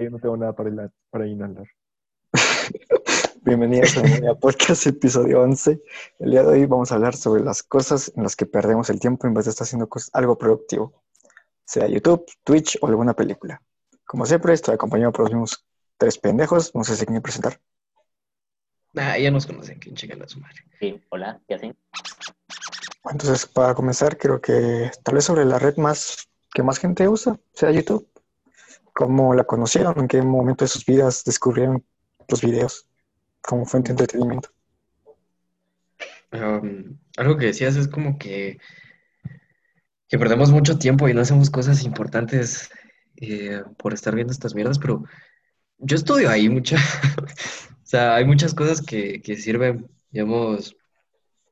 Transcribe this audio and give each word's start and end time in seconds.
Yo 0.00 0.08
no 0.08 0.18
tengo 0.18 0.36
nada 0.36 0.54
para, 0.54 0.70
inhalar. 0.70 0.92
Para 1.10 1.26
inhalar. 1.26 1.66
Bienvenidos 3.42 3.98
a 3.98 4.02
mi 4.02 4.34
podcast, 4.40 4.86
episodio 4.86 5.42
11. 5.42 5.78
El 6.20 6.30
día 6.30 6.42
de 6.42 6.48
hoy 6.48 6.64
vamos 6.64 6.90
a 6.90 6.94
hablar 6.94 7.14
sobre 7.14 7.44
las 7.44 7.62
cosas 7.62 8.10
en 8.16 8.22
las 8.22 8.34
que 8.34 8.46
perdemos 8.46 8.88
el 8.88 8.98
tiempo 8.98 9.26
en 9.26 9.34
vez 9.34 9.44
de 9.44 9.50
estar 9.50 9.66
haciendo 9.66 9.90
algo 10.14 10.38
productivo, 10.38 11.02
sea 11.66 11.86
YouTube, 11.86 12.24
Twitch 12.44 12.78
o 12.80 12.86
alguna 12.86 13.12
película. 13.12 13.60
Como 14.06 14.24
siempre, 14.24 14.54
estoy 14.54 14.74
acompañado 14.74 15.12
por 15.12 15.24
los 15.26 15.32
mismos 15.32 15.66
tres 15.98 16.16
pendejos. 16.16 16.74
No 16.74 16.82
sé 16.82 16.96
si 16.96 17.04
quieren 17.04 17.20
presentar. 17.20 17.60
Nah, 18.94 19.18
ya 19.18 19.30
nos 19.30 19.46
conocen, 19.46 19.78
¿quién 19.80 19.96
checa 19.96 20.16
a 20.24 20.28
su 20.28 20.40
madre? 20.40 20.62
Sí, 20.78 20.98
hola, 21.10 21.38
¿qué 21.46 21.56
hacen? 21.56 21.76
Entonces, 23.04 23.44
para 23.44 23.74
comenzar, 23.74 24.16
creo 24.16 24.40
que 24.40 24.90
tal 25.02 25.16
vez 25.16 25.24
sobre 25.24 25.44
la 25.44 25.58
red 25.58 25.76
más 25.76 26.30
que 26.54 26.62
más 26.62 26.78
gente 26.78 27.06
usa, 27.06 27.38
sea 27.52 27.70
YouTube. 27.70 28.10
¿Cómo 29.00 29.32
la 29.32 29.44
conocieron? 29.44 29.98
¿En 29.98 30.08
qué 30.08 30.20
momento 30.20 30.62
de 30.62 30.68
sus 30.68 30.84
vidas 30.84 31.24
descubrieron 31.24 31.82
los 32.28 32.42
videos 32.42 32.86
como 33.40 33.64
fuente 33.64 33.88
de 33.88 33.92
entretenimiento? 33.92 34.50
Um, 36.30 36.98
algo 37.16 37.38
que 37.38 37.46
decías 37.46 37.76
es 37.76 37.88
como 37.88 38.18
que, 38.18 38.58
que 40.06 40.18
perdemos 40.18 40.50
mucho 40.50 40.78
tiempo 40.78 41.08
y 41.08 41.14
no 41.14 41.22
hacemos 41.22 41.48
cosas 41.48 41.82
importantes 41.82 42.68
eh, 43.16 43.62
por 43.78 43.94
estar 43.94 44.14
viendo 44.14 44.34
estas 44.34 44.54
mierdas, 44.54 44.78
pero 44.78 45.02
yo 45.78 45.96
estudio 45.96 46.28
ahí 46.28 46.50
mucha, 46.50 46.76
o 47.82 47.86
sea, 47.86 48.16
hay 48.16 48.26
muchas 48.26 48.52
cosas 48.52 48.82
que, 48.82 49.22
que 49.22 49.34
sirven, 49.36 49.90
digamos, 50.10 50.76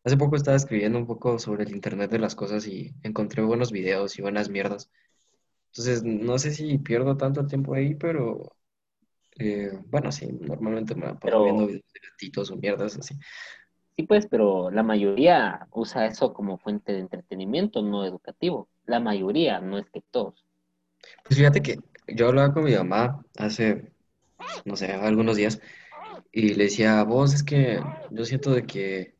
Hace 0.04 0.16
poco 0.16 0.36
estaba 0.36 0.56
escribiendo 0.56 0.98
un 0.98 1.06
poco 1.06 1.38
sobre 1.38 1.64
el 1.64 1.72
Internet 1.72 2.10
de 2.10 2.18
las 2.18 2.34
cosas 2.34 2.66
y 2.66 2.94
encontré 3.02 3.42
buenos 3.42 3.72
videos 3.72 4.18
y 4.18 4.22
buenas 4.22 4.48
mierdas. 4.48 4.90
Entonces, 5.68 6.02
no 6.02 6.38
sé 6.38 6.52
si 6.52 6.78
pierdo 6.78 7.16
tanto 7.16 7.46
tiempo 7.46 7.74
ahí, 7.74 7.94
pero 7.94 8.52
eh, 9.38 9.70
bueno, 9.86 10.10
sí, 10.10 10.28
normalmente 10.40 10.94
me 10.94 11.14
paso 11.14 11.44
viendo 11.44 11.66
videos 11.66 11.92
de 11.92 12.00
gatitos 12.10 12.50
o 12.50 12.56
mierdas 12.56 12.98
así. 12.98 13.14
Sí, 13.96 14.04
pues, 14.04 14.26
pero 14.26 14.70
la 14.70 14.82
mayoría 14.82 15.66
usa 15.72 16.06
eso 16.06 16.32
como 16.32 16.58
fuente 16.58 16.92
de 16.92 17.00
entretenimiento, 17.00 17.82
no 17.82 18.04
educativo. 18.04 18.68
La 18.86 19.00
mayoría, 19.00 19.60
no 19.60 19.78
es 19.78 19.86
que 19.90 20.02
todos. 20.10 20.44
Pues 21.24 21.38
fíjate 21.38 21.62
que 21.62 21.78
yo 22.08 22.28
hablaba 22.28 22.52
con 22.52 22.64
mi 22.64 22.74
mamá 22.74 23.24
hace, 23.36 23.92
no 24.64 24.76
sé, 24.76 24.92
algunos 24.92 25.36
días 25.36 25.60
y 26.32 26.54
le 26.54 26.64
decía, 26.64 27.02
vos, 27.04 27.34
es 27.34 27.42
que 27.42 27.80
yo 28.10 28.24
siento 28.24 28.52
de 28.52 28.66
que 28.66 29.14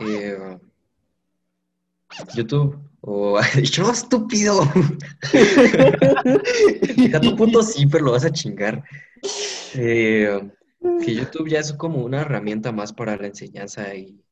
eh, 0.00 0.58
YouTube 2.34 2.91
o 3.02 3.38
yo 3.62 3.90
estúpido. 3.90 4.62
a 7.14 7.20
tu 7.20 7.36
punto 7.36 7.62
sí, 7.62 7.86
pero 7.86 8.06
lo 8.06 8.12
vas 8.12 8.24
a 8.24 8.32
chingar. 8.32 8.82
Eh, 9.74 10.50
que 11.04 11.14
YouTube 11.14 11.48
ya 11.48 11.60
es 11.60 11.72
como 11.74 12.04
una 12.04 12.22
herramienta 12.22 12.72
más 12.72 12.92
para 12.92 13.16
la 13.16 13.26
enseñanza 13.26 13.94
y, 13.94 14.24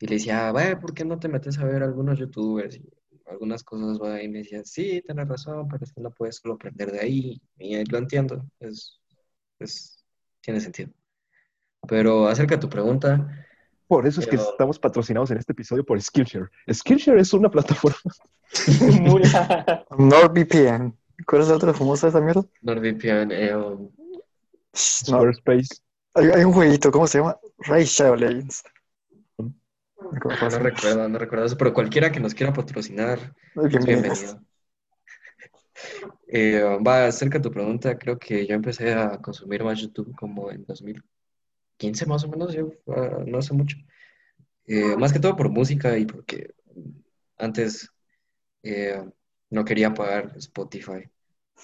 y 0.00 0.06
le 0.06 0.16
decía, 0.16 0.52
vaya, 0.52 0.78
¿por 0.78 0.94
qué 0.94 1.04
no 1.04 1.18
te 1.18 1.28
metes 1.28 1.58
a 1.58 1.64
ver 1.64 1.82
algunos 1.82 2.18
youtubers 2.18 2.76
y 2.76 2.88
algunas 3.26 3.64
cosas? 3.64 3.98
y 4.22 4.28
me 4.28 4.38
decía, 4.38 4.62
sí, 4.64 5.02
tienes 5.06 5.28
razón, 5.28 5.68
pero 5.68 5.84
es 5.84 5.92
que 5.92 6.00
no 6.00 6.10
puedes 6.10 6.36
solo 6.36 6.54
aprender 6.54 6.92
de 6.92 7.00
ahí. 7.00 7.42
Y 7.58 7.84
lo 7.90 7.98
entiendo, 7.98 8.44
es, 8.60 9.00
es, 9.58 10.04
tiene 10.40 10.60
sentido. 10.60 10.90
Pero 11.88 12.28
acerca 12.28 12.56
de 12.56 12.60
tu 12.60 12.68
pregunta, 12.68 13.46
por 13.92 14.06
eso 14.06 14.22
es 14.22 14.26
que 14.26 14.36
estamos 14.36 14.78
patrocinados 14.78 15.30
en 15.32 15.36
este 15.36 15.52
episodio 15.52 15.84
por 15.84 16.00
Skillshare. 16.00 16.48
Skillshare 16.72 17.20
es 17.20 17.34
una 17.34 17.50
plataforma. 17.50 17.98
NordVPN. 19.98 20.96
¿Cuál 21.26 21.42
es 21.42 21.48
la 21.48 21.56
otra 21.56 21.74
famosa 21.74 22.06
de 22.06 22.08
esa 22.08 22.20
mierda? 22.22 22.42
NordVPN. 22.62 23.32
Eh, 23.32 23.54
um. 23.54 23.90
Hay, 26.14 26.42
un 26.42 26.54
jueguito, 26.54 26.90
¿cómo 26.90 27.06
se 27.06 27.18
llama? 27.18 27.36
Ray 27.58 27.84
Shadow 27.84 28.16
Legends. 28.16 28.64
No, 29.36 30.10
recuerdo, 30.10 31.08
no 31.10 31.18
recuerdo 31.18 31.44
eso, 31.44 31.58
pero 31.58 31.74
cualquiera 31.74 32.10
que 32.10 32.18
nos 32.18 32.32
quiera 32.32 32.50
patrocinar, 32.54 33.34
bienvenido. 33.54 34.14
Eh, 36.34 36.62
va, 36.86 37.06
acerca 37.06 37.36
de 37.38 37.42
tu 37.42 37.50
pregunta, 37.50 37.98
creo 37.98 38.18
que 38.18 38.46
yo 38.46 38.54
empecé 38.54 38.94
a 38.94 39.18
consumir 39.18 39.62
más 39.62 39.78
YouTube 39.80 40.14
como 40.16 40.50
en 40.50 40.64
2000 40.64 41.02
15 41.76 42.06
más 42.06 42.24
o 42.24 42.28
menos, 42.28 42.54
yo 42.54 42.72
ah, 42.88 43.22
no 43.26 43.38
hace 43.38 43.54
mucho. 43.54 43.76
Eh, 44.66 44.96
más 44.96 45.12
que 45.12 45.18
todo 45.18 45.36
por 45.36 45.48
música 45.50 45.98
y 45.98 46.06
porque 46.06 46.54
antes 47.36 47.90
eh, 48.62 49.02
no 49.50 49.64
quería 49.64 49.92
pagar 49.92 50.32
Spotify, 50.36 51.10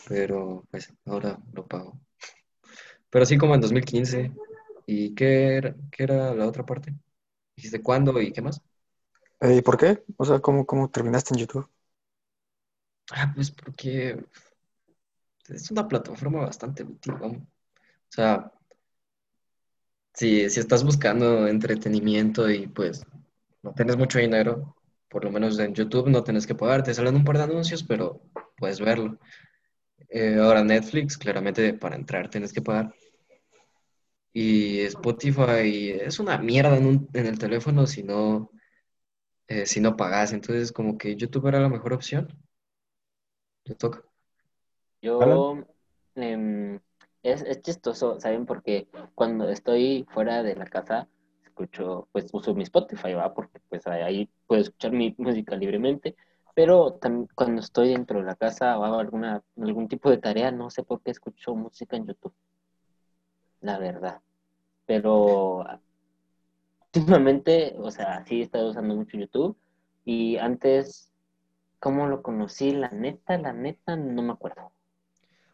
pero 0.08 0.66
pues 0.70 0.92
ahora 1.06 1.38
lo 1.52 1.66
pago. 1.66 2.00
Pero 3.10 3.24
sí 3.24 3.38
como 3.38 3.54
en 3.54 3.60
2015. 3.60 4.32
¿Y 4.86 5.14
qué 5.14 5.56
era, 5.56 5.76
qué 5.90 6.02
era 6.02 6.34
la 6.34 6.46
otra 6.46 6.64
parte? 6.64 6.94
¿Dijiste 7.54 7.82
cuándo 7.82 8.18
y 8.22 8.32
qué 8.32 8.40
más? 8.40 8.62
¿Y 9.40 9.60
por 9.60 9.76
qué? 9.76 10.02
O 10.16 10.24
sea, 10.24 10.40
¿cómo, 10.40 10.64
cómo 10.64 10.90
terminaste 10.90 11.34
en 11.34 11.40
YouTube? 11.40 11.68
Ah, 13.10 13.30
pues 13.34 13.50
porque 13.50 14.18
es 15.48 15.70
una 15.70 15.86
plataforma 15.86 16.40
bastante 16.40 16.82
útil, 16.82 17.14
O 17.14 17.46
sea, 18.08 18.50
si, 20.18 20.40
estás 20.42 20.82
buscando 20.82 21.46
entretenimiento 21.46 22.50
y 22.50 22.66
pues 22.66 23.06
no 23.62 23.72
tienes 23.72 23.96
mucho 23.96 24.18
dinero, 24.18 24.74
por 25.08 25.24
lo 25.24 25.30
menos 25.30 25.56
en 25.60 25.74
YouTube 25.74 26.08
no 26.08 26.24
tienes 26.24 26.44
que 26.44 26.56
pagar, 26.56 26.82
te 26.82 26.92
salen 26.92 27.14
un 27.14 27.24
par 27.24 27.38
de 27.38 27.44
anuncios, 27.44 27.84
pero 27.84 28.20
puedes 28.56 28.80
verlo. 28.80 29.18
Eh, 30.08 30.38
ahora 30.40 30.64
Netflix, 30.64 31.16
claramente 31.16 31.72
para 31.74 31.94
entrar 31.94 32.28
tienes 32.28 32.52
que 32.52 32.62
pagar. 32.62 32.92
Y 34.32 34.80
Spotify 34.80 35.90
es 36.00 36.18
una 36.18 36.36
mierda 36.38 36.76
en, 36.76 37.08
el 37.12 37.38
teléfono 37.38 37.86
si 37.86 38.02
no, 38.02 38.50
eh, 39.46 39.66
si 39.66 39.80
no 39.80 39.96
pagas. 39.96 40.32
Entonces, 40.32 40.72
como 40.72 40.98
que 40.98 41.16
YouTube 41.16 41.46
era 41.46 41.60
la 41.60 41.68
mejor 41.68 41.92
opción. 41.92 42.28
Te 43.64 43.74
toca. 43.74 44.02
Yo, 45.00 45.64
es, 47.22 47.42
es 47.42 47.62
chistoso, 47.62 48.20
¿saben? 48.20 48.46
Porque 48.46 48.88
cuando 49.14 49.48
estoy 49.48 50.06
fuera 50.10 50.42
de 50.42 50.56
la 50.56 50.66
casa, 50.66 51.08
escucho, 51.44 52.08
pues 52.12 52.28
uso 52.32 52.54
mi 52.54 52.62
Spotify, 52.64 53.14
¿va? 53.14 53.34
Porque 53.34 53.60
pues 53.68 53.86
ahí 53.86 54.30
puedo 54.46 54.62
escuchar 54.62 54.92
mi 54.92 55.14
música 55.18 55.56
libremente, 55.56 56.16
pero 56.54 56.94
también 56.94 57.28
cuando 57.34 57.60
estoy 57.60 57.90
dentro 57.90 58.20
de 58.20 58.26
la 58.26 58.36
casa 58.36 58.78
o 58.78 58.84
hago 58.84 58.98
alguna, 58.98 59.42
algún 59.56 59.88
tipo 59.88 60.10
de 60.10 60.18
tarea, 60.18 60.50
no 60.52 60.70
sé 60.70 60.82
por 60.82 61.02
qué 61.02 61.10
escucho 61.12 61.54
música 61.54 61.96
en 61.96 62.06
YouTube, 62.06 62.34
la 63.60 63.78
verdad. 63.78 64.20
Pero 64.86 65.64
últimamente, 66.94 67.74
o 67.78 67.90
sea, 67.90 68.24
sí 68.26 68.40
he 68.40 68.42
estado 68.42 68.70
usando 68.70 68.94
mucho 68.94 69.16
YouTube 69.18 69.56
y 70.04 70.36
antes, 70.38 71.12
¿cómo 71.80 72.06
lo 72.06 72.22
conocí? 72.22 72.72
La 72.72 72.90
neta, 72.90 73.38
la 73.38 73.52
neta, 73.52 73.96
no 73.96 74.22
me 74.22 74.32
acuerdo. 74.32 74.72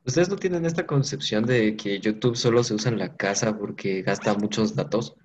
¿Ustedes 0.05 0.29
no 0.29 0.37
tienen 0.37 0.67
esta 0.67 0.87
concepción 0.87 1.47
de 1.47 1.77
que 1.77 1.99
YouTube 1.99 2.37
solo 2.37 2.63
se 2.63 2.75
usa 2.75 2.91
en 2.91 2.99
la 2.99 3.17
casa 3.17 3.57
porque 3.59 4.03
gasta 4.03 4.35
muchos 4.35 4.75
datos? 4.75 5.17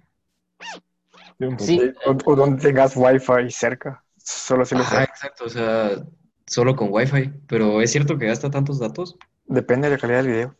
Sí. 1.57 1.81
O, 2.25 2.35
donde 2.35 2.61
tengas 2.61 2.95
Wi-Fi 2.95 3.49
cerca. 3.49 4.03
Solo 4.17 4.63
si 4.63 4.75
lo 4.75 4.83
Ah, 4.83 5.03
exacto, 5.03 5.45
o 5.45 5.49
sea, 5.49 6.03
solo 6.45 6.75
con 6.75 6.89
Wi-Fi. 6.91 7.31
Pero 7.47 7.81
¿es 7.81 7.91
cierto 7.91 8.17
que 8.17 8.27
gasta 8.27 8.49
tantos 8.49 8.79
datos? 8.79 9.17
Depende 9.45 9.89
de 9.89 9.95
la 9.95 9.99
calidad 9.99 10.23
del 10.23 10.31
video. 10.31 10.55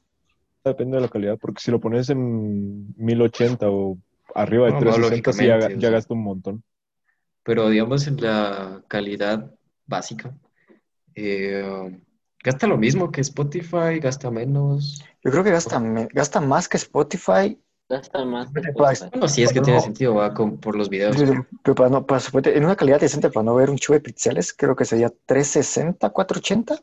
Depende 0.66 0.98
de 0.98 1.02
la 1.02 1.10
calidad, 1.10 1.38
porque 1.40 1.62
si 1.62 1.72
lo 1.72 1.80
pones 1.80 2.10
en 2.10 2.94
1080 2.98 3.70
o 3.70 3.98
arriba 4.36 4.66
de 4.66 4.80
360, 4.80 5.32
sí 5.32 5.80
ya, 5.80 5.90
gasta 5.90 6.14
un 6.14 6.24
montón. 6.24 6.64
Pero 7.44 7.70
digamos 7.70 8.06
en 8.08 8.18
la 8.18 8.84
calidad 8.88 9.50
básica, 9.86 10.36
eh, 11.16 11.98
¿Gasta 12.44 12.68
lo 12.68 12.78
mismo 12.78 13.12
que 13.12 13.22
Spotify? 13.22 14.00
¿Gasta 14.02 14.32
menos? 14.32 15.04
Yo 15.24 15.32
creo 15.32 15.44
que 15.44 15.52
gasta, 15.52 15.82
gasta 16.14 16.40
más 16.40 16.70
que 16.70 16.78
Spotify. 16.78 17.60
Gasta 17.90 18.24
más 18.24 18.50
que 18.52 18.62
Spotify. 18.62 19.10
Bueno, 19.12 19.28
sí, 19.28 19.44
es 19.44 19.52
que 19.52 19.60
tiene 19.60 19.82
sentido, 19.82 20.16
va 20.16 20.34
por 20.34 20.76
los 20.76 20.90
videos. 20.90 21.18
Pero, 21.64 21.76
para 21.76 21.90
no, 21.90 22.06
para, 22.06 22.22
en 22.46 22.64
una 22.64 22.78
calidad 22.78 23.00
decente, 23.00 23.30
para 23.30 23.44
no 23.44 23.56
ver 23.56 23.70
un 23.70 23.78
chuve 23.78 23.98
de 23.98 24.02
píxeles, 24.02 24.54
creo 24.54 24.76
que 24.76 24.86
sería 24.86 25.12
360, 25.26 26.10
480. 26.10 26.82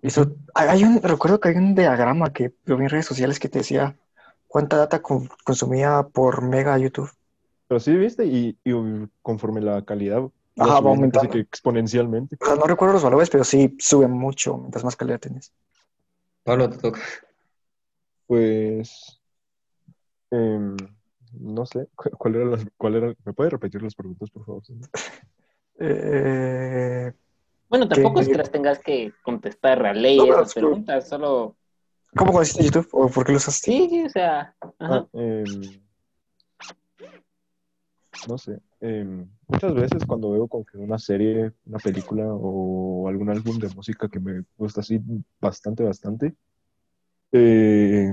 Eso, 0.00 0.34
hay 0.54 0.84
un, 0.84 1.02
recuerdo 1.02 1.38
que 1.38 1.50
hay 1.50 1.56
un 1.56 1.74
diagrama 1.74 2.32
que 2.32 2.52
lo 2.64 2.76
vi 2.78 2.84
en 2.84 2.90
redes 2.90 3.06
sociales 3.06 3.38
que 3.38 3.48
te 3.48 3.58
decía 3.58 3.96
cuánta 4.48 4.78
data 4.78 5.02
consumía 5.02 6.06
por 6.12 6.42
mega 6.42 6.78
YouTube. 6.78 7.10
Pero 7.68 7.78
sí, 7.78 7.94
viste, 7.94 8.24
y 8.24 8.56
conforme 9.20 9.60
la 9.60 9.84
calidad 9.84 10.22
Ajá, 10.58 10.80
va 10.80 10.90
aumentando. 10.90 11.30
que 11.30 11.40
exponencialmente. 11.40 12.36
no 12.40 12.64
recuerdo 12.64 12.94
los 12.94 13.02
valores, 13.02 13.30
pero 13.30 13.44
sí 13.44 13.74
suben 13.78 14.10
mucho 14.10 14.58
mientras 14.58 14.84
más 14.84 14.96
calidad 14.96 15.20
tienes. 15.20 15.52
Pablo, 16.44 16.68
te 16.68 16.78
toca. 16.78 17.00
Pues. 18.26 19.20
Em, 20.30 20.76
no 21.32 21.66
sé. 21.66 21.88
¿Cuál 21.94 22.34
era, 22.36 22.58
cuál 22.76 22.94
era 22.96 23.14
¿Me 23.24 23.32
puede 23.32 23.50
repetir 23.50 23.82
las 23.82 23.94
preguntas, 23.94 24.30
por 24.30 24.44
favor? 24.44 24.62
Eh, 25.84 27.12
bueno, 27.72 27.88
tampoco 27.88 28.20
es 28.20 28.28
que 28.28 28.34
las 28.34 28.50
tengas 28.50 28.78
que 28.80 29.14
contestar 29.22 29.84
a 29.86 29.94
ley 29.94 30.18
esas 30.20 30.52
preguntas, 30.52 31.08
solo. 31.08 31.56
¿Cómo 32.14 32.30
conociste 32.32 32.64
YouTube? 32.64 32.88
¿O 32.92 33.08
por 33.08 33.24
qué 33.24 33.32
lo 33.32 33.38
usaste? 33.38 33.72
Sí, 33.72 34.04
o 34.04 34.10
sea. 34.10 34.54
Ah, 34.78 35.06
em, 35.14 35.44
no 38.28 38.36
sé. 38.36 38.60
Em, 38.82 39.28
muchas 39.46 39.74
veces 39.74 40.04
cuando 40.04 40.32
veo 40.32 40.48
como 40.48 40.64
que 40.64 40.76
una 40.76 40.98
serie, 40.98 41.52
una 41.66 41.78
película 41.78 42.24
o 42.28 43.06
algún 43.08 43.30
álbum 43.30 43.56
de 43.60 43.68
música 43.68 44.08
que 44.08 44.18
me 44.18 44.42
gusta 44.58 44.80
así 44.80 45.00
bastante, 45.40 45.84
bastante, 45.84 46.34
eh, 47.32 48.12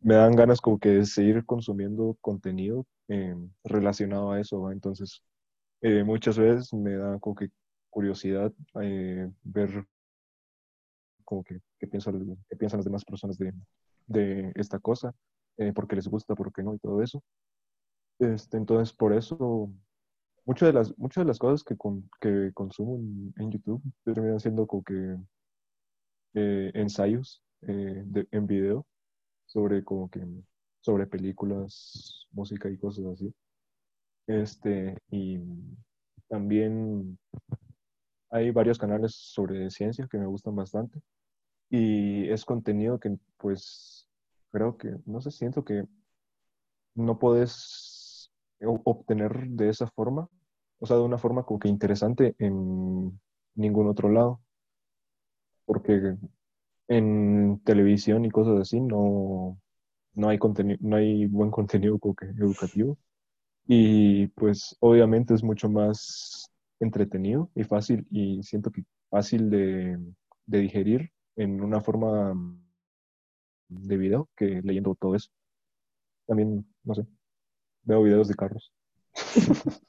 me 0.00 0.14
dan 0.14 0.36
ganas 0.36 0.60
como 0.60 0.78
que 0.78 0.90
de 0.90 1.06
seguir 1.06 1.44
consumiendo 1.44 2.16
contenido 2.20 2.86
em, 3.08 3.50
relacionado 3.64 4.32
a 4.32 4.40
eso, 4.40 4.70
Entonces, 4.70 5.22
eh, 5.82 6.04
muchas 6.04 6.38
veces 6.38 6.72
me 6.74 6.92
da 6.96 7.18
como 7.20 7.34
que 7.36 7.48
curiosidad 7.90 8.52
eh, 8.82 9.30
ver 9.42 9.86
como 11.24 11.42
que 11.44 11.60
qué 11.78 11.86
piensan, 11.88 12.38
qué 12.48 12.56
piensan 12.56 12.78
las 12.78 12.84
demás 12.84 13.04
personas 13.04 13.38
de, 13.38 13.52
de 14.06 14.52
esta 14.54 14.78
cosa, 14.78 15.12
eh, 15.58 15.72
por 15.72 15.88
qué 15.88 15.96
les 15.96 16.08
gusta, 16.08 16.34
por 16.36 16.52
qué 16.52 16.62
no 16.62 16.74
y 16.74 16.78
todo 16.78 17.02
eso. 17.02 17.22
Este, 18.18 18.56
entonces, 18.56 18.94
por 18.94 19.12
eso, 19.12 19.70
muchas 20.44 20.68
de 20.68 20.72
las, 20.72 20.98
muchas 20.98 21.24
de 21.24 21.28
las 21.28 21.38
cosas 21.38 21.62
que, 21.62 21.76
que 22.20 22.52
consumo 22.54 22.96
en, 23.36 23.50
YouTube 23.50 23.82
terminan 24.04 24.40
siendo 24.40 24.66
como 24.66 24.82
que 24.82 25.16
eh, 26.34 26.70
ensayos 26.74 27.42
eh, 27.62 28.04
en 28.30 28.46
video 28.46 28.86
sobre 29.46 29.84
como 29.84 30.10
que 30.10 30.26
sobre 30.80 31.06
películas, 31.06 32.26
música 32.30 32.70
y 32.70 32.78
cosas 32.78 33.06
así. 33.06 33.34
Este, 34.26 34.96
y 35.10 35.38
también 36.28 37.18
hay 38.30 38.50
varios 38.50 38.78
canales 38.78 39.14
sobre 39.14 39.70
ciencia 39.70 40.08
que 40.10 40.18
me 40.18 40.26
gustan 40.26 40.56
bastante 40.56 41.00
y 41.70 42.28
es 42.30 42.44
contenido 42.44 42.98
que 42.98 43.18
pues 43.36 44.08
creo 44.52 44.76
que, 44.76 44.96
no 45.04 45.20
sé, 45.20 45.30
siento 45.30 45.64
que 45.64 45.84
no 46.94 47.18
puedes 47.18 47.95
obtener 48.68 49.48
de 49.48 49.70
esa 49.70 49.86
forma, 49.88 50.28
o 50.78 50.86
sea, 50.86 50.96
de 50.96 51.02
una 51.02 51.18
forma 51.18 51.44
como 51.44 51.58
que 51.60 51.68
interesante 51.68 52.34
en 52.38 53.18
ningún 53.54 53.88
otro 53.88 54.10
lado, 54.10 54.40
porque 55.64 56.16
en 56.88 57.60
televisión 57.64 58.24
y 58.24 58.30
cosas 58.30 58.60
así 58.60 58.80
no, 58.80 59.58
no 60.14 60.28
hay 60.28 60.38
contenido, 60.38 60.78
no 60.82 60.96
hay 60.96 61.26
buen 61.26 61.50
contenido 61.50 61.98
como 61.98 62.14
que 62.14 62.26
educativo. 62.26 62.98
Y 63.66 64.28
pues 64.28 64.76
obviamente 64.80 65.34
es 65.34 65.42
mucho 65.44 65.68
más 65.68 66.50
entretenido 66.80 67.50
y 67.54 67.64
fácil 67.64 68.06
y 68.10 68.42
siento 68.42 68.70
que 68.72 68.84
fácil 69.10 69.50
de, 69.50 69.98
de 70.46 70.58
digerir 70.60 71.12
en 71.36 71.62
una 71.62 71.80
forma 71.80 72.34
de 73.68 73.96
video 73.96 74.28
que 74.36 74.60
leyendo 74.62 74.94
todo 74.94 75.14
eso. 75.14 75.30
También, 76.26 76.66
no 76.84 76.94
sé, 76.94 77.06
veo 77.86 78.02
videos 78.02 78.28
de 78.28 78.34
carros. 78.34 78.72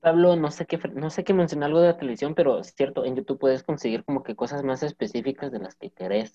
Pablo, 0.00 0.36
no 0.36 0.52
sé 0.52 0.66
qué, 0.66 0.78
no 0.94 1.10
sé 1.10 1.24
qué 1.24 1.34
mencionar 1.34 1.68
algo 1.68 1.80
de 1.80 1.88
la 1.88 1.98
televisión, 1.98 2.36
pero 2.36 2.60
es 2.60 2.72
cierto, 2.74 3.04
en 3.04 3.16
YouTube 3.16 3.40
puedes 3.40 3.64
conseguir 3.64 4.04
como 4.04 4.22
que 4.22 4.36
cosas 4.36 4.62
más 4.62 4.84
específicas 4.84 5.50
de 5.50 5.58
las 5.58 5.74
que 5.74 5.90
querés. 5.90 6.32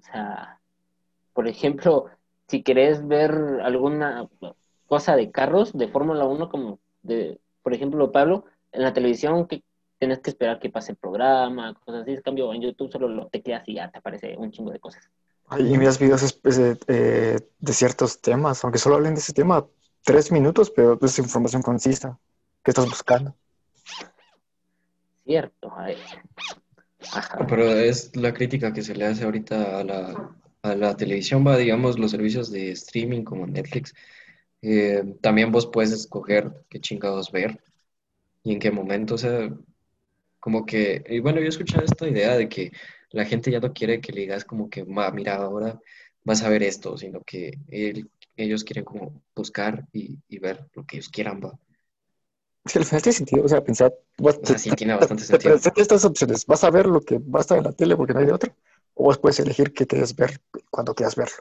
O 0.00 0.02
sea, 0.02 0.58
por 1.32 1.46
ejemplo, 1.46 2.06
si 2.48 2.64
querés 2.64 3.06
ver 3.06 3.30
alguna 3.62 4.28
cosa 4.88 5.14
de 5.14 5.30
carros 5.30 5.72
de 5.72 5.86
Fórmula 5.86 6.24
1, 6.24 6.48
como 6.48 6.80
de, 7.02 7.40
por 7.62 7.72
ejemplo, 7.72 8.10
Pablo, 8.10 8.46
en 8.72 8.82
la 8.82 8.92
televisión, 8.92 9.46
¿qué, 9.46 9.62
tienes 10.02 10.18
que 10.18 10.30
esperar 10.30 10.58
que 10.58 10.68
pase 10.68 10.90
el 10.90 10.98
programa, 10.98 11.74
cosas 11.74 12.02
así. 12.02 12.10
En 12.10 12.22
cambio, 12.22 12.52
en 12.52 12.60
YouTube 12.60 12.90
solo 12.90 13.06
lo 13.06 13.28
tecleas 13.28 13.68
y 13.68 13.74
ya 13.74 13.88
te 13.88 13.98
aparece 13.98 14.36
un 14.36 14.50
chingo 14.50 14.72
de 14.72 14.80
cosas. 14.80 15.08
Y 15.58 15.76
miras 15.76 15.98
videos 15.98 16.40
eh, 16.88 17.38
de, 17.58 17.72
ciertos 17.72 18.20
temas, 18.20 18.64
aunque 18.64 18.78
solo 18.78 18.96
hablen 18.96 19.14
de 19.14 19.20
ese 19.20 19.32
tema, 19.32 19.66
tres 20.02 20.32
minutos, 20.32 20.70
pero 20.70 20.98
es 21.02 21.18
información 21.18 21.62
concisa 21.62 22.18
que 22.62 22.70
estás 22.70 22.86
buscando. 22.86 23.34
Cierto. 25.24 25.72
Pero 27.48 27.70
es 27.70 28.16
la 28.16 28.32
crítica 28.32 28.72
que 28.72 28.82
se 28.82 28.94
le 28.94 29.06
hace 29.06 29.24
ahorita 29.24 29.80
a 29.80 29.84
la, 29.84 30.36
a 30.62 30.74
la 30.74 30.96
televisión, 30.96 31.46
va, 31.46 31.56
digamos, 31.56 31.98
los 31.98 32.10
servicios 32.10 32.50
de 32.50 32.70
streaming 32.70 33.22
como 33.22 33.46
Netflix. 33.46 33.94
Eh, 34.62 35.16
también 35.20 35.50
vos 35.50 35.66
puedes 35.66 35.92
escoger 35.92 36.52
qué 36.68 36.80
chingados 36.80 37.32
ver 37.32 37.60
y 38.44 38.52
en 38.52 38.58
qué 38.60 38.70
momento. 38.70 39.16
O 39.16 39.18
sea, 39.18 39.50
como 40.40 40.64
que, 40.64 41.04
y 41.08 41.20
bueno, 41.20 41.40
yo 41.40 41.46
he 41.46 41.48
escuchado 41.48 41.84
esta 41.84 42.08
idea 42.08 42.36
de 42.36 42.48
que 42.48 42.72
la 43.12 43.24
gente 43.24 43.50
ya 43.50 43.60
no 43.60 43.72
quiere 43.72 44.00
que 44.00 44.12
le 44.12 44.22
digas 44.22 44.44
como 44.44 44.68
que, 44.68 44.84
mira, 44.84 45.36
ahora 45.36 45.78
vas 46.24 46.42
a 46.42 46.48
ver 46.48 46.62
esto, 46.62 46.96
sino 46.96 47.20
que 47.22 47.58
ellos 48.36 48.64
quieren 48.64 48.84
como 48.84 49.22
buscar 49.34 49.86
y, 49.92 50.18
ver 50.38 50.66
lo 50.74 50.84
que 50.84 50.96
ellos 50.96 51.08
quieran, 51.08 51.40
va. 51.42 51.58
Sí, 52.64 52.78
al 52.78 52.84
final 52.84 53.02
tiene 53.02 53.16
sentido, 53.16 53.44
o 53.44 53.48
sea, 53.48 53.62
pensar... 53.62 53.92
o 54.18 54.32
sea, 54.44 54.58
sí, 54.58 54.70
tiene 54.70 54.94
bastante 54.94 55.24
sentido. 55.24 55.56
estas 55.76 56.04
opciones, 56.04 56.46
vas 56.46 56.64
a 56.64 56.70
ver 56.70 56.86
lo 56.86 57.00
que 57.00 57.18
va 57.18 57.40
a 57.40 57.42
estar 57.42 57.58
en 57.58 57.64
la 57.64 57.72
tele 57.72 57.96
porque 57.96 58.14
no 58.14 58.20
hay 58.20 58.26
de 58.26 58.32
otro, 58.32 58.54
o 58.94 59.04
vos 59.04 59.18
puedes 59.18 59.40
elegir 59.40 59.72
qué 59.72 59.86
quieres 59.86 60.14
ver 60.14 60.40
cuando 60.70 60.94
quieras 60.94 61.16
verlo. 61.16 61.36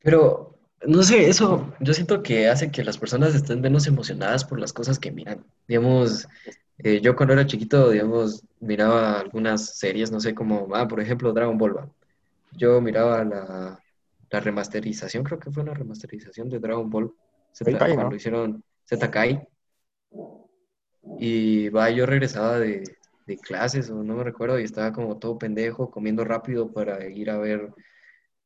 Pero, 0.00 0.58
no 0.86 1.02
sé, 1.02 1.28
eso 1.28 1.74
yo 1.80 1.92
siento 1.92 2.22
que 2.22 2.48
hace 2.48 2.70
que 2.70 2.84
las 2.84 2.98
personas 2.98 3.34
estén 3.34 3.60
menos 3.60 3.86
emocionadas 3.86 4.44
por 4.44 4.60
las 4.60 4.72
cosas 4.72 4.98
que 4.98 5.10
miran. 5.10 5.44
Digamos, 5.66 6.28
eh, 6.78 7.00
yo 7.00 7.14
cuando 7.14 7.34
era 7.34 7.46
chiquito, 7.46 7.90
digamos, 7.90 8.44
miraba 8.60 9.20
algunas 9.20 9.76
series, 9.76 10.10
no 10.10 10.20
sé, 10.20 10.34
como, 10.34 10.68
ah, 10.74 10.88
por 10.88 11.00
ejemplo, 11.00 11.32
Dragon 11.32 11.56
Ball. 11.56 11.90
Yo 12.52 12.80
miraba 12.80 13.24
la, 13.24 13.80
la, 14.30 14.40
remasterización, 14.40 15.24
creo 15.24 15.38
que 15.38 15.50
fue 15.50 15.62
una 15.62 15.74
remasterización 15.74 16.48
de 16.48 16.58
Dragon 16.58 16.90
Ball, 16.90 17.12
Z, 17.52 17.78
cuando 17.78 18.10
lo 18.10 18.16
hicieron 18.16 18.64
ZKai. 18.88 19.46
Y 21.18 21.68
va, 21.68 21.90
yo 21.90 22.06
regresaba 22.06 22.58
de, 22.58 22.82
de, 23.26 23.38
clases, 23.38 23.90
o 23.90 24.02
no 24.02 24.16
me 24.16 24.24
recuerdo, 24.24 24.58
y 24.58 24.64
estaba 24.64 24.92
como 24.92 25.18
todo 25.18 25.38
pendejo, 25.38 25.90
comiendo 25.90 26.24
rápido 26.24 26.72
para 26.72 27.06
ir 27.08 27.30
a 27.30 27.38
ver 27.38 27.72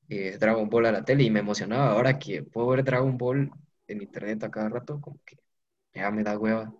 eh, 0.09 0.37
Dragon 0.39 0.69
Ball 0.69 0.87
a 0.87 0.93
la 0.93 1.05
tele, 1.05 1.25
y 1.25 1.31
me 1.31 1.41
emocionaba. 1.41 1.93
Ahora 1.93 2.19
que 2.19 2.43
puedo 2.43 2.69
ver 2.69 2.85
Dragon 2.85 3.17
Ball 3.17 3.51
en 3.87 4.03
internet 4.03 4.45
a 4.45 4.51
cada 4.51 4.69
rato, 4.69 5.01
como 5.01 5.19
que 5.25 5.39
ya 5.95 6.11
me 6.11 6.23
da 6.23 6.39
hueva. 6.39 6.75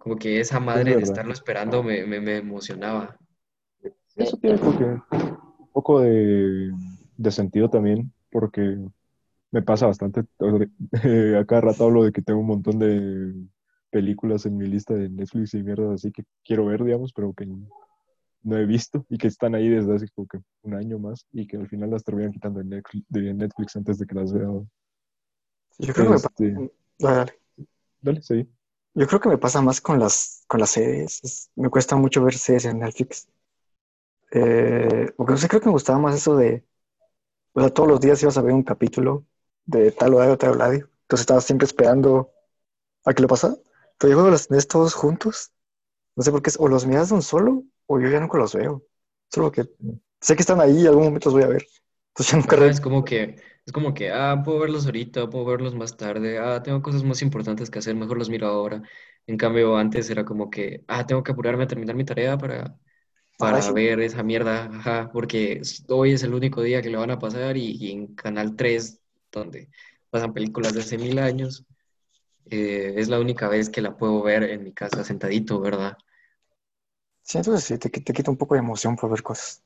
Como 0.00 0.16
que 0.16 0.40
esa 0.40 0.60
madre 0.60 0.96
de 0.96 1.02
estarlo 1.02 1.34
esperando 1.34 1.82
me, 1.82 2.06
me, 2.06 2.38
emocionaba. 2.38 3.18
Eso 4.16 4.38
tiene 4.38 4.58
un 4.58 5.68
poco 5.74 6.00
de, 6.00 6.72
de, 7.18 7.30
sentido 7.30 7.68
también, 7.68 8.10
porque 8.30 8.78
me 9.50 9.60
pasa 9.60 9.86
bastante. 9.86 10.24
A 11.38 11.44
cada 11.44 11.60
rato 11.60 11.84
hablo 11.84 12.04
de 12.04 12.12
que 12.12 12.22
tengo 12.22 12.40
un 12.40 12.46
montón 12.46 12.78
de 12.78 13.34
películas 13.90 14.46
en 14.46 14.56
mi 14.56 14.66
lista 14.66 14.94
de 14.94 15.10
Netflix 15.10 15.52
y 15.52 15.62
mierda 15.62 15.92
así 15.92 16.10
que 16.10 16.24
quiero 16.44 16.64
ver, 16.64 16.82
digamos, 16.82 17.12
pero 17.12 17.34
que 17.34 17.46
no 18.42 18.56
he 18.56 18.64
visto 18.64 19.04
y 19.10 19.18
que 19.18 19.26
están 19.26 19.54
ahí 19.54 19.68
desde 19.68 19.94
hace 19.94 20.08
como 20.14 20.26
que 20.28 20.38
un 20.62 20.74
año 20.76 20.98
más 20.98 21.26
y 21.30 21.46
que 21.46 21.58
al 21.58 21.68
final 21.68 21.90
las 21.90 22.04
terminan 22.04 22.32
quitando 22.32 22.60
de 22.60 23.34
Netflix, 23.34 23.76
antes 23.76 23.98
de 23.98 24.06
que 24.06 24.14
las 24.14 24.32
vea. 24.32 24.48
Yo 25.78 25.92
creo 25.92 26.08
que 26.08 26.14
este, 26.14 26.70
dale. 26.98 27.32
Dale, 28.00 28.22
sí. 28.22 28.48
Yo 28.94 29.06
creo 29.06 29.20
que 29.20 29.28
me 29.28 29.38
pasa 29.38 29.62
más 29.62 29.80
con 29.80 29.98
las, 29.98 30.44
con 30.48 30.60
las 30.60 30.70
series. 30.70 31.50
me 31.56 31.70
cuesta 31.70 31.96
mucho 31.96 32.22
ver 32.24 32.34
series 32.36 32.64
en 32.66 32.80
Netflix. 32.80 33.28
Eh, 34.32 35.12
porque 35.16 35.32
no 35.32 35.38
sé, 35.38 35.48
creo 35.48 35.60
que 35.60 35.66
me 35.66 35.72
gustaba 35.72 35.98
más 35.98 36.14
eso 36.14 36.36
de. 36.36 36.64
O 37.54 37.60
sea, 37.60 37.70
todos 37.70 37.88
los 37.88 38.00
días 38.00 38.22
ibas 38.22 38.38
a 38.38 38.42
ver 38.42 38.54
un 38.54 38.62
capítulo 38.62 39.26
de 39.66 39.92
tal 39.92 40.14
o 40.14 40.38
tal 40.38 40.58
lado. 40.58 40.72
Entonces 40.74 41.22
estabas 41.22 41.44
siempre 41.44 41.66
esperando 41.66 42.32
a 43.04 43.14
que 43.14 43.22
lo 43.22 43.28
pasara. 43.28 43.56
Pero 43.98 44.10
yo 44.12 44.16
cuando 44.16 44.32
los 44.32 44.48
tenés 44.48 44.68
todos 44.68 44.94
juntos, 44.94 45.52
no 46.16 46.22
sé 46.24 46.32
por 46.32 46.42
qué, 46.42 46.52
o 46.58 46.68
los 46.68 46.86
miras 46.86 47.10
de 47.10 47.16
un 47.16 47.22
solo, 47.22 47.64
o 47.86 48.00
yo 48.00 48.08
ya 48.08 48.20
nunca 48.20 48.38
los 48.38 48.54
veo. 48.54 48.84
Solo 49.30 49.52
que 49.52 49.64
sé 50.20 50.36
que 50.36 50.42
están 50.42 50.60
ahí 50.60 50.82
y 50.82 50.86
algún 50.86 51.04
momento 51.04 51.30
los 51.30 51.34
voy 51.34 51.44
a 51.44 51.48
ver. 51.48 51.66
Entonces 52.20 52.34
nunca. 52.34 52.66
Es 52.66 52.80
como 52.80 53.04
que 53.04 53.36
es 53.66 53.72
como 53.72 53.94
que, 53.94 54.10
ah, 54.10 54.42
puedo 54.44 54.60
verlos 54.60 54.86
ahorita, 54.86 55.28
puedo 55.30 55.44
verlos 55.44 55.74
más 55.74 55.96
tarde, 55.96 56.38
ah, 56.38 56.62
tengo 56.62 56.82
cosas 56.82 57.04
más 57.04 57.22
importantes 57.22 57.70
que 57.70 57.78
hacer, 57.78 57.94
mejor 57.94 58.18
los 58.18 58.30
miro 58.30 58.46
ahora. 58.48 58.82
En 59.26 59.36
cambio, 59.36 59.76
antes 59.76 60.10
era 60.10 60.24
como 60.24 60.50
que, 60.50 60.84
ah, 60.88 61.06
tengo 61.06 61.22
que 61.22 61.32
apurarme 61.32 61.64
a 61.64 61.66
terminar 61.66 61.94
mi 61.94 62.04
tarea 62.04 62.36
para, 62.38 62.76
para 63.36 63.70
ver 63.72 64.00
esa 64.00 64.22
mierda, 64.22 64.66
ajá, 64.66 65.10
porque 65.12 65.62
hoy 65.88 66.12
es 66.12 66.22
el 66.22 66.34
único 66.34 66.62
día 66.62 66.82
que 66.82 66.90
le 66.90 66.96
van 66.96 67.10
a 67.10 67.18
pasar 67.18 67.56
y, 67.56 67.90
en 67.92 68.14
Canal 68.14 68.56
3, 68.56 69.00
donde 69.30 69.70
pasan 70.10 70.32
películas 70.34 70.74
de 70.74 70.80
hace 70.80 70.98
mil 70.98 71.18
años, 71.18 71.64
eh, 72.50 72.94
es 72.96 73.08
la 73.08 73.20
única 73.20 73.48
vez 73.48 73.70
que 73.70 73.82
la 73.82 73.96
puedo 73.96 74.22
ver 74.22 74.44
en 74.44 74.64
mi 74.64 74.72
casa 74.72 75.04
sentadito, 75.04 75.60
¿verdad? 75.60 75.96
Sí, 77.22 77.38
entonces 77.38 77.64
sí, 77.64 77.78
te, 77.78 77.88
te 77.88 78.12
quita 78.12 78.30
un 78.30 78.36
poco 78.36 78.54
de 78.54 78.60
emoción 78.60 78.96
por 78.96 79.10
ver 79.10 79.22
cosas. 79.22 79.62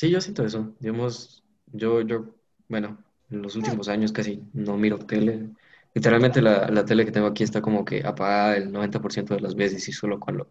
Sí, 0.00 0.10
yo 0.10 0.20
siento 0.20 0.44
eso. 0.44 0.74
Digamos, 0.80 1.44
yo, 1.66 2.00
yo 2.02 2.34
bueno, 2.68 3.04
en 3.30 3.42
los 3.42 3.54
últimos 3.56 3.88
años 3.88 4.12
casi 4.12 4.42
no 4.54 4.76
miro 4.78 4.98
tele. 4.98 5.50
Literalmente 5.94 6.40
la, 6.40 6.68
la 6.70 6.84
tele 6.84 7.04
que 7.04 7.12
tengo 7.12 7.26
aquí 7.26 7.42
está 7.42 7.60
como 7.60 7.84
que 7.84 8.02
apagada 8.06 8.56
el 8.56 8.72
90% 8.72 9.34
de 9.34 9.40
las 9.40 9.54
veces 9.54 9.86
y 9.88 9.92
solo 9.92 10.18
cuando 10.18 10.50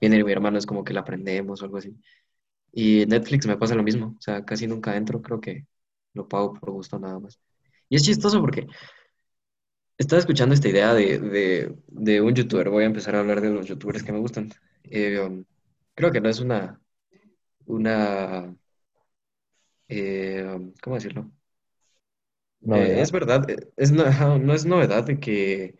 viene 0.00 0.22
mi 0.22 0.32
hermano 0.32 0.58
es 0.58 0.66
como 0.66 0.84
que 0.84 0.92
la 0.92 1.04
prendemos 1.04 1.62
o 1.62 1.64
algo 1.64 1.78
así. 1.78 1.96
Y 2.72 3.06
Netflix 3.06 3.46
me 3.46 3.56
pasa 3.58 3.74
lo 3.76 3.82
mismo, 3.84 4.16
o 4.18 4.22
sea, 4.22 4.44
casi 4.44 4.66
nunca 4.68 4.96
entro, 4.96 5.22
creo 5.22 5.40
que 5.40 5.66
lo 6.14 6.28
pago 6.28 6.54
por 6.54 6.70
gusto 6.72 6.98
nada 7.00 7.18
más. 7.20 7.40
Y 7.88 7.96
es 7.96 8.04
chistoso 8.04 8.40
porque 8.42 8.68
estaba 9.98 10.20
escuchando 10.20 10.54
esta 10.54 10.68
idea 10.68 10.94
de, 10.94 11.18
de- 11.18 11.76
de 11.88 12.20
un 12.20 12.34
youtuber, 12.34 12.70
voy 12.70 12.84
a 12.84 12.86
empezar 12.86 13.14
a 13.16 13.20
hablar 13.20 13.40
de 13.40 13.50
los 13.50 13.66
youtubers 13.66 14.02
que 14.02 14.12
me 14.12 14.18
gustan. 14.20 14.50
Eh, 14.84 15.20
um, 15.20 15.44
creo 15.94 16.10
que 16.12 16.20
no 16.20 16.28
es 16.28 16.40
una, 16.40 16.80
una, 17.66 18.56
eh, 19.90 20.72
¿cómo 20.80 20.96
decirlo? 20.96 21.30
Eh, 22.68 23.00
es 23.00 23.10
verdad, 23.10 23.48
eh, 23.48 23.56
es, 23.76 23.90
no, 23.90 24.04
es 24.52 24.66
novedad 24.66 25.04
de 25.04 25.18
que, 25.18 25.76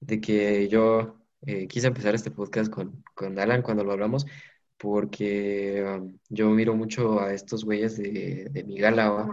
de 0.00 0.20
que 0.20 0.68
yo 0.68 1.16
eh, 1.46 1.66
quise 1.66 1.86
empezar 1.86 2.14
este 2.14 2.30
podcast 2.30 2.70
con, 2.70 3.02
con 3.14 3.38
Alan 3.38 3.62
cuando 3.62 3.84
lo 3.84 3.92
hablamos, 3.92 4.26
porque 4.76 5.82
um, 5.82 6.18
yo 6.28 6.50
miro 6.50 6.74
mucho 6.74 7.20
a 7.20 7.32
estos 7.32 7.64
güeyes 7.64 7.96
de, 7.96 8.48
de 8.50 8.64
mi 8.64 8.78
gala. 8.78 9.28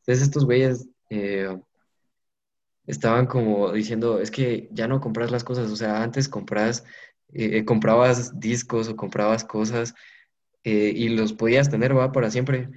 Entonces 0.00 0.22
estos 0.22 0.44
güeyes 0.44 0.86
eh, 1.10 1.58
estaban 2.86 3.26
como 3.26 3.72
diciendo, 3.72 4.20
es 4.20 4.30
que 4.30 4.68
ya 4.72 4.88
no 4.88 5.00
compras 5.00 5.30
las 5.30 5.42
cosas, 5.42 5.70
o 5.70 5.76
sea, 5.76 6.02
antes 6.02 6.28
compras, 6.28 6.84
comprabas 7.66 8.38
discos 8.38 8.88
o 8.88 8.96
comprabas 8.96 9.44
cosas 9.44 9.94
y 10.62 11.08
los 11.10 11.32
podías 11.32 11.68
tener, 11.68 11.96
va, 11.96 12.12
para 12.12 12.30
siempre, 12.30 12.70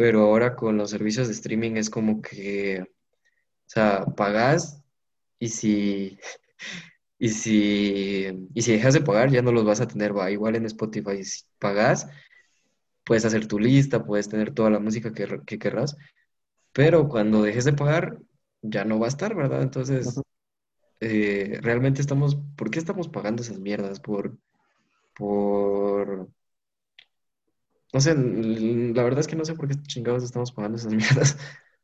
pero 0.00 0.22
ahora 0.22 0.56
con 0.56 0.78
los 0.78 0.88
servicios 0.88 1.28
de 1.28 1.34
streaming 1.34 1.72
es 1.72 1.90
como 1.90 2.22
que, 2.22 2.80
o 2.80 2.86
sea, 3.66 4.06
pagas 4.16 4.82
y 5.38 5.48
si, 5.50 6.18
y 7.18 7.28
si, 7.28 8.48
y 8.54 8.62
si 8.62 8.72
dejas 8.72 8.94
de 8.94 9.02
pagar 9.02 9.30
ya 9.30 9.42
no 9.42 9.52
los 9.52 9.66
vas 9.66 9.82
a 9.82 9.86
tener, 9.86 10.16
va, 10.16 10.30
igual 10.30 10.56
en 10.56 10.64
Spotify, 10.64 11.22
si 11.22 11.44
pagas, 11.58 12.08
puedes 13.04 13.26
hacer 13.26 13.46
tu 13.46 13.58
lista, 13.58 14.02
puedes 14.02 14.30
tener 14.30 14.54
toda 14.54 14.70
la 14.70 14.78
música 14.78 15.12
que, 15.12 15.42
que 15.44 15.58
querrás, 15.58 15.98
pero 16.72 17.06
cuando 17.06 17.42
dejes 17.42 17.66
de 17.66 17.74
pagar 17.74 18.18
ya 18.62 18.86
no 18.86 18.98
va 18.98 19.04
a 19.06 19.10
estar, 19.10 19.34
¿verdad? 19.34 19.60
Entonces 19.60 20.18
eh, 21.00 21.58
realmente 21.60 22.00
estamos, 22.00 22.38
¿por 22.56 22.70
qué 22.70 22.78
estamos 22.78 23.08
pagando 23.08 23.42
esas 23.42 23.58
mierdas? 23.58 24.00
Por, 24.00 24.38
por, 25.14 26.19
no 27.92 28.00
sé, 28.00 28.14
la 28.14 29.02
verdad 29.02 29.20
es 29.20 29.26
que 29.26 29.36
no 29.36 29.44
sé 29.44 29.54
por 29.54 29.68
qué 29.68 29.74
chingados 29.82 30.22
estamos 30.22 30.52
pagando 30.52 30.76
esas 30.76 30.92
mierdas. 30.94 31.36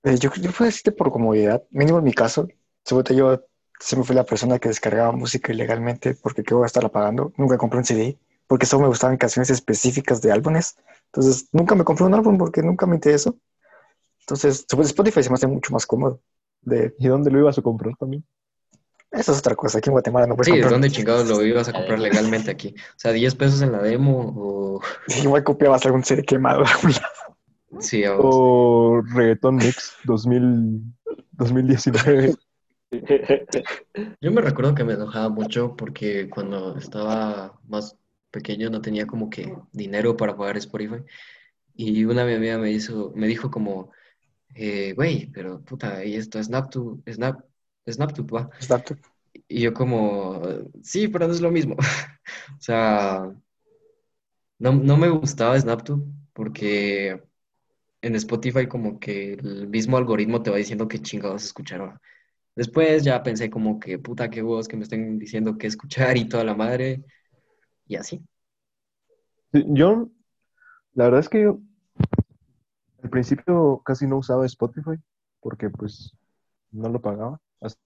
Eh, 0.05 0.19
yo, 0.19 0.31
yo 0.35 0.51
puedo 0.53 0.67
decirte 0.67 0.93
por 0.93 1.11
comodidad, 1.11 1.63
mínimo 1.71 1.99
en 1.99 2.05
mi 2.05 2.13
caso, 2.13 2.49
supongo 2.85 3.15
yo 3.15 3.45
siempre 3.81 4.07
fui 4.07 4.17
la 4.17 4.25
persona 4.25 4.59
que 4.59 4.69
descargaba 4.69 5.13
música 5.13 5.53
ilegalmente 5.53 6.15
porque 6.15 6.43
qué 6.43 6.55
voy 6.55 6.65
a 6.65 6.67
estarla 6.67 6.91
pagando. 6.91 7.33
Nunca 7.37 7.59
compré 7.59 7.79
un 7.79 7.85
CD 7.85 8.19
porque 8.47 8.67
solo 8.67 8.83
me 8.83 8.89
gustaban 8.89 9.17
canciones 9.17 9.51
específicas 9.51 10.23
de 10.23 10.33
álbumes. 10.33 10.77
Entonces, 11.07 11.49
nunca 11.53 11.75
me 11.75 11.85
compré 11.85 12.05
un 12.05 12.15
álbum 12.15 12.39
porque 12.39 12.63
nunca 12.63 12.87
me 12.87 12.97
interesó. 12.97 13.37
Entonces, 14.21 14.67
Spotify 14.71 15.23
se 15.23 15.31
me 15.31 15.35
hace 15.35 15.47
mucho 15.47 15.73
más 15.73 15.87
cómodo. 15.87 16.21
De, 16.63 16.95
¿Y 16.99 17.09
dónde 17.09 17.31
lo 17.31 17.39
ibas 17.41 17.59
a 17.59 17.63
comprar 17.63 17.95
también? 17.97 18.25
Eso 19.11 19.33
es 19.33 19.39
otra 19.39 19.55
cosa. 19.55 19.79
Aquí 19.79 19.89
en 19.89 19.93
Guatemala 19.93 20.27
no 20.27 20.37
puedes 20.37 20.47
Sí, 20.47 20.53
¿de 20.53 20.63
comprar. 20.63 20.73
dónde 20.73 20.91
chingados 20.91 21.29
lo 21.29 21.45
ibas 21.45 21.69
a 21.69 21.73
comprar 21.73 21.99
legalmente 21.99 22.51
aquí? 22.51 22.75
O 22.77 22.99
sea, 22.99 23.13
10 23.13 23.35
pesos 23.35 23.63
en 23.63 23.73
la 23.73 23.83
demo 23.83 24.33
o... 24.37 24.81
Igual 25.23 25.45
copiabas 25.45 25.85
algún 25.87 26.05
CD 26.05 26.23
quemado. 26.23 26.63
de 26.65 26.71
algún 26.71 26.93
lado. 26.93 27.37
Sí, 27.81 28.05
a 28.05 28.13
vos. 28.13 28.25
O 28.29 29.03
Reggaeton 29.15 29.57
Mix 29.57 29.95
2000, 30.05 30.83
2019. 31.33 32.35
Yo 34.21 34.31
me 34.33 34.41
recuerdo 34.41 34.75
que 34.75 34.85
me 34.85 34.95
enojaba 34.95 35.29
mucho 35.29 35.75
porque 35.77 36.29
cuando 36.31 36.77
estaba 36.79 37.59
más 37.67 37.97
pequeño 38.31 38.71
no 38.71 38.81
tenía 38.81 39.07
como 39.07 39.29
que 39.31 39.53
dinero 39.73 40.17
para 40.17 40.37
pagar 40.37 40.57
Spotify. 40.57 41.03
Y 41.75 42.05
una 42.05 42.25
mi 42.25 42.35
amiga 42.35 42.59
me 42.59 42.71
hizo, 42.71 43.13
me 43.15 43.27
dijo 43.27 43.51
como, 43.51 43.91
eh, 44.55 44.93
güey, 44.95 45.31
pero 45.33 45.61
puta, 45.63 46.05
y 46.05 46.15
esto 46.15 46.39
es 46.39 46.47
SnapTube, 46.47 47.03
Snap, 47.13 47.41
SnapTube, 47.93 48.33
va. 48.33 48.51
Snapchat. 48.61 48.99
Y 49.49 49.63
yo 49.63 49.75
como, 49.75 50.43
sí, 50.83 51.09
pero 51.09 51.27
no 51.27 51.33
es 51.33 51.41
lo 51.41 51.51
mismo. 51.51 51.77
O 52.59 52.61
sea, 52.61 53.33
no, 54.59 54.73
no 54.73 54.97
me 54.97 55.09
gustaba 55.09 55.59
SnapTube 55.59 56.05
porque 56.33 57.23
en 58.03 58.15
Spotify 58.17 58.67
como 58.67 58.99
que 58.99 59.35
el 59.35 59.69
mismo 59.69 59.97
algoritmo 59.97 60.43
te 60.43 60.51
va 60.51 60.57
diciendo 60.57 60.89
qué 60.89 61.01
chingados 61.01 61.45
escuchar. 61.45 62.01
Después 62.55 63.05
ya 63.05 63.23
pensé 63.23 63.51
como 63.51 63.79
que 63.79 63.99
puta, 63.99 64.31
qué 64.31 64.43
huevos 64.43 64.69
que 64.69 64.77
me 64.77 64.85
estén 64.85 65.19
diciendo 65.19 65.59
qué 65.59 65.67
escuchar 65.67 66.17
y 66.17 66.29
toda 66.29 66.45
la 66.45 66.55
madre. 66.55 67.05
Y 67.87 67.97
así. 67.97 68.21
Sí, 69.53 69.65
Yo, 69.69 70.09
la 70.95 71.05
verdad 71.05 71.21
es 71.21 71.29
que 71.29 71.43
yo 71.43 71.61
al 73.03 73.11
principio 73.11 73.83
casi 73.85 74.07
no 74.07 74.19
usaba 74.19 74.47
Spotify 74.47 74.97
porque 75.41 75.71
pues 75.71 76.13
no 76.73 76.89
lo 76.89 77.01
pagaba 77.01 77.41
hasta 77.61 77.79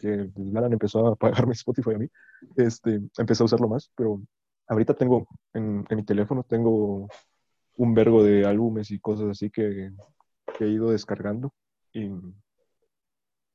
que 0.00 0.30
Alan 0.54 0.72
empezó 0.72 1.06
a 1.06 1.16
pagarme 1.16 1.52
Spotify 1.54 1.94
a 1.94 1.98
mí, 1.98 2.08
este, 2.56 3.00
empecé 3.18 3.42
a 3.42 3.46
usarlo 3.46 3.68
más, 3.68 3.90
pero 3.96 4.20
ahorita 4.68 4.94
tengo 4.94 5.26
en, 5.52 5.84
mi 5.90 6.04
teléfono 6.04 6.42
tengo 6.42 7.08
un 7.76 7.94
vergo 7.94 8.24
de 8.24 8.46
álbumes 8.46 8.90
y 8.90 8.98
cosas 8.98 9.28
así 9.28 9.50
que, 9.50 9.90
he 10.60 10.66
ido 10.66 10.90
descargando. 10.90 11.52
Y 11.92 12.10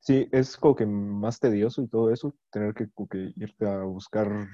sí, 0.00 0.28
es 0.32 0.56
como 0.56 0.76
que 0.76 0.86
más 0.86 1.40
tedioso 1.40 1.82
y 1.82 1.88
todo 1.88 2.12
eso, 2.12 2.34
tener 2.50 2.74
que, 2.74 2.88
que 3.10 3.32
irte 3.36 3.68
a 3.68 3.82
buscar 3.82 4.48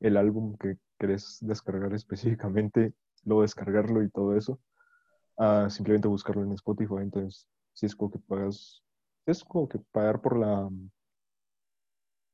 el 0.00 0.16
álbum 0.16 0.56
que 0.58 0.78
querés 0.98 1.38
descargar 1.40 1.94
específicamente, 1.94 2.92
luego 3.24 3.42
descargarlo 3.42 4.02
y 4.02 4.10
todo 4.10 4.36
eso, 4.36 4.60
a 5.38 5.70
simplemente 5.70 6.08
buscarlo 6.08 6.42
en 6.44 6.52
Spotify, 6.52 6.96
entonces 7.00 7.46
sí 7.72 7.86
es 7.86 7.96
como 7.96 8.10
que 8.10 8.18
pagas, 8.18 8.82
es 9.26 9.44
como 9.44 9.68
que 9.68 9.78
pagar 9.78 10.20
por 10.20 10.38
la, 10.38 10.68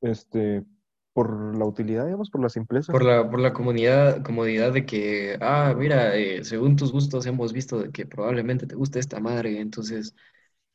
este, 0.00 0.64
por 1.12 1.57
la 1.57 1.64
utilidad, 1.64 2.04
digamos, 2.04 2.30
por 2.30 2.40
la 2.40 2.49
simpleza. 2.49 2.92
Por 2.92 3.04
la, 3.04 3.28
por 3.28 3.40
la 3.40 3.52
comunidad, 3.52 4.23
comodidad 4.23 4.73
de 4.73 4.87
que, 4.87 5.37
ah, 5.40 5.75
mira, 5.76 6.14
eh, 6.16 6.45
según 6.45 6.76
tus 6.76 6.92
gustos 6.92 7.26
hemos 7.26 7.52
visto 7.52 7.80
de 7.80 7.90
que 7.90 8.07
probablemente 8.07 8.66
te 8.66 8.76
guste 8.76 9.00
esta 9.00 9.18
madre, 9.18 9.61
entonces, 9.61 10.14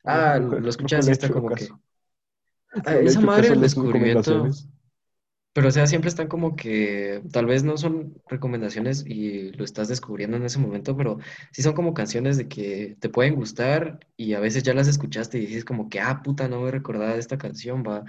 ah, 0.03 0.39
lo 0.39 0.69
escuchas 0.69 1.07
y 1.07 1.11
está 1.11 1.29
como 1.29 1.49
que, 1.49 1.69
ah, 2.85 2.95
esa 2.95 3.21
madre 3.21 3.49
el 3.49 3.61
descubrimiento. 3.61 4.49
Pero 5.53 5.67
o 5.67 5.71
sea, 5.71 5.85
siempre 5.85 6.09
están 6.09 6.27
como 6.27 6.55
que, 6.55 7.21
tal 7.31 7.45
vez 7.45 7.63
no 7.63 7.77
son 7.77 8.15
recomendaciones 8.27 9.05
y 9.05 9.51
lo 9.51 9.63
estás 9.63 9.87
descubriendo 9.87 10.35
en 10.35 10.45
ese 10.45 10.57
momento, 10.57 10.97
pero 10.97 11.19
sí 11.51 11.61
son 11.61 11.73
como 11.73 11.93
canciones 11.93 12.37
de 12.37 12.47
que 12.47 12.97
te 12.99 13.09
pueden 13.09 13.35
gustar 13.35 13.99
y 14.17 14.33
a 14.33 14.39
veces 14.39 14.63
ya 14.63 14.73
las 14.73 14.87
escuchaste 14.87 15.37
y 15.37 15.45
dices 15.45 15.63
como 15.63 15.89
que, 15.89 15.99
ah, 15.99 16.21
puta, 16.23 16.47
no 16.47 16.61
me 16.61 16.71
recordaba 16.71 17.13
de 17.13 17.19
esta 17.19 17.37
canción, 17.37 17.83
va, 17.87 18.03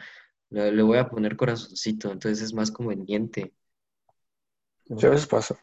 le, 0.48 0.72
le 0.72 0.82
voy 0.82 0.96
a 0.96 1.08
poner 1.08 1.36
corazoncito, 1.36 2.10
entonces 2.10 2.42
es 2.42 2.54
más 2.54 2.70
conveniente. 2.70 3.52
Sí, 4.96 5.06
a 5.06 5.10
veces 5.10 5.26
pasa. 5.26 5.56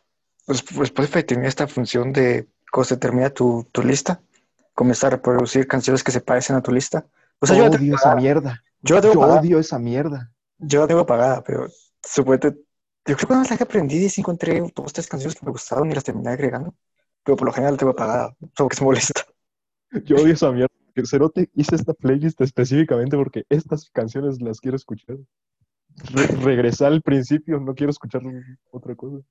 Pues, 0.45 0.61
pues 0.61 0.89
Spotify 0.89 1.23
tiene 1.23 1.47
esta 1.47 1.67
función 1.67 2.13
de 2.13 2.47
cuando 2.71 2.89
se 2.89 2.97
termina 2.97 3.31
tu, 3.31 3.67
tu 3.71 3.81
lista, 3.83 4.21
comenzar 4.73 5.13
a 5.13 5.15
reproducir 5.17 5.67
canciones 5.67 6.03
que 6.03 6.11
se 6.11 6.21
parecen 6.21 6.55
a 6.55 6.61
tu 6.61 6.71
lista. 6.71 7.07
O 7.39 7.47
sea, 7.47 7.57
yo 7.57 7.65
odio 7.65 7.95
esa 7.95 8.15
mierda. 8.15 8.63
Yo 8.81 9.01
Yo 9.01 9.19
odio 9.19 9.59
esa 9.59 9.79
mierda. 9.79 10.31
Yo 10.61 10.81
la 10.81 10.87
tengo 10.87 11.05
pagada, 11.05 11.43
pero 11.43 11.67
supuestamente, 12.03 12.61
yo 13.07 13.15
creo 13.15 13.27
que 13.27 13.33
una 13.33 13.41
vez 13.41 13.51
la 13.51 13.57
que 13.57 13.63
aprendí 13.63 13.97
y 14.05 14.09
sí 14.09 14.21
encontré 14.21 14.61
dos 14.75 14.93
tres 14.93 15.07
canciones 15.07 15.39
que 15.39 15.45
me 15.45 15.51
gustaron 15.51 15.91
y 15.91 15.95
las 15.95 16.03
terminé 16.03 16.29
agregando. 16.31 16.75
Pero 17.23 17.35
por 17.37 17.47
lo 17.47 17.53
general 17.53 17.73
la 17.75 17.79
tengo 17.79 17.95
pagada, 17.95 18.35
solo 18.55 18.69
que 18.69 18.75
se 18.77 18.83
molesta. 18.83 19.23
Yo 20.05 20.19
odio 20.21 20.33
esa 20.33 20.51
mierda. 20.51 20.67
Que 20.93 21.05
Cerote 21.05 21.49
hice 21.55 21.75
esta 21.75 21.93
playlist 21.93 22.41
específicamente 22.41 23.15
porque 23.15 23.45
estas 23.49 23.89
canciones 23.91 24.41
las 24.41 24.59
quiero 24.59 24.75
escuchar. 24.75 25.17
Re- 26.13 26.27
regresar 26.27 26.93
al 26.93 27.01
principio, 27.03 27.59
no 27.59 27.75
quiero 27.75 27.91
escuchar 27.91 28.21
otra 28.71 28.95
cosa. 28.95 29.23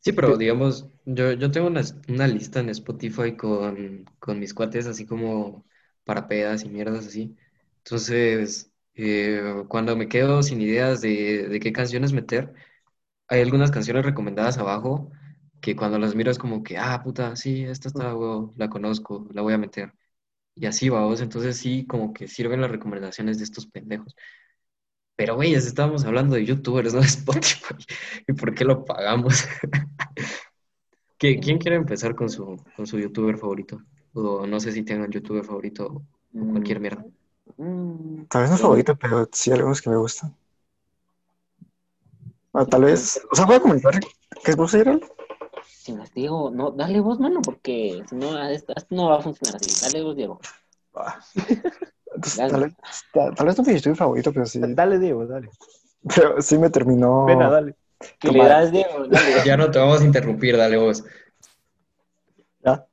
Sí, 0.00 0.12
pero 0.12 0.36
digamos, 0.36 0.88
yo, 1.04 1.32
yo 1.32 1.50
tengo 1.52 1.68
una, 1.68 1.82
una 2.08 2.26
lista 2.26 2.58
en 2.60 2.70
Spotify 2.70 3.36
con, 3.36 4.04
con 4.18 4.38
mis 4.40 4.52
cuates, 4.52 4.86
así 4.86 5.06
como 5.06 5.64
para 6.04 6.26
pedas 6.26 6.64
y 6.64 6.68
mierdas 6.68 7.06
así. 7.06 7.36
Entonces, 7.78 8.71
eh, 8.94 9.64
cuando 9.68 9.96
me 9.96 10.08
quedo 10.08 10.42
sin 10.42 10.60
ideas 10.60 11.00
de, 11.00 11.48
de 11.48 11.60
qué 11.60 11.72
canciones 11.72 12.12
meter, 12.12 12.52
hay 13.28 13.42
algunas 13.42 13.70
canciones 13.72 14.04
recomendadas 14.06 14.58
abajo 14.58 15.10
que 15.60 15.76
cuando 15.76 15.98
las 15.98 16.14
miro 16.14 16.30
es 16.30 16.38
como 16.38 16.62
que, 16.62 16.78
ah, 16.78 17.02
puta, 17.04 17.36
sí, 17.36 17.64
esta 17.64 17.88
está, 17.88 18.14
huevo, 18.16 18.54
la 18.56 18.68
conozco, 18.70 19.28
la 19.32 19.42
voy 19.42 19.54
a 19.54 19.58
meter. 19.58 19.92
Y 20.56 20.66
así 20.66 20.88
vamos, 20.90 21.20
entonces 21.22 21.56
sí, 21.58 21.86
como 21.86 22.12
que 22.14 22.28
sirven 22.28 22.60
las 22.62 22.70
recomendaciones 22.72 23.38
de 23.38 23.44
estos 23.44 23.66
pendejos. 23.68 24.16
Pero, 25.16 25.36
güey, 25.36 25.54
estábamos 25.54 26.04
hablando 26.04 26.34
de 26.36 26.44
YouTubers, 26.46 26.94
no 26.94 27.00
de 27.02 27.06
Spotify. 27.06 27.74
¿Y 28.26 28.32
por 28.32 28.54
qué 28.54 28.64
lo 28.64 28.84
pagamos? 28.84 29.44
¿Qui- 31.18 31.38
¿Quién 31.40 31.58
quiere 31.58 31.76
empezar 31.76 32.14
con 32.14 32.28
su, 32.28 32.44
con 32.76 32.86
su 32.86 32.98
youtuber 32.98 33.38
favorito? 33.38 33.82
O 34.14 34.46
no 34.46 34.60
sé 34.60 34.72
si 34.72 34.82
tengan 34.84 35.10
youtuber 35.10 35.44
favorito 35.44 35.86
o 35.86 36.46
cualquier 36.48 36.80
mierda. 36.80 37.04
Mm, 37.56 38.24
Tal 38.28 38.40
vez 38.42 38.50
no 38.50 38.56
es 38.56 38.60
sí. 38.60 38.62
favorito, 38.62 38.96
pero 38.96 39.28
sí 39.32 39.52
algunos 39.52 39.80
que 39.80 39.90
me 39.90 39.96
gustan. 39.96 40.34
Bueno, 42.52 42.68
tal 42.68 42.82
vez, 42.84 43.20
o 43.30 43.34
sea, 43.34 43.46
voy 43.46 43.56
a 43.56 43.60
comentar 43.60 43.98
que 44.44 44.50
es 44.50 44.56
vos, 44.56 44.74
Ariel. 44.74 45.00
Si 45.64 45.92
las 45.92 46.12
digo, 46.14 46.50
no, 46.50 46.70
dale 46.70 47.00
vos, 47.00 47.18
mano, 47.18 47.40
porque 47.44 48.02
si 48.08 48.14
no, 48.16 48.40
esto, 48.48 48.72
esto 48.76 48.94
no 48.94 49.08
va 49.08 49.18
a 49.18 49.22
funcionar 49.22 49.56
así. 49.56 49.66
Dale 49.82 50.02
vos, 50.02 50.16
Diego. 50.16 50.40
Va. 50.96 51.20
Entonces, 52.14 52.36
Dale. 52.36 52.52
tal, 52.52 52.60
vez, 52.62 52.72
tal, 53.12 53.34
tal 53.34 53.46
vez 53.46 53.58
no 53.58 53.64
mi 53.64 53.74
youtuber 53.74 53.96
favorito, 53.96 54.32
pero 54.32 54.46
sí, 54.46 54.60
Dale, 54.62 54.98
Diego, 54.98 55.26
dale. 55.26 55.48
pero 56.14 56.40
sí 56.42 56.58
me 56.58 56.70
terminó. 56.70 57.26
Pena, 57.26 57.50
dale. 57.50 57.74
¿Qué 58.18 58.28
Toma. 58.28 58.44
le 58.44 58.50
das, 58.50 58.72
Diego? 58.72 59.06
Dale. 59.08 59.44
Ya 59.46 59.56
no 59.56 59.70
te 59.70 59.78
vamos 59.78 60.00
a 60.02 60.04
interrumpir, 60.04 60.56
dale 60.56 60.76
vos. 60.76 61.04
Ya. 62.64 62.86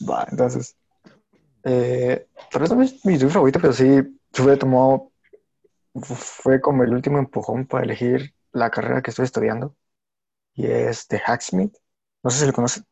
Va, 0.00 0.26
entonces. 0.30 0.76
Eh, 1.64 2.28
tal 2.50 2.62
vez 2.62 2.72
no 2.72 2.82
es 2.82 3.04
mi 3.06 3.14
youtuber 3.14 3.32
favorito, 3.34 3.60
pero 3.60 3.72
sí 3.72 3.86
fue 4.32 4.56
tomó. 4.56 5.12
Fue 5.94 6.60
como 6.60 6.84
el 6.84 6.94
último 6.94 7.18
empujón 7.18 7.66
para 7.66 7.84
elegir 7.84 8.34
la 8.52 8.70
carrera 8.70 9.02
que 9.02 9.10
estoy 9.10 9.24
estudiando. 9.26 9.76
Y 10.54 10.66
es 10.68 11.08
de 11.08 11.20
Hacksmith. 11.24 11.76
No 12.22 12.30
sé 12.30 12.40
si 12.40 12.46
lo 12.46 12.52
conocen. 12.54 12.84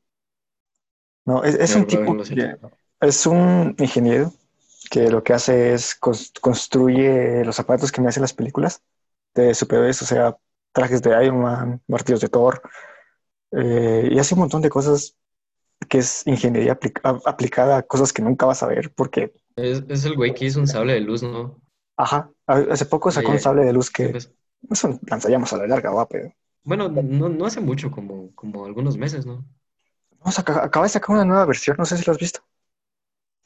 No, 1.24 1.42
es, 1.44 1.54
es 1.56 1.74
No, 1.74 1.80
un 1.80 1.86
tipo 1.86 2.14
no 2.14 2.24
sé. 2.24 2.34
que- 2.34 2.56
es 3.00 3.26
un 3.26 3.74
ingeniero 3.78 4.32
que 4.90 5.10
lo 5.10 5.22
que 5.24 5.32
hace 5.34 5.74
es 5.74 6.00
cons- 6.00 6.32
construye 6.40 7.44
los 7.44 7.56
zapatos 7.56 7.92
que 7.92 8.00
me 8.00 8.08
hacen 8.08 8.22
las 8.22 8.32
películas 8.34 8.82
de 9.34 9.54
superhéroes, 9.54 10.02
o 10.02 10.06
sea, 10.06 10.36
trajes 10.72 11.02
de 11.02 11.24
Iron 11.24 11.40
Man, 11.42 11.82
martillos 11.88 12.20
de 12.20 12.28
Thor, 12.28 12.62
eh, 13.52 14.08
y 14.12 14.18
hace 14.18 14.34
un 14.34 14.40
montón 14.40 14.62
de 14.62 14.70
cosas 14.70 15.16
que 15.88 15.98
es 15.98 16.26
ingeniería 16.26 16.78
aplicada 17.26 17.78
a 17.78 17.82
cosas 17.82 18.12
que 18.12 18.22
nunca 18.22 18.46
vas 18.46 18.62
a 18.62 18.66
ver, 18.66 18.92
porque, 18.94 19.32
Es, 19.56 19.84
es 19.90 20.06
el 20.06 20.14
güey 20.16 20.32
que 20.32 20.46
hizo 20.46 20.60
un 20.60 20.66
sable 20.66 20.94
de 20.94 21.00
luz, 21.02 21.22
¿no? 21.22 21.60
ajá, 21.96 22.30
hace 22.46 22.86
poco 22.86 23.10
sacó 23.10 23.32
un 23.32 23.38
sable 23.38 23.64
de 23.64 23.72
luz 23.72 23.90
que 23.90 24.16
pues. 24.16 24.32
es 24.70 24.84
un 24.84 24.98
lanzallamas 25.08 25.52
a 25.52 25.58
la 25.58 25.66
larga, 25.66 25.90
va, 25.92 26.08
pero 26.08 26.32
Bueno, 26.64 26.88
no, 26.90 27.28
no 27.30 27.46
hace 27.46 27.60
mucho, 27.62 27.90
como, 27.90 28.34
como 28.34 28.66
algunos 28.66 28.98
meses, 28.98 29.24
¿no? 29.24 29.46
no, 30.24 30.30
saca- 30.32 30.62
acaba 30.64 30.84
de 30.86 30.90
sacar 30.90 31.14
una 31.16 31.24
nueva 31.24 31.46
versión, 31.46 31.76
no 31.78 31.86
sé 31.86 31.96
si 31.96 32.04
lo 32.04 32.12
has 32.12 32.18
visto. 32.18 32.40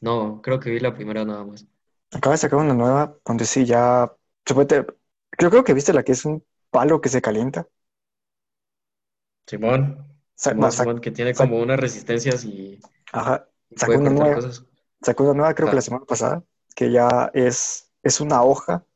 No, 0.00 0.40
creo 0.42 0.60
que 0.60 0.68
vi 0.70 0.78
la 0.80 0.92
primera 0.94 1.24
nada 1.24 1.42
más. 1.44 1.66
Acaba 2.12 2.34
de 2.34 2.38
sacar 2.38 2.58
una 2.58 2.74
nueva 2.74 3.16
donde 3.24 3.44
sí 3.44 3.64
ya 3.64 4.12
yo 5.40 5.50
creo 5.50 5.64
que 5.64 5.74
viste 5.74 5.92
la 5.92 6.02
que 6.04 6.12
es 6.12 6.24
un 6.24 6.44
palo 6.70 7.00
que 7.00 7.08
se 7.08 7.22
calienta. 7.22 7.66
Simón, 9.46 9.82
Sa- 10.40 11.00
que 11.02 11.10
tiene 11.10 11.34
como 11.34 11.58
unas 11.60 11.78
resistencias 11.78 12.44
y, 12.46 12.80
ajá, 13.12 13.46
Sacó 13.76 13.92
una 13.98 14.08
nueva. 14.10 14.34
cosas. 14.36 14.64
Sacó 15.02 15.24
una 15.24 15.34
nueva, 15.34 15.54
creo 15.54 15.66
que 15.68 15.72
Ah. 15.72 15.76
la 15.76 15.82
semana 15.82 16.04
pasada, 16.06 16.42
que 16.74 16.90
ya 16.90 17.30
es, 17.34 17.92
es 18.02 18.20
una 18.20 18.42
hoja, 18.42 18.86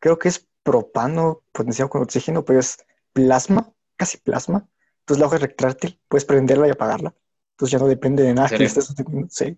creo 0.00 0.18
que 0.18 0.28
es 0.28 0.46
propano 0.64 1.44
potenciado 1.52 1.88
con 1.88 2.02
oxígeno, 2.02 2.44
pero 2.44 2.58
es 2.58 2.78
plasma, 3.12 3.72
casi 3.96 4.18
plasma. 4.18 4.68
Entonces 5.00 5.20
la 5.20 5.26
hoja 5.26 5.36
es 5.36 5.42
retráctil, 5.42 6.00
puedes 6.08 6.24
prenderla 6.24 6.66
y 6.66 6.70
apagarla. 6.72 7.14
Entonces 7.52 7.72
ya 7.72 7.78
no 7.78 7.86
depende 7.86 8.24
de 8.24 8.34
nada 8.34 8.48
que 8.48 8.64
estés. 8.64 8.92
Sí. 9.30 9.56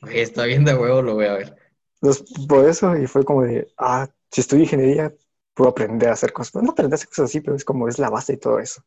Güey, 0.00 0.20
está 0.20 0.44
bien 0.46 0.64
de 0.64 0.74
huevo, 0.74 1.02
lo 1.02 1.14
voy 1.14 1.26
a 1.26 1.34
ver. 1.34 1.56
Entonces, 2.00 2.24
por 2.48 2.66
eso, 2.66 2.96
y 2.96 3.06
fue 3.06 3.24
como 3.26 3.42
de, 3.42 3.70
ah, 3.76 4.08
si 4.30 4.40
estudio 4.40 4.62
ingeniería, 4.62 5.14
puedo 5.52 5.70
aprender 5.70 6.08
a 6.08 6.12
hacer 6.14 6.32
cosas. 6.32 6.62
No 6.62 6.70
aprender 6.70 6.94
a 6.94 6.96
hacer 6.96 7.08
cosas 7.08 7.26
así, 7.26 7.40
pero 7.42 7.56
es 7.56 7.64
como 7.64 7.88
es 7.88 7.98
la 7.98 8.08
base 8.08 8.32
de 8.34 8.38
todo 8.38 8.58
eso. 8.58 8.82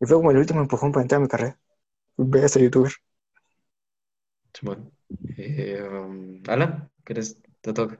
Y 0.00 0.06
fue 0.06 0.16
como 0.16 0.32
el 0.32 0.38
último 0.38 0.60
empujón 0.60 0.90
para 0.90 1.02
entrar 1.02 1.20
a 1.20 1.22
mi 1.22 1.28
carrera. 1.28 1.58
Ve 2.16 2.44
a 2.44 2.48
ser 2.48 2.62
youtuber. 2.62 2.92
Simón. 4.54 4.92
Eh, 5.38 5.82
um, 5.82 6.42
Alan, 6.48 6.90
¿quieres? 7.04 7.40
Te 7.60 7.72
toca. 7.72 7.98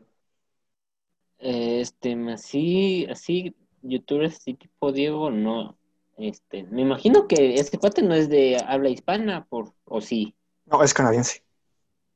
Este, 1.38 2.14
así, 2.32 3.06
así, 3.10 3.54
youtubers 3.82 4.36
así 4.36 4.54
tipo 4.54 4.92
Diego, 4.92 5.30
no. 5.30 5.76
Este, 6.16 6.64
me 6.64 6.82
imagino 6.82 7.28
que 7.28 7.54
este 7.54 7.78
cuate 7.78 8.02
no 8.02 8.14
es 8.14 8.28
de 8.28 8.56
habla 8.66 8.88
hispana, 8.88 9.46
por, 9.46 9.72
o 9.84 10.00
sí. 10.00 10.34
No, 10.66 10.82
es 10.84 10.94
canadiense. 10.94 11.42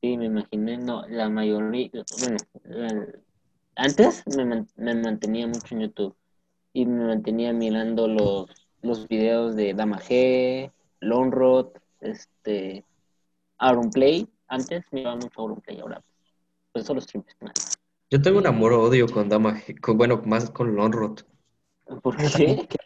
Sí, 0.01 0.17
me 0.17 0.25
imaginé, 0.25 0.77
no, 0.77 1.07
la 1.07 1.29
mayoría, 1.29 1.89
bueno, 2.19 2.37
la- 2.65 3.07
antes 3.75 4.23
me, 4.27 4.65
me 4.75 4.95
mantenía 4.95 5.47
mucho 5.47 5.75
en 5.75 5.81
YouTube 5.81 6.15
y 6.73 6.85
me 6.85 7.05
mantenía 7.05 7.53
mirando 7.53 8.07
los, 8.07 8.62
los 8.83 9.07
videos 9.07 9.55
de 9.55 9.73
Dama 9.73 9.99
G, 9.99 10.71
Lone 10.99 11.31
Rod, 11.31 11.67
este, 12.01 12.85
Aaron 13.57 13.89
Play, 13.89 14.27
antes 14.47 14.83
me 14.91 15.01
iba 15.01 15.15
mucho 15.15 15.41
Aaron 15.43 15.61
Play, 15.61 15.79
ahora 15.79 16.01
pues 16.71 16.85
solo 16.85 17.01
streams 17.01 17.27
más. 17.41 17.53
Yo 18.09 18.21
tengo 18.21 18.37
un 18.37 18.47
amor-odio 18.47 19.07
con 19.07 19.29
Dama, 19.29 19.59
G- 19.59 19.79
con, 19.79 19.97
bueno, 19.97 20.21
más 20.25 20.49
con 20.51 20.75
Lonrod. 20.75 21.21
¿Por 22.01 22.15
qué? 22.17 22.67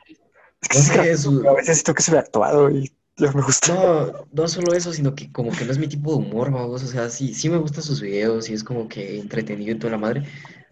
Es 0.69 0.89
que 0.89 0.99
a 1.49 1.53
veces 1.53 1.77
siento 1.77 1.93
que 1.93 2.01
se 2.01 2.11
ve 2.11 2.19
actuado 2.19 2.69
y 2.69 2.91
ya 3.17 3.31
me 3.31 3.41
gusta. 3.41 3.73
No, 3.73 4.25
no 4.31 4.47
solo 4.47 4.73
eso, 4.73 4.91
sino 4.91 5.15
que 5.15 5.31
como 5.31 5.51
que 5.51 5.65
no 5.65 5.71
es 5.71 5.77
mi 5.77 5.87
tipo 5.87 6.11
de 6.11 6.17
humor, 6.17 6.51
vamos. 6.51 6.83
O 6.83 6.87
sea, 6.87 7.09
sí, 7.09 7.33
sí 7.33 7.49
me 7.49 7.57
gustan 7.57 7.83
sus 7.83 8.01
videos 8.01 8.49
y 8.49 8.53
es 8.53 8.63
como 8.63 8.87
que 8.87 9.19
entretenido 9.19 9.75
y 9.75 9.79
toda 9.79 9.91
la 9.91 9.97
madre, 9.97 10.23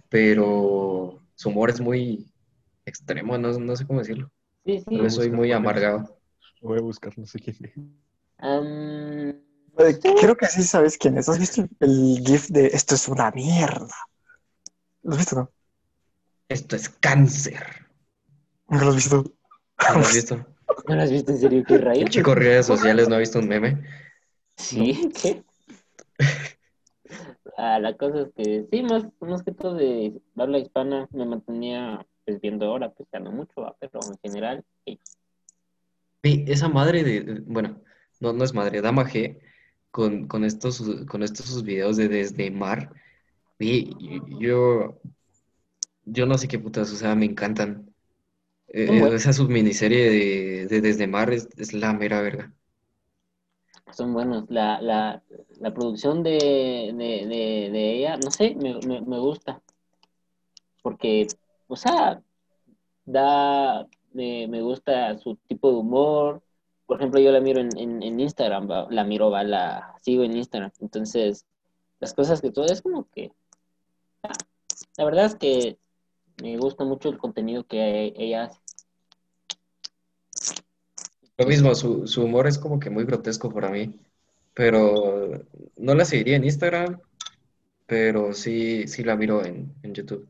pero 0.09 1.19
su 1.35 1.49
humor 1.49 1.69
es 1.69 1.79
muy 1.79 2.25
extremo, 2.85 3.37
no, 3.37 3.57
no 3.59 3.75
sé 3.75 3.85
cómo 3.85 3.99
decirlo. 3.99 4.31
Sí, 4.65 4.83
sí. 4.87 5.09
Soy 5.09 5.29
muy 5.29 5.51
amargado. 5.51 6.17
Voy 6.61 6.79
a 6.79 6.81
buscar, 6.81 7.17
no 7.17 7.25
sé 7.27 7.39
quién 7.39 7.57
es. 7.61 7.73
Creo 10.19 10.35
que 10.35 10.47
sí 10.47 10.63
sabes 10.63 10.97
quién 10.97 11.17
es. 11.17 11.29
¿Has 11.29 11.39
visto 11.39 11.67
el, 11.79 12.23
GIF 12.25 12.47
de 12.49 12.67
esto 12.67 12.95
es 12.95 13.07
una 13.07 13.29
mierda? 13.31 13.95
¿Lo 15.03 15.11
has 15.11 15.17
visto, 15.17 15.35
no? 15.35 15.51
Esto 16.49 16.75
es 16.75 16.89
cáncer. 16.89 17.63
¿Nunca 18.67 18.85
lo 18.85 18.89
has 18.91 18.95
visto? 18.95 19.17
¿No 19.17 19.93
lo 19.93 19.99
has 19.99 20.13
visto? 20.15 20.35
¿No 20.87 20.95
lo 20.95 21.01
has 21.01 21.11
visto 21.11 21.31
en 21.31 21.37
serio? 21.37 21.63
¿Qué 21.67 21.77
rayos? 21.77 22.03
El 22.03 22.09
chico 22.09 22.33
redes 22.33 22.65
sociales 22.67 23.07
no 23.07 23.15
ha 23.15 23.19
visto 23.19 23.39
un 23.39 23.47
meme. 23.47 23.83
Sí, 24.57 25.11
¿qué? 25.21 25.43
Ah, 27.57 27.79
la 27.79 27.95
cosa 27.95 28.21
es 28.21 28.33
que 28.35 28.67
sí, 28.71 28.83
más, 28.83 29.05
más 29.19 29.43
que 29.43 29.51
todo 29.51 29.75
de 29.75 30.19
habla 30.35 30.57
hispana 30.57 31.07
me 31.11 31.25
mantenía 31.25 32.05
pues 32.25 32.41
viendo 32.41 32.65
ahora, 32.65 32.91
pues 32.91 33.07
ya 33.13 33.19
no 33.19 33.31
mucho, 33.31 33.61
¿va? 33.61 33.75
pero 33.79 33.99
en 34.09 34.17
general, 34.19 34.63
sí. 34.85 34.99
Esa 36.23 36.69
madre 36.69 37.03
de, 37.03 37.41
bueno, 37.45 37.81
no, 38.19 38.33
no 38.33 38.43
es 38.43 38.53
madre, 38.53 38.81
Dama 38.81 39.05
G, 39.05 39.39
con, 39.91 40.27
con 40.27 40.43
estos, 40.43 40.81
con 41.07 41.21
estos 41.23 41.45
sus 41.45 41.63
videos 41.63 41.97
de 41.97 42.07
desde 42.07 42.49
mar, 42.49 42.91
ve, 43.59 43.89
yo, 44.39 44.99
yo 46.05 46.25
no 46.25 46.37
sé 46.37 46.47
qué 46.47 46.57
putas, 46.59 46.91
o 46.91 46.95
sea, 46.95 47.15
me 47.15 47.25
encantan. 47.25 47.93
Eh, 48.67 49.09
esa 49.13 49.31
subminiserie 49.31 50.09
de, 50.09 50.67
de 50.67 50.81
Desde 50.81 51.07
Mar 51.07 51.31
es, 51.31 51.47
es 51.55 51.73
la 51.73 51.93
mera 51.93 52.21
verga. 52.21 52.51
son 53.91 54.13
buenos. 54.13 54.45
La, 54.49 54.81
la, 54.81 55.23
la 55.59 55.73
producción 55.73 56.23
de, 56.23 56.31
de, 56.93 57.27
de, 57.27 57.69
de 57.71 57.93
ella, 57.93 58.17
no 58.17 58.31
sé, 58.31 58.55
me, 58.55 58.79
me, 58.85 59.01
me 59.01 59.19
gusta. 59.19 59.61
Porque, 60.81 61.27
o 61.67 61.75
sea, 61.75 62.21
da, 63.05 63.87
me, 64.13 64.47
me 64.47 64.61
gusta 64.61 65.17
su 65.17 65.35
tipo 65.47 65.71
de 65.71 65.77
humor. 65.77 66.41
Por 66.85 66.97
ejemplo, 66.97 67.19
yo 67.19 67.31
la 67.31 67.41
miro 67.41 67.61
en, 67.61 67.75
en, 67.77 68.03
en 68.03 68.19
Instagram, 68.19 68.67
la 68.89 69.03
miro, 69.03 69.31
va, 69.31 69.43
la 69.43 69.95
sigo 70.01 70.23
en 70.23 70.37
Instagram. 70.37 70.71
Entonces, 70.79 71.45
las 71.99 72.13
cosas 72.13 72.41
que 72.41 72.51
todo 72.51 72.65
es 72.65 72.81
como 72.81 73.09
que... 73.09 73.31
La 74.97 75.05
verdad 75.05 75.25
es 75.25 75.35
que 75.35 75.77
me 76.41 76.57
gusta 76.57 76.83
mucho 76.83 77.09
el 77.09 77.17
contenido 77.17 77.63
que 77.63 78.13
ella 78.15 78.43
hace. 78.43 78.59
Lo 81.37 81.45
mismo, 81.47 81.75
su, 81.75 82.07
su 82.07 82.23
humor 82.23 82.47
es 82.47 82.57
como 82.57 82.79
que 82.79 82.89
muy 82.89 83.03
grotesco 83.03 83.51
para 83.51 83.69
mí, 83.69 83.99
pero 84.53 85.41
no 85.75 85.95
la 85.95 86.05
seguiría 86.05 86.37
en 86.37 86.45
Instagram, 86.45 87.01
pero 87.85 88.33
sí, 88.33 88.87
sí 88.87 89.03
la 89.03 89.15
miro 89.15 89.43
en, 89.43 89.73
en 89.83 89.93
YouTube. 89.93 90.27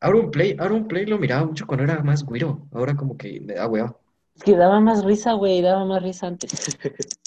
Aaron 0.00 0.30
Play, 0.30 0.56
Aaron 0.58 0.86
Play 0.88 1.06
lo 1.06 1.18
miraba 1.18 1.46
mucho 1.46 1.66
cuando 1.66 1.84
era 1.84 2.02
más 2.02 2.24
güiro, 2.24 2.68
ahora 2.72 2.94
como 2.96 3.16
que 3.16 3.40
me 3.40 3.54
da 3.54 3.66
hueva. 3.68 3.96
Es 4.34 4.42
que 4.42 4.56
daba 4.56 4.80
más 4.80 5.04
risa, 5.04 5.34
güey, 5.34 5.62
daba 5.62 5.84
más 5.84 6.02
risa 6.02 6.26
antes. 6.26 6.50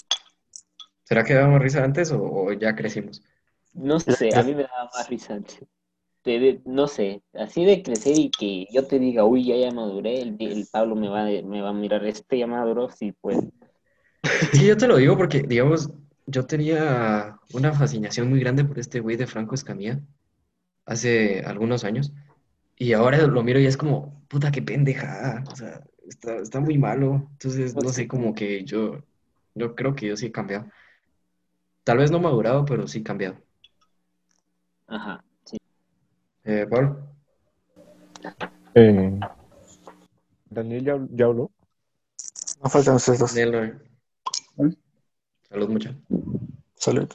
¿Será 1.04 1.24
que 1.24 1.34
daba 1.34 1.48
más 1.52 1.62
risa 1.62 1.82
antes 1.84 2.10
o, 2.12 2.20
o 2.22 2.52
ya 2.52 2.74
crecimos? 2.76 3.22
No 3.74 4.00
sé, 4.00 4.34
a 4.34 4.42
mí 4.42 4.54
me 4.54 4.62
daba 4.64 4.90
más 4.94 5.08
risa 5.08 5.34
antes. 5.34 5.60
De- 6.24 6.40
de- 6.40 6.62
no 6.66 6.88
sé, 6.88 7.22
así 7.34 7.64
de 7.64 7.82
crecer 7.82 8.18
y 8.18 8.30
que 8.32 8.66
yo 8.72 8.86
te 8.86 8.98
diga, 9.00 9.24
uy, 9.24 9.46
ya 9.46 9.56
ya 9.56 9.72
maduré, 9.72 10.22
el, 10.22 10.36
el 10.40 10.68
Pablo 10.68 10.96
me 10.96 11.08
va, 11.08 11.24
me 11.24 11.62
va 11.62 11.70
a 11.70 11.72
mirar, 11.74 12.04
este 12.06 12.38
ya 12.38 12.46
maduró, 12.48 12.90
sí, 12.90 13.12
pues. 13.20 13.40
Sí, 14.52 14.66
yo 14.66 14.76
te 14.76 14.86
lo 14.88 14.96
digo 14.96 15.16
porque, 15.16 15.42
digamos, 15.42 15.90
yo 16.26 16.46
tenía 16.46 17.38
una 17.50 17.72
fascinación 17.74 18.28
muy 18.30 18.40
grande 18.40 18.64
por 18.64 18.78
este 18.78 19.00
güey 19.00 19.16
de 19.16 19.26
Franco 19.26 19.54
Escamilla 19.54 20.00
hace 20.86 21.40
algunos 21.46 21.84
años 21.84 22.12
y 22.76 22.92
ahora 22.92 23.26
lo 23.26 23.42
miro 23.42 23.60
y 23.60 23.66
es 23.66 23.76
como, 23.76 24.24
puta, 24.28 24.50
qué 24.50 24.62
pendeja, 24.62 25.44
o 25.50 25.56
sea, 25.56 25.80
está, 26.08 26.36
está 26.36 26.60
muy 26.60 26.78
malo. 26.78 27.28
Entonces, 27.32 27.74
no 27.74 27.88
sé, 27.90 28.08
como 28.08 28.34
que 28.34 28.64
yo, 28.64 29.02
yo 29.54 29.74
creo 29.74 29.94
que 29.94 30.08
yo 30.08 30.16
sí 30.16 30.26
he 30.26 30.32
cambiado. 30.32 30.66
Tal 31.84 31.98
vez 31.98 32.10
no 32.10 32.18
madurado, 32.18 32.64
pero 32.64 32.88
sí 32.88 32.98
he 32.98 33.02
cambiado. 33.02 33.36
Ajá, 34.86 35.24
sí. 35.44 35.56
Eh, 36.44 36.66
Paul, 36.68 36.98
Eh, 38.74 39.20
Daniel 40.50 40.84
ya, 40.84 40.98
ya 41.10 41.26
habló. 41.26 41.50
No 42.62 42.70
faltan 42.70 42.96
ustedes 42.96 43.18
dos. 43.20 43.34
Daniel, 43.34 43.80
no. 44.56 44.64
¿Mm? 44.64 44.74
Salud, 45.48 45.68
mucho. 45.68 45.90
Salud. 46.74 47.08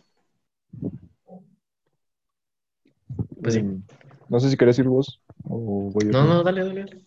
Pues 3.42 3.54
sí. 3.56 3.62
Mm, 3.64 3.84
No 4.30 4.40
sé 4.40 4.50
si 4.50 4.58
querés 4.58 4.80
ir 4.80 4.88
vos 4.88 5.22
o 5.50 5.92
voy 5.92 6.06
yo. 6.06 6.12
No, 6.12 6.26
no, 6.26 6.44
dale, 6.44 6.64
dale, 6.64 6.86
dale. 6.86 7.06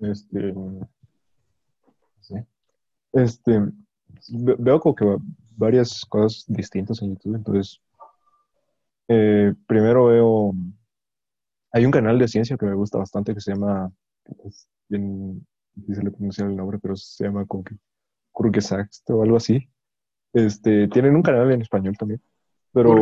Este, 0.00 0.54
sí. 2.20 2.34
Este, 3.12 3.60
ve- 4.30 4.56
veo 4.58 4.80
como 4.80 4.94
que 4.94 5.04
va- 5.04 5.18
varias 5.56 6.04
cosas 6.06 6.44
distintas 6.48 7.00
en 7.02 7.10
YouTube, 7.10 7.36
entonces, 7.36 7.80
eh, 9.08 9.52
primero 9.66 10.06
veo, 10.06 10.54
hay 11.72 11.84
un 11.84 11.92
canal 11.92 12.18
de 12.18 12.28
ciencia 12.28 12.56
que 12.56 12.66
me 12.66 12.74
gusta 12.74 12.98
bastante 12.98 13.34
que 13.34 13.40
se 13.40 13.52
llama, 13.52 13.92
es 14.44 14.68
bien 14.88 15.46
difícil 15.74 16.04
de 16.04 16.10
pronunciar 16.10 16.48
el 16.48 16.56
nombre, 16.56 16.78
pero 16.78 16.96
se 16.96 17.24
llama 17.24 17.44
como 17.46 17.64
que 17.64 17.76
Kurgesaxt 18.32 19.08
o 19.10 19.22
algo 19.22 19.36
así. 19.36 19.68
Este, 20.32 20.88
tienen 20.88 21.14
un 21.14 21.22
canal 21.22 21.52
en 21.52 21.62
español 21.62 21.96
también, 21.96 22.20
pero... 22.72 22.96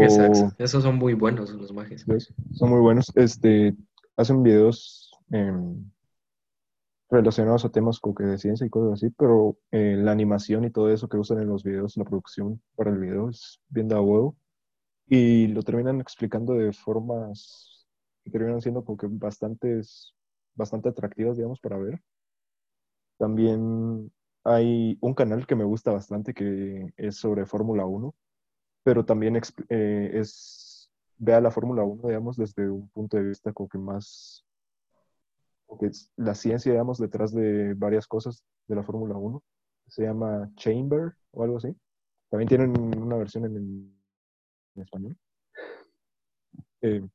Esos 0.58 0.82
son 0.82 0.96
muy 0.96 1.14
buenos 1.14 1.50
los 1.50 1.72
mages. 1.72 2.04
Son 2.52 2.68
muy 2.68 2.80
buenos. 2.80 3.10
Este, 3.14 3.74
hacen 4.16 4.42
videos 4.42 5.10
em, 5.30 5.90
relacionados 7.10 7.64
a 7.64 7.70
temas 7.70 8.00
como 8.00 8.14
que 8.14 8.24
de 8.24 8.38
ciencia 8.38 8.66
y 8.66 8.70
cosas 8.70 8.94
así, 8.94 9.10
pero 9.18 9.58
eh, 9.70 9.96
la 9.98 10.12
animación 10.12 10.64
y 10.64 10.70
todo 10.70 10.90
eso 10.90 11.08
que 11.08 11.18
usan 11.18 11.40
en 11.40 11.48
los 11.48 11.62
videos, 11.62 11.96
la 11.96 12.04
producción 12.04 12.62
para 12.76 12.90
el 12.90 12.98
video 12.98 13.28
es 13.30 13.60
bien 13.68 13.88
de 13.88 13.96
huevo. 13.96 14.36
Y 15.08 15.48
lo 15.48 15.62
terminan 15.62 16.00
explicando 16.00 16.54
de 16.54 16.72
formas 16.72 17.86
que 18.24 18.30
terminan 18.30 18.60
siendo 18.62 18.84
como 18.84 18.96
que 18.96 19.08
bastantes, 19.10 20.14
bastante 20.54 20.88
atractivas, 20.88 21.36
digamos, 21.36 21.60
para 21.60 21.78
ver. 21.78 22.00
También 23.18 24.10
hay 24.44 24.98
un 25.00 25.14
canal 25.14 25.46
que 25.46 25.54
me 25.54 25.64
gusta 25.64 25.92
bastante 25.92 26.34
que 26.34 26.92
es 26.96 27.16
sobre 27.16 27.46
Fórmula 27.46 27.84
1 27.86 28.14
pero 28.82 29.04
también 29.04 29.36
eh, 29.68 30.10
es, 30.14 30.71
vea 31.18 31.40
la 31.40 31.50
Fórmula 31.50 31.84
1, 31.84 32.08
digamos, 32.08 32.36
desde 32.36 32.68
un 32.68 32.88
punto 32.88 33.16
de 33.16 33.24
vista 33.24 33.52
como 33.52 33.68
que 33.68 33.78
más, 33.78 34.44
como 35.66 35.80
que 35.80 35.86
es 35.86 36.10
la 36.16 36.34
ciencia, 36.34 36.72
digamos, 36.72 36.98
detrás 36.98 37.32
de 37.32 37.74
varias 37.74 38.06
cosas 38.06 38.44
de 38.68 38.76
la 38.76 38.82
Fórmula 38.82 39.16
1. 39.16 39.42
Se 39.88 40.02
llama 40.02 40.50
Chamber 40.56 41.12
o 41.32 41.42
algo 41.42 41.58
así. 41.58 41.74
También 42.30 42.48
tienen 42.48 42.98
una 42.98 43.16
versión 43.16 43.44
en, 43.44 43.56
en 43.56 44.82
español. 44.82 45.16
Eh, 46.80 47.06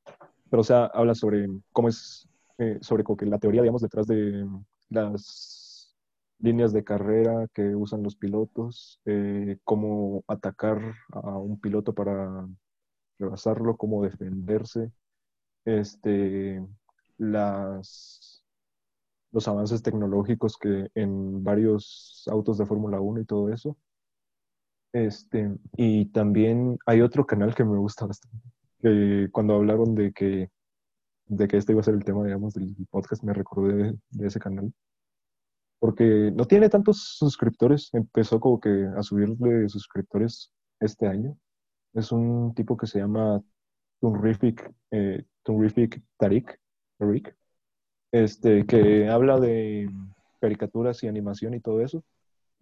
pero, 0.49 0.61
o 0.61 0.63
sea, 0.63 0.85
habla 0.85 1.13
sobre 1.13 1.47
cómo 1.71 1.89
es, 1.89 2.27
eh, 2.57 2.77
sobre 2.81 3.03
como 3.03 3.17
que 3.17 3.25
la 3.25 3.39
teoría, 3.39 3.61
digamos, 3.61 3.81
detrás 3.81 4.07
de 4.07 4.47
las 4.89 5.95
líneas 6.39 6.71
de 6.71 6.83
carrera 6.83 7.47
que 7.53 7.75
usan 7.75 8.03
los 8.03 8.15
pilotos, 8.15 9.01
eh, 9.05 9.57
cómo 9.63 10.23
atacar 10.27 10.79
a 11.11 11.37
un 11.37 11.59
piloto 11.59 11.93
para 11.93 12.47
rebasarlo, 13.19 13.77
cómo 13.77 14.03
defenderse, 14.03 14.91
este, 15.65 16.65
las, 17.17 18.43
los 19.31 19.47
avances 19.47 19.81
tecnológicos 19.81 20.57
que 20.57 20.89
en 20.95 21.43
varios 21.43 22.23
autos 22.27 22.57
de 22.57 22.65
Fórmula 22.65 22.99
1 22.99 23.21
y 23.21 23.25
todo 23.25 23.51
eso. 23.51 23.77
Este, 24.93 25.51
y 25.75 26.05
también 26.07 26.77
hay 26.85 27.01
otro 27.01 27.25
canal 27.25 27.53
que 27.53 27.63
me 27.63 27.77
gusta 27.77 28.05
bastante, 28.05 28.39
cuando 29.31 29.55
hablaron 29.55 29.95
de 29.95 30.13
que, 30.13 30.49
de 31.25 31.47
que 31.47 31.57
este 31.57 31.73
iba 31.73 31.81
a 31.81 31.83
ser 31.83 31.95
el 31.95 32.05
tema, 32.05 32.23
digamos, 32.23 32.53
del 32.53 32.75
podcast, 32.89 33.23
me 33.23 33.33
recordé 33.33 33.73
de, 33.75 33.99
de 34.11 34.27
ese 34.27 34.39
canal 34.39 34.73
porque 35.79 36.31
no 36.33 36.45
tiene 36.45 36.69
tantos 36.69 37.17
suscriptores. 37.17 37.89
Empezó 37.93 38.39
como 38.39 38.59
que 38.59 38.87
a 38.95 39.03
subirle 39.03 39.69
suscriptores 39.69 40.51
este 40.79 41.07
año. 41.07 41.37
Es 41.97 42.11
un 42.11 42.53
tipo 42.53 42.77
que 42.77 42.85
se 42.85 42.99
llama 42.99 43.41
Tunrific, 43.99 44.71
eh, 44.91 45.25
Tunrific 45.41 45.99
Tariq, 46.17 46.59
este, 48.11 48.67
que 48.67 49.09
habla 49.09 49.39
de 49.39 49.89
caricaturas 50.39 51.03
y 51.03 51.07
animación 51.07 51.55
y 51.55 51.59
todo 51.59 51.81
eso, 51.81 52.03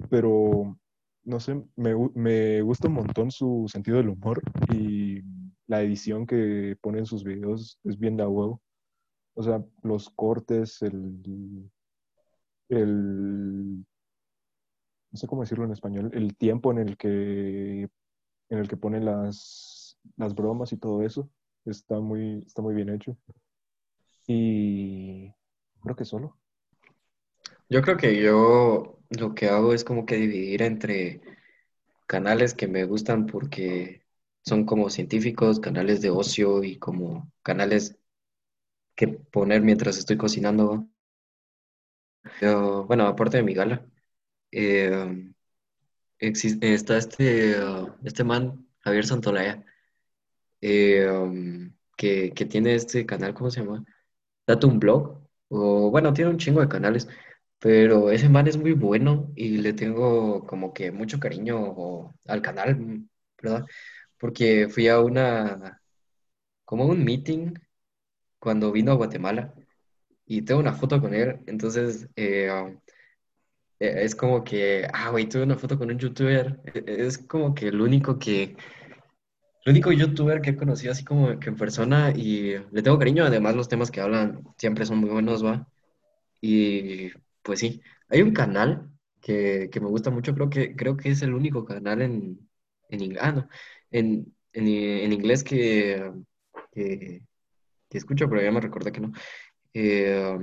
pero 0.09 0.77
no 1.25 1.39
sé, 1.41 1.61
me, 1.75 1.93
me 2.13 2.61
gusta 2.61 2.87
un 2.87 2.93
montón 2.93 3.29
su 3.29 3.65
sentido 3.67 3.97
del 3.97 4.09
humor 4.09 4.41
y 4.73 5.21
la 5.67 5.81
edición 5.81 6.25
que 6.25 6.77
pone 6.79 6.99
en 6.99 7.05
sus 7.05 7.25
videos 7.25 7.77
es 7.83 7.99
bien 7.99 8.15
de 8.15 8.25
huevo. 8.25 8.61
O 9.33 9.43
sea, 9.43 9.61
los 9.83 10.09
cortes, 10.11 10.81
el, 10.81 11.69
el, 12.69 13.85
no 15.11 15.17
sé 15.17 15.27
cómo 15.27 15.41
decirlo 15.41 15.65
en 15.65 15.73
español, 15.73 16.09
el 16.13 16.37
tiempo 16.37 16.71
en 16.71 16.77
el 16.77 16.95
que, 16.95 17.89
en 18.49 18.59
el 18.59 18.67
que 18.67 18.77
pone 18.77 18.99
las, 19.01 19.97
las 20.17 20.35
bromas 20.35 20.71
y 20.73 20.77
todo 20.77 21.03
eso, 21.03 21.29
está 21.65 21.99
muy, 21.99 22.43
está 22.45 22.61
muy 22.61 22.75
bien 22.75 22.89
hecho. 22.89 23.17
Y 24.27 25.31
creo 25.81 25.95
que 25.95 26.05
solo. 26.05 26.37
Yo 27.69 27.81
creo 27.81 27.97
que 27.97 28.21
yo 28.21 28.99
lo 29.09 29.35
que 29.35 29.47
hago 29.49 29.73
es 29.73 29.83
como 29.83 30.05
que 30.05 30.15
dividir 30.15 30.61
entre 30.61 31.21
canales 32.07 32.53
que 32.53 32.67
me 32.67 32.85
gustan 32.85 33.25
porque 33.25 34.03
son 34.45 34.65
como 34.65 34.89
científicos, 34.89 35.59
canales 35.59 36.01
de 36.01 36.09
ocio 36.11 36.63
y 36.63 36.77
como 36.77 37.31
canales 37.43 37.97
que 38.95 39.07
poner 39.07 39.61
mientras 39.61 39.97
estoy 39.97 40.17
cocinando. 40.17 40.87
Yo, 42.41 42.85
bueno, 42.85 43.07
aparte 43.07 43.37
de 43.37 43.43
mi 43.43 43.53
gala, 43.53 43.85
eh, 44.51 45.33
exis- 46.19 46.57
está 46.61 46.97
este, 46.97 47.59
uh, 47.63 47.93
este 48.03 48.23
man, 48.23 48.67
Javier 48.81 49.05
Santolaya, 49.05 49.63
eh, 50.61 51.07
um, 51.09 51.73
que, 51.97 52.31
que 52.33 52.45
tiene 52.45 52.75
este 52.75 53.05
canal, 53.05 53.33
¿cómo 53.33 53.49
se 53.51 53.61
llama? 53.61 53.85
Date 54.47 54.67
un 54.67 54.79
blog, 54.79 55.21
o 55.49 55.91
bueno, 55.91 56.13
tiene 56.13 56.31
un 56.31 56.37
chingo 56.39 56.61
de 56.61 56.69
canales, 56.69 57.07
pero 57.59 58.11
ese 58.11 58.29
man 58.29 58.47
es 58.47 58.57
muy 58.57 58.73
bueno 58.73 59.31
y 59.35 59.57
le 59.59 59.73
tengo 59.73 60.45
como 60.47 60.73
que 60.73 60.91
mucho 60.91 61.19
cariño 61.19 62.15
al 62.27 62.41
canal, 62.41 63.07
¿verdad? 63.41 63.65
Porque 64.19 64.69
fui 64.69 64.87
a 64.89 64.99
una, 65.01 65.81
como 66.65 66.85
un 66.85 67.03
meeting 67.03 67.53
cuando 68.39 68.71
vino 68.71 68.91
a 68.91 68.95
Guatemala 68.95 69.53
y 70.25 70.43
tengo 70.43 70.61
una 70.61 70.73
foto 70.73 71.01
con 71.01 71.13
él, 71.13 71.41
entonces 71.47 72.09
eh, 72.15 72.49
eh, 72.51 72.79
es 73.87 74.15
como 74.15 74.43
que, 74.43 74.87
ah, 74.93 75.09
güey, 75.11 75.27
tuve 75.27 75.43
una 75.43 75.57
foto 75.57 75.77
con 75.77 75.89
un 75.91 75.99
youtuber, 75.99 76.59
e- 76.65 76.83
es 77.07 77.17
como 77.17 77.53
que 77.55 77.67
el 77.69 77.81
único 77.81 78.19
que, 78.19 78.55
el 79.65 79.71
único 79.71 79.91
youtuber 79.91 80.41
que 80.41 80.51
he 80.51 80.55
conocido 80.55 80.91
así 80.91 81.03
como 81.03 81.39
que 81.39 81.49
en 81.49 81.55
persona 81.57 82.11
y 82.15 82.55
le 82.71 82.81
tengo 82.83 82.99
cariño, 82.99 83.25
además 83.25 83.55
los 83.55 83.67
temas 83.67 83.91
que 83.91 84.01
hablan 84.01 84.43
siempre 84.57 84.85
son 84.85 84.99
muy 84.99 85.09
buenos, 85.09 85.43
¿va? 85.43 85.67
Y 86.41 87.11
pues 87.43 87.59
sí, 87.59 87.81
hay 88.09 88.21
un 88.21 88.33
canal 88.33 88.89
que, 89.21 89.69
que 89.71 89.79
me 89.81 89.87
gusta 89.87 90.11
mucho, 90.11 90.35
creo 90.35 90.49
que, 90.49 90.75
creo 90.75 90.97
que 90.97 91.09
es 91.11 91.21
el 91.23 91.33
único 91.33 91.65
canal 91.65 92.01
en, 92.03 92.49
en, 92.89 93.17
ah, 93.19 93.31
no, 93.31 93.49
en, 93.91 94.35
en, 94.53 95.13
inglés 95.13 95.43
que, 95.43 96.11
que, 96.71 97.23
escucho, 97.91 98.29
pero 98.29 98.41
ya 98.41 98.51
me 98.51 98.61
recordé 98.61 98.91
que 98.91 99.01
no. 99.01 99.11
Eh, 99.73 100.37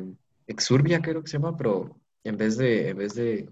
Exurbia 0.46 1.00
creo 1.00 1.22
que 1.22 1.28
se 1.28 1.38
llama, 1.38 1.56
pero 1.56 2.01
en 2.24 2.36
vez 2.36 2.56
de, 2.58 2.90
en 2.90 2.96
vez 2.98 3.14
de, 3.14 3.48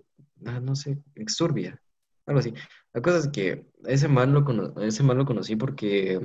ah, 0.46 0.61
no 0.61 0.76
sé, 0.76 0.98
Exurbia, 1.14 1.80
algo 2.26 2.40
así. 2.40 2.54
La 2.92 3.02
cosa 3.02 3.18
es 3.18 3.28
que 3.28 3.66
ese 3.87 4.09
man 4.09 4.33
lo, 4.35 4.80
ese 4.83 5.02
man 5.02 5.18
lo 5.18 5.26
conocí 5.26 5.56
porque 5.56 6.20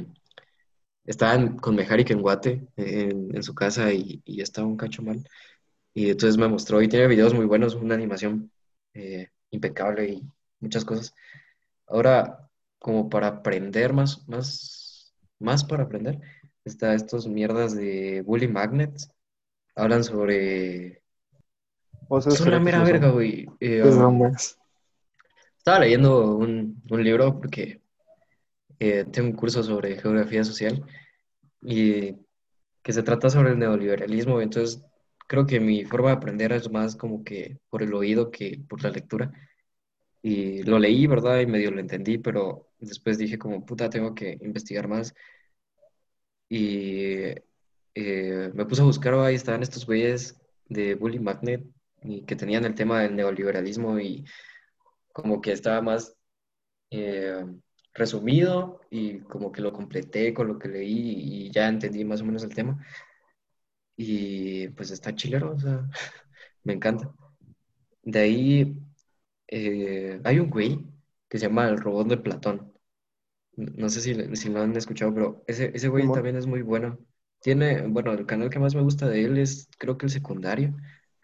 estaba 1.05 1.35
en- 1.35 1.57
con 1.57 1.75
Mejarik 1.75 2.09
en 2.11 2.21
Guate, 2.21 2.67
en, 2.77 3.35
en 3.35 3.43
su 3.43 3.53
casa, 3.55 3.93
y, 3.93 4.21
y 4.25 4.41
estaba 4.41 4.67
un 4.67 4.77
cacho 4.77 5.01
mal. 5.03 5.23
Y 5.93 6.09
entonces 6.11 6.37
me 6.37 6.47
mostró 6.47 6.81
y 6.81 6.89
tiene 6.89 7.07
videos 7.07 7.33
muy 7.33 7.45
buenos, 7.47 7.75
una 7.75 7.95
animación 7.95 8.51
eh, 8.93 9.29
impecable 9.51 10.09
y 10.09 10.23
muchas 10.59 10.85
cosas. 10.85 11.13
Ahora, 11.87 12.49
como 12.79 13.09
para 13.09 13.27
aprender 13.27 13.93
más, 13.93 14.27
más, 14.29 15.13
más 15.39 15.63
para 15.65 15.83
aprender, 15.85 16.21
está 16.65 16.93
estos 16.95 17.27
mierdas 17.27 17.75
de 17.75 18.23
Bully 18.23 18.47
Magnets. 18.47 19.09
Hablan 19.75 20.03
sobre, 20.03 21.03
O 22.07 22.21
sea, 22.21 22.31
la 22.31 22.37
espera, 22.37 22.59
mera 22.59 22.83
verga, 22.83 23.09
güey. 23.09 23.47
Eh, 23.59 23.83
um, 23.83 24.31
estaba 25.57 25.79
leyendo 25.79 26.35
un, 26.35 26.81
un 26.89 27.03
libro 27.03 27.39
porque 27.39 27.81
eh, 28.79 29.05
tengo 29.11 29.29
un 29.29 29.35
curso 29.35 29.63
sobre 29.63 29.97
geografía 29.97 30.43
social 30.43 30.85
y 31.61 32.15
que 32.83 32.93
se 32.93 33.03
trata 33.03 33.29
sobre 33.29 33.51
el 33.51 33.59
neoliberalismo. 33.59 34.41
Entonces, 34.41 34.83
creo 35.27 35.47
que 35.47 35.59
mi 35.59 35.85
forma 35.85 36.09
de 36.09 36.15
aprender 36.15 36.51
es 36.51 36.69
más 36.69 36.95
como 36.95 37.23
que 37.23 37.57
por 37.69 37.81
el 37.81 37.93
oído 37.93 38.29
que 38.29 38.61
por 38.69 38.83
la 38.83 38.91
lectura. 38.91 39.31
Y 40.21 40.63
lo 40.63 40.79
leí, 40.79 41.07
¿verdad? 41.07 41.39
Y 41.39 41.47
medio 41.47 41.71
lo 41.71 41.79
entendí, 41.79 42.17
pero 42.17 42.69
después 42.79 43.17
dije 43.17 43.37
como, 43.37 43.65
puta, 43.65 43.89
tengo 43.89 44.13
que 44.13 44.37
investigar 44.41 44.87
más. 44.87 45.13
Y 46.47 47.33
eh, 47.95 48.51
me 48.53 48.65
puse 48.65 48.81
a 48.81 48.85
buscar, 48.85 49.15
ahí 49.15 49.35
estaban 49.35 49.63
estos 49.63 49.85
güeyes 49.85 50.39
de 50.67 50.95
Bully 50.95 51.19
Magnet 51.19 51.63
y 52.05 52.23
que 52.25 52.35
tenían 52.35 52.65
el 52.65 52.75
tema 52.75 53.01
del 53.01 53.15
neoliberalismo 53.15 53.99
y 53.99 54.25
como 55.13 55.41
que 55.41 55.51
estaba 55.53 55.81
más 55.81 56.15
eh, 56.91 57.45
resumido 57.93 58.81
y 58.91 59.19
como 59.21 59.51
que 59.51 59.61
lo 59.61 59.73
completé 59.73 60.33
con 60.33 60.47
lo 60.49 60.59
que 60.59 60.69
leí 60.69 61.47
y 61.47 61.51
ya 61.51 61.67
entendí 61.69 62.05
más 62.05 62.21
o 62.21 62.25
menos 62.25 62.43
el 62.43 62.55
tema. 62.55 62.79
Y 63.97 64.67
pues 64.69 64.91
está 64.91 65.15
chilero, 65.15 65.53
o 65.53 65.59
sea, 65.59 65.87
me 66.63 66.73
encanta. 66.73 67.13
De 68.03 68.19
ahí 68.19 68.79
eh, 69.47 70.21
hay 70.23 70.39
un 70.39 70.49
güey 70.49 70.79
que 71.29 71.39
se 71.39 71.47
llama 71.47 71.69
El 71.69 71.79
Robot 71.79 72.07
de 72.09 72.17
Platón. 72.17 72.73
No 73.57 73.89
sé 73.89 74.01
si, 74.01 74.35
si 74.37 74.49
lo 74.49 74.61
han 74.61 74.75
escuchado, 74.77 75.13
pero 75.13 75.43
ese, 75.47 75.71
ese 75.75 75.89
güey 75.89 76.09
Simón. 76.09 76.11
también 76.11 76.37
es 76.37 76.47
muy 76.47 76.61
bueno. 76.63 76.99
Tiene, 77.41 77.87
bueno, 77.87 78.13
el 78.13 78.25
canal 78.25 78.49
que 78.49 78.59
más 78.59 78.75
me 78.75 78.81
gusta 78.83 79.07
de 79.09 79.25
él 79.25 79.37
es 79.37 79.69
creo 79.79 79.97
que 79.97 80.07
el 80.07 80.11
secundario, 80.11 80.75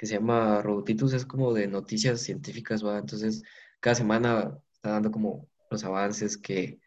que 0.01 0.07
se 0.07 0.15
llama 0.15 0.63
Robotitus, 0.63 1.13
es 1.13 1.27
como 1.27 1.53
de 1.53 1.67
noticias 1.67 2.21
científicas, 2.21 2.83
¿va? 2.83 2.97
Entonces, 2.97 3.43
cada 3.79 3.93
semana 3.95 4.57
está 4.73 4.89
dando 4.93 5.11
como 5.11 5.47
los 5.69 5.83
avances 5.83 6.39
que, 6.39 6.79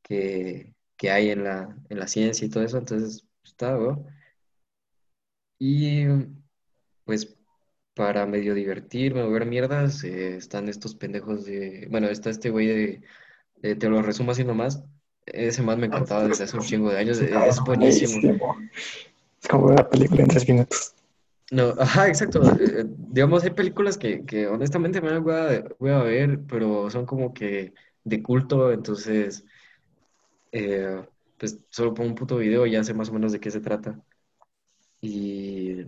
que, 0.00 0.72
que 0.96 1.10
hay 1.10 1.30
en 1.30 1.42
la, 1.42 1.76
en 1.88 1.98
la 1.98 2.06
ciencia 2.06 2.46
y 2.46 2.48
todo 2.48 2.62
eso, 2.62 2.78
entonces 2.78 3.26
está, 3.42 3.76
¿va? 3.76 3.98
Y 5.58 6.04
pues 7.04 7.36
para 7.94 8.26
medio 8.26 8.54
divertirme 8.54 9.22
o 9.22 9.30
ver 9.32 9.44
mierdas, 9.44 10.04
eh, 10.04 10.36
están 10.36 10.68
estos 10.68 10.94
pendejos 10.94 11.46
de, 11.46 11.88
bueno, 11.90 12.06
está 12.06 12.30
este 12.30 12.50
güey 12.50 12.68
de, 12.68 13.02
de 13.56 13.74
Te 13.74 13.88
lo 13.88 14.02
resumo 14.02 14.30
así 14.30 14.44
nomás. 14.44 14.84
Ese 15.26 15.62
más 15.62 15.78
me 15.78 15.86
encantaba 15.86 16.28
desde 16.28 16.44
hace 16.44 16.56
un 16.56 16.62
chingo 16.62 16.90
de 16.90 16.98
años, 16.98 17.20
eh, 17.20 17.28
es. 17.48 17.58
Buenísimo. 17.64 18.56
Es 19.42 19.48
como 19.48 19.66
una 19.66 19.88
película 19.90 20.22
en 20.22 20.28
tres 20.28 20.48
minutos. 20.48 20.95
No, 21.52 21.74
ajá, 21.78 22.08
exacto. 22.08 22.42
Eh, 22.60 22.84
digamos, 22.88 23.44
hay 23.44 23.50
películas 23.50 23.96
que, 23.98 24.24
que 24.26 24.46
honestamente 24.48 25.00
me 25.00 25.18
voy 25.18 25.34
a, 25.34 25.64
voy 25.78 25.90
a 25.90 25.98
ver, 26.02 26.40
pero 26.48 26.90
son 26.90 27.06
como 27.06 27.32
que 27.34 27.72
de 28.04 28.22
culto, 28.22 28.72
entonces, 28.72 29.44
eh, 30.52 31.04
pues 31.38 31.58
solo 31.70 31.94
pongo 31.94 32.08
un 32.10 32.14
puto 32.14 32.36
video 32.38 32.66
y 32.66 32.72
ya 32.72 32.84
sé 32.84 32.94
más 32.94 33.08
o 33.10 33.12
menos 33.12 33.32
de 33.32 33.40
qué 33.40 33.50
se 33.50 33.60
trata. 33.60 34.00
Y 35.00 35.86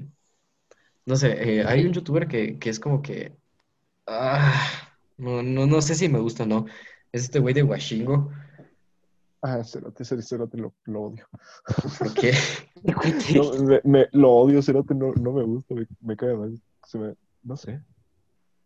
no 1.07 1.16
sé, 1.16 1.59
eh, 1.61 1.64
hay 1.66 1.85
un 1.87 1.92
youtuber 1.92 2.29
que, 2.29 2.59
que 2.59 2.71
es 2.71 2.81
como 2.81 3.03
que, 3.03 3.37
ah, 4.07 4.90
no, 5.18 5.42
no, 5.42 5.66
no 5.66 5.83
sé 5.83 5.94
si 5.94 6.09
me 6.09 6.21
gusta 6.21 6.44
o 6.44 6.47
no. 6.47 6.66
Es 7.12 7.25
este 7.25 7.40
güey 7.40 7.55
de 7.55 7.64
Washingo, 7.64 8.33
Ah, 9.40 9.62
Cerote, 9.62 10.03
ese 10.03 10.20
Cerote 10.22 10.59
lo, 10.59 10.74
lo 10.85 11.03
odio. 11.03 11.27
No, 13.35 13.53
me, 13.64 13.81
me- 13.85 14.09
lo 14.12 14.31
odio, 14.33 14.62
Cerote, 14.62 14.94
no, 14.94 15.12
no 15.14 15.33
me 15.33 15.42
gusta, 15.42 15.74
me, 15.74 15.87
me 16.01 16.16
cae 16.16 16.35
mal. 16.35 16.61
Se 16.85 16.98
me, 16.98 17.14
no 17.42 17.57
sé, 17.57 17.83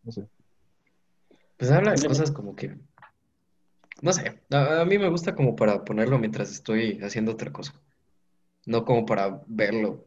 no 0.02 0.12
sé. 0.12 0.28
pues 1.56 1.70
habla 1.70 1.92
de 1.94 2.06
cosas 2.06 2.30
como 2.30 2.54
que, 2.54 2.76
no 4.02 4.12
sé, 4.12 4.42
a, 4.50 4.80
a 4.82 4.84
mí 4.84 4.98
me 4.98 5.08
gusta 5.08 5.34
como 5.34 5.56
para 5.56 5.82
ponerlo 5.84 6.18
mientras 6.18 6.50
estoy 6.52 7.00
haciendo 7.02 7.32
otra 7.32 7.52
cosa, 7.52 7.72
no 8.66 8.84
como 8.84 9.06
para 9.06 9.40
verlo 9.46 10.06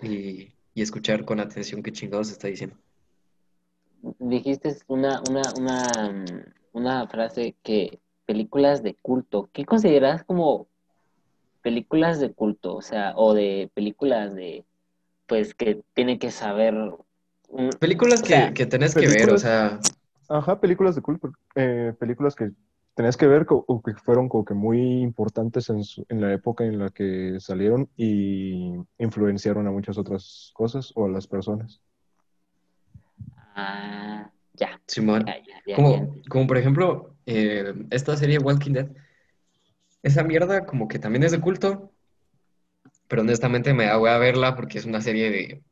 y, 0.00 0.54
y 0.74 0.82
escuchar 0.82 1.24
con 1.24 1.40
atención 1.40 1.82
qué 1.82 1.90
chingados 1.92 2.30
está 2.30 2.48
diciendo. 2.48 2.76
Dijiste 4.18 4.76
una, 4.88 5.22
una, 5.28 5.42
una, 5.56 6.12
mm, 6.12 6.52
una 6.72 7.08
frase 7.08 7.56
que 7.62 8.00
películas 8.26 8.82
de 8.82 8.94
culto. 8.94 9.48
¿Qué 9.52 9.64
consideras 9.64 10.24
como 10.24 10.68
películas 11.62 12.20
de 12.20 12.32
culto? 12.32 12.76
O 12.76 12.82
sea, 12.82 13.12
o 13.16 13.34
de 13.34 13.70
películas 13.74 14.34
de, 14.34 14.64
pues, 15.26 15.54
que 15.54 15.82
tiene 15.94 16.18
que 16.18 16.30
saber. 16.30 16.74
Películas 17.78 18.22
que, 18.22 18.28
sea, 18.28 18.52
que 18.54 18.66
tenés 18.66 18.94
que 18.94 19.06
ver, 19.06 19.30
o 19.30 19.38
sea, 19.38 19.80
Ajá, 20.28 20.58
películas 20.58 20.94
de 20.94 21.02
culto, 21.02 21.32
eh, 21.54 21.92
películas 21.98 22.34
que 22.34 22.50
tenés 22.94 23.16
que 23.16 23.26
ver 23.26 23.46
o 23.48 23.82
que 23.82 23.94
fueron 23.94 24.28
como 24.28 24.44
que 24.44 24.54
muy 24.54 25.02
importantes 25.02 25.68
en, 25.68 25.84
su- 25.84 26.06
en 26.08 26.20
la 26.20 26.32
época 26.32 26.64
en 26.64 26.78
la 26.78 26.90
que 26.90 27.36
salieron 27.40 27.90
y 27.96 28.72
influenciaron 28.98 29.66
a 29.66 29.70
muchas 29.70 29.98
otras 29.98 30.50
cosas 30.54 30.92
o 30.94 31.04
a 31.04 31.08
las 31.10 31.26
personas. 31.26 31.80
Ah, 33.54 34.30
ya, 34.54 34.80
Simón. 34.86 35.26
ya, 35.26 35.36
ya, 35.38 35.62
ya, 35.66 35.76
ya 35.76 35.76
Como, 35.76 36.14
como 36.28 36.46
por 36.46 36.56
ejemplo, 36.56 37.13
eh, 37.26 37.74
esta 37.90 38.16
serie 38.16 38.38
Walking 38.38 38.72
Dead. 38.72 38.88
Esa 40.02 40.22
mierda 40.22 40.66
como 40.66 40.86
que 40.88 40.98
también 40.98 41.24
es 41.24 41.32
de 41.32 41.40
culto, 41.40 41.92
pero 43.08 43.22
honestamente 43.22 43.72
me 43.74 43.86
da 43.86 43.94
a 43.94 44.18
verla 44.18 44.54
porque 44.54 44.78
es 44.78 44.84
una 44.84 45.00
serie 45.00 45.30
de, 45.30 45.62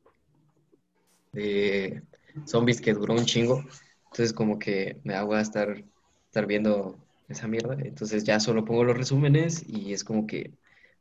de 1.32 2.02
zombies 2.46 2.80
que 2.80 2.94
duró 2.94 3.14
un 3.14 3.24
chingo. 3.24 3.62
Entonces 4.04 4.32
como 4.32 4.58
que 4.58 5.00
me 5.04 5.14
da 5.14 5.22
a 5.22 5.40
estar, 5.40 5.82
estar 6.26 6.46
viendo 6.46 6.98
esa 7.28 7.48
mierda. 7.48 7.76
Entonces 7.80 8.24
ya 8.24 8.40
solo 8.40 8.64
pongo 8.64 8.84
los 8.84 8.96
resúmenes 8.96 9.64
y 9.66 9.92
es 9.92 10.04
como 10.04 10.26
que, 10.26 10.52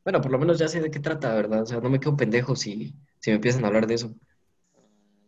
bueno, 0.04 0.20
por 0.20 0.32
lo 0.32 0.38
menos 0.38 0.58
ya 0.58 0.68
sé 0.68 0.80
de 0.80 0.90
qué 0.90 1.00
trata, 1.00 1.34
¿verdad? 1.34 1.62
O 1.62 1.66
sea, 1.66 1.80
no 1.80 1.90
me 1.90 2.00
quedo 2.00 2.16
pendejo 2.16 2.56
si, 2.56 2.94
si 3.20 3.30
me 3.30 3.36
empiezan 3.36 3.64
a 3.64 3.68
hablar 3.68 3.86
de 3.86 3.94
eso. 3.94 4.14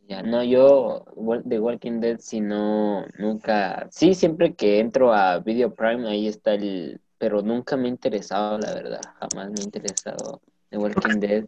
Ya, 0.07 0.23
no, 0.23 0.43
yo 0.45 1.05
de 1.45 1.59
Walking 1.59 2.01
Dead, 2.01 2.19
si 2.19 2.41
no, 2.41 3.07
nunca, 3.19 3.89
sí, 3.91 4.15
siempre 4.15 4.55
que 4.55 4.79
entro 4.81 5.13
a 5.15 5.39
Video 5.39 5.75
Prime, 5.75 6.07
ahí 6.09 6.29
está 6.29 6.55
el, 6.55 7.01
pero 7.17 7.41
nunca 7.41 7.77
me 7.77 7.87
ha 7.87 7.91
interesado, 7.91 8.59
la 8.59 8.75
verdad, 8.75 9.01
jamás 9.19 9.51
me 9.51 9.61
ha 9.61 9.65
interesado 9.65 10.43
de 10.71 10.79
Walking 10.79 11.21
Dead. 11.21 11.47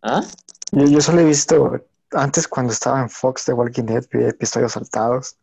¿Ah? 0.00 0.22
Yo, 0.72 0.86
yo 0.86 1.00
solo 1.00 1.20
he 1.20 1.24
visto, 1.24 1.84
antes 2.12 2.48
cuando 2.48 2.72
estaba 2.72 3.00
en 3.02 3.10
Fox 3.10 3.44
de 3.46 3.52
Walking 3.52 3.84
Dead, 3.84 4.04
vi 4.10 4.24
episodios 4.24 4.72
saltados. 4.72 5.36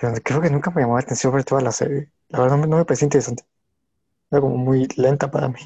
Pero 0.00 0.14
creo 0.22 0.40
que 0.40 0.50
nunca 0.50 0.70
me 0.70 0.82
llamó 0.82 0.94
la 0.94 1.02
atención 1.02 1.32
ver 1.32 1.44
toda 1.44 1.60
la 1.60 1.72
serie. 1.72 2.10
La 2.28 2.40
verdad 2.40 2.56
no 2.56 2.62
me, 2.62 2.68
no 2.68 2.76
me 2.76 2.84
pareció 2.84 3.06
interesante. 3.06 3.44
Era 4.30 4.40
como 4.40 4.56
muy 4.56 4.88
lenta 4.96 5.30
para 5.30 5.48
mí. 5.48 5.60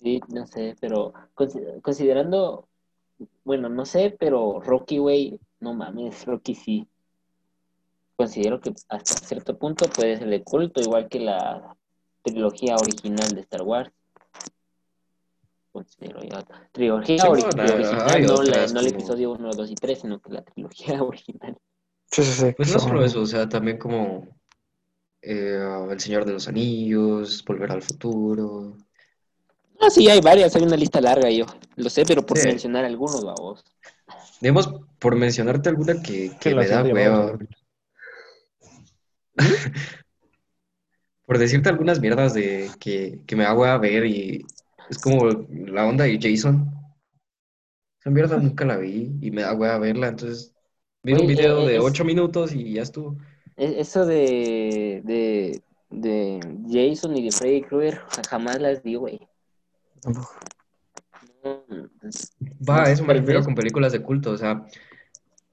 Sí, 0.00 0.20
no 0.28 0.46
sé, 0.46 0.76
pero 0.80 1.12
consi- 1.34 1.80
considerando, 1.82 2.67
bueno, 3.44 3.68
no 3.68 3.84
sé, 3.84 4.16
pero 4.18 4.60
Rocky, 4.60 4.98
güey, 4.98 5.38
no 5.60 5.74
mames, 5.74 6.24
Rocky 6.26 6.54
sí. 6.54 6.86
Considero 8.16 8.60
que 8.60 8.70
hasta 8.88 9.14
cierto 9.26 9.56
punto 9.58 9.86
puede 9.88 10.16
ser 10.16 10.28
de 10.28 10.42
culto, 10.42 10.80
igual 10.80 11.08
que 11.08 11.20
la 11.20 11.76
trilogía 12.22 12.76
original 12.76 13.30
de 13.34 13.40
Star 13.42 13.62
Wars. 13.62 13.92
Considero 15.72 16.20
yo. 16.22 16.44
Trilogía 16.72 17.18
Sí, 17.22 17.28
ori- 17.28 17.42
bueno, 17.42 17.74
original, 17.74 18.08
hay 18.08 18.22
no, 18.22 18.42
la- 18.42 18.66
no 18.66 18.80
el 18.80 18.86
episodio 18.88 19.32
1, 19.32 19.50
2 19.54 19.70
y 19.70 19.74
3, 19.74 20.00
sino 20.00 20.20
que 20.20 20.32
la 20.32 20.42
trilogía 20.42 21.02
original. 21.02 21.56
Sí, 22.10 22.22
sí, 22.24 22.32
sí. 22.32 22.52
Pues 22.56 22.72
no 22.72 22.78
solo 22.80 23.04
eso, 23.04 23.20
o 23.20 23.26
sea, 23.26 23.48
también 23.48 23.78
como 23.78 24.26
eh, 25.22 25.86
El 25.90 26.00
Señor 26.00 26.24
de 26.24 26.32
los 26.32 26.48
Anillos, 26.48 27.44
Volver 27.44 27.70
al 27.70 27.82
Futuro. 27.82 28.76
Ah, 29.80 29.90
sí, 29.90 30.08
hay 30.08 30.20
varias, 30.20 30.54
hay 30.56 30.62
una 30.62 30.76
lista 30.76 31.00
larga, 31.00 31.30
yo 31.30 31.46
lo 31.76 31.88
sé, 31.88 32.04
pero 32.04 32.24
por 32.26 32.36
Sí. 32.38 32.48
mencionar 32.48 32.84
algunos, 32.84 33.24
vamos. 33.24 33.64
Digamos, 34.40 34.68
por 34.98 35.14
mencionarte 35.16 35.68
alguna 35.68 36.02
que, 36.02 36.32
me 36.54 36.66
da 36.66 36.82
hueva, 36.82 37.38
por 41.26 41.38
decirte 41.38 41.68
algunas 41.68 42.00
mierdas 42.00 42.34
de 42.34 42.70
que, 42.80 43.20
que 43.26 43.36
me 43.36 43.44
da 43.44 43.54
hueva 43.54 43.78
ver 43.78 44.06
y 44.06 44.44
es 44.88 44.98
como 44.98 45.26
la 45.50 45.86
onda 45.86 46.04
de 46.04 46.18
Jason. 46.20 46.72
Esa 48.00 48.10
mierda 48.10 48.36
nunca 48.38 48.64
la 48.64 48.76
vi 48.78 49.12
y 49.20 49.30
me 49.30 49.42
da 49.42 49.54
hueva 49.54 49.78
verla, 49.78 50.08
entonces 50.08 50.54
vi 51.02 51.12
un 51.12 51.26
video 51.26 51.62
eh, 51.62 51.72
de 51.72 51.76
es- 51.76 51.82
8 51.84 52.04
minutos 52.04 52.54
y 52.54 52.72
ya 52.74 52.82
estuvo. 52.82 53.16
E- 53.56 53.80
Eso 53.80 54.06
de, 54.06 55.02
de, 55.04 55.62
de 55.90 56.40
Jason 56.68 57.16
y 57.16 57.24
de 57.24 57.32
Freddy 57.32 57.62
Krueger 57.62 57.98
ja- 58.08 58.22
jamás 58.28 58.60
las 58.60 58.82
vi, 58.82 58.94
güey. 58.94 59.27
Tampoco. 60.00 60.34
Va, 62.68 62.84
a 62.84 62.90
eso 62.90 63.04
me 63.04 63.14
refiero 63.14 63.42
con 63.44 63.54
películas 63.54 63.92
de 63.92 64.02
culto, 64.02 64.32
o 64.32 64.36
sea, 64.36 64.64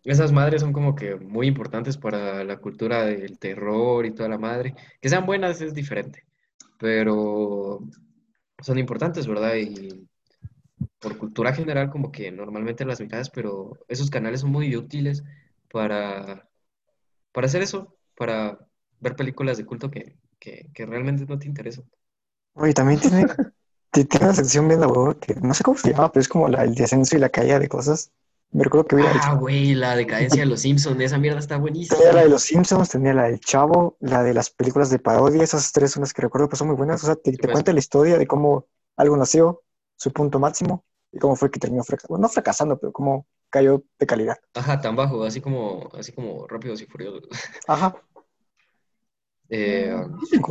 esas 0.03 0.31
madres 0.31 0.61
son 0.61 0.73
como 0.73 0.95
que 0.95 1.15
muy 1.15 1.47
importantes 1.47 1.97
para 1.97 2.43
la 2.43 2.57
cultura 2.57 3.05
del 3.05 3.39
terror 3.39 4.05
y 4.05 4.11
toda 4.11 4.29
la 4.29 4.37
madre. 4.37 4.75
Que 5.01 5.09
sean 5.09 5.25
buenas 5.25 5.61
es 5.61 5.73
diferente, 5.73 6.25
pero 6.79 7.79
son 8.59 8.77
importantes, 8.79 9.27
¿verdad? 9.27 9.55
Y 9.55 10.07
por 10.99 11.17
cultura 11.17 11.53
general 11.53 11.89
como 11.89 12.11
que 12.11 12.31
normalmente 12.31 12.85
las 12.85 12.99
miras, 13.01 13.29
pero 13.29 13.77
esos 13.87 14.09
canales 14.09 14.41
son 14.41 14.51
muy 14.51 14.75
útiles 14.75 15.23
para, 15.71 16.47
para 17.31 17.47
hacer 17.47 17.61
eso, 17.61 17.95
para 18.15 18.59
ver 18.99 19.15
películas 19.15 19.57
de 19.57 19.65
culto 19.65 19.91
que, 19.91 20.15
que, 20.39 20.67
que 20.73 20.85
realmente 20.85 21.25
no 21.25 21.39
te 21.39 21.47
interesan. 21.47 21.85
Oye, 22.53 22.73
también 22.73 22.99
tiene, 22.99 23.25
ti- 23.25 23.33
tiene 24.03 24.25
una 24.25 24.35
sección 24.35 24.67
bien 24.67 24.81
labor 24.81 25.17
que 25.17 25.35
no 25.35 25.53
sé 25.53 25.63
cómo 25.63 25.77
se 25.77 25.91
llama, 25.91 26.11
pero 26.11 26.21
es 26.21 26.27
como 26.27 26.49
la, 26.49 26.63
el 26.63 26.75
descenso 26.75 27.15
y 27.15 27.19
la 27.19 27.29
caída 27.29 27.59
de 27.59 27.69
cosas. 27.69 28.11
Me 28.51 28.63
recuerdo 28.63 28.87
que 28.87 28.95
había 28.95 29.11
Ah, 29.21 29.35
güey, 29.35 29.73
la 29.73 29.95
decadencia 29.95 30.41
de 30.41 30.45
los 30.45 30.61
Simpsons, 30.61 30.99
esa 31.01 31.17
mierda 31.17 31.39
está 31.39 31.57
buenísima. 31.57 31.97
Tenía 31.97 32.13
la 32.13 32.23
de 32.23 32.29
los 32.29 32.43
Simpsons, 32.43 32.89
tenía 32.89 33.13
la 33.13 33.23
del 33.23 33.39
Chavo, 33.39 33.97
la 33.99 34.23
de 34.23 34.33
las 34.33 34.49
películas 34.49 34.89
de 34.89 34.99
parodia, 34.99 35.43
esas 35.43 35.71
tres 35.71 35.91
son 35.91 36.01
las 36.01 36.13
que 36.13 36.21
recuerdo 36.21 36.49
que 36.49 36.55
son 36.55 36.67
muy 36.67 36.75
buenas. 36.75 37.03
O 37.03 37.05
sea, 37.05 37.15
te, 37.15 37.31
te 37.31 37.47
cuenta 37.47 37.73
la 37.73 37.79
historia 37.79 38.17
de 38.17 38.27
cómo 38.27 38.67
algo 38.97 39.17
nació, 39.17 39.63
su 39.97 40.11
punto 40.11 40.39
máximo, 40.39 40.85
y 41.11 41.19
cómo 41.19 41.35
fue 41.35 41.51
que 41.51 41.59
terminó 41.59 41.83
fracasando. 41.83 42.17
no 42.17 42.29
fracasando, 42.29 42.77
pero 42.77 42.91
cómo 42.91 43.27
cayó 43.49 43.83
de 43.99 44.05
calidad. 44.05 44.37
Ajá, 44.53 44.79
tan 44.81 44.95
bajo, 44.95 45.23
así 45.23 45.41
como, 45.41 45.89
así 45.93 46.11
como 46.11 46.47
Rápidos 46.47 46.81
y 46.81 46.85
Furiosos. 46.85 47.23
Ajá. 47.67 47.95
Eh, 49.49 49.95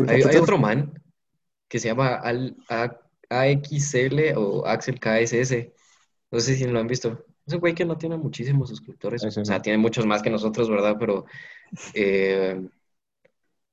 hay, 0.08 0.36
otro 0.36 0.56
man 0.56 1.02
que 1.68 1.78
se 1.78 1.88
llama 1.88 2.14
Al- 2.14 2.56
AXL 3.30 4.34
o 4.36 4.66
Axel 4.66 5.00
KSS. 5.00 5.72
No 6.30 6.40
sé 6.40 6.56
si 6.56 6.64
lo 6.66 6.78
han 6.80 6.86
visto. 6.88 7.24
Es 7.46 7.54
un 7.54 7.60
güey 7.60 7.74
que 7.74 7.84
no 7.84 7.98
tiene 7.98 8.16
muchísimos 8.16 8.68
suscriptores. 8.70 9.24
O 9.24 9.44
sea, 9.44 9.60
tiene 9.62 9.78
muchos 9.78 10.06
más 10.06 10.22
que 10.22 10.30
nosotros, 10.30 10.68
¿verdad? 10.70 10.96
Pero 10.98 11.26
eh, 11.94 12.60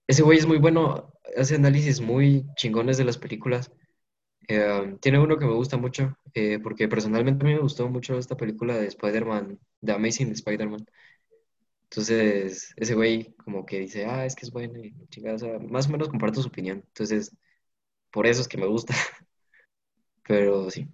ese 0.08 0.24
güey 0.24 0.38
es 0.38 0.46
muy 0.46 0.58
bueno. 0.58 1.14
Hace 1.38 1.56
análisis 1.56 2.02
muy 2.02 2.46
chingones 2.56 2.98
de 2.98 3.06
las 3.06 3.18
películas. 3.18 3.72
Eh, 4.48 4.98
tiene 5.02 5.20
uno 5.20 5.38
que 5.38 5.46
me 5.46 5.54
gusta 5.54 5.78
mucho, 5.78 6.18
eh, 6.34 6.60
porque 6.62 6.88
personalmente 6.88 7.46
a 7.46 7.48
mí 7.48 7.54
me 7.56 7.62
gustó 7.62 7.90
mucho 7.90 8.18
esta 8.18 8.36
película 8.38 8.76
de 8.78 8.88
Spider-Man, 8.88 9.60
The 9.82 9.94
Amazing 9.94 10.32
Spider-Man. 10.32 10.86
Entonces, 11.92 12.74
ese 12.78 12.96
güey 12.96 13.34
como 13.44 13.66
que 13.66 13.80
dice, 13.80 14.06
ah, 14.06 14.26
es 14.26 14.36
que 14.36 14.46
es 14.46 14.52
bueno 14.52 14.80
y 14.80 14.94
chingada, 15.10 15.36
o 15.36 15.40
sea, 15.40 15.60
más 15.60 15.88
o 15.88 15.92
menos 15.92 16.10
comparto 16.10 16.42
su 16.42 16.48
opinión. 16.48 16.84
Entonces, 16.88 17.36
por 18.12 18.28
eso 18.28 18.42
es 18.42 18.48
que 18.48 18.58
me 18.58 18.68
gusta. 18.68 18.96
Pero 20.28 20.70
sí. 20.70 20.88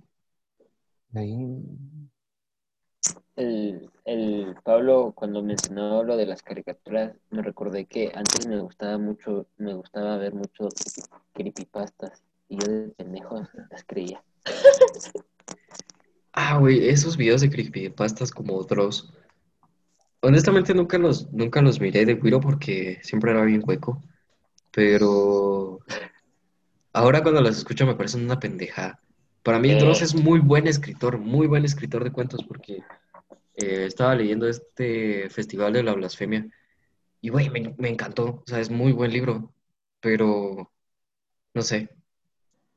Ahí. 1.13 1.35
El, 3.35 3.91
el 4.05 4.55
Pablo, 4.63 5.13
cuando 5.15 5.43
mencionó 5.43 6.03
lo 6.03 6.17
de 6.17 6.25
las 6.25 6.41
caricaturas, 6.41 7.15
me 7.29 7.41
recordé 7.41 7.85
que 7.85 8.11
antes 8.15 8.47
me 8.47 8.59
gustaba 8.59 8.97
mucho, 8.97 9.47
me 9.57 9.73
gustaba 9.73 10.17
ver 10.17 10.33
mucho 10.33 10.69
creepypastas. 11.33 12.23
Y 12.49 12.57
yo 12.57 12.67
de 12.67 12.89
pendejo 12.89 13.47
las 13.69 13.83
creía. 13.85 14.23
Ah, 16.39 16.59
güey, 16.59 16.87
esos 16.87 17.17
videos 17.17 17.41
de 17.41 17.49
creepypastas 17.49 18.29
como 18.29 18.63
Dross. 18.63 19.11
Honestamente 20.21 20.71
nunca 20.75 20.99
los, 20.99 21.33
nunca 21.33 21.63
los 21.63 21.81
miré 21.81 22.05
de 22.05 22.13
Wiro 22.13 22.39
porque 22.39 22.99
siempre 23.01 23.31
era 23.31 23.43
bien 23.43 23.63
hueco. 23.65 24.03
Pero 24.71 25.79
ahora 26.93 27.23
cuando 27.23 27.41
los 27.41 27.57
escucho 27.57 27.87
me 27.87 27.95
parecen 27.95 28.23
una 28.25 28.39
pendejada. 28.39 29.01
Para 29.47 29.59
mí 29.59 29.71
Eh. 29.71 29.79
Dross 29.79 30.01
es 30.01 30.13
muy 30.13 30.41
buen 30.41 30.67
escritor, 30.67 31.19
muy 31.19 31.47
buen 31.47 31.63
escritor 31.63 32.03
de 32.03 32.11
cuentos 32.11 32.43
porque 32.43 32.83
eh, 33.55 33.85
estaba 33.85 34.13
leyendo 34.13 34.45
este 34.45 35.29
Festival 35.29 35.71
de 35.71 35.83
la 35.83 35.93
Blasfemia 35.93 36.45
y, 37.21 37.29
güey, 37.29 37.49
me, 37.49 37.73
me 37.77 37.87
encantó. 37.87 38.25
O 38.25 38.43
sea, 38.45 38.59
es 38.59 38.69
muy 38.69 38.91
buen 38.91 39.13
libro, 39.13 39.53
pero 40.01 40.69
no 41.53 41.61
sé. 41.61 41.87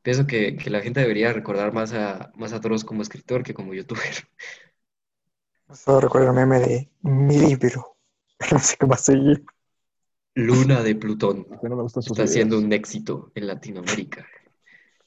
Pienso 0.03 0.29
que, 0.29 0.57
que 0.57 0.71
la 0.71 0.81
gente 0.81 1.01
debería 1.01 1.33
recordar 1.33 1.73
más 1.73 1.93
a, 1.93 2.31
más 2.37 2.53
a 2.53 2.61
Dross 2.61 2.85
como 2.85 3.03
escritor 3.03 3.43
que 3.43 3.53
como 3.53 3.75
youtuber. 3.75 4.29
Solo 5.73 6.03
recuerdo 6.03 6.29
el 6.29 6.35
meme 6.35 6.61
de 6.61 6.91
mi 7.03 7.37
libro. 7.37 7.97
No 8.53 8.61
sé 8.61 8.77
qué 8.79 8.87
va 8.87 8.95
a 8.95 8.99
seguir. 8.99 9.45
Luna 10.37 10.85
de 10.85 10.95
Plutón. 10.95 11.47
¿Por 11.47 11.61
qué 11.61 11.69
no 11.69 11.75
me 11.75 11.83
gustan 11.83 12.05
sus 12.05 12.13
Está 12.13 12.29
siendo 12.29 12.59
un 12.59 12.73
éxito 12.73 13.33
en 13.35 13.49
Latinoamérica, 13.49 14.25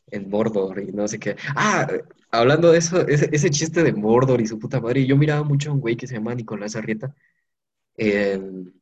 en 0.08 0.30
Mordor 0.30 0.82
y 0.82 0.92
no 0.92 1.08
sé 1.08 1.20
qué. 1.20 1.36
Ah, 1.56 1.88
hablando 2.32 2.72
de 2.72 2.80
eso, 2.80 3.08
ese, 3.08 3.30
ese 3.32 3.50
chiste 3.50 3.84
de 3.84 3.94
Mordor 3.94 4.42
y 4.42 4.48
su 4.48 4.60
puta 4.60 4.80
madre, 4.82 5.06
yo 5.06 5.18
miraba 5.18 5.44
mucho 5.44 5.70
a 5.72 5.74
un 5.74 5.80
güey 5.82 5.96
que 5.98 6.08
se 6.08 6.16
llama 6.16 6.36
Nicolás 6.36 6.76
Arrieta 6.76 7.14
en, 7.98 8.74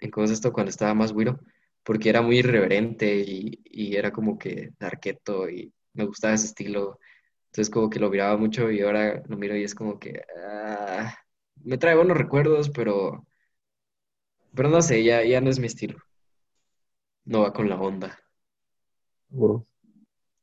en 0.00 0.10
¿cómo 0.10 0.26
es 0.26 0.32
esto? 0.32 0.52
Cuando 0.52 0.70
estaba 0.70 0.94
más 0.94 1.12
güiro, 1.12 1.40
porque 1.84 2.10
era 2.10 2.22
muy 2.22 2.38
irreverente 2.38 3.16
y, 3.26 3.60
y 3.64 3.96
era 3.96 4.12
como 4.12 4.38
que 4.38 4.70
darketo 4.78 5.48
y 5.50 5.72
me 5.94 6.04
gustaba 6.06 6.34
ese 6.34 6.46
estilo. 6.46 6.98
Entonces 7.46 7.70
como 7.72 7.90
que 7.90 8.00
lo 8.00 8.10
miraba 8.10 8.36
mucho 8.36 8.70
y 8.70 8.82
ahora 8.82 9.22
lo 9.28 9.36
miro 9.38 9.56
y 9.56 9.64
es 9.64 9.74
como 9.74 9.98
que 9.98 10.22
ah, 10.46 11.14
me 11.64 11.78
trae 11.78 11.96
buenos 11.96 12.16
recuerdos, 12.18 12.70
pero, 12.70 13.26
pero 14.54 14.68
no 14.70 14.80
sé, 14.82 15.04
ya, 15.04 15.22
ya 15.24 15.40
no 15.42 15.50
es 15.50 15.58
mi 15.58 15.66
estilo. 15.66 15.98
No 17.34 17.42
va 17.42 17.50
con 17.58 17.68
la 17.68 17.78
onda. 17.90 18.10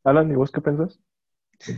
Alan, 0.03 0.31
¿y 0.31 0.35
vos 0.35 0.51
qué 0.51 0.61
pensás? 0.61 0.99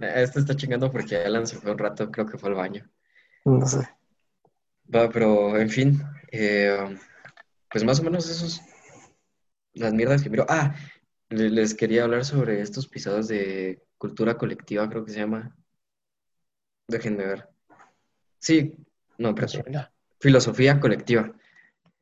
Este 0.00 0.38
está 0.40 0.54
chingando 0.54 0.90
porque 0.92 1.16
Alan 1.16 1.46
se 1.46 1.56
fue 1.56 1.72
un 1.72 1.78
rato, 1.78 2.10
creo 2.10 2.26
que 2.26 2.38
fue 2.38 2.50
al 2.50 2.54
baño. 2.56 2.88
No 3.44 3.66
sé. 3.66 3.88
Va, 4.94 5.08
pero 5.08 5.56
en 5.58 5.70
fin, 5.70 6.02
eh, 6.30 6.78
pues 7.70 7.82
más 7.84 7.98
o 8.00 8.04
menos 8.04 8.28
esos, 8.30 8.60
las 9.74 9.92
mierdas 9.92 10.22
que 10.22 10.30
miro. 10.30 10.46
Ah, 10.48 10.74
le- 11.30 11.50
les 11.50 11.74
quería 11.74 12.04
hablar 12.04 12.24
sobre 12.24 12.60
estos 12.60 12.86
pisados 12.88 13.28
de 13.28 13.82
cultura 13.98 14.36
colectiva, 14.36 14.88
creo 14.88 15.04
que 15.04 15.12
se 15.12 15.20
llama. 15.20 15.56
Déjenme 16.88 17.26
ver. 17.26 17.48
Sí, 18.38 18.76
no, 19.18 19.34
suena. 19.48 19.92
Filosofía 20.20 20.78
colectiva. 20.80 21.32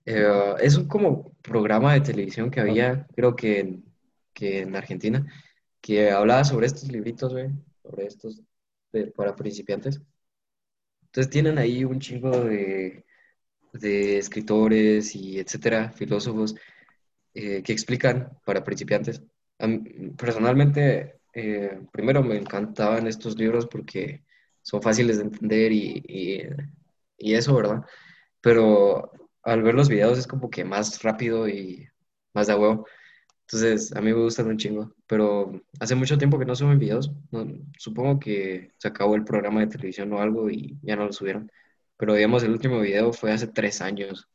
Eh, 0.04 0.54
es 0.60 0.76
un 0.76 0.88
como 0.88 1.32
programa 1.42 1.94
de 1.94 2.00
televisión 2.00 2.50
que 2.50 2.60
había, 2.60 3.06
creo 3.14 3.36
que 3.36 3.60
en, 3.60 3.89
que 4.34 4.60
en 4.60 4.76
Argentina, 4.76 5.26
que 5.80 6.10
hablaba 6.10 6.44
sobre 6.44 6.66
estos 6.66 6.90
libritos, 6.90 7.32
güey, 7.32 7.50
sobre 7.82 8.06
estos 8.06 8.42
de- 8.92 9.08
para 9.08 9.36
principiantes. 9.36 10.00
Entonces 11.06 11.30
tienen 11.30 11.58
ahí 11.58 11.84
un 11.84 11.98
chingo 12.00 12.30
de, 12.30 13.04
de 13.74 14.18
escritores 14.18 15.14
y 15.16 15.38
etcétera, 15.40 15.92
filósofos, 15.92 16.54
eh, 17.34 17.62
que 17.64 17.72
explican 17.72 18.38
para 18.46 18.64
principiantes. 18.64 19.22
Mí, 19.60 19.80
personalmente, 20.18 21.20
eh, 21.34 21.80
primero 21.92 22.22
me 22.24 22.36
encantaban 22.38 23.06
estos 23.08 23.36
libros 23.38 23.66
porque 23.68 24.24
son 24.62 24.82
fáciles 24.82 25.18
de 25.18 25.24
entender 25.24 25.72
y, 25.72 26.02
y- 26.08 26.42
y 27.18 27.34
eso, 27.34 27.54
¿verdad? 27.54 27.82
Pero 28.40 29.12
al 29.42 29.62
ver 29.62 29.74
los 29.74 29.88
videos 29.88 30.18
es 30.18 30.26
como 30.26 30.50
que 30.50 30.64
más 30.64 31.02
rápido 31.02 31.48
y 31.48 31.88
más 32.34 32.46
de 32.48 32.54
huevo. 32.56 32.86
Entonces, 33.52 33.94
a 33.96 34.00
mí 34.00 34.12
me 34.12 34.22
gustan 34.22 34.46
un 34.46 34.58
chingo, 34.58 34.94
pero 35.08 35.52
hace 35.80 35.94
mucho 35.96 36.16
tiempo 36.18 36.38
que 36.38 36.44
no 36.44 36.54
suben 36.54 36.78
videos. 36.78 37.10
No- 37.32 37.46
supongo 37.78 38.20
que 38.20 38.72
se 38.78 38.88
acabó 38.88 39.16
el 39.16 39.24
programa 39.24 39.60
de 39.60 39.66
televisión 39.68 40.12
o 40.12 40.20
algo 40.20 40.50
y 40.50 40.78
ya 40.82 40.96
no 40.96 41.06
lo 41.06 41.12
subieron. 41.12 41.50
Pero 41.96 42.14
digamos, 42.14 42.42
el 42.44 42.52
último 42.52 42.80
video 42.80 43.12
fue 43.12 43.32
hace 43.32 43.48
tres 43.48 43.80
años. 43.82 44.28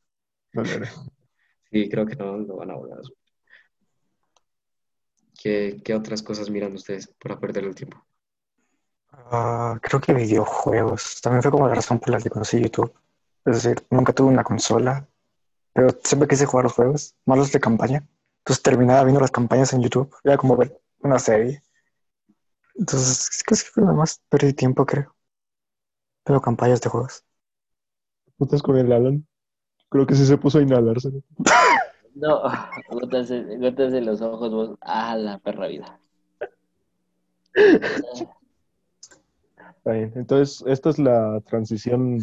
Vale, 0.54 0.89
Y 1.71 1.89
creo 1.89 2.08
que 2.08 2.15
no 2.15 2.38
lo 2.39 2.56
van 2.58 2.71
a 2.71 2.75
volver 2.75 2.99
a 2.99 3.04
subir. 3.04 3.17
¿Qué, 5.41 5.80
qué 5.84 5.93
otras 5.95 6.21
cosas 6.21 6.49
miran 6.49 6.73
ustedes 6.73 7.08
para 7.21 7.39
perder 7.39 7.63
el 7.65 7.75
tiempo? 7.75 8.06
Ah, 9.12 9.80
creo 9.82 9.99
que 10.01 10.13
videojuegos. 10.13 11.21
También 11.21 11.41
fue 11.41 11.51
como 11.51 11.67
la 11.67 11.75
razón 11.75 11.99
por 11.99 12.10
la 12.12 12.19
que 12.21 12.30
conocí 12.30 12.62
YouTube. 12.62 12.93
Es 13.45 13.63
decir, 13.63 13.86
nunca 13.89 14.13
tuve 14.13 14.30
una 14.30 14.43
consola, 14.43 15.08
pero 15.73 15.89
siempre 16.04 16.28
quise 16.30 16.45
jugar 16.47 16.65
los 16.65 16.73
juegos, 16.73 17.15
más 17.25 17.38
los 17.39 17.51
de 17.51 17.60
campaña. 17.60 18.08
Entonces 18.45 18.62
terminaba 18.62 19.03
viendo 19.03 19.19
las 19.19 19.31
campañas 19.31 19.73
en 19.73 19.81
YouTube. 19.81 20.15
Era 20.23 20.38
como 20.38 20.55
ver 20.55 20.79
una 20.99 21.17
serie. 21.17 21.63
Entonces, 22.75 23.27
es 23.31 23.43
que 23.43 23.55
es 23.55 23.71
que 23.71 23.81
nada 23.81 23.93
más 23.93 24.21
perdí 24.29 24.53
tiempo, 24.53 24.86
creo. 24.86 25.15
Pero 26.23 26.39
campañas 26.39 26.79
de 26.79 26.91
juegos. 26.91 27.23
¿Putas 28.38 28.62
con 28.62 28.77
el 28.77 28.91
Alan? 28.91 29.25
Creo 29.89 30.05
que 30.05 30.13
sí 30.13 30.27
se 30.27 30.38
puso 30.38 30.60
a 30.60 30.62
inhalarse. 30.62 31.10
No, 32.13 32.43
gotas 32.91 33.29
de, 33.29 33.58
gotas 33.58 33.91
de 33.91 34.01
los 34.01 34.21
ojos, 34.21 34.51
vos. 34.51 34.77
Ah, 34.81 35.15
la 35.15 35.39
perra 35.39 35.67
vida. 35.67 35.99
Está 37.55 38.29
bien. 39.91 40.13
Entonces, 40.15 40.63
esta 40.67 40.91
es 40.91 40.99
la 40.99 41.41
transición 41.41 42.19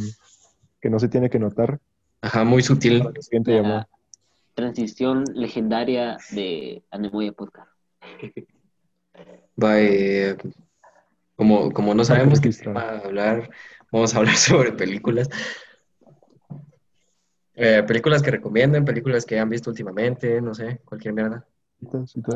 que 0.81 0.89
no 0.89 1.01
se 1.01 1.09
tiene 1.09 1.31
que 1.31 1.41
notar 1.41 1.81
Ajá, 2.21 2.45
muy 2.45 2.63
sutil. 2.63 3.01
para 3.01 3.11
la 3.11 3.23
siguiente 3.23 3.51
La 3.51 3.57
llamada. 3.57 3.89
Transición 4.55 5.25
legendaria 5.35 6.19
de 6.31 6.83
Anemoya 6.91 7.33
Podcast. 7.33 7.71
Va, 9.63 9.81
eh, 9.81 10.37
como, 11.37 11.73
como 11.73 11.95
no 11.95 12.05
sabemos 12.05 12.41
qué 12.41 12.51
tema 12.51 13.01
hablar, 13.05 13.51
vamos 13.91 14.15
a 14.15 14.19
hablar 14.19 14.37
sobre 14.37 14.73
películas. 14.73 15.29
Eh, 17.55 17.83
películas 17.87 18.23
que 18.23 18.31
recomienden, 18.31 18.85
películas 18.85 19.27
que 19.27 19.35
hayan 19.35 19.51
visto 19.51 19.71
últimamente, 19.71 20.41
no 20.41 20.55
sé, 20.55 20.81
cualquier 20.85 21.15
mierda. 21.15 21.47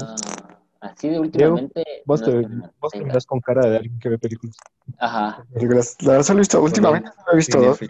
Ah, 0.00 0.58
así 0.80 1.08
de 1.08 1.18
últimamente. 1.18 2.02
Vos, 2.04 2.20
no 2.20 2.26
te, 2.26 2.48
me 2.48 2.70
vos 2.78 2.92
te 2.92 3.02
miras 3.02 3.24
con 3.24 3.40
cara 3.40 3.66
de 3.66 3.76
alguien 3.76 3.98
que 3.98 4.10
ve 4.10 4.18
películas. 4.18 4.56
Ajá. 4.98 5.46
Películas. 5.54 5.96
La 6.02 6.12
verdad 6.12 6.24
solo 6.24 6.38
he 6.38 6.40
visto, 6.40 6.62
últimamente 6.62 7.10
he 7.32 7.36
visto 7.36 7.60
dos, 7.60 7.80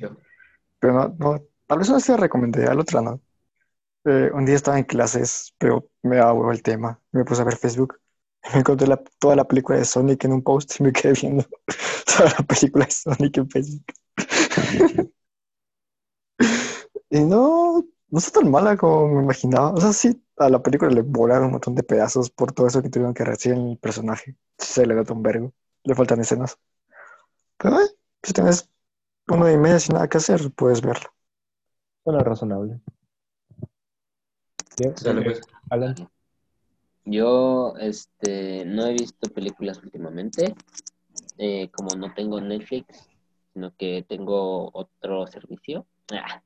pero 0.78 0.92
no, 0.92 1.16
no, 1.18 1.42
tal 1.66 1.78
vez 1.78 1.88
una 1.88 2.00
sí 2.00 2.12
la 2.12 2.18
recomendé, 2.18 2.66
a 2.66 2.74
la 2.74 2.80
otra 2.82 3.00
no. 3.00 3.20
Eh, 4.06 4.30
un 4.32 4.44
día 4.46 4.54
estaba 4.54 4.78
en 4.78 4.84
clases, 4.84 5.52
pero 5.58 5.88
me 6.02 6.16
daba 6.16 6.32
huevo 6.32 6.52
el 6.52 6.62
tema. 6.62 7.00
Me 7.10 7.24
puse 7.24 7.42
a 7.42 7.44
ver 7.44 7.56
Facebook. 7.56 7.98
Me 8.54 8.60
encontré 8.60 8.86
toda 9.18 9.34
la 9.34 9.44
película 9.44 9.78
de 9.78 9.84
Sonic 9.84 10.24
en 10.24 10.32
un 10.32 10.42
post 10.42 10.78
y 10.78 10.84
me 10.84 10.92
quedé 10.92 11.14
viendo 11.14 11.44
toda 12.16 12.30
la 12.30 12.46
película 12.46 12.84
de 12.84 12.90
Sonic 12.92 13.36
en 13.38 13.50
Facebook. 13.50 13.84
y 17.10 17.20
no, 17.20 17.84
no 18.08 18.18
está 18.18 18.40
tan 18.40 18.50
mala 18.50 18.76
como 18.76 19.08
me 19.08 19.24
imaginaba. 19.24 19.72
O 19.72 19.80
sea, 19.80 19.92
sí, 19.92 20.22
a 20.36 20.48
la 20.48 20.62
película 20.62 20.92
le 20.92 21.02
volaron 21.02 21.46
un 21.46 21.52
montón 21.52 21.74
de 21.74 21.82
pedazos 21.82 22.30
por 22.30 22.52
todo 22.52 22.68
eso 22.68 22.82
que 22.82 22.90
tuvieron 22.90 23.14
que 23.14 23.24
recibir 23.24 23.58
en 23.58 23.70
el 23.70 23.78
personaje. 23.78 24.36
Se 24.58 24.86
le 24.86 24.94
da 24.94 25.02
un 25.12 25.22
vergo. 25.22 25.52
Le 25.82 25.94
faltan 25.96 26.20
escenas. 26.20 26.56
Pero 27.58 27.80
eh, 27.80 27.90
si 28.22 28.32
tienes 28.32 28.70
una 29.26 29.50
y 29.52 29.56
media 29.58 29.80
sin 29.80 29.94
nada 29.94 30.08
que 30.08 30.18
hacer, 30.18 30.52
puedes 30.52 30.80
verlo. 30.80 31.10
Suena 32.04 32.20
razonable. 32.20 32.80
Dale, 34.76 35.22
pues. 35.22 35.40
Alan, 35.70 35.94
Yo 37.04 37.74
este, 37.78 38.64
no 38.66 38.86
he 38.86 38.92
visto 38.92 39.30
películas 39.30 39.82
últimamente, 39.82 40.54
eh, 41.38 41.70
como 41.70 41.96
no 41.96 42.12
tengo 42.12 42.40
Netflix, 42.40 43.08
sino 43.54 43.74
que 43.74 44.04
tengo 44.06 44.70
otro 44.74 45.26
servicio. 45.26 45.86
Ah. 46.12 46.42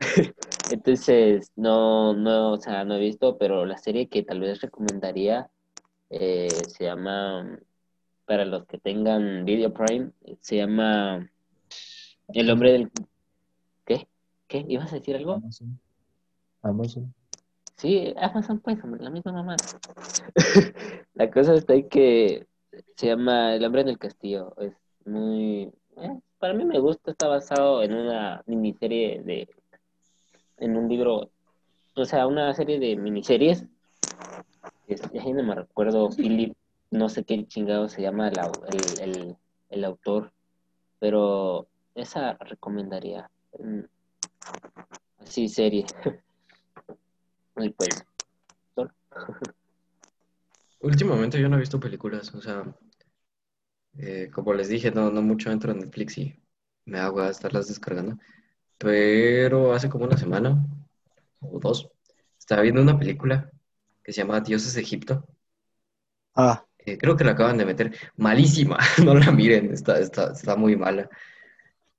Entonces, 0.70 1.52
no, 1.56 2.14
no, 2.14 2.52
o 2.52 2.56
sea, 2.58 2.84
no 2.84 2.94
he 2.94 3.00
visto, 3.00 3.36
pero 3.36 3.66
la 3.66 3.76
serie 3.76 4.08
que 4.08 4.22
tal 4.22 4.40
vez 4.40 4.62
recomendaría 4.62 5.50
eh, 6.08 6.48
se 6.68 6.84
llama, 6.84 7.58
para 8.24 8.46
los 8.46 8.64
que 8.66 8.78
tengan 8.78 9.44
Video 9.44 9.74
Prime, 9.74 10.10
se 10.40 10.56
llama 10.56 11.28
El 12.28 12.50
hombre 12.50 12.72
del... 12.72 12.90
¿Qué? 13.84 14.08
¿Qué? 14.48 14.64
¿Ibas 14.68 14.92
a 14.92 14.96
decir 14.96 15.16
algo? 15.16 15.34
Amazon. 15.34 15.78
Amazon. 16.62 17.14
Sí, 17.76 18.14
Amazon 18.16 18.62
hombre, 18.64 19.02
la 19.02 19.10
misma 19.10 19.32
mamá. 19.32 19.56
la 21.14 21.30
cosa 21.30 21.54
está 21.54 21.74
en 21.74 21.88
que 21.88 22.46
se 22.96 23.06
llama 23.08 23.54
El 23.54 23.64
hombre 23.64 23.82
en 23.82 23.88
el 23.88 23.98
castillo. 23.98 24.54
Es 24.58 24.72
muy... 25.04 25.72
eh, 25.96 26.20
para 26.38 26.54
mí 26.54 26.64
me 26.64 26.78
gusta, 26.78 27.10
está 27.10 27.28
basado 27.28 27.82
en 27.82 27.94
una 27.94 28.42
miniserie 28.46 29.22
de... 29.22 29.48
En 30.58 30.76
un 30.76 30.88
libro, 30.88 31.30
o 31.96 32.04
sea, 32.04 32.26
una 32.26 32.54
serie 32.54 32.78
de 32.78 32.96
miniseries. 32.96 33.64
Es, 34.86 35.02
ya 35.12 35.24
no 35.24 35.42
me 35.42 35.54
recuerdo, 35.54 36.10
Philip, 36.10 36.54
no 36.90 37.08
sé 37.08 37.24
qué 37.24 37.44
chingado 37.46 37.88
se 37.88 38.02
llama 38.02 38.28
el, 38.28 38.38
el, 38.38 39.00
el, 39.00 39.36
el 39.70 39.84
autor, 39.84 40.32
pero 41.00 41.66
esa 41.94 42.34
recomendaría. 42.34 43.28
Mm, 43.58 43.80
Así, 45.18 45.48
serie. 45.48 45.86
Y 47.56 47.70
pues, 47.70 48.04
Últimamente 50.78 51.40
yo 51.40 51.48
no 51.48 51.56
he 51.56 51.58
visto 51.58 51.80
películas, 51.80 52.32
o 52.32 52.40
sea, 52.40 52.64
eh, 53.98 54.30
como 54.32 54.54
les 54.54 54.68
dije, 54.68 54.90
no, 54.90 55.10
no 55.10 55.22
mucho 55.22 55.50
entro 55.50 55.72
en 55.72 55.78
Netflix 55.80 56.18
y 56.18 56.40
me 56.84 56.98
hago 56.98 57.20
a 57.20 57.30
estarlas 57.30 57.68
descargando. 57.68 58.18
Pero 58.78 59.72
hace 59.74 59.88
como 59.88 60.04
una 60.06 60.16
semana 60.18 60.66
o 61.40 61.60
dos, 61.60 61.90
estaba 62.38 62.62
viendo 62.62 62.82
una 62.82 62.98
película 62.98 63.50
que 64.04 64.12
se 64.12 64.22
llama 64.22 64.40
Dioses 64.40 64.74
de 64.74 64.82
Egipto. 64.82 65.26
Ah, 66.36 66.64
Eh, 66.78 66.98
creo 66.98 67.16
que 67.16 67.24
la 67.24 67.32
acaban 67.32 67.56
de 67.58 67.64
meter. 67.64 67.92
Malísima, 68.16 68.78
no 69.04 69.14
la 69.14 69.30
miren, 69.32 69.72
está, 69.72 69.98
está, 70.00 70.32
está 70.32 70.56
muy 70.56 70.76
mala. 70.76 71.08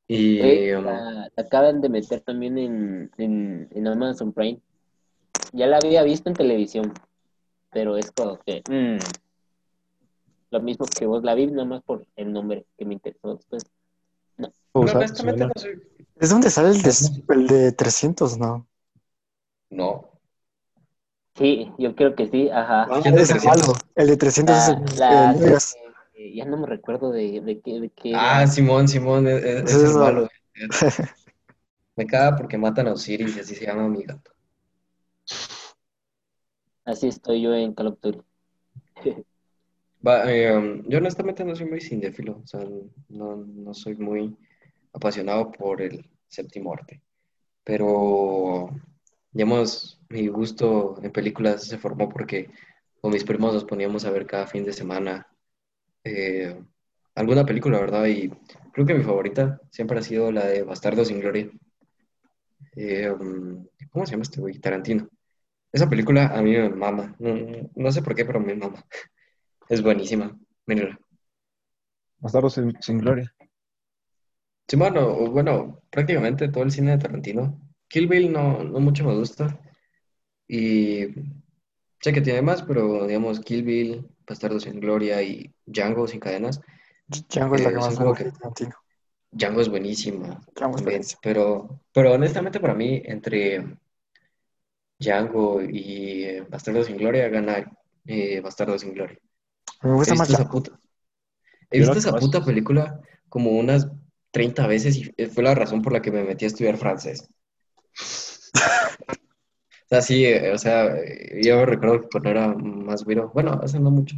Y 0.08 0.42
eh, 0.42 0.76
um, 0.76 0.86
la, 0.86 1.30
la 1.36 1.44
acaban 1.44 1.82
de 1.82 1.90
meter 1.90 2.22
también 2.22 2.58
en, 2.58 3.12
en, 3.18 3.68
en 3.72 3.88
Amazon 3.88 4.34
Prime. 4.34 4.62
Ya 5.54 5.68
la 5.68 5.78
había 5.78 6.04
visto 6.04 6.30
en 6.30 6.36
televisión, 6.36 6.94
pero 7.72 7.98
es 7.98 8.12
como 8.12 8.40
que 8.40 8.64
mm, 8.70 8.98
lo 10.52 10.60
mismo 10.62 10.86
que 10.86 11.06
vos 11.06 11.24
la 11.24 11.36
vi, 11.36 11.48
nada 11.48 11.66
más 11.66 11.84
por 11.84 12.06
el 12.16 12.32
nombre 12.34 12.66
que 12.78 12.86
me 12.86 12.94
interesó 12.94 13.36
después. 13.36 13.64
No 14.38 14.52
soy. 14.74 15.82
¿es 16.20 16.30
donde 16.30 16.50
sale 16.50 16.70
el 16.70 16.82
de, 16.82 16.92
el 17.30 17.48
de 17.48 17.72
300, 17.72 18.38
no? 18.38 18.68
No. 19.70 20.10
Sí, 21.36 21.72
yo 21.78 21.96
creo 21.96 22.16
que 22.16 22.28
sí, 22.28 22.50
ajá. 22.50 22.88
Ah, 22.90 23.00
¿Quién 23.02 23.16
de 23.16 23.22
es 23.22 23.30
el 23.30 23.36
300? 23.36 23.68
malo. 23.68 23.80
El 23.96 24.08
de 24.08 24.18
300 24.18 24.58
es 24.58 24.68
La, 24.68 24.70
el, 24.70 25.00
la 25.00 25.32
el 25.34 25.40
Vegas. 25.42 25.76
serie, 26.14 26.36
ya 26.36 26.46
no 26.46 26.58
me 26.58 26.68
recuerdo 26.68 27.12
de, 27.12 27.42
de 27.42 27.60
qué, 27.62 27.80
de 27.82 27.90
qué 27.90 28.10
Ah, 28.14 28.42
era. 28.42 28.48
Simón, 28.48 28.88
Simón, 28.88 29.28
es, 29.28 29.44
es- 29.44 29.56
es 29.64 29.64
Es 29.64 29.74
el 29.84 29.84
eso. 29.90 30.00
malo. 30.00 30.30
Me 31.98 32.06
caga 32.08 32.38
porque 32.38 32.58
matan 32.58 32.88
a 32.88 32.94
Osiris 32.94 33.36
y 33.36 33.40
así 33.42 33.54
se 33.56 33.66
llama 33.66 33.90
mi 33.90 34.04
gato. 34.04 34.32
Así 36.86 37.08
estoy 37.08 37.42
yo 37.42 37.54
en 37.54 37.74
Call 37.74 37.98
eh, 40.28 40.56
um, 40.56 40.84
yo 40.88 41.00
honestamente 41.00 41.44
no 41.44 41.56
soy 41.56 41.66
muy 41.68 41.82
cinéfilo, 41.82 42.42
o 42.44 42.48
sea, 42.48 42.62
no, 43.10 43.38
no 43.38 43.74
soy 43.74 43.96
muy 43.96 44.38
apasionado 44.94 45.52
por 45.52 45.82
el 45.82 46.08
séptimo 46.28 46.74
arte, 46.74 47.02
pero 47.64 48.70
digamos, 49.32 50.00
mi 50.10 50.28
gusto 50.28 51.00
en 51.02 51.12
películas 51.12 51.64
se 51.64 51.78
formó 51.78 52.08
porque 52.08 52.50
con 53.02 53.12
mis 53.12 53.24
primos 53.24 53.54
nos 53.54 53.66
poníamos 53.66 54.06
a 54.06 54.12
ver 54.12 54.26
cada 54.26 54.48
fin 54.48 54.64
de 54.64 54.74
semana 54.74 55.28
eh, 56.04 56.56
alguna 57.16 57.46
película, 57.46 57.80
¿verdad? 57.80 58.06
Y 58.06 58.30
creo 58.72 58.86
que 58.86 58.94
mi 58.94 59.04
favorita 59.04 59.60
siempre 59.72 60.00
ha 60.00 60.04
sido 60.04 60.32
la 60.32 60.46
de 60.46 60.64
Bastardo 60.64 61.04
sin 61.04 61.20
Gloria. 61.20 61.50
Eh, 62.76 63.10
um, 63.10 63.66
¿cómo 63.90 64.06
se 64.06 64.12
llama 64.12 64.24
este 64.24 64.40
güey? 64.40 64.60
Tarantino. 64.60 65.10
Esa 65.76 65.90
película 65.90 66.28
a 66.28 66.42
mí 66.42 66.52
me 66.54 66.70
mama, 66.70 67.14
no, 67.20 67.36
no 67.76 67.92
sé 67.92 68.02
por 68.02 68.16
qué, 68.16 68.24
pero 68.24 68.40
me 68.40 68.56
mama. 68.56 68.82
Es 69.68 69.84
buenísima, 69.84 70.34
mírenla. 70.66 70.98
Bastardos 72.20 72.54
sin, 72.54 72.82
sin 72.82 73.00
gloria. 73.00 73.36
Sí, 74.70 74.78
bueno, 74.78 75.30
bueno, 75.32 75.82
prácticamente 75.90 76.48
todo 76.48 76.64
el 76.64 76.72
cine 76.72 76.92
de 76.92 77.00
Tarantino. 77.00 77.60
Kill 77.90 78.08
Bill 78.08 78.32
no, 78.32 78.64
no 78.64 78.80
mucho 78.80 79.04
me 79.04 79.16
gusta. 79.16 79.60
Y 80.48 81.08
sé 82.00 82.14
que 82.14 82.22
tiene 82.22 82.42
más, 82.42 82.64
pero 82.64 83.06
digamos 83.06 83.42
Kill 83.42 83.64
Bill, 83.64 84.10
Bastardos 84.26 84.64
sin 84.64 84.80
Gloria 84.80 85.22
y 85.24 85.54
Django 85.66 86.08
sin 86.08 86.22
cadenas. 86.22 86.62
Django 87.08 87.56
es 87.58 87.64
la 87.64 87.72
Eh, 87.72 87.74
que 87.74 87.82
son 87.82 87.96
más 87.96 88.00
me 88.00 88.06
gusta 88.06 88.32
Tarantino. 88.32 88.76
Django 89.32 89.60
es 89.60 89.68
buenísima 89.70 90.40
Django 90.56 90.78
es 90.78 90.84
también, 90.84 90.84
buenísimo. 90.84 91.20
pero, 91.22 91.82
pero 91.94 92.14
honestamente 92.14 92.62
para 92.62 92.74
mí, 92.74 93.02
entre 93.06 93.78
Django 95.00 95.62
y 95.62 96.24
eh, 96.26 96.42
Bastardos 96.50 96.88
sin 96.88 96.98
Gloria, 96.98 97.30
gana 97.30 97.72
eh, 98.06 98.42
Bastardos 98.42 98.82
sin 98.82 98.94
Gloria. 98.94 99.18
Me 99.84 99.92
He 99.92 99.94
gusta 99.94 100.14
visto 100.14 100.16
más 100.16 100.30
esa 100.30 100.44
Django. 100.44 100.50
puta, 100.50 100.80
he 101.72 101.80
visto 101.80 102.00
esa 102.00 102.12
más- 102.12 102.22
puta 102.22 102.44
película 102.46 103.00
como 103.30 103.52
unas 103.52 103.88
30 104.32 104.68
veces 104.68 104.98
y 104.98 105.26
fue 105.28 105.44
la 105.44 105.56
razón 105.56 105.82
por 105.82 105.94
la 105.94 106.02
que 106.02 106.12
me 106.12 106.24
metí 106.24 106.46
a 106.46 106.48
estudiar 106.50 106.78
francés. 106.78 107.30
O 109.86 109.88
sea, 109.90 110.02
sí, 110.02 110.26
eh, 110.26 110.52
o 110.52 110.58
sea, 110.58 110.88
eh, 110.98 111.42
yo 111.44 111.66
recuerdo 111.66 112.02
que 112.02 112.08
cuando 112.10 112.30
era 112.30 112.48
más 112.56 113.04
güero, 113.04 113.30
bueno, 113.34 113.52
hace 113.62 113.80
no 113.80 113.92
mucho, 113.92 114.16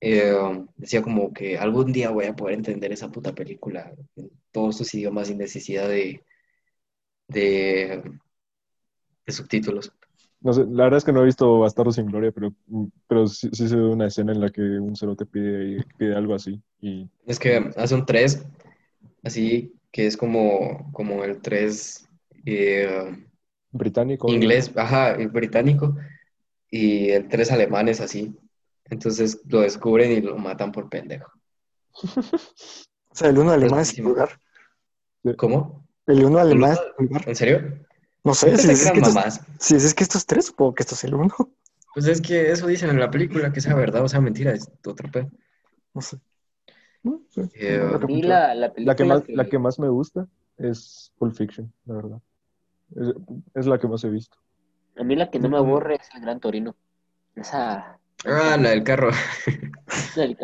eh, 0.00 0.34
decía 0.76 1.02
como 1.02 1.32
que 1.32 1.58
algún 1.58 1.92
día 1.92 2.10
voy 2.10 2.26
a 2.26 2.36
poder 2.36 2.56
entender 2.56 2.92
esa 2.92 3.10
puta 3.10 3.34
película 3.34 3.92
en 4.16 4.30
todos 4.52 4.78
sus 4.78 4.94
idiomas 4.94 5.28
sin 5.28 5.38
necesidad 5.38 5.88
de, 5.88 6.24
de, 7.28 8.02
de 9.30 9.36
subtítulos. 9.36 9.92
No 10.42 10.52
sé, 10.54 10.64
la 10.70 10.84
verdad 10.84 10.98
es 10.98 11.04
que 11.04 11.12
no 11.12 11.20
he 11.22 11.26
visto 11.26 11.58
Bastardos 11.58 11.96
sin 11.96 12.06
gloria, 12.06 12.32
pero, 12.32 12.54
pero 13.06 13.26
sí, 13.26 13.50
sí 13.52 13.68
se 13.68 13.76
ve 13.76 13.84
una 13.84 14.06
escena 14.06 14.32
en 14.32 14.40
la 14.40 14.50
que 14.50 14.62
un 14.62 14.96
cerote 14.96 15.26
pide, 15.26 15.84
pide 15.98 16.14
algo 16.14 16.34
así. 16.34 16.60
Y 16.80 17.08
Es 17.26 17.38
que 17.38 17.70
hace 17.76 17.94
un 17.94 18.06
3, 18.06 18.46
así 19.22 19.74
que 19.92 20.06
es 20.06 20.16
como, 20.16 20.90
como 20.92 21.24
el 21.24 21.40
3 21.42 22.08
eh, 22.46 23.26
británico. 23.70 24.28
¿no? 24.28 24.34
inglés, 24.34 24.72
ajá, 24.76 25.12
el 25.12 25.28
británico, 25.28 25.96
y 26.70 27.10
el 27.10 27.28
3 27.28 27.52
alemán 27.52 27.88
es 27.88 28.00
así. 28.00 28.34
Entonces 28.86 29.42
lo 29.46 29.60
descubren 29.60 30.10
y 30.10 30.20
lo 30.20 30.36
matan 30.38 30.72
por 30.72 30.88
pendejo. 30.88 31.30
O 33.12 33.14
sea, 33.16 33.28
el 33.28 33.38
uno 33.38 33.50
alemán 33.50 33.80
es 33.80 33.94
buenísimo. 33.96 34.08
vulgar. 34.10 34.30
¿Cómo? 35.36 35.86
El 36.06 36.24
uno 36.24 36.38
alemán 36.38 36.70
uno- 36.70 36.80
es 36.80 36.96
vulgar. 36.96 37.28
¿En 37.28 37.36
serio? 37.36 37.86
No 38.24 38.34
sé, 38.34 38.56
si 38.56 38.66
pensé 38.68 38.92
que 38.92 39.00
que, 39.00 39.06
estos, 39.06 39.40
si 39.58 39.74
dices 39.74 39.94
que 39.94 40.04
estos 40.04 40.26
tres, 40.26 40.46
supongo 40.46 40.74
que 40.74 40.82
esto 40.82 40.94
es 40.94 41.04
el 41.04 41.14
uno. 41.14 41.34
Pues 41.94 42.06
es 42.06 42.20
que 42.20 42.50
eso 42.52 42.66
dicen 42.66 42.90
en 42.90 43.00
la 43.00 43.10
película, 43.10 43.52
que 43.52 43.60
sea 43.60 43.74
verdad 43.74 44.04
o 44.04 44.08
sea 44.08 44.20
mentira, 44.20 44.52
es 44.52 44.70
otro 44.86 45.10
pedo. 45.10 45.28
No 45.94 46.00
sé. 46.00 46.18
No 47.02 47.20
sé. 47.30 47.48
Eh, 47.54 47.78
No, 47.78 47.96
A 47.96 47.98
no, 47.98 48.06
mí 48.06 48.20
no, 48.22 48.28
la, 48.28 48.54
la 48.54 48.54
La 48.54 48.68
que, 48.68 48.72
película 49.04 49.06
más, 49.14 49.22
que- 49.24 49.36
la 49.36 49.44
que 49.46 49.58
más 49.58 49.78
me 49.78 49.88
gusta 49.88 50.28
es 50.58 51.12
Pulp 51.18 51.34
Fiction, 51.34 51.72
la 51.86 51.94
verdad. 51.94 52.20
Es, 52.94 53.08
es 53.54 53.66
la 53.66 53.78
que 53.78 53.88
más 53.88 54.04
he 54.04 54.10
visto. 54.10 54.36
a 54.98 55.02
mí 55.02 55.16
la 55.16 55.30
que 55.30 55.38
no 55.38 55.48
me 55.48 55.56
aburre 55.56 55.94
es 55.96 56.08
el 56.14 56.20
Gran 56.20 56.40
Torino. 56.40 56.76
Esa... 57.34 57.98
Ah, 58.26 58.56
la 58.60 58.70
del 58.70 58.84
carro. 58.84 59.10
El, 60.16 60.36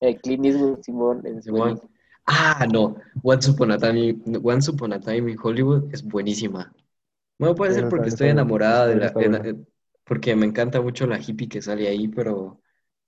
el 0.00 0.20
Clint 0.20 0.44
Eastwood, 0.46 0.80
Simón, 0.82 1.22
es 1.26 1.44
Simón. 1.44 1.80
Ah, 2.26 2.66
no. 2.72 2.96
Once 3.22 3.50
Upon 3.50 3.72
a 3.72 3.78
Time, 3.78 4.16
Once 4.42 4.70
Upon 4.70 4.92
a 4.92 5.00
Time 5.00 5.30
in 5.32 5.38
Hollywood 5.42 5.92
es 5.92 6.02
buenísima. 6.04 6.72
Bueno, 7.40 7.54
puede 7.54 7.72
ser 7.72 7.88
porque 7.88 8.10
estoy 8.10 8.28
enamorada 8.28 8.86
de 8.86 8.96
la, 8.96 9.54
porque 10.04 10.36
me 10.36 10.46
encanta 10.46 10.80
mucho 10.80 11.06
la 11.06 11.18
hippie 11.18 11.48
que 11.48 11.62
sale 11.62 11.88
ahí, 11.88 12.06
pero, 12.08 12.60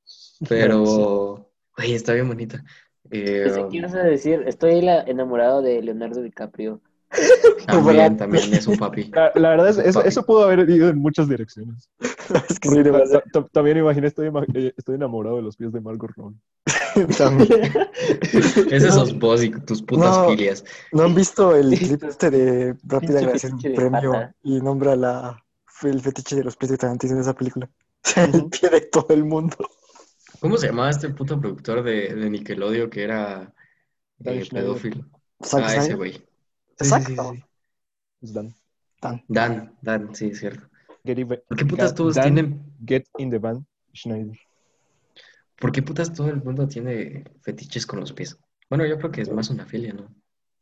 pero, 0.49 1.51
güey, 1.77 1.93
está 1.93 2.15
bien 2.15 2.29
bonita. 2.29 2.65
Eh, 3.11 3.67
ibas 3.71 3.95
a 3.95 4.03
decir, 4.03 4.43
estoy 4.47 4.81
la- 4.81 5.03
enamorado 5.03 5.61
de 5.61 5.83
Leonardo 5.83 6.23
DiCaprio, 6.23 6.81
También, 7.67 8.17
también 8.17 8.55
es 8.55 8.67
un 8.67 8.77
papi. 8.79 9.11
La, 9.13 9.33
la 9.35 9.51
verdad 9.51 9.69
es 9.69 9.79
eso, 9.79 9.99
Papi. 9.99 10.09
eso 10.09 10.25
pudo 10.25 10.45
haber 10.45 10.69
ido 10.69 10.89
en 10.89 10.99
muchas 10.99 11.29
direcciones. 11.29 11.91
Es 12.49 12.59
que 12.61 12.69
sí, 12.69 12.77
También 13.53 13.79
imaginé, 13.79 14.07
estoy, 14.07 14.31
eh, 14.55 14.75
estoy 14.77 14.95
enamorado 14.97 15.37
de 15.37 15.43
los 15.43 15.57
pies 15.57 15.73
de 15.73 15.81
Margot 15.81 16.11
Robbie. 16.17 16.39
También. 17.19 17.73
Ese 18.71 18.91
sos 18.93 19.19
vos 19.19 19.43
y 19.43 19.51
tus 19.51 19.83
putas 19.83 20.17
No. 20.19 20.29
filias. 20.29 20.65
¿No 20.93 21.05
han 21.05 21.15
visto 21.15 21.55
el 21.57 21.71
clip 21.79 22.05
este 22.05 22.31
de 22.31 22.77
Rápida 22.85 23.21
fetiche 23.21 23.69
de 23.69 23.75
premio 23.75 24.13
pata. 24.13 24.35
y 24.43 24.61
nombra 24.61 24.95
la, 24.97 25.45
el 25.83 26.01
fetiche 26.01 26.37
de 26.37 26.45
los 26.45 26.57
pies 26.57 26.71
de 26.71 26.79
Tarantino 26.79 27.15
en 27.15 27.21
esa 27.21 27.35
película? 27.35 27.69
el 28.17 28.47
pie 28.51 28.69
de 28.69 28.81
todo 28.83 29.07
el 29.11 29.25
mundo. 29.25 29.57
¿Cómo 30.41 30.57
se 30.59 30.67
llamaba 30.67 30.91
este 30.91 31.09
puto 31.11 31.41
productor 31.41 31.83
de, 31.83 32.15
de 32.15 32.31
Nickelodeon 32.31 32.91
que 32.91 33.05
era 33.05 33.55
Dan 34.19 34.35
eh, 34.37 34.49
pedófilo? 34.51 35.05
Zack 35.45 35.63
Ah, 35.65 35.77
ese 35.77 35.95
güey. 35.95 36.13
Sí, 36.13 36.21
sí, 36.21 37.03
sí, 37.05 37.15
Exacto. 37.15 37.33
sí. 37.35 37.45
Es 38.23 38.33
Dan. 38.33 38.55
Tan. 39.01 39.25
Dan, 39.29 39.79
Dan, 39.83 40.15
sí, 40.15 40.27
es 40.27 40.39
cierto. 40.39 40.69
Get, 41.05 41.19
even- 41.19 41.43
¿Por 41.49 41.59
qué 41.59 41.65
putas 41.65 41.95
todos 41.95 42.15
Dan 42.15 42.25
tienen, 42.35 42.63
Get 42.87 43.05
in 43.19 43.31
the 43.31 43.39
Van 43.39 43.67
Schneider. 43.95 44.39
por 45.59 45.73
qué 45.73 45.83
putas 45.83 46.13
todo 46.13 46.29
el 46.29 46.43
mundo 46.43 46.67
tiene 46.69 47.25
fetiches 47.43 47.87
con 47.87 48.01
los 48.01 48.13
pies? 48.13 48.39
Bueno, 48.71 48.87
yo 48.87 48.97
creo 48.99 49.11
que 49.11 49.21
es 49.23 49.31
más 49.31 49.51
una 49.51 49.67
filia, 49.67 49.93
¿no? 49.93 50.09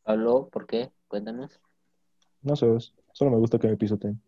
Pablo, 0.02 0.48
¿por 0.50 0.66
qué? 0.66 0.90
Cuéntanos. 1.08 1.60
No 2.42 2.56
sé, 2.56 2.66
solo 3.12 3.30
me 3.30 3.36
gusta 3.36 3.58
que 3.58 3.68
me 3.68 3.76
pisoteen. 3.76 4.20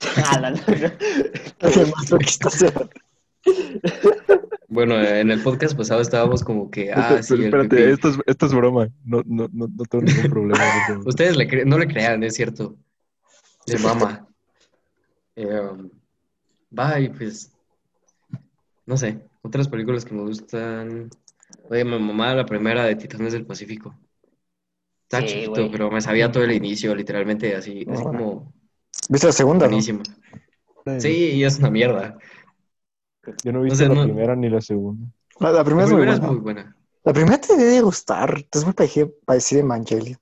Ah, 0.16 0.52
está 0.52 2.48
haciendo. 2.48 2.90
Bueno, 4.68 5.00
en 5.00 5.30
el 5.30 5.42
podcast 5.42 5.76
pasado 5.76 6.00
estábamos 6.00 6.42
como 6.42 6.70
que, 6.70 6.92
ah, 6.92 7.22
sí, 7.22 7.34
el 7.34 7.44
Espérate, 7.44 7.68
pipí. 7.76 7.82
esto 7.90 8.08
es, 8.08 8.18
esto 8.26 8.46
es 8.46 8.54
broma. 8.54 8.88
No, 9.04 9.22
no, 9.26 9.48
no, 9.52 9.68
no 9.68 9.84
tengo 9.84 10.04
ningún 10.04 10.30
problema. 10.30 10.64
Ustedes 11.06 11.36
le 11.36 11.64
no 11.64 11.78
le 11.78 11.86
crean, 11.86 12.22
es 12.22 12.34
cierto. 12.34 12.76
Se 13.66 13.78
mama. 13.78 14.23
Eh, 15.36 15.46
um, 15.60 15.90
va 16.78 17.00
y 17.00 17.08
pues, 17.10 17.52
no 18.86 18.96
sé, 18.96 19.20
otras 19.42 19.68
películas 19.68 20.04
que 20.04 20.14
me 20.14 20.22
gustan. 20.22 21.10
Oye, 21.70 21.84
me 21.84 21.98
mamaba 21.98 22.34
la 22.34 22.46
primera 22.46 22.84
de 22.84 22.96
Titanes 22.96 23.32
del 23.32 23.46
Pacífico. 23.46 23.94
Está 25.04 25.20
Sí, 25.20 25.26
chiquito, 25.26 25.70
pero 25.70 25.90
me 25.90 26.00
sabía 26.00 26.30
todo 26.32 26.44
el 26.44 26.52
inicio, 26.52 26.94
literalmente, 26.94 27.54
así, 27.54 27.86
así 27.90 28.04
como 28.06 28.52
¿Viste 29.08 29.26
la 29.26 29.32
segunda? 29.32 29.68
no? 29.68 29.78
buenísimo. 29.78 30.02
Sí, 30.98 31.32
y 31.36 31.44
es 31.44 31.58
una 31.58 31.70
mierda. 31.70 32.18
Yo 33.44 33.52
no 33.52 33.60
he 33.60 33.64
No 33.68 33.74
visto 33.74 33.84
sé, 33.84 33.88
la 33.88 33.94
no- 33.94 34.02
primera 34.02 34.34
ni 34.36 34.48
la 34.50 34.60
segunda. 34.60 35.06
La, 35.40 35.52
la 35.52 35.64
La 35.76 35.84
primera, 35.84 35.84
es 35.84 35.86
es 35.86 35.92
muy 35.92 36.00
muy 36.20 36.38
buena. 36.38 36.76
La 37.04 37.12
primera 37.12 37.40
te 37.40 37.56
debe 37.56 37.72
de 37.72 37.80
gustar. 37.82 38.44
Es 38.52 38.64
muy 38.64 38.74
parecido 38.74 39.12
parecido 39.26 39.62
a 39.62 39.64
Evangelion. 39.66 40.18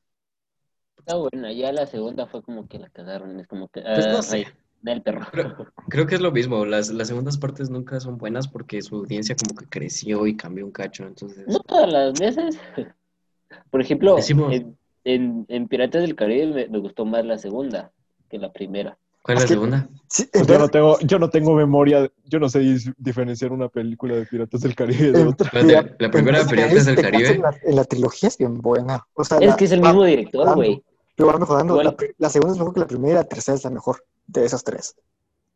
Está 0.97 1.17
buena, 1.17 1.53
ya 1.53 1.71
la 1.73 1.87
segunda 1.87 2.27
fue 2.27 2.43
como 2.43 2.67
que 2.69 2.79
la 2.79 2.89
cagaron, 2.89 3.39
es 3.41 3.47
como 3.49 3.69
que... 3.69 3.83
Pues 3.93 4.09
no 4.09 4.21
ah, 4.21 4.23
sé. 4.23 4.37
ay, 4.37 4.47
del 4.83 5.01
perro. 5.03 5.27
Creo, 5.31 5.57
creo 5.89 6.07
que 6.07 6.15
es 6.17 6.21
lo 6.21 6.33
mismo, 6.33 6.65
las, 6.67 6.91
las 6.91 7.09
segundas 7.09 7.39
partes 7.39 7.71
nunca 7.71 8.01
son 8.01 8.19
buenas 8.19 8.49
porque 8.49 8.83
su 8.83 8.97
audiencia 8.97 9.37
como 9.37 9.57
que 9.59 9.67
creció 9.67 10.27
y 10.27 10.37
cambió 10.37 10.65
un 10.67 10.73
cacho, 10.73 11.05
entonces... 11.07 11.47
No 11.47 11.61
todas 11.61 11.91
las 11.93 12.19
veces. 12.19 12.59
Por 13.71 13.81
ejemplo, 13.81 14.17
Decimos- 14.17 14.53
en, 14.53 14.77
en, 15.05 15.47
en 15.49 15.69
Piratas 15.69 16.03
del 16.03 16.15
Caribe 16.17 16.47
me, 16.47 16.69
me 16.69 16.79
gustó 16.79 17.05
más 17.05 17.25
la 17.25 17.39
segunda 17.39 17.91
que 18.29 18.39
la 18.39 18.53
primera. 18.53 18.97
¿Cuál 19.23 19.37
es 19.37 19.43
la 19.45 19.47
que- 19.49 19.55
segunda? 19.55 19.89
Sí, 20.09 20.29
Pues 20.33 20.47
yo, 20.47 20.59
no 20.59 20.69
tengo, 20.69 20.99
yo 21.01 21.19
no 21.19 21.31
tengo 21.31 21.55
memoria, 21.55 22.11
yo 22.25 22.41
no 22.41 22.49
sé 22.49 22.61
diferenciar 22.99 23.53
una 23.53 23.69
película 23.69 24.17
de 24.17 24.27
Piratas 24.27 24.61
del 24.63 24.75
Caribe 24.75 25.13
de 25.13 25.25
otra. 25.27 25.51
La 25.99 26.11
primera 26.11 26.43
de 26.43 26.47
Piratas 26.51 26.87
del 26.87 26.97
te 26.97 27.03
caso 27.03 27.13
Caribe. 27.13 27.31
En 27.37 27.43
la, 27.43 27.57
en 27.63 27.77
la 27.77 27.85
trilogía 27.85 28.29
es 28.29 28.37
bien 28.39 28.59
buena. 28.61 29.07
O 29.15 29.23
sea, 29.25 29.39
Es 29.39 29.47
la- 29.47 29.57
que 29.57 29.65
es 29.67 29.73
el 29.73 29.83
va 29.83 29.89
mismo 29.91 30.05
director, 30.05 30.55
güey. 30.57 30.83
pero 31.15 31.29
va 31.29 31.39
mejorando. 31.39 31.81
La, 31.83 31.95
la 32.19 32.29
segunda 32.31 32.53
es 32.55 32.59
mejor 32.59 32.75
que 32.75 32.81
la 32.81 32.87
primera, 32.89 33.15
la 33.15 33.25
tercera 33.25 33.57
es 33.57 33.65
la 33.65 33.71
mejor 33.71 34.05
de 34.27 34.45
esas 34.45 34.65
tres. 34.65 34.95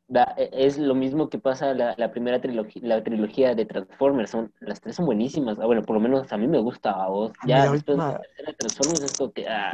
Da- 0.09 0.35
e- 0.37 0.51
Es 0.53 0.79
lo 0.79 0.95
mismo 0.95 1.29
que 1.29 1.39
pasa 1.41 1.75
la, 1.75 1.95
la 1.99 2.13
primera 2.13 2.41
trilogía, 2.41 2.81
la 2.85 3.03
trilogía 3.03 3.57
de 3.57 3.67
Transformers. 3.67 4.31
Son, 4.31 4.53
las 4.61 4.81
tres 4.81 4.95
son 4.95 5.07
buenísimas. 5.07 5.59
Ah, 5.61 5.67
bueno, 5.67 5.83
por 5.83 5.95
lo 5.95 6.01
menos 6.01 6.33
a 6.33 6.37
mí 6.37 6.47
me 6.47 6.61
gusta 6.61 6.91
a 6.93 7.09
vos. 7.09 7.33
A 7.41 7.47
mí 7.47 7.51
Ya 7.51 7.65
la 7.65 7.73
después 7.73 7.85
de 7.87 7.93
última- 8.05 8.13
la 8.13 8.21
tercera 8.21 8.53
Transformers 8.57 9.01
es 9.03 9.17
como 9.19 9.33
que... 9.33 9.49
ah, 9.49 9.73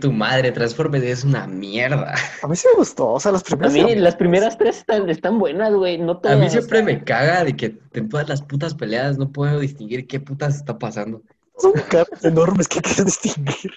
tu 0.00 0.12
madre, 0.12 0.52
Transformers 0.52 1.04
es 1.04 1.24
una 1.24 1.46
mierda. 1.46 2.14
A 2.42 2.46
mí 2.46 2.56
sí 2.56 2.68
me 2.74 2.78
gustó. 2.78 3.08
O 3.12 3.20
sea, 3.20 3.32
las 3.32 3.40
A 3.40 3.44
primeras. 3.46 3.72
mí 3.72 3.80
eran- 3.80 4.04
las 4.04 4.16
primeras 4.16 4.58
tres 4.58 4.76
están, 4.78 5.08
están 5.08 5.38
buenas, 5.38 5.72
güey. 5.72 5.96
No 5.96 6.20
A 6.24 6.36
mí 6.36 6.50
siempre 6.50 6.82
me 6.82 7.02
caga 7.02 7.44
de 7.44 7.56
que 7.56 7.78
en 7.94 8.08
todas 8.10 8.28
las 8.28 8.42
putas 8.42 8.74
peleas 8.74 9.16
no 9.16 9.32
puedo 9.32 9.60
distinguir 9.60 10.06
qué 10.06 10.20
putas 10.20 10.56
está 10.56 10.78
pasando. 10.78 11.22
Son 11.56 11.72
caras 11.88 12.22
enormes 12.22 12.68
que 12.68 12.80
quieres 12.82 13.06
distinguir. 13.06 13.72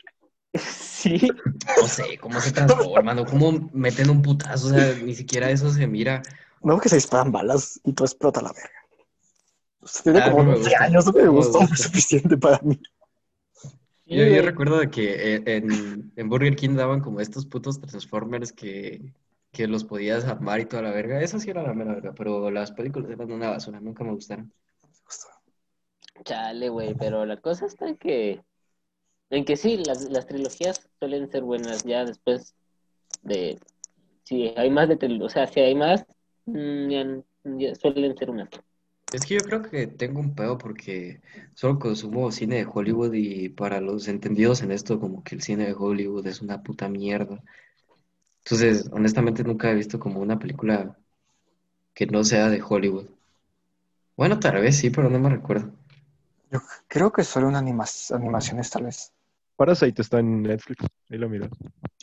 Sí. 1.04 1.20
No 1.82 1.88
sé, 1.88 2.18
cómo 2.18 2.40
se 2.40 2.54
transforman 2.54 3.20
o 3.20 3.26
cómo 3.26 3.70
meten 3.74 4.10
un 4.10 4.22
putazo, 4.22 4.68
o 4.68 4.70
sea, 4.70 4.94
ni 5.04 5.14
siquiera 5.14 5.50
eso 5.50 5.70
se 5.70 5.86
mira. 5.86 6.22
No 6.62 6.80
que 6.80 6.88
se 6.88 6.96
disparan 6.96 7.30
balas 7.32 7.82
y 7.84 7.92
todo 7.92 8.06
explota 8.06 8.42
la 8.42 8.54
verga. 8.54 8.70
O 9.82 9.88
sea, 9.88 10.04
Tiene 10.04 10.20
Ah, 10.20 10.32
como 10.32 10.44
no 10.44 10.52
me 10.52 10.58
12 10.60 10.70
gusta. 10.70 10.84
años, 10.86 11.06
no 11.08 11.12
me 11.12 11.28
gustó, 11.28 11.68
fue 11.68 11.76
suficiente 11.78 12.38
para 12.38 12.60
mí. 12.64 12.80
Yo, 14.06 14.42
recuerdo 14.44 14.78
de 14.80 14.90
que 14.90 15.36
eh, 15.36 15.44
en, 15.46 16.14
en 16.16 16.30
Burger 16.30 16.56
King 16.56 16.76
daban 16.76 17.02
como 17.02 17.20
estos 17.20 17.46
putos 17.46 17.82
Transformers 17.82 18.54
que, 18.54 19.02
que 19.52 19.68
los 19.68 19.84
podías 19.84 20.24
armar 20.26 20.60
y 20.62 20.66
toda 20.66 20.84
la 20.84 20.92
verga. 20.92 21.22
Eso 21.22 21.40
sí 21.40 21.50
era 21.50 21.64
la 21.64 21.74
mera 21.74 21.96
verga, 21.96 22.14
pero 22.16 22.50
las 22.52 22.72
películas 22.72 23.10
eran 23.10 23.32
una 23.32 23.50
basura, 23.50 23.80
nunca 23.82 24.04
me 24.04 24.12
gustaron. 24.12 24.54
Chale, 26.24 26.70
güey, 26.70 26.94
pero 26.94 27.26
la 27.26 27.38
cosa 27.38 27.66
está 27.66 27.88
en 27.90 27.98
que, 27.98 28.42
en 29.36 29.46
que 29.46 29.58
sí, 29.58 29.78
las, 29.78 30.02
las 30.04 30.26
trilogías 30.28 30.90
suelen 31.00 31.30
ser 31.32 31.44
buenas 31.44 31.84
ya 31.84 32.06
después 32.06 32.56
de, 33.24 33.60
si 34.24 34.54
hay 34.58 34.70
más 34.70 34.90
de, 34.90 34.98
tril- 35.00 35.24
o 35.24 35.30
sea, 35.30 35.48
si 35.48 35.60
hay 35.62 35.76
más, 35.76 36.06
mm, 36.46 36.90
ya- 36.90 37.24
ya 37.46 37.76
suelen 37.76 38.18
ser 38.18 38.30
unas. 38.30 38.50
Es 39.12 39.26
que 39.26 39.36
yo 39.36 39.44
creo 39.44 39.62
que 39.62 39.88
tengo 39.88 40.20
un 40.20 40.34
pedo 40.34 40.58
porque 40.58 41.22
solo 41.54 41.78
consumo 41.80 42.32
cine 42.32 42.56
de 42.58 42.68
Hollywood 42.72 43.14
y 43.14 43.50
para 43.50 43.80
los 43.80 44.08
entendidos 44.08 44.62
en 44.64 44.72
esto, 44.72 45.00
como 45.00 45.24
que 45.24 45.36
el 45.36 45.42
cine 45.42 45.68
de 45.68 45.74
Hollywood 45.74 46.26
es 46.28 46.42
una 46.42 46.64
puta 46.64 46.90
mierda. 46.90 47.44
Entonces, 48.44 48.90
honestamente 48.92 49.44
nunca 49.44 49.72
he 49.72 49.76
visto 49.76 50.00
como 50.00 50.20
una 50.20 50.38
película 50.40 50.98
que 51.94 52.08
no 52.08 52.24
sea 52.24 52.50
de 52.50 52.62
Hollywood. 52.68 53.08
Bueno, 54.18 54.40
tal 54.40 54.60
vez 54.62 54.78
sí, 54.78 54.90
pero 54.90 55.10
no 55.10 55.20
me 55.20 55.30
recuerdo. 55.30 55.72
Yo 56.52 56.62
creo 56.88 57.12
que 57.12 57.24
solo 57.24 57.48
una 57.48 57.60
animas- 57.60 58.12
animaciones, 58.12 58.70
tal 58.72 58.86
vez. 58.86 59.13
Parasite 59.56 60.02
está 60.02 60.20
en 60.20 60.44
Netflix, 60.44 60.86
ahí 61.10 61.18
lo 61.18 61.30
miras. 61.30 61.52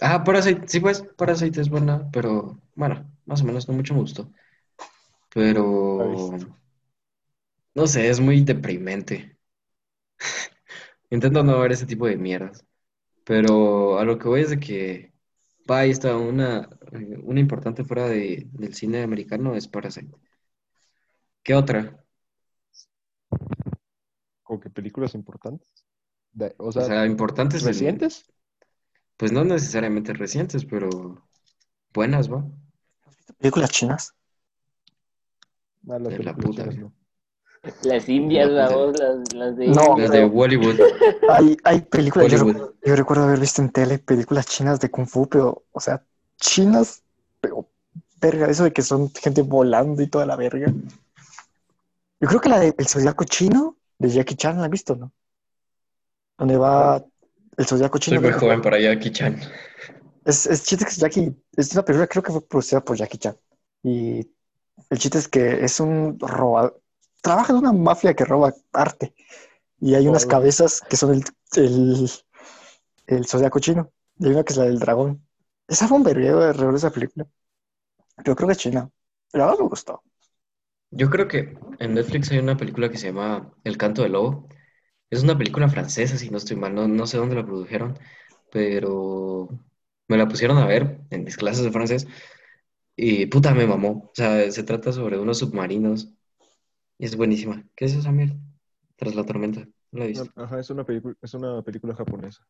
Ah, 0.00 0.22
Parasite, 0.22 0.62
sí 0.66 0.80
pues, 0.80 1.02
Parasite 1.16 1.60
es 1.60 1.68
buena, 1.68 2.08
pero 2.10 2.60
bueno, 2.74 3.10
más 3.26 3.42
o 3.42 3.44
menos 3.44 3.68
no 3.68 3.74
mucho 3.74 3.94
me 3.94 4.00
gustó. 4.00 4.30
Pero 5.34 6.28
no 7.74 7.86
sé, 7.86 8.08
es 8.08 8.20
muy 8.20 8.42
deprimente. 8.42 9.36
Intento 11.10 11.42
no 11.42 11.58
ver 11.60 11.72
ese 11.72 11.86
tipo 11.86 12.06
de 12.06 12.16
mierdas. 12.16 12.64
Pero 13.24 13.98
a 13.98 14.04
lo 14.04 14.18
que 14.18 14.28
voy 14.28 14.40
es 14.42 14.50
de 14.50 14.58
que 14.58 15.12
va, 15.70 15.80
ahí 15.80 15.90
está 15.90 16.16
una, 16.16 16.68
una 17.22 17.40
importante 17.40 17.84
fuera 17.84 18.08
de, 18.08 18.48
del 18.52 18.74
cine 18.74 19.02
americano 19.02 19.54
es 19.54 19.68
Parasite. 19.68 20.14
¿Qué 21.42 21.54
otra? 21.54 22.04
Como 24.42 24.60
que 24.60 24.70
películas 24.70 25.14
importantes. 25.14 25.84
De- 26.32 26.54
o 26.58 26.68
O 26.68 26.72
sea, 26.72 27.06
importantes 27.06 27.62
en- 27.62 27.68
recientes. 27.68 28.24
Pues 29.16 29.32
no 29.32 29.44
necesariamente 29.44 30.12
recientes, 30.14 30.64
pero 30.64 30.88
buenas, 31.92 32.32
¿va? 32.32 32.44
¿Has 33.06 33.16
visto 33.16 33.34
películas 33.34 33.70
chinas? 33.70 34.14
Ah, 35.88 35.98
las 35.98 36.16
De 36.16 36.18
la 36.24 36.34
puta, 36.34 36.62
chinas 36.62 36.78
no. 36.78 36.92
Las 37.82 38.08
indias, 38.08 38.48
No, 38.48 38.54
la 38.54 38.66
pues, 38.66 38.76
voz, 38.78 38.98
las, 38.98 39.34
las 39.34 39.56
de... 39.56 39.66
No, 39.66 39.98
Las 39.98 40.12
de 40.12 40.24
Bollywood. 40.24 40.76
Hay, 41.28 41.56
hay 41.64 41.80
películas, 41.82 42.28
yo 42.32 42.38
recuerdo, 42.38 42.74
yo 42.82 42.96
recuerdo 42.96 43.24
haber 43.24 43.38
visto 43.38 43.62
en 43.62 43.70
tele 43.70 43.98
películas 43.98 44.46
chinas 44.46 44.80
de 44.80 44.90
Kung 44.90 45.06
Fu, 45.06 45.28
pero, 45.28 45.64
o 45.70 45.78
sea, 45.80 46.04
chinas, 46.40 47.04
pero, 47.40 47.68
verga, 48.20 48.48
eso 48.48 48.64
de 48.64 48.72
que 48.72 48.82
son 48.82 49.12
gente 49.14 49.42
volando 49.42 50.02
y 50.02 50.08
toda 50.08 50.26
la 50.26 50.34
verga. 50.36 50.72
Yo 52.20 52.28
creo 52.28 52.40
que 52.40 52.48
la 52.48 52.58
de 52.58 52.74
El 52.76 52.88
Zodiaco 52.88 53.24
Chino, 53.24 53.76
de 53.98 54.08
Jackie 54.08 54.34
Chan, 54.34 54.58
¿la 54.58 54.64
has 54.64 54.70
visto, 54.70 54.96
no? 54.96 55.12
Donde 56.40 56.56
va 56.56 57.04
el 57.56 57.66
Zodiaco 57.66 57.98
Soy 57.98 58.00
Chino. 58.16 58.20
muy 58.22 58.30
creo- 58.30 58.40
joven 58.40 58.62
para 58.62 58.80
Jackie 58.80 59.12
Chan. 59.12 59.38
Es, 60.24 60.46
es 60.46 60.64
chiste 60.64 60.84
que 60.84 60.90
es 60.90 60.96
Jackie, 60.96 61.34
es 61.56 61.72
una 61.72 61.84
película 61.84 62.06
creo 62.06 62.22
que 62.22 62.32
fue 62.32 62.46
producida 62.46 62.80
por 62.84 62.96
Jackie 62.96 63.18
Chan. 63.18 63.36
Y 63.82 64.26
el 64.88 64.98
chiste 64.98 65.18
es 65.18 65.28
que 65.28 65.64
es 65.64 65.78
un 65.80 66.18
roba, 66.18 66.72
trabaja 67.22 67.52
en 67.52 67.58
una 67.58 67.72
mafia 67.72 68.14
que 68.14 68.24
roba 68.24 68.52
arte. 68.72 69.14
Y 69.80 69.94
hay 69.94 70.08
unas 70.08 70.24
cabezas 70.26 70.80
que 70.88 70.96
son 70.96 71.14
el, 71.14 71.24
el, 71.56 72.10
el 73.06 73.26
zodiaco 73.26 73.58
chino. 73.60 73.90
Y 74.18 74.26
hay 74.26 74.32
una 74.32 74.44
que 74.44 74.52
es 74.52 74.58
la 74.58 74.64
del 74.64 74.78
dragón. 74.78 75.26
Esa 75.68 75.88
fue 75.88 75.96
un 75.98 76.04
verguero 76.04 76.42
alrededor 76.42 76.72
de 76.72 76.78
esa 76.78 76.90
película. 76.90 77.26
Pero 78.16 78.34
creo 78.36 78.46
que 78.48 78.52
es 78.52 78.58
china. 78.58 78.90
Pero 79.32 79.44
ahora 79.44 79.62
me 79.62 79.68
gustó. 79.68 80.02
Yo 80.90 81.08
creo 81.08 81.28
que 81.28 81.56
en 81.78 81.94
Netflix 81.94 82.30
hay 82.30 82.38
una 82.38 82.56
película 82.56 82.90
que 82.90 82.98
se 82.98 83.06
llama 83.06 83.54
El 83.64 83.76
canto 83.78 84.02
del 84.02 84.12
lobo. 84.12 84.48
Es 85.10 85.22
una 85.22 85.36
película 85.36 85.68
francesa, 85.68 86.16
si 86.16 86.30
no 86.30 86.38
estoy 86.38 86.56
mal, 86.56 86.74
no, 86.74 86.86
no 86.86 87.06
sé 87.06 87.18
dónde 87.18 87.34
la 87.34 87.44
produjeron, 87.44 87.98
pero 88.50 89.48
me 90.08 90.16
la 90.16 90.28
pusieron 90.28 90.58
a 90.58 90.66
ver 90.66 91.00
en 91.10 91.24
mis 91.24 91.36
clases 91.36 91.64
de 91.64 91.72
francés 91.72 92.06
y 92.96 93.26
puta 93.26 93.54
me 93.54 93.66
mamó. 93.66 94.10
O 94.10 94.12
sea, 94.14 94.50
se 94.50 94.62
trata 94.62 94.92
sobre 94.92 95.18
unos 95.18 95.38
submarinos 95.38 96.12
y 96.98 97.06
es 97.06 97.16
buenísima. 97.16 97.64
¿Qué 97.74 97.86
es 97.86 97.94
esa 97.94 98.12
mierda? 98.12 98.36
Tras 98.96 99.14
la 99.14 99.24
tormenta. 99.24 99.66
¿No 99.90 99.98
la 100.00 100.04
he 100.04 100.08
visto? 100.08 100.30
Ajá, 100.36 100.60
es 100.60 100.70
una 100.70 100.84
película, 100.84 101.16
es 101.20 101.34
una 101.34 101.62
película 101.62 101.94
japonesa. 101.94 102.46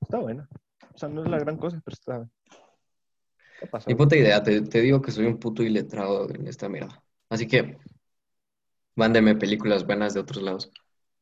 Está 0.00 0.18
buena. 0.18 0.48
O 0.94 0.98
sea, 0.98 1.08
no 1.08 1.22
es 1.22 1.28
la 1.28 1.38
gran 1.38 1.56
cosa, 1.56 1.82
pero 1.84 1.94
está. 1.94 2.30
Ni 3.60 3.68
pasable. 3.68 3.96
puta 3.96 4.16
idea, 4.16 4.42
te, 4.42 4.62
te 4.62 4.80
digo 4.80 5.02
que 5.02 5.10
soy 5.10 5.26
un 5.26 5.38
puto 5.38 5.62
iletrado 5.62 6.30
en 6.30 6.46
esta 6.46 6.68
mierda. 6.68 7.02
Así 7.28 7.46
que, 7.46 7.76
mándeme 8.98 9.36
películas 9.36 9.86
buenas 9.86 10.12
de 10.12 10.20
otros 10.20 10.42
lados. 10.42 10.70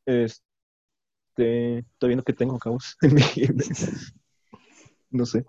Este, 0.05 1.79
estoy 1.79 2.09
viendo 2.09 2.23
que 2.23 2.33
tengo 2.33 2.57
caos 2.57 2.97
en 3.01 3.13
mi. 3.13 3.21
No 5.11 5.25
sé. 5.25 5.45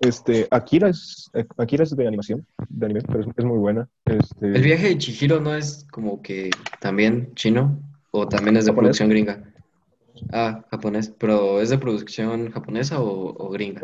Este, 0.00 0.46
Akira 0.50 0.90
es, 0.90 1.30
Akira 1.56 1.82
es 1.82 1.96
de 1.96 2.06
animación, 2.06 2.46
de 2.68 2.86
anime, 2.86 3.00
pero 3.02 3.20
es, 3.20 3.26
es 3.36 3.44
muy 3.44 3.58
buena. 3.58 3.88
Este, 4.04 4.46
¿El 4.46 4.62
viaje 4.62 4.88
de 4.88 4.98
Chihiro 4.98 5.40
no 5.40 5.54
es 5.54 5.86
como 5.90 6.20
que 6.20 6.50
también 6.80 7.34
chino? 7.34 7.80
¿O 8.10 8.28
también 8.28 8.56
es 8.56 8.64
de 8.64 8.72
Japonés. 8.72 8.98
producción 8.98 9.08
gringa? 9.08 9.54
Ah, 10.32 10.64
japonés. 10.70 11.10
¿Pero 11.18 11.60
es 11.60 11.70
de 11.70 11.78
producción 11.78 12.50
japonesa 12.50 13.00
o, 13.00 13.34
o 13.44 13.50
gringa? 13.50 13.82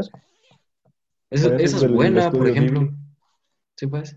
Esa, 1.31 1.57
es 1.57 1.91
buena, 1.91 2.31
por 2.31 2.49
ejemplo. 2.49 2.81
Ghibli. 2.81 2.97
Sí, 3.77 3.87
pues. 3.87 4.17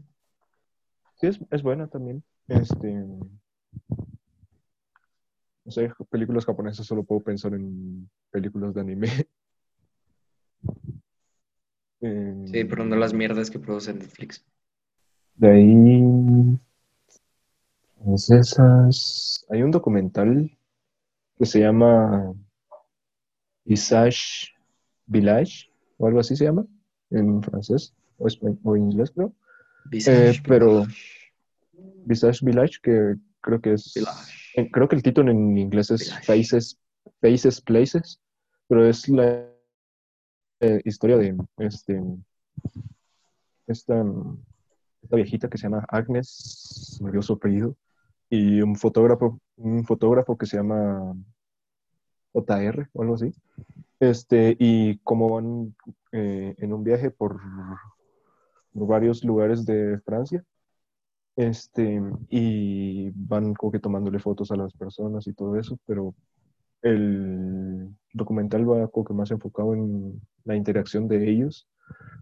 Sí, 1.20 1.28
es, 1.28 1.40
es 1.50 1.64
buena 1.64 1.88
también. 1.88 2.24
Este, 2.48 3.06
no 5.66 5.72
sé, 5.72 5.92
películas 6.10 6.46
japonesas 6.46 6.86
solo 6.86 7.04
puedo 7.04 7.22
pensar 7.22 7.54
en 7.54 8.10
películas 8.32 8.74
de 8.74 8.82
anime. 8.82 9.08
Eh, 12.02 12.46
Sí, 12.52 12.64
pero 12.64 12.86
no 12.86 12.96
las 12.96 13.14
mierdas 13.14 13.50
que 13.50 13.60
produce 13.60 13.94
Netflix. 13.94 14.46
De 15.36 15.52
ahí, 15.52 16.58
es 18.14 18.30
esas. 18.32 19.46
Hay 19.50 19.62
un 19.62 19.72
documental 19.72 20.58
que 21.38 21.46
se 21.46 21.60
llama 21.60 22.34
Visage 23.66 24.54
Village, 25.06 25.70
o 25.98 26.08
algo 26.08 26.20
así 26.20 26.36
se 26.36 26.46
llama, 26.46 26.66
en 27.10 27.44
francés 27.44 27.94
o, 28.18 28.28
en 28.76 28.82
inglés, 28.84 29.12
creo. 29.12 29.34
Visage, 29.86 30.42
pero- 30.48 30.86
Visage 32.06 32.40
Village, 32.44 32.80
que 32.82 33.16
creo 33.48 33.62
que 33.62 33.74
es. 33.74 33.94
Village. 33.96 34.72
Creo 34.72 34.88
que 34.88 34.96
el 34.96 35.04
título 35.04 35.32
en 35.32 35.58
inglés 35.58 35.90
es 35.92 36.02
Village. 36.02 36.26
Faces, 36.26 36.80
Faces 37.22 37.62
Places, 37.62 38.20
pero 38.68 38.86
es 38.86 39.08
la 39.08 39.48
eh, 40.60 40.82
historia 40.84 41.18
de 41.18 41.38
este, 41.60 42.02
esta, 43.68 44.04
esta 45.02 45.16
viejita 45.16 45.50
que 45.50 45.58
se 45.58 45.64
llama 45.64 45.86
Agnes, 45.88 46.98
me 47.02 47.08
olvidó 47.08 47.22
su 47.22 47.34
apellido, 47.34 47.78
y 48.30 48.62
un 48.62 48.76
fotógrafo, 48.76 49.40
un 49.56 49.86
fotógrafo 49.86 50.38
que 50.38 50.46
se 50.46 50.58
llama 50.58 51.16
JR 52.34 52.90
o 52.94 53.02
algo 53.02 53.16
así. 53.16 53.34
Este, 54.00 54.58
y 54.60 54.98
como 55.00 55.30
van 55.36 55.76
eh, 56.12 56.54
en 56.58 56.74
un 56.74 56.84
viaje 56.84 57.12
por, 57.12 57.40
por 58.74 58.88
varios 58.88 59.24
lugares 59.24 59.66
de 59.66 60.00
Francia, 60.02 60.44
este, 61.38 62.02
y 62.30 63.12
van 63.12 63.54
como 63.54 63.72
que 63.72 63.80
tomándole 63.80 64.20
fotos 64.20 64.52
a 64.52 64.58
las 64.58 64.74
personas 64.74 65.28
y 65.28 65.34
todo 65.34 65.56
eso, 65.56 65.78
pero 65.86 66.16
el 66.82 67.96
documental 68.12 68.70
va 68.70 68.88
como 68.88 69.06
que 69.06 69.14
más 69.14 69.32
enfocado 69.32 69.76
en 69.76 70.20
la 70.46 70.56
interacción 70.56 71.08
de 71.08 71.30
ellos 71.30 71.68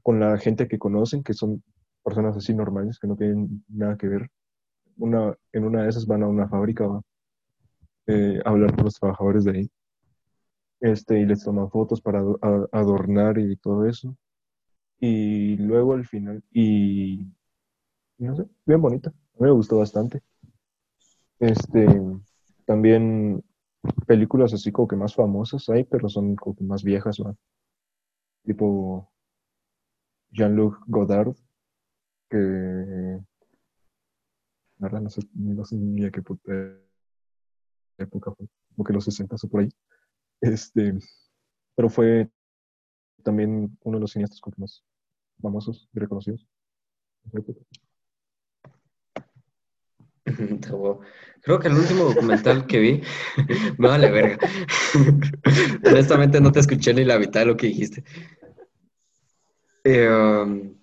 con 0.04 0.20
la 0.20 0.38
gente 0.38 0.68
que 0.68 0.78
conocen, 0.78 1.24
que 1.24 1.34
son 1.34 1.64
personas 2.04 2.36
así 2.36 2.54
normales, 2.54 3.00
que 3.00 3.08
no 3.08 3.16
tienen 3.16 3.64
nada 3.70 3.98
que 3.98 4.08
ver. 4.08 4.30
Una, 4.98 5.34
en 5.54 5.64
una 5.64 5.84
de 5.84 5.90
esas 5.90 6.06
van 6.06 6.24
a 6.24 6.28
una 6.28 6.48
fábrica 6.48 6.86
¿va? 6.86 7.02
Eh, 8.08 8.40
a 8.44 8.50
hablar 8.50 8.76
con 8.76 8.86
los 8.86 9.00
trabajadores 9.00 9.46
de 9.46 9.52
ahí. 9.52 9.72
Este, 10.82 11.20
y 11.20 11.26
les 11.26 11.44
toman 11.44 11.72
fotos 11.72 12.02
para 12.02 12.22
adornar 12.72 13.38
y 13.40 13.56
todo 13.56 13.86
eso. 13.88 14.16
Y 15.00 15.56
luego 15.58 15.94
al 15.94 16.06
final, 16.06 16.44
y 16.52 17.26
no 18.18 18.36
sé, 18.36 18.46
bien 18.66 18.82
bonita. 18.82 19.10
A 19.10 19.14
mí 19.40 19.48
me 19.48 19.52
gustó 19.52 19.78
bastante. 19.78 20.22
Este, 21.40 21.86
también 22.66 23.44
películas 24.08 24.54
así 24.54 24.72
como 24.72 24.88
que 24.88 24.96
más 24.96 25.16
famosas 25.16 25.68
hay, 25.70 25.84
pero 25.84 26.10
son 26.10 26.36
como 26.36 26.56
que 26.56 26.64
más 26.64 26.84
viejas, 26.84 27.20
¿va? 27.20 27.36
Tipo 28.44 29.12
Jean-Luc 30.32 30.84
Godard, 30.88 31.36
que 32.30 32.38
la 34.78 34.88
verdad 34.88 35.02
no 35.02 35.10
sé, 35.10 35.22
no 35.34 35.66
sé 35.66 35.76
ni 35.76 36.06
a 36.06 36.12
qué 36.12 36.22
época 37.98 38.32
fue, 38.32 38.48
como 38.76 38.86
que 38.86 38.94
los 38.94 39.06
60 39.06 39.36
o 39.42 39.48
por 39.48 39.62
ahí. 39.62 39.70
Este, 40.42 40.94
pero 41.76 41.90
fue 41.90 42.30
también 43.24 43.78
uno 43.84 43.98
de 43.98 44.02
los 44.02 44.12
cineastas 44.12 44.40
como 44.40 44.56
que 44.56 44.62
más 44.62 44.84
famosos 45.42 45.90
y 45.94 46.00
reconocidos. 46.00 46.48
en 47.24 47.30
esa 47.30 47.40
época. 47.40 47.62
Te 47.64 47.72
huevo. 47.72 47.76
Creo 51.42 51.60
que 51.60 51.68
el 51.68 51.76
último 51.76 52.06
documental 52.06 52.66
que 52.66 52.80
vi, 52.80 53.02
me 53.78 53.88
vale 53.88 54.10
verga. 54.10 54.38
Honestamente 55.86 56.42
no 56.42 56.52
te 56.52 56.60
escuché 56.60 56.94
ni 56.94 57.04
la 57.06 57.20
mitad 57.20 57.42
de 57.42 57.46
lo 57.46 57.58
que 57.58 57.68
dijiste. 57.68 58.04
Eh, 59.84 60.10
um, 60.10 60.76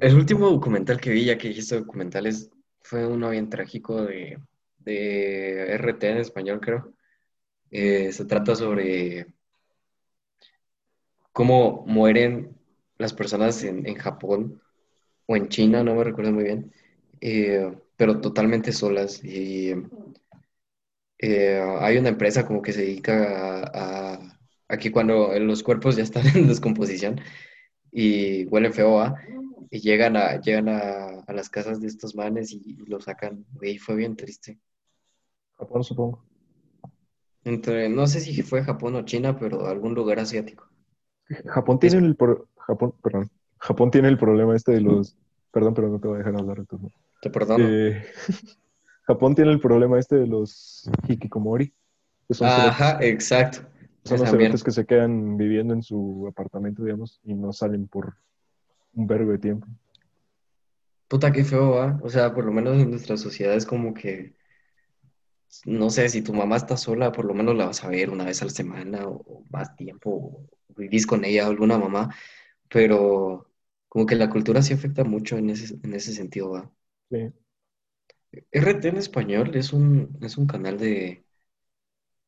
el 0.00 0.16
último 0.16 0.50
documental 0.50 1.00
que 1.00 1.10
vi, 1.10 1.24
ya 1.24 1.38
que 1.38 1.48
dijiste 1.48 1.76
documentales, 1.76 2.50
fue 2.82 3.06
uno 3.06 3.30
bien 3.30 3.48
trágico 3.48 4.02
de, 4.02 4.38
de 4.78 5.74
RT 5.74 6.10
en 6.10 6.18
español, 6.18 6.60
creo. 6.60 6.92
Eh, 7.70 8.10
se 8.10 8.24
trata 8.24 8.56
sobre 8.56 9.26
cómo 11.32 11.84
mueren 11.86 12.56
las 12.96 13.12
personas 13.12 13.62
en, 13.62 13.86
en 13.86 13.94
Japón 13.94 14.60
o 15.26 15.36
en 15.36 15.48
China, 15.48 15.84
no 15.84 15.94
me 15.94 16.02
recuerdo 16.02 16.32
muy 16.32 16.44
bien, 16.44 16.72
eh, 17.20 17.70
pero 17.98 18.20
totalmente 18.22 18.72
solas. 18.72 19.22
Y 19.24 19.74
eh, 21.18 21.60
hay 21.80 21.96
una 21.98 22.08
empresa 22.10 22.46
como 22.46 22.62
que 22.62 22.72
se 22.72 22.82
dedica 22.82 23.62
a, 23.64 24.14
a, 24.14 24.38
a 24.68 24.76
que 24.78 24.92
cuando 24.92 25.38
los 25.38 25.62
cuerpos 25.62 25.96
ya 25.96 26.02
están 26.02 26.26
en 26.36 26.48
descomposición 26.48 27.20
y 27.92 28.46
huelen 28.46 28.72
feo, 28.74 29.14
y 29.70 29.80
llegan 29.80 30.16
a, 30.16 30.40
llegan 30.40 30.68
a, 30.68 31.20
a 31.26 31.32
las 31.32 31.50
casas 31.50 31.80
de 31.80 31.88
estos 31.88 32.14
manes 32.16 32.52
y, 32.52 32.62
y 32.64 32.76
lo 32.86 33.00
sacan. 33.00 33.46
Güey, 33.54 33.78
fue 33.78 33.96
bien 33.96 34.16
triste. 34.16 34.58
Japón, 35.58 35.84
supongo. 35.84 36.24
Entre, 37.42 37.88
no 37.88 38.06
sé 38.06 38.20
si 38.20 38.42
fue 38.42 38.62
Japón 38.62 38.94
o 38.94 39.04
China, 39.04 39.36
pero 39.40 39.66
algún 39.66 39.92
lugar 39.92 40.20
asiático. 40.20 40.70
Japón 41.46 41.78
tiene 41.78 41.98
el 41.98 42.16
pro- 42.16 42.48
Japón, 42.58 42.94
perdón. 43.02 43.30
Japón 43.58 43.90
tiene 43.90 44.08
el 44.08 44.18
problema 44.18 44.54
este 44.56 44.72
de 44.72 44.80
los 44.82 45.16
perdón, 45.50 45.74
pero 45.74 45.88
no 45.88 45.98
te 45.98 46.06
voy 46.08 46.16
a 46.16 46.18
dejar 46.18 46.36
hablar 46.36 46.58
entonces. 46.58 46.92
Te 47.20 47.30
perdono. 47.30 47.64
Eh, 47.68 48.04
Japón 49.02 49.34
tiene 49.34 49.52
el 49.52 49.60
problema 49.60 49.98
este 49.98 50.16
de 50.16 50.26
los 50.26 50.88
hikikomori, 51.08 51.72
que 52.26 52.34
son 52.34 52.48
Ajá, 52.48 52.98
exacto. 53.00 53.66
Son 54.04 54.18
los 54.20 54.30
cerotes 54.30 54.62
que 54.62 54.70
se 54.70 54.86
quedan 54.86 55.36
viviendo 55.36 55.74
en 55.74 55.82
su 55.82 56.26
apartamento, 56.30 56.84
digamos, 56.84 57.20
y 57.24 57.34
no 57.34 57.52
salen 57.52 57.88
por 57.88 58.16
un 58.94 59.06
vergo 59.06 59.32
de 59.32 59.38
tiempo. 59.38 59.66
Puta, 61.08 61.32
qué 61.32 61.44
feo, 61.44 61.70
¿va? 61.72 61.98
O 62.02 62.08
sea, 62.08 62.32
por 62.34 62.44
lo 62.44 62.52
menos 62.52 62.78
en 62.78 62.90
nuestra 62.90 63.16
sociedad 63.16 63.54
es 63.54 63.66
como 63.66 63.94
que, 63.94 64.34
no 65.64 65.90
sé, 65.90 66.08
si 66.08 66.22
tu 66.22 66.32
mamá 66.32 66.56
está 66.56 66.76
sola, 66.76 67.12
por 67.12 67.24
lo 67.24 67.34
menos 67.34 67.56
la 67.56 67.66
vas 67.66 67.82
a 67.84 67.88
ver 67.88 68.10
una 68.10 68.24
vez 68.24 68.40
a 68.42 68.44
la 68.44 68.50
semana 68.50 69.06
o, 69.06 69.16
o 69.16 69.44
más 69.50 69.74
tiempo, 69.74 70.10
o 70.10 70.46
vivís 70.76 71.06
con 71.06 71.24
ella 71.24 71.46
o 71.46 71.50
alguna 71.50 71.78
mamá, 71.78 72.14
pero 72.68 73.50
como 73.88 74.06
que 74.06 74.16
la 74.16 74.30
cultura 74.30 74.62
sí 74.62 74.74
afecta 74.74 75.04
mucho 75.04 75.36
en 75.38 75.50
ese, 75.50 75.78
en 75.82 75.94
ese 75.94 76.12
sentido, 76.12 76.50
¿va? 76.50 76.70
Sí. 77.10 77.32
RT 78.52 78.88
en 78.88 78.96
español 78.98 79.54
es 79.54 79.72
un, 79.72 80.18
es 80.20 80.36
un 80.36 80.46
canal 80.46 80.78
de, 80.78 81.24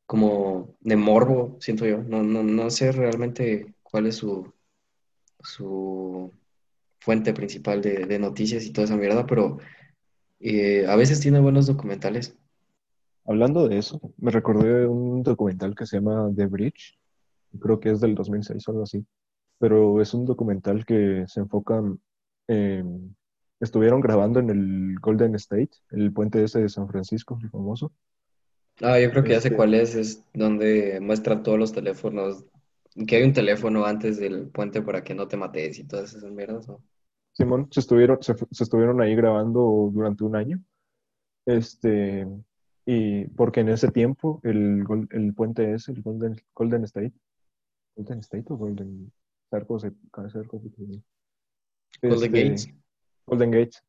como, 0.05 0.75
de 0.79 0.95
morbo, 0.95 1.57
siento 1.59 1.85
yo. 1.85 2.03
No, 2.03 2.23
no, 2.23 2.43
no 2.43 2.69
sé 2.69 2.91
realmente 2.91 3.73
cuál 3.83 4.07
es 4.07 4.15
su, 4.15 4.51
su 5.39 6.31
fuente 6.99 7.33
principal 7.33 7.81
de, 7.81 8.05
de 8.05 8.19
noticias 8.19 8.65
y 8.65 8.71
toda 8.71 8.85
esa 8.85 8.97
mierda, 8.97 9.25
pero 9.25 9.57
eh, 10.39 10.85
a 10.87 10.95
veces 10.95 11.19
tiene 11.19 11.39
buenos 11.39 11.67
documentales. 11.67 12.35
Hablando 13.25 13.67
de 13.67 13.77
eso, 13.77 14.01
me 14.17 14.31
recordé 14.31 14.81
de 14.81 14.87
un 14.87 15.21
documental 15.21 15.75
que 15.75 15.85
se 15.85 15.97
llama 15.97 16.31
The 16.35 16.47
Bridge, 16.47 16.97
creo 17.59 17.79
que 17.79 17.91
es 17.91 18.01
del 18.01 18.15
2006 18.15 18.67
o 18.67 18.71
algo 18.71 18.83
así, 18.83 19.05
pero 19.59 20.01
es 20.01 20.13
un 20.13 20.25
documental 20.25 20.85
que 20.85 21.25
se 21.27 21.39
enfoca, 21.39 21.81
eh, 22.47 22.83
estuvieron 23.61 24.01
grabando 24.01 24.39
en 24.39 24.49
el 24.49 24.95
Golden 24.99 25.35
State, 25.35 25.71
el 25.91 26.11
puente 26.11 26.43
ese 26.43 26.59
de 26.61 26.69
San 26.69 26.87
Francisco, 26.87 27.39
el 27.41 27.49
famoso. 27.49 27.93
Ah, 28.81 28.99
yo 28.99 29.11
creo 29.11 29.23
que 29.23 29.29
ya 29.31 29.41
sé 29.41 29.49
Este- 29.49 29.57
cuál 29.57 29.73
es, 29.75 29.95
es 29.95 30.23
donde 30.33 30.99
muestran 31.01 31.43
todos 31.43 31.59
los 31.59 31.71
teléfonos 31.71 32.43
que 33.07 33.15
hay 33.17 33.23
un 33.23 33.33
teléfono 33.33 33.85
antes 33.85 34.17
del 34.19 34.47
puente 34.49 34.81
para 34.81 35.03
que 35.03 35.15
no 35.15 35.27
te 35.27 35.37
mates 35.37 35.79
y 35.79 35.85
todas 35.85 36.13
esas 36.13 36.31
mierdas, 36.31 36.67
¿no? 36.67 36.81
Simón, 37.33 37.67
se 37.71 37.79
estuvieron, 37.79 38.21
se, 38.21 38.35
se 38.51 38.63
estuvieron 38.63 38.99
ahí 39.01 39.15
grabando 39.15 39.89
durante 39.93 40.23
un 40.25 40.35
año. 40.35 40.59
Este, 41.45 42.27
y 42.85 43.25
porque 43.27 43.61
en 43.61 43.69
ese 43.69 43.89
tiempo 43.89 44.41
el, 44.43 44.83
el 45.11 45.33
puente 45.33 45.73
es 45.73 45.87
el 45.87 46.01
Golden, 46.01 46.35
Golden 46.53 46.83
State. 46.83 47.13
¿Golden 47.95 48.19
State 48.19 48.45
o 48.49 48.57
Golden 48.57 49.11
cerco 49.49 49.79
se- 49.79 49.91
Golden 50.31 51.03
Este, 52.01 52.29
Gates. 52.29 52.69
Golden 53.31 53.51
Gates. 53.51 53.81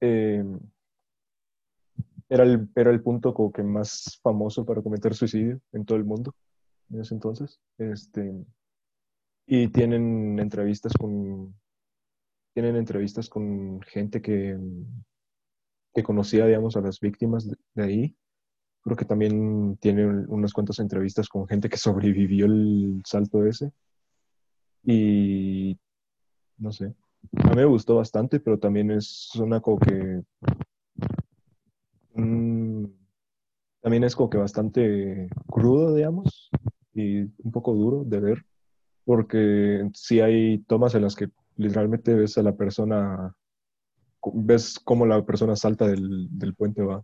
eh, 0.00 0.44
era, 2.28 2.42
el, 2.42 2.68
el 2.74 3.02
punto 3.02 3.32
como 3.32 3.52
que 3.52 3.62
más 3.62 4.18
famoso 4.22 4.66
para 4.66 4.82
cometer 4.82 5.14
suicidio 5.14 5.60
en 5.72 5.84
todo 5.84 5.96
el 5.96 6.04
mundo 6.04 6.34
en 6.90 7.00
ese 7.00 7.14
entonces. 7.14 7.60
Este, 7.78 8.34
y 9.46 9.68
tienen 9.68 10.38
entrevistas 10.40 10.92
con 10.98 11.54
tienen 12.54 12.74
entrevistas 12.74 13.28
con 13.28 13.80
gente 13.82 14.20
que, 14.20 14.58
que 15.94 16.02
conocía, 16.02 16.46
digamos, 16.46 16.76
a 16.76 16.80
las 16.80 16.98
víctimas 16.98 17.48
de, 17.48 17.56
de 17.74 17.84
ahí. 17.84 18.16
Creo 18.82 18.96
que 18.96 19.04
también 19.04 19.76
tienen 19.76 20.26
unas 20.28 20.52
cuantas 20.52 20.80
entrevistas 20.80 21.28
con 21.28 21.46
gente 21.46 21.68
que 21.68 21.76
sobrevivió 21.76 22.46
el 22.46 23.00
salto 23.06 23.46
ese. 23.46 23.70
Y 24.82 25.78
no 26.56 26.72
sé, 26.72 26.94
a 27.32 27.48
mí 27.50 27.56
me 27.56 27.64
gustó 27.64 27.96
bastante, 27.96 28.40
pero 28.40 28.58
también 28.58 28.90
es 28.90 29.30
una 29.36 29.60
como 29.60 29.78
que... 29.78 30.22
mm, 32.14 32.84
también 33.80 34.04
es 34.04 34.16
como 34.16 34.30
que 34.30 34.38
bastante 34.38 35.28
crudo, 35.46 35.94
digamos, 35.94 36.50
y 36.94 37.20
un 37.20 37.52
poco 37.52 37.74
duro 37.74 38.04
de 38.04 38.20
ver, 38.20 38.44
porque 39.04 39.88
sí 39.94 40.20
hay 40.20 40.58
tomas 40.60 40.94
en 40.94 41.02
las 41.02 41.14
que 41.14 41.30
literalmente 41.56 42.14
ves 42.14 42.38
a 42.38 42.42
la 42.42 42.56
persona, 42.56 43.34
ves 44.34 44.78
cómo 44.84 45.06
la 45.06 45.24
persona 45.24 45.56
salta 45.56 45.86
del, 45.86 46.28
del 46.30 46.54
puente 46.54 46.82
va. 46.82 47.02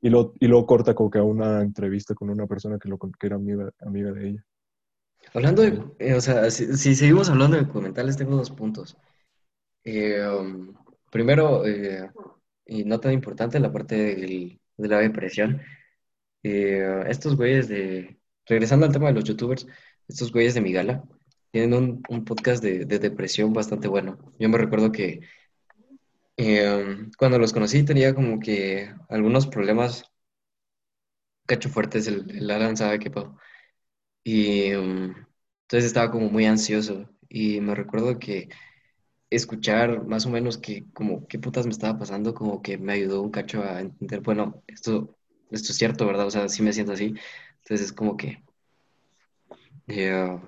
Y, 0.00 0.10
lo, 0.10 0.34
y 0.38 0.48
luego 0.48 0.66
corta 0.66 0.94
como 0.94 1.10
que 1.10 1.18
a 1.18 1.22
una 1.22 1.62
entrevista 1.62 2.14
con 2.14 2.28
una 2.28 2.46
persona 2.46 2.78
que, 2.78 2.88
lo, 2.88 2.98
que 2.98 3.26
era 3.26 3.36
amiga, 3.36 3.70
amiga 3.80 4.12
de 4.12 4.28
ella. 4.28 4.44
Hablando 5.32 5.62
de, 5.62 5.82
eh, 5.98 6.14
o 6.14 6.20
sea, 6.20 6.50
si, 6.50 6.94
seguimos 6.94 7.28
hablando 7.28 7.56
de 7.56 7.64
documentales, 7.64 8.16
tengo 8.16 8.36
dos 8.36 8.50
puntos. 8.50 8.96
Eh, 9.84 10.26
um, 10.28 10.74
primero, 11.10 11.66
eh, 11.66 12.10
y 12.66 12.84
no 12.84 13.00
tan 13.00 13.12
importante, 13.12 13.60
la 13.60 13.72
parte 13.72 13.96
del- 13.96 14.60
de 14.76 14.88
la 14.88 14.98
depresión. 15.00 15.60
Estos 16.42 17.36
güeyes 17.36 17.68
de, 17.68 18.18
regresando 18.46 18.86
al 18.86 18.92
tema 18.92 19.08
de 19.08 19.14
los 19.14 19.24
youtubers, 19.24 19.66
estos 20.08 20.32
güeyes 20.32 20.54
de 20.54 20.60
Migala 20.60 21.04
tienen 21.50 21.74
un, 21.74 22.02
un 22.08 22.24
podcast 22.24 22.62
de, 22.62 22.84
de 22.84 22.98
depresión 22.98 23.52
bastante 23.52 23.88
bueno. 23.88 24.18
Yo 24.38 24.48
me 24.48 24.58
recuerdo 24.58 24.92
que 24.92 25.20
eh, 26.36 27.08
cuando 27.18 27.38
los 27.38 27.52
conocí 27.52 27.82
tenía 27.84 28.14
como 28.14 28.38
que 28.40 28.92
algunos 29.08 29.46
problemas 29.46 30.04
cacho 31.46 31.68
fuertes, 31.68 32.06
el, 32.06 32.30
el 32.30 32.50
Alan 32.50 32.76
sabe 32.76 32.98
qué 32.98 33.10
pasó. 33.10 33.36
Y 34.24 34.74
um, 34.74 35.14
entonces 35.62 35.84
estaba 35.86 36.10
como 36.10 36.30
muy 36.30 36.46
ansioso 36.46 37.08
y 37.28 37.60
me 37.60 37.74
recuerdo 37.74 38.18
que 38.18 38.48
escuchar 39.30 40.04
más 40.06 40.26
o 40.26 40.30
menos 40.30 40.58
que 40.58 40.86
como 40.92 41.26
qué 41.28 41.38
putas 41.38 41.66
me 41.66 41.72
estaba 41.72 41.98
pasando, 41.98 42.34
como 42.34 42.62
que 42.62 42.78
me 42.78 42.94
ayudó 42.94 43.22
un 43.22 43.30
cacho 43.30 43.62
a 43.64 43.80
entender, 43.80 44.20
bueno, 44.22 44.62
esto, 44.68 45.16
esto 45.50 45.72
es 45.72 45.78
cierto, 45.78 46.06
¿verdad? 46.06 46.26
O 46.26 46.30
sea, 46.30 46.48
sí 46.48 46.62
me 46.62 46.72
siento 46.72 46.92
así. 46.92 47.14
Entonces 47.62 47.88
es 47.88 47.92
como 47.92 48.16
que 48.16 48.42
eh, 49.88 50.38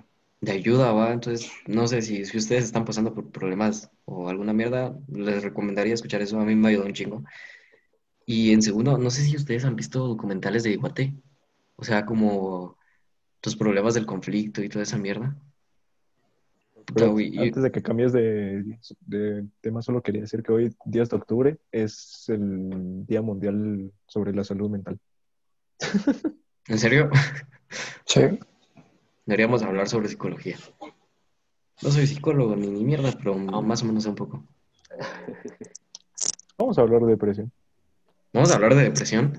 de 0.41 0.53
ayuda, 0.53 0.93
¿va? 0.93 1.12
Entonces, 1.12 1.51
no 1.66 1.87
sé 1.89 2.03
si, 2.03 2.24
si 2.24 2.37
ustedes 2.39 2.64
están 2.64 2.85
pasando 2.85 3.14
por 3.14 3.31
problemas 3.31 3.91
o 4.05 4.29
alguna 4.29 4.53
mierda, 4.53 4.97
les 5.09 5.43
recomendaría 5.43 5.95
escuchar 5.95 6.22
eso. 6.22 6.39
A 6.41 6.45
mí 6.45 6.55
me 6.55 6.68
ayudó 6.68 6.85
un 6.87 6.93
chingo. 6.93 7.24
Y 8.27 8.53
en 8.53 8.62
segundo, 8.62 8.99
no 8.99 9.11
sé 9.11 9.22
si 9.22 9.37
ustedes 9.37 9.64
han 9.64 9.77
visto 9.77 10.07
documentales 10.07 10.62
de 10.64 10.72
Iguate. 10.72 11.14
O 11.77 11.85
sea, 11.85 12.05
como 12.07 12.77
los 13.47 13.57
problemas 13.57 13.94
del 13.94 14.07
conflicto 14.07 14.62
y 14.62 14.68
toda 14.68 14.82
esa 14.82 14.99
mierda. 14.99 15.36
Pero 16.94 17.16
antes 17.16 17.62
de 17.62 17.72
que 17.72 17.82
cambies 17.82 18.12
de, 18.12 18.78
de 19.01 19.47
tema, 19.61 19.82
solo 19.82 20.03
quería 20.03 20.20
decir 20.20 20.42
que 20.42 20.53
hoy, 20.53 20.76
10 20.84 21.09
de 21.09 21.16
octubre, 21.16 21.59
es 21.72 22.28
el 22.28 23.07
Día 23.07 23.22
Mundial 23.22 23.92
sobre 24.07 24.32
la 24.32 24.44
Salud 24.44 24.70
Mental. 24.70 24.99
¿En 26.68 26.78
serio? 26.78 27.11
Sí. 28.05 28.20
Deberíamos 29.24 29.62
hablar 29.62 29.88
sobre 29.88 30.09
psicología. 30.09 30.57
No 31.82 31.90
soy 31.90 32.07
psicólogo 32.07 32.57
ni, 32.57 32.68
ni 32.68 32.84
mierda, 32.84 33.12
pero 33.12 33.36
más 33.36 33.82
o 33.82 33.86
menos 33.86 34.07
un 34.07 34.14
poco. 34.14 34.44
Vamos 36.59 36.78
a 36.78 36.82
hablar 36.82 37.03
de 37.03 37.09
depresión. 37.09 37.53
Vamos 38.32 38.51
a 38.51 38.55
hablar 38.55 38.74
de 38.74 38.84
depresión. 38.84 39.32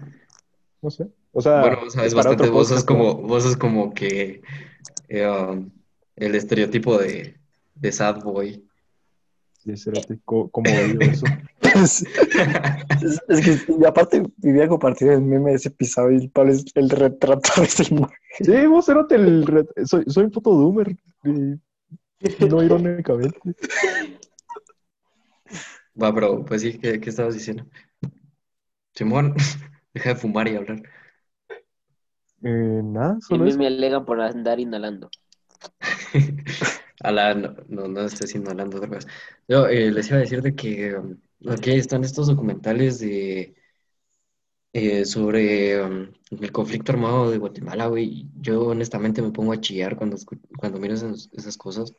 No 0.81 0.89
sé. 0.89 1.09
O 1.33 1.41
sea, 1.41 1.61
Bueno, 1.61 1.89
sabes 1.89 2.07
es 2.09 2.15
para 2.15 2.29
bastante, 2.29 2.49
vos 2.49 2.67
sos 2.67 2.83
como, 2.83 3.15
vos 3.15 3.43
sos 3.43 3.57
como 3.57 3.93
que 3.93 4.41
eh, 5.09 5.27
um, 5.27 5.69
el 6.15 6.35
estereotipo 6.35 6.97
de, 6.97 7.37
de 7.75 7.91
sad 7.91 8.21
boy. 8.23 8.63
Sí, 9.63 9.71
espérate, 9.71 10.19
co- 10.25 10.49
¿cómo 10.49 10.71
odio 10.71 11.01
eso? 11.01 11.25
Es, 11.75 12.01
es- 13.03 13.21
es 13.27 13.41
que 13.65 13.73
y 13.79 13.85
aparte 13.85 14.23
vivía 14.37 14.67
compartido 14.67 15.11
el 15.13 15.21
meme 15.21 15.51
de 15.51 15.55
ese 15.57 15.69
episodio 15.69 16.17
y 16.19 16.31
es 16.49 16.65
el 16.75 16.89
retrato 16.89 17.49
de 17.57 17.63
esa 17.67 17.83
imagen. 17.93 18.17
Sí, 18.39 18.67
vos 18.67 18.85
cerote, 18.85 19.15
el 19.15 19.45
re- 19.45 19.65
soy, 19.85 20.03
soy 20.07 20.25
un 20.25 20.31
puto 20.31 20.51
doomer. 20.51 20.95
y 21.23 21.59
no 22.49 22.63
irónicamente. 22.63 23.39
Va, 26.01 26.13
pero 26.13 26.45
pues 26.45 26.61
sí, 26.61 26.77
¿qué, 26.77 26.99
qué 26.99 27.09
estabas 27.09 27.33
diciendo? 27.33 27.65
Simón, 28.93 29.35
deja 29.93 30.09
de 30.09 30.15
fumar 30.15 30.47
y 30.47 30.55
hablar. 30.55 30.83
Eh, 32.47 32.81
nada, 32.83 33.19
Y 33.29 33.37
a 33.37 33.39
solo 33.39 33.45
mí 33.45 33.53
eso. 33.53 33.59
me 33.59 33.67
alegan 33.67 34.03
por 34.05 34.19
andar 34.19 34.59
inhalando. 34.59 35.09
A 37.03 37.11
la, 37.11 37.33
no, 37.33 37.55
no, 37.67 37.87
no 37.87 38.01
estoy 38.01 38.27
inhalando 38.35 38.79
drogas. 38.79 39.07
Yo 39.47 39.67
eh, 39.67 39.91
les 39.91 40.07
iba 40.09 40.17
a 40.17 40.19
decir 40.21 40.41
de 40.41 40.55
que 40.55 40.95
um, 40.95 41.17
aquí 41.49 41.71
están 41.71 42.03
estos 42.03 42.27
documentales 42.27 42.99
de 42.99 43.55
eh, 44.73 45.05
sobre 45.05 45.81
um, 45.83 46.11
el 46.31 46.51
conflicto 46.51 46.91
armado 46.91 47.31
de 47.31 47.37
Guatemala, 47.37 47.87
güey. 47.87 48.29
Yo 48.35 48.67
honestamente 48.67 49.21
me 49.21 49.31
pongo 49.31 49.53
a 49.53 49.61
chillar 49.61 49.95
cuando, 49.97 50.17
cuando 50.57 50.79
miro 50.79 50.93
esas, 50.93 51.29
esas 51.33 51.57
cosas. 51.57 51.93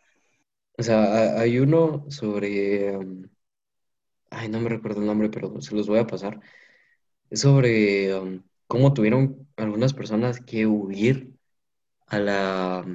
O 0.79 0.83
sea, 0.85 1.05
ha- 1.05 1.41
hay 1.43 1.59
uno 1.61 2.07
sobre, 2.11 2.97
um, 2.99 3.25
ay, 4.31 4.49
no 4.49 4.61
me 4.61 4.69
recuerdo 4.71 5.01
el 5.01 5.07
nombre, 5.07 5.29
pero 5.31 5.61
se 5.61 5.75
los 5.75 5.89
voy 5.89 5.99
a 5.99 6.07
pasar. 6.07 6.41
Es 7.31 7.43
sobre 7.43 8.15
um, 8.17 8.43
cómo 8.69 8.95
tuvieron 8.95 9.49
algunas 9.57 9.95
personas 9.95 10.41
que 10.43 10.67
huir 10.69 11.35
a 12.09 12.19
la, 12.21 12.87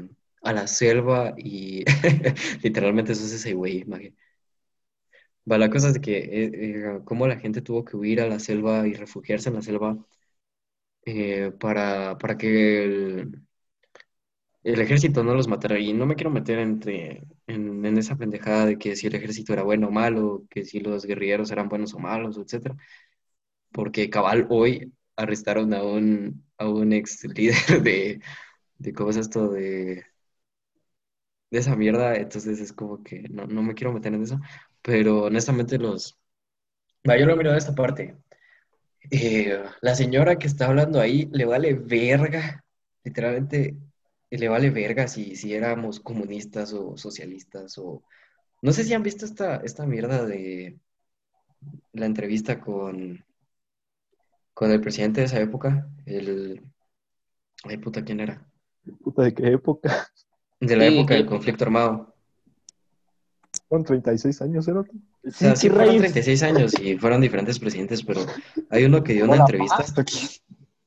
a 0.44 0.54
la 0.54 0.68
selva 0.68 1.34
y 1.38 1.86
literalmente 2.64 3.14
eso 3.14 3.26
es 3.26 3.34
ese 3.34 3.54
güey, 3.56 3.86
maje. 3.86 4.16
Va, 5.52 5.58
la 5.58 5.70
cosa 5.70 5.88
es 5.90 5.94
de 5.96 6.02
que 6.02 6.18
eh, 6.18 6.52
eh, 6.54 7.00
cómo 7.06 7.28
la 7.28 7.38
gente 7.40 7.62
tuvo 7.62 7.84
que 7.86 7.98
huir 7.98 8.22
a 8.22 8.28
la 8.28 8.40
selva 8.40 8.88
y 8.88 8.94
refugiarse 8.94 9.50
en 9.50 9.56
la 9.56 9.62
selva 9.62 9.98
eh, 11.06 11.52
para, 11.60 12.18
para 12.18 12.38
que 12.38 12.84
el, 12.84 13.44
el 14.64 14.80
ejército 14.82 15.24
no 15.24 15.34
los 15.36 15.48
matara. 15.48 15.80
Y 15.80 15.94
no 15.94 16.06
me 16.06 16.16
quiero 16.16 16.32
meter 16.32 16.60
entre, 16.60 17.24
en, 17.48 17.86
en 17.86 17.98
esa 17.98 18.16
pendejada 18.18 18.66
de 18.66 18.78
que 18.78 18.96
si 18.96 19.08
el 19.08 19.16
ejército 19.16 19.54
era 19.54 19.64
bueno 19.64 19.88
o 19.88 19.92
malo, 19.92 20.46
que 20.50 20.66
si 20.66 20.80
los 20.80 21.06
guerrilleros 21.06 21.52
eran 21.52 21.70
buenos 21.70 21.94
o 21.94 22.00
malos, 22.00 22.38
etcétera. 22.38 22.76
Porque 23.72 24.10
cabal 24.10 24.48
hoy 24.50 24.94
arrestaron 25.16 25.74
a 25.74 25.84
un, 25.84 26.46
a 26.58 26.68
un 26.70 26.94
ex 26.94 27.24
líder 27.26 27.84
de, 27.84 28.22
de 28.78 28.94
cómo 28.94 29.12
es 29.12 29.18
esto 29.18 29.50
de, 29.50 30.06
de 31.52 31.60
esa 31.60 31.76
mierda, 31.76 32.16
entonces 32.16 32.60
es 32.60 32.74
como 32.74 33.04
que 33.04 33.22
no, 33.30 33.46
no 33.46 33.62
me 33.64 33.76
quiero 33.76 33.94
meter 33.94 34.14
en 34.14 34.24
eso, 34.24 34.40
pero 34.82 35.24
honestamente 35.26 35.78
los... 35.78 36.18
Va, 37.10 37.18
yo 37.18 37.26
lo 37.26 37.36
miro 37.38 37.52
de 37.52 37.58
esta 37.58 37.76
parte. 37.76 38.18
Eh, 39.12 39.64
la 39.82 39.96
señora 39.96 40.38
que 40.40 40.48
está 40.48 40.68
hablando 40.68 41.00
ahí 41.02 41.30
le 41.34 41.46
vale 41.46 41.74
verga, 41.76 42.66
literalmente 43.04 43.78
le 44.32 44.50
vale 44.50 44.70
verga 44.72 45.08
si, 45.08 45.36
si 45.36 45.54
éramos 45.54 46.00
comunistas 46.00 46.74
o 46.74 46.98
socialistas 46.98 47.78
o... 47.78 48.04
No 48.62 48.74
sé 48.74 48.84
si 48.86 48.94
han 48.94 49.04
visto 49.04 49.26
esta, 49.26 49.58
esta 49.58 49.86
mierda 49.86 50.26
de 50.26 50.80
la 51.94 52.06
entrevista 52.06 52.60
con, 52.60 53.24
con 54.54 54.72
el 54.72 54.82
presidente 54.82 55.22
de 55.22 55.26
esa 55.28 55.40
época, 55.40 55.88
el... 56.06 56.62
Ay, 57.66 57.78
puta, 57.78 58.04
¿quién 58.04 58.20
era? 58.20 58.46
Puta, 59.04 59.24
¿de 59.24 59.34
qué 59.34 59.48
época? 59.48 60.08
De 60.60 60.78
la 60.78 60.88
Sí, 60.88 60.98
época 60.98 61.14
del 61.16 61.26
conflicto 61.26 61.66
armado. 61.66 62.16
Con 63.68 63.84
36 63.84 64.42
años, 64.42 64.66
cerote. 64.66 64.92
O 65.26 65.32
sea, 65.32 65.56
sí 65.56 65.68
qué 65.68 65.74
fueron 65.74 65.96
rayos. 65.98 66.02
36 66.14 66.44
años 66.44 66.80
y 66.80 66.98
fueron 66.98 67.20
diferentes 67.22 67.60
presidentes, 67.60 68.04
pero 68.04 68.22
hay 68.70 68.86
uno 68.86 69.04
que 69.04 69.14
dio 69.14 69.26
una 69.26 69.34
Hola, 69.34 69.44
entrevista 69.44 69.84
aquí. 70.02 70.28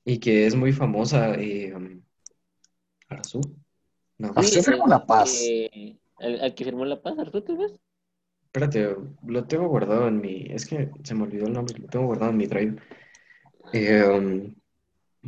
y 0.04 0.18
que 0.18 0.46
es 0.46 0.54
muy 0.54 0.72
famosa, 0.72 1.34
eh, 1.34 1.74
um. 1.74 2.00
No. 4.18 4.32
Ah, 4.34 4.42
sí, 4.42 4.62
firmó 4.62 4.86
la 4.86 5.04
paz. 5.04 5.30
que- 5.30 5.98
¿El, 6.20 6.40
el 6.40 6.54
que 6.54 6.64
firmó 6.64 6.84
la 6.86 7.02
paz, 7.02 7.18
Arturo, 7.18 7.42
tal 7.44 7.58
vez? 7.58 7.72
Espérate, 8.46 8.96
lo 9.26 9.44
tengo 9.44 9.68
guardado 9.68 10.08
en 10.08 10.20
mi. 10.20 10.46
Es 10.48 10.64
que 10.64 10.90
se 11.04 11.14
me 11.14 11.24
olvidó 11.24 11.46
el 11.46 11.52
nombre, 11.52 11.78
lo 11.78 11.86
tengo 11.88 12.06
guardado 12.06 12.30
en 12.30 12.38
mi 12.38 12.46
drive. 12.46 12.76
Eh, 13.72 14.04
um, 14.04 14.54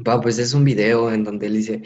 va, 0.06 0.20
pues 0.20 0.38
es 0.38 0.54
un 0.54 0.64
video 0.64 1.12
en 1.12 1.24
donde 1.24 1.46
él 1.46 1.54
dice: 1.54 1.82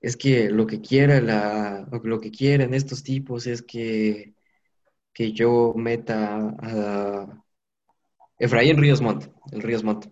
Es 0.00 0.16
que 0.16 0.50
lo 0.50 0.66
que 0.66 0.80
quiera 0.80 1.20
la, 1.20 1.88
lo 2.02 2.20
que 2.20 2.30
quieren 2.30 2.74
estos 2.74 3.02
tipos 3.02 3.46
es 3.46 3.62
que, 3.62 4.34
que 5.12 5.32
yo 5.32 5.74
meta 5.76 6.54
a 6.58 7.44
Efraín 8.38 8.78
Ríos 8.78 9.00
Montt, 9.00 9.26
el 9.52 9.62
Ríos 9.62 9.84
Montt. 9.84 10.06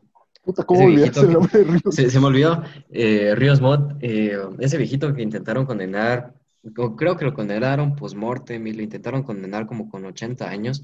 Puta, 0.44 0.64
¿cómo 0.64 0.80
Ese 0.80 0.88
olvidaste 0.88 1.20
viejito 1.20 1.26
el 1.26 1.32
nombre 1.32 1.58
de 1.58 1.64
Ríos? 1.64 1.94
Se, 1.94 2.10
se 2.10 2.20
me 2.20 2.26
olvidó, 2.26 2.62
eh, 2.90 3.34
Ríos 3.34 3.60
Montt, 3.60 3.98
eh, 4.02 4.38
ese 4.60 4.76
viejito 4.76 5.12
que 5.14 5.22
intentaron 5.22 5.66
condenar, 5.66 6.34
creo 6.96 7.16
que 7.16 7.24
lo 7.24 7.34
condenaron 7.34 7.96
post-mortem 7.96 8.66
y 8.66 8.72
lo 8.72 8.82
intentaron 8.82 9.22
condenar 9.22 9.66
como 9.66 9.88
con 9.88 10.04
80 10.04 10.48
años. 10.48 10.82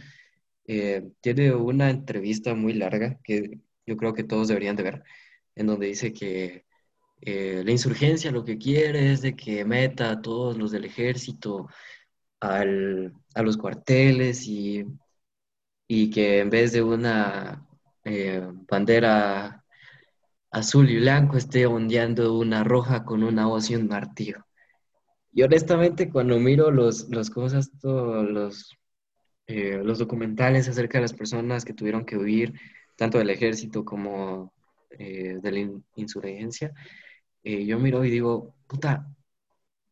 Eh, 0.66 1.11
tiene 1.20 1.55
una 1.55 1.91
entrevista 1.91 2.55
muy 2.55 2.72
larga 2.72 3.18
que 3.22 3.61
yo 3.87 3.97
creo 3.97 4.14
que 4.14 4.24
todos 4.24 4.49
deberían 4.49 4.76
de 4.76 4.82
ver, 4.85 5.05
en 5.57 5.66
donde 5.66 5.87
dice 5.89 6.12
que 6.12 6.64
eh, 7.22 7.62
la 7.64 7.72
insurgencia 7.72 8.30
lo 8.32 8.45
que 8.45 8.59
quiere 8.59 9.12
es 9.12 9.22
de 9.22 9.37
que 9.37 9.64
meta 9.64 10.11
a 10.12 10.22
todos 10.22 10.59
los 10.59 10.70
del 10.72 10.85
ejército 10.87 11.68
al- 12.41 13.12
a 13.35 13.43
los 13.43 13.57
cuarteles 13.59 14.47
y, 14.49 14.85
y 15.87 16.11
que 16.11 16.41
en 16.41 16.51
vez 16.51 16.72
de 16.72 16.82
una 16.82 17.66
eh, 18.05 18.43
bandera 18.68 19.64
azul 20.51 20.91
y 20.91 20.99
blanco 21.01 21.37
esté 21.37 21.66
ondeando 21.66 22.39
una 22.39 22.64
roja 22.64 23.05
con 23.05 23.22
una 23.24 23.49
hoz 23.49 23.70
y 23.70 23.76
un 23.76 23.89
martillo. 23.89 24.47
Y 25.32 25.43
honestamente, 25.43 26.11
cuando 26.11 26.39
miro 26.41 26.70
los, 26.70 27.09
los 27.11 27.30
cosas, 27.30 27.70
todos 27.80 28.28
los, 28.30 28.76
eh, 29.49 29.80
los 29.85 29.99
documentales 29.99 30.68
acerca 30.68 30.99
de 30.99 31.03
las 31.03 31.14
personas 31.14 31.64
que 31.64 31.74
tuvieron 31.74 32.05
que 32.07 32.16
huir, 32.18 32.55
tanto 32.97 33.18
del 33.18 33.30
ejército 33.30 33.84
como 33.84 34.53
eh, 34.90 35.38
de 35.42 35.53
la 35.53 35.59
in- 35.59 35.84
insurgencia, 35.97 36.72
eh, 37.45 37.66
yo 37.66 37.78
miro 37.78 38.05
y 38.05 38.11
digo, 38.11 38.55
puta, 38.66 39.14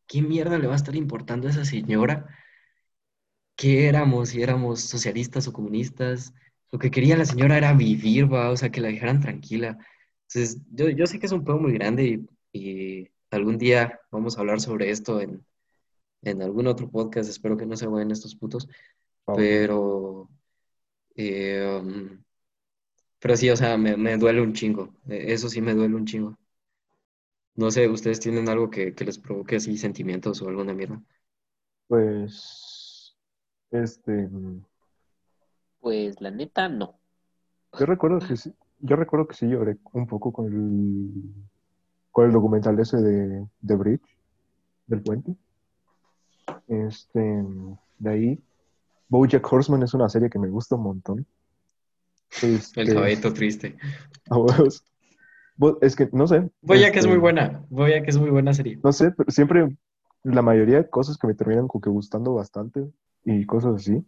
¿qué 0.07 0.21
mierda 0.21 0.57
le 0.59 0.67
va 0.67 0.73
a 0.73 0.77
estar 0.77 0.95
importando 0.95 1.47
a 1.47 1.51
esa 1.51 1.65
señora? 1.65 2.27
¿Qué 3.55 3.87
éramos? 3.87 4.29
Si 4.29 4.41
éramos 4.41 4.81
socialistas 4.81 5.47
o 5.47 5.53
comunistas. 5.53 6.33
Lo 6.71 6.79
que 6.79 6.91
quería 6.91 7.17
la 7.17 7.25
señora 7.25 7.57
era 7.57 7.73
vivir, 7.73 8.31
va, 8.31 8.49
o 8.49 8.57
sea, 8.57 8.71
que 8.71 8.81
la 8.81 8.87
dejaran 8.89 9.21
tranquila. 9.21 9.77
Entonces, 10.27 10.61
yo, 10.71 10.89
yo 10.89 11.05
sé 11.05 11.19
que 11.19 11.27
es 11.27 11.31
un 11.31 11.43
pedo 11.45 11.59
muy 11.59 11.73
grande 11.73 12.27
y, 12.53 12.59
y 13.01 13.09
algún 13.31 13.57
día 13.57 13.99
vamos 14.11 14.37
a 14.37 14.41
hablar 14.41 14.59
sobre 14.59 14.89
esto 14.89 15.21
en, 15.21 15.45
en 16.23 16.41
algún 16.41 16.67
otro 16.67 16.89
podcast. 16.89 17.29
Espero 17.29 17.57
que 17.57 17.65
no 17.65 17.77
se 17.77 17.87
vayan 17.87 18.11
estos 18.11 18.35
putos. 18.35 18.67
Oh, 19.25 19.35
Pero, 19.35 20.29
eh, 21.15 21.79
um, 21.81 22.22
pero 23.23 23.37
sí, 23.37 23.49
o 23.49 23.55
sea, 23.57 23.77
me, 23.77 23.97
me 23.97 24.17
duele 24.17 24.41
un 24.41 24.53
chingo. 24.53 24.93
Eh, 25.09 25.25
Eso 25.33 25.49
sí 25.49 25.61
me 25.61 25.73
duele 25.73 25.95
un 25.95 26.05
chingo. 26.05 26.37
No 27.55 27.71
sé, 27.71 27.89
¿ustedes 27.89 28.19
tienen 28.19 28.47
algo 28.47 28.69
que, 28.69 28.93
que 28.93 29.05
les 29.05 29.17
provoque 29.17 29.55
así 29.55 29.75
sentimientos 29.79 30.39
o 30.43 30.49
alguna 30.49 30.75
mierda? 30.75 31.01
Pues, 31.87 33.15
este, 33.71 34.11
mm, 34.29 34.65
Pues 35.81 36.19
la 36.19 36.31
neta, 36.31 36.67
no. 36.67 36.99
yo 37.77 37.85
recuerdo 37.85 38.19
que 38.19 38.35
sí, 38.37 38.53
yo 38.79 38.95
recuerdo 38.95 39.27
que 39.27 39.35
sí 39.35 39.47
lloré 39.47 39.77
un 39.93 40.07
poco 40.07 40.31
con 40.31 40.47
el, 40.47 41.45
con 42.11 42.27
el 42.27 42.33
documental 42.33 42.79
ese 42.79 42.97
de, 42.97 43.47
de 43.61 43.75
Bridge, 43.77 44.17
del 44.87 45.03
puente. 45.03 45.35
Este, 46.67 47.19
de 47.99 48.09
ahí, 48.09 48.43
BoJack 49.09 49.51
Horseman 49.53 49.83
es 49.83 49.93
una 49.95 50.09
serie 50.09 50.29
que 50.29 50.39
me 50.39 50.49
gusta 50.49 50.75
un 50.75 50.83
montón. 50.83 51.27
El 52.41 52.55
Este, 52.55 52.85
caballito 52.93 53.33
triste. 53.33 53.77
a 54.29 54.37
huevos. 54.37 54.83
Bo- 55.55 55.77
Es 55.81 55.95
que, 55.95 56.09
no 56.11 56.27
sé. 56.27 56.49
Voy 56.61 56.83
a 56.83 56.91
que 56.91 56.99
es 56.99 57.05
este, 57.05 57.09
muy 57.09 57.19
buena. 57.19 57.63
Voy 57.69 57.93
a 57.93 58.01
que 58.03 58.09
es 58.09 58.17
muy 58.17 58.29
buena 58.31 58.53
serie. 58.53 58.79
No 58.83 58.91
sé, 58.91 59.11
pero 59.11 59.29
siempre 59.31 59.77
la 60.23 60.41
mayoría 60.41 60.77
de 60.77 60.89
cosas 60.89 61.17
que 61.17 61.27
me 61.27 61.35
terminan 61.35 61.67
como 61.67 61.81
que 61.81 61.89
gustando 61.89 62.33
bastante 62.33 62.85
y 63.25 63.45
cosas 63.45 63.75
así, 63.75 64.03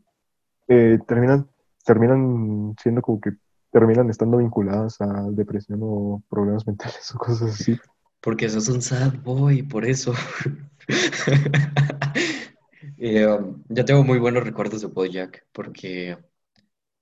eh, 0.68 0.98
terminan, 1.08 1.48
terminan 1.86 2.76
siendo 2.82 3.02
como 3.02 3.20
que 3.22 3.32
terminan 3.72 4.10
estando 4.10 4.38
vinculadas 4.38 5.00
a 5.02 5.28
depresión 5.32 5.80
o 5.84 6.24
problemas 6.30 6.66
mentales 6.68 7.14
o 7.14 7.18
cosas 7.18 7.52
así. 7.52 7.78
Porque 8.22 8.50
sos 8.50 8.70
un 8.70 8.82
sad 8.82 9.14
boy, 9.24 9.62
por 9.64 9.86
eso. 9.86 10.14
Eh, 12.98 13.26
um, 13.28 13.62
yo 13.68 13.84
tengo 13.84 14.04
muy 14.04 14.20
buenos 14.20 14.44
recuerdos 14.44 14.82
de 14.82 14.88
BoJack 14.88 15.48
porque 15.52 16.18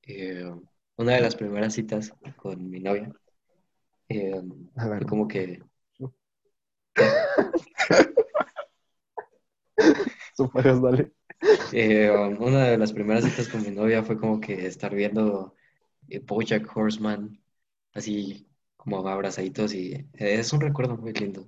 eh, 0.03 0.51
una 0.97 1.13
de 1.13 1.21
las 1.21 1.35
primeras 1.35 1.73
citas 1.73 2.13
con 2.37 2.69
mi 2.69 2.79
novia 2.79 3.11
eh, 4.09 4.41
A 4.75 4.87
ver, 4.87 4.99
fue 4.99 5.07
como 5.07 5.27
que 5.27 5.61
dale. 10.81 11.11
eh, 11.71 12.11
um, 12.11 12.41
una 12.41 12.65
de 12.65 12.77
las 12.77 12.93
primeras 12.93 13.23
citas 13.23 13.47
con 13.47 13.63
mi 13.63 13.71
novia 13.71 14.03
fue 14.03 14.17
como 14.17 14.39
que 14.39 14.67
estar 14.67 14.93
viendo 14.93 15.55
eh, 16.09 16.19
BoJack 16.19 16.75
Horseman 16.75 17.39
así 17.93 18.47
como 18.77 19.07
abrazaditos 19.07 19.73
y 19.73 19.93
eh, 19.93 20.07
es 20.13 20.53
un 20.53 20.61
recuerdo 20.61 20.97
muy 20.97 21.13
lindo. 21.13 21.47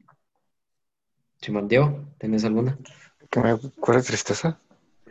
Simón, 1.41 1.67
Diego, 1.67 2.05
¿tienes 2.17 2.45
alguna? 2.45 2.79
Que 3.29 3.39
me 3.39 3.51
acuerdo 3.51 4.01
de 4.01 4.07
tristeza. 4.07 4.59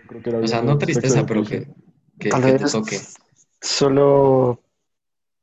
Creo 0.08 0.22
que 0.22 0.30
era 0.30 0.38
O 0.40 0.46
sea, 0.46 0.62
no 0.62 0.78
tristeza, 0.78 1.24
pero 1.26 1.44
que, 1.44 1.68
que, 2.18 2.30
Tal 2.30 2.42
que 2.42 2.52
te 2.52 2.58
vez 2.58 2.72
toque. 2.72 3.00
Solo. 3.64 4.60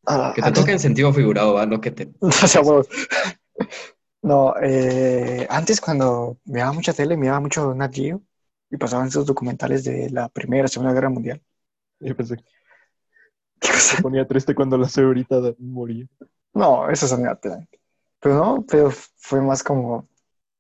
ah, 0.06 0.32
Que 0.36 0.42
te 0.42 0.48
antes- 0.48 0.62
toque 0.62 0.72
en 0.74 0.80
sentido 0.80 1.12
figurado, 1.14 1.54
¿va? 1.56 1.66
No 1.66 1.82
que 1.82 1.92
te... 1.92 2.12
O 2.22 2.32
sea, 2.32 2.62
huevos. 2.62 2.88
No, 4.22 4.54
eh, 4.62 5.48
antes 5.50 5.82
cuando 5.82 6.38
miraba 6.46 6.74
mucha 6.74 6.94
tele, 6.94 7.18
miraba 7.18 7.40
mucho 7.40 7.74
Nat 7.74 7.94
Geo 7.94 8.22
y 8.70 8.78
pasaban 8.78 9.08
esos 9.08 9.26
documentales 9.26 9.84
de 9.84 10.10
la 10.12 10.30
Primera, 10.30 10.68
Segunda 10.68 10.94
Guerra 10.94 11.10
Mundial. 11.10 11.42
Yo 12.00 12.16
pensé 12.16 12.38
que 12.38 12.44
¿Qué 13.60 13.68
cosa? 13.70 13.96
se 13.98 14.02
ponía 14.02 14.28
triste 14.28 14.54
cuando 14.56 14.78
la 14.78 14.88
señorita 14.88 15.40
moría. 15.60 16.06
No, 16.54 16.90
eso 16.90 17.06
es 17.06 17.38
plan. 17.40 17.68
Pero 18.20 18.36
no, 18.36 18.66
pero 18.68 18.92
fue 19.18 19.42
más 19.42 19.64
como 19.64 20.08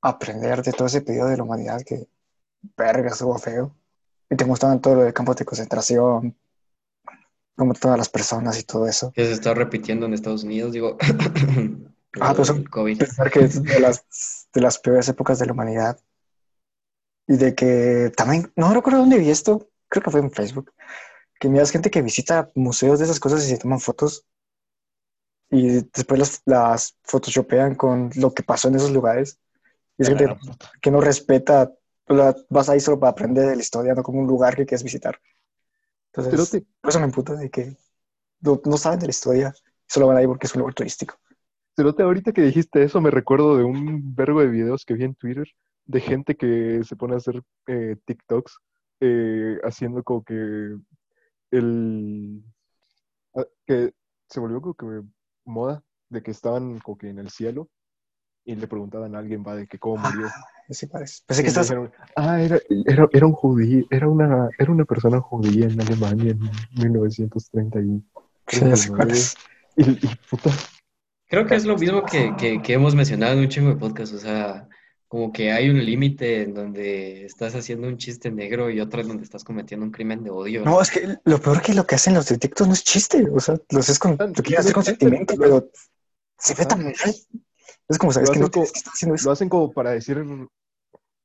aprender 0.01 0.63
de 0.63 0.71
todo 0.71 0.87
ese 0.87 1.01
periodo 1.01 1.29
de 1.29 1.37
la 1.37 1.43
humanidad 1.43 1.81
que, 1.85 2.07
verga, 2.75 3.09
estuvo 3.09 3.37
feo. 3.37 3.75
Y 4.29 4.35
te 4.35 4.45
mostraban 4.45 4.81
todo 4.81 4.95
lo 4.95 5.01
de 5.03 5.13
campos 5.13 5.35
de 5.35 5.45
concentración, 5.45 6.35
como 7.55 7.73
todas 7.73 7.97
las 7.97 8.09
personas 8.09 8.59
y 8.59 8.63
todo 8.63 8.87
eso. 8.87 9.11
que 9.13 9.25
se 9.25 9.33
está 9.33 9.53
repitiendo 9.53 10.05
en 10.05 10.13
Estados 10.13 10.43
Unidos, 10.43 10.71
digo, 10.71 10.97
Ah, 12.19 12.33
pues 12.35 12.51
COVID. 12.69 12.97
Pensar 12.97 13.31
que 13.31 13.39
es 13.39 13.63
de 13.63 13.79
las, 13.79 14.47
de 14.53 14.61
las 14.61 14.79
peores 14.79 15.07
épocas 15.07 15.39
de 15.39 15.45
la 15.45 15.53
humanidad. 15.53 15.99
Y 17.27 17.37
de 17.37 17.55
que 17.55 18.11
también, 18.17 18.51
no 18.55 18.73
recuerdo 18.73 18.99
dónde 18.99 19.17
vi 19.17 19.29
esto, 19.29 19.69
creo 19.87 20.03
que 20.03 20.11
fue 20.11 20.19
en 20.19 20.31
Facebook, 20.31 20.73
que 21.39 21.47
miras 21.47 21.71
gente 21.71 21.89
que 21.89 22.01
visita 22.01 22.51
museos 22.55 22.99
de 22.99 23.05
esas 23.05 23.19
cosas 23.19 23.45
y 23.45 23.49
se 23.49 23.57
toman 23.57 23.79
fotos 23.79 24.25
y 25.49 25.83
después 25.93 26.19
las, 26.19 26.41
las 26.45 26.97
photoshopean 27.03 27.75
con 27.75 28.09
lo 28.15 28.33
que 28.33 28.43
pasó 28.43 28.67
en 28.67 28.75
esos 28.75 28.91
lugares. 28.91 29.39
Y 29.97 30.03
es 30.03 30.09
gente 30.09 30.35
que 30.81 30.91
no 30.91 30.99
respeta, 30.99 31.71
sea, 32.07 32.35
vas 32.49 32.69
ahí 32.69 32.79
solo 32.79 32.99
para 32.99 33.11
aprender 33.11 33.47
de 33.47 33.55
la 33.55 33.61
historia, 33.61 33.93
no 33.93 34.03
como 34.03 34.19
un 34.19 34.27
lugar 34.27 34.55
que 34.55 34.65
quieres 34.65 34.83
visitar. 34.83 35.19
Entonces, 36.13 36.31
Pero 36.51 36.63
te- 36.63 36.67
por 36.81 36.89
eso 36.89 36.99
me 36.99 37.05
emputa 37.05 37.35
de 37.35 37.49
que 37.49 37.77
no, 38.41 38.61
no 38.65 38.77
saben 38.77 38.99
de 38.99 39.07
la 39.07 39.11
historia, 39.11 39.53
solo 39.87 40.07
van 40.07 40.17
ahí 40.17 40.27
porque 40.27 40.47
es 40.47 40.55
un 40.55 40.59
lugar 40.59 40.73
turístico. 40.75 41.15
Cerote, 41.75 42.03
ahorita 42.03 42.33
que 42.33 42.41
dijiste 42.41 42.83
eso, 42.83 42.99
me 42.99 43.11
recuerdo 43.11 43.57
de 43.57 43.63
un 43.63 44.13
vergo 44.13 44.41
de 44.41 44.47
videos 44.47 44.83
que 44.85 44.93
vi 44.93 45.05
en 45.05 45.15
Twitter 45.15 45.47
de 45.85 45.99
gente 46.01 46.35
que 46.35 46.81
se 46.83 46.95
pone 46.95 47.13
a 47.13 47.17
hacer 47.17 47.41
eh, 47.67 47.95
TikToks 48.05 48.59
eh, 48.99 49.59
haciendo 49.63 50.03
como 50.03 50.23
que 50.23 50.77
el 51.51 52.43
ah, 53.35 53.45
que 53.65 53.93
se 54.29 54.39
volvió 54.39 54.61
como 54.61 54.75
que 54.75 55.07
moda 55.45 55.83
de 56.09 56.21
que 56.21 56.31
estaban 56.31 56.79
como 56.79 56.97
que 56.97 57.09
en 57.09 57.19
el 57.19 57.29
cielo 57.29 57.69
y 58.45 58.55
le 58.55 58.67
preguntaban 58.67 59.15
a 59.15 59.19
alguien 59.19 59.43
va 59.45 59.55
de 59.55 59.67
que 59.67 59.79
cómo 59.79 59.97
murió. 59.97 60.27
Así 60.71 60.87
parece. 60.87 61.21
Pensé 61.27 61.43
que 61.43 61.49
estás 61.49 61.67
dijeron, 61.67 61.91
ah, 62.15 62.41
era, 62.41 62.57
era, 62.85 63.07
era 63.11 63.25
un 63.27 63.33
judío, 63.33 63.85
era 63.91 64.07
una, 64.07 64.49
era 64.57 64.71
una 64.71 64.85
persona 64.85 65.19
judía 65.19 65.65
en 65.67 65.79
Alemania 65.81 66.31
en 66.31 66.39
1930 66.81 67.79
y, 67.81 68.03
Sí, 68.47 68.59
ya 68.61 68.75
sé 68.75 68.89
cuál 68.89 69.11
es. 69.11 69.35
y, 69.77 69.83
y 69.91 70.09
puta, 70.29 70.49
Creo 71.27 71.45
que 71.45 71.55
es 71.55 71.65
lo 71.65 71.77
mismo 71.77 72.03
que, 72.05 72.33
que, 72.37 72.61
que 72.61 72.73
hemos 72.73 72.95
mencionado 72.95 73.33
en 73.33 73.39
un 73.39 73.47
chingo 73.49 73.69
de 73.69 73.75
podcast, 73.75 74.13
o 74.13 74.17
sea, 74.17 74.67
como 75.07 75.31
que 75.33 75.51
hay 75.51 75.69
un 75.69 75.83
límite 75.85 76.41
en 76.43 76.53
donde 76.53 77.25
estás 77.25 77.53
haciendo 77.55 77.87
un 77.87 77.97
chiste 77.97 78.31
negro 78.31 78.69
y 78.69 78.79
otro 78.79 79.01
en 79.01 79.09
donde 79.09 79.23
estás 79.23 79.43
cometiendo 79.43 79.85
un 79.85 79.91
crimen 79.91 80.23
de 80.23 80.29
odio. 80.29 80.63
No, 80.63 80.81
es 80.81 80.89
que 80.89 81.17
lo 81.25 81.39
peor 81.39 81.61
que 81.61 81.73
lo 81.73 81.85
que 81.85 81.95
hacen 81.95 82.13
los 82.13 82.27
de 82.27 82.37
TikTok 82.37 82.67
no 82.67 82.73
es 82.73 82.83
chiste. 82.83 83.25
O 83.29 83.39
sea, 83.41 83.55
lo 83.69 83.79
haces 83.79 83.99
con, 83.99 84.15
Ah, 84.19 84.25
lo 84.27 84.33
quieres 84.33 84.59
hacer 84.59 84.73
con 84.73 84.81
es 84.81 84.87
sentimiento, 84.87 85.35
pero 85.37 85.69
se 86.37 86.53
ve 86.53 86.63
Ah. 86.63 86.67
tan 86.67 86.83
mal. 86.83 86.93
Es 87.89 87.97
como, 87.97 88.13
¿sabes 88.13 88.29
Lo 88.29 88.33
que 88.33 88.39
no 88.39 88.45
hacen 88.45 88.51
como- 88.51 88.51
tienes 88.51 88.71
que 88.71 88.77
estar 88.79 88.93
haciendo 88.93 89.15
eso? 89.15 89.25
lo 89.29 89.31
hacen 89.33 89.49
como 89.49 89.71
para 89.73 89.91
decir 89.91 90.23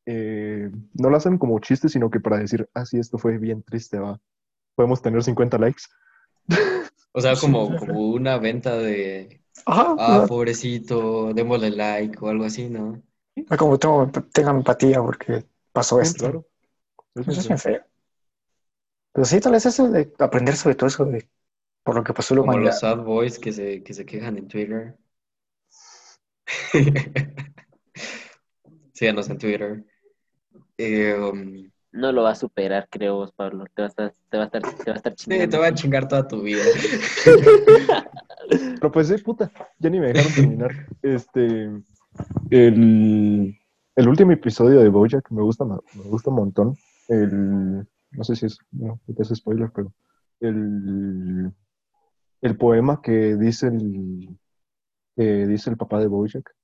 eh, 0.07 0.71
no 0.95 1.11
lo 1.11 1.17
hacen 1.17 1.39
como 1.39 1.59
chiste, 1.61 1.89
sino 1.89 2.11
que 2.11 2.21
para 2.21 2.39
decir, 2.39 2.69
ah, 2.75 2.87
sí, 2.87 2.99
esto 2.99 3.19
fue 3.19 3.39
bien 3.39 3.63
triste, 3.63 3.99
va. 3.99 4.21
Podemos 4.77 5.03
tener 5.03 5.23
50 5.25 5.59
likes. 5.59 5.85
O 7.13 7.21
sea, 7.21 7.35
como, 7.37 7.75
como 7.77 8.11
una 8.11 8.39
venta 8.39 8.77
de, 8.79 9.43
Ajá, 9.67 9.95
ah, 9.99 10.27
pobrecito, 10.29 11.33
démosle 11.35 11.71
like 11.71 12.19
o 12.21 12.29
algo 12.29 12.45
así, 12.45 12.69
¿no? 12.71 13.03
no 13.51 13.57
como 13.57 13.79
tengo, 13.79 14.11
tengan 14.33 14.57
empatía 14.57 15.01
porque 15.01 15.45
pasó 15.73 16.01
Sí, 16.01 16.09
esto. 16.09 16.19
claro. 16.19 16.47
Eso 17.15 17.41
es 17.41 17.43
sí. 17.43 17.49
bien 17.49 17.59
feo. 17.59 17.85
Pero 19.13 19.25
sí, 19.25 19.41
tal 19.41 19.53
vez 19.53 19.67
eso 19.67 19.89
de 19.91 20.13
aprender 20.21 20.57
sobre 20.57 20.77
todo 20.77 20.87
eso 20.89 21.05
de 21.07 21.29
por 21.85 21.97
lo 21.97 22.05
que 22.05 22.15
pasó 22.15 22.35
la 22.35 22.43
Como 22.43 22.59
los 22.59 22.81
sad 22.81 22.99
boys 23.05 23.39
que 23.39 23.53
se, 23.53 23.83
que 23.83 23.95
se 23.95 24.07
quejan 24.07 24.37
en 24.39 24.49
Twitter. 24.49 24.97
Síganos 28.95 29.29
en 29.31 29.39
Twitter. 29.39 29.85
Eh, 30.79 31.15
um, 31.15 31.71
No 31.93 32.13
lo 32.13 32.23
va 32.23 32.31
a 32.31 32.35
superar, 32.35 32.89
creo 32.91 33.17
vos, 33.17 33.33
Pablo. 33.33 33.65
Te 33.75 33.83
va 33.83 33.87
a 33.87 33.89
estar, 33.89 34.13
te 34.29 34.37
va 34.37 34.43
a 34.45 34.47
estar, 34.47 34.63
te 34.63 34.91
va 34.91 34.93
a 34.93 34.97
estar 34.97 35.15
sí, 35.17 35.25
chingando. 35.25 35.51
te 35.51 35.59
va 35.59 35.67
a 35.69 35.75
chingar 35.75 36.09
toda 36.09 36.29
tu 36.29 36.43
vida. 36.43 36.63
Pero 38.49 38.93
pues, 38.93 39.09
sí, 39.09 39.19
puta, 39.19 39.51
ya 39.79 39.91
ni 39.91 40.01
me 40.01 40.13
dejaron 40.13 40.33
terminar. 40.35 40.87
Este, 41.03 41.71
el, 42.51 43.59
el 43.97 44.09
último 44.09 44.33
episodio 44.33 44.81
de 44.81 44.89
Bojack 44.89 45.31
me 45.31 45.43
gusta, 45.43 45.65
me 45.65 45.79
gusta 46.05 46.31
un 46.31 46.37
montón. 46.37 46.77
El, 47.09 47.87
no 48.11 48.25
sé 48.25 48.37
si 48.37 48.47
es, 48.47 48.59
no, 48.73 49.01
es 49.19 49.29
spoiler, 49.29 49.71
pero 49.75 49.93
el, 50.41 51.53
el 52.43 52.57
poema 52.57 53.01
que 53.03 53.37
dice 53.37 53.69
el, 53.69 54.39
que 55.17 55.47
dice 55.47 55.71
el 55.71 55.77
papá 55.77 55.99
de 55.99 56.09
Bojack, 56.09 56.55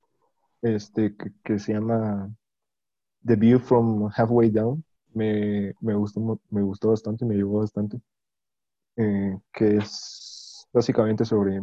este, 0.63 1.17
que, 1.17 1.33
que 1.43 1.59
se 1.59 1.73
llama 1.73 2.31
The 3.27 3.37
View 3.37 3.59
from 3.61 4.11
Halfway 4.14 4.51
Down, 4.51 4.85
me, 5.14 5.73
me 5.81 5.95
gustó, 5.95 6.41
me 6.51 6.62
gustó 6.62 6.91
bastante, 6.91 7.25
me 7.25 7.35
llevó 7.37 7.61
bastante, 7.61 8.01
eh, 8.97 9.39
que 9.53 9.77
es 9.77 10.66
básicamente 10.73 11.25
sobre 11.25 11.61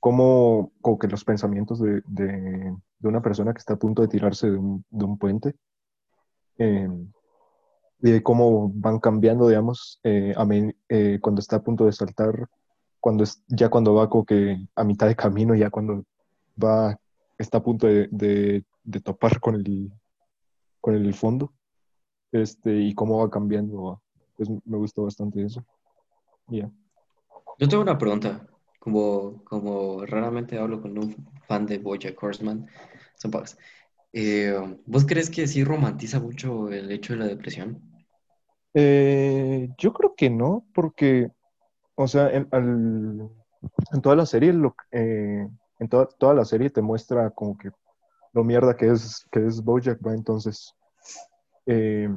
cómo 0.00 0.72
como 0.80 0.98
que 0.98 1.08
los 1.08 1.24
pensamientos 1.24 1.80
de, 1.80 2.02
de- 2.06 2.76
de 3.00 3.08
una 3.08 3.22
persona 3.22 3.52
que 3.52 3.58
está 3.58 3.74
a 3.74 3.78
punto 3.78 4.02
de 4.02 4.08
tirarse 4.08 4.50
de 4.50 4.56
un, 4.58 4.84
de 4.90 5.04
un 5.04 5.18
puente 5.18 5.54
eh, 6.58 6.88
de 8.00 8.22
cómo 8.22 8.70
van 8.74 8.98
cambiando, 9.00 9.48
digamos, 9.48 10.00
eh, 10.04 10.32
a 10.36 10.46
eh, 10.88 11.18
cuando 11.20 11.40
está 11.40 11.56
a 11.56 11.62
punto 11.62 11.84
de 11.86 11.92
saltar, 11.92 12.46
cuando 13.00 13.24
es, 13.24 13.42
ya 13.48 13.68
cuando 13.68 13.94
va 13.94 14.08
como 14.08 14.24
que 14.24 14.56
a 14.76 14.84
mitad 14.84 15.06
de 15.08 15.16
camino, 15.16 15.54
ya 15.54 15.70
cuando 15.70 16.04
va, 16.62 16.96
está 17.38 17.58
a 17.58 17.62
punto 17.62 17.86
de- 17.86 18.08
de 18.10 19.00
topar 19.00 19.40
con 19.40 19.54
el, 19.56 19.92
con 20.80 20.94
el 20.94 21.14
fondo, 21.14 21.52
este, 22.32 22.74
y 22.80 22.94
cómo 22.94 23.18
va 23.18 23.30
cambiando, 23.30 24.00
pues 24.36 24.48
me 24.50 24.78
gustó 24.78 25.04
bastante 25.04 25.44
eso. 25.44 25.64
Y 26.48 26.58
Ya. 26.60 26.70
Yo 27.58 27.68
tengo 27.68 27.82
una 27.82 27.98
pregunta. 27.98 28.46
Como, 28.78 29.44
como 29.44 30.06
raramente 30.06 30.56
hablo 30.58 30.80
con 30.80 30.96
un 30.96 31.16
fan 31.46 31.66
de 31.66 31.78
Bojack 31.78 32.22
Horseman, 32.22 32.66
son 33.16 33.30
pocas. 33.30 33.58
Eh, 34.12 34.54
¿vos 34.86 35.04
crees 35.04 35.28
que 35.30 35.46
sí 35.46 35.64
romantiza 35.64 36.20
mucho 36.20 36.70
el 36.70 36.90
hecho 36.90 37.12
de 37.12 37.18
la 37.18 37.26
depresión? 37.26 37.82
Eh, 38.74 39.68
yo 39.78 39.92
creo 39.92 40.14
que 40.14 40.30
no, 40.30 40.64
porque, 40.72 41.30
o 41.96 42.06
sea, 42.06 42.30
en, 42.30 42.48
al- 42.52 43.28
en 43.92 44.00
toda 44.02 44.16
la 44.16 44.26
serie, 44.26 44.52
lo, 44.52 44.74
eh, 44.92 45.48
en 45.80 45.88
toda, 45.88 46.06
toda 46.06 46.34
la 46.34 46.44
serie 46.44 46.70
te 46.70 46.80
muestra 46.82 47.30
como 47.30 47.58
que 47.58 47.70
lo 48.38 48.44
mierda 48.44 48.76
que 48.76 48.88
es, 48.90 49.26
que 49.32 49.46
es 49.46 49.62
Bojack, 49.62 49.98
¿va? 50.06 50.14
Entonces, 50.14 50.74
eh, 51.66 52.08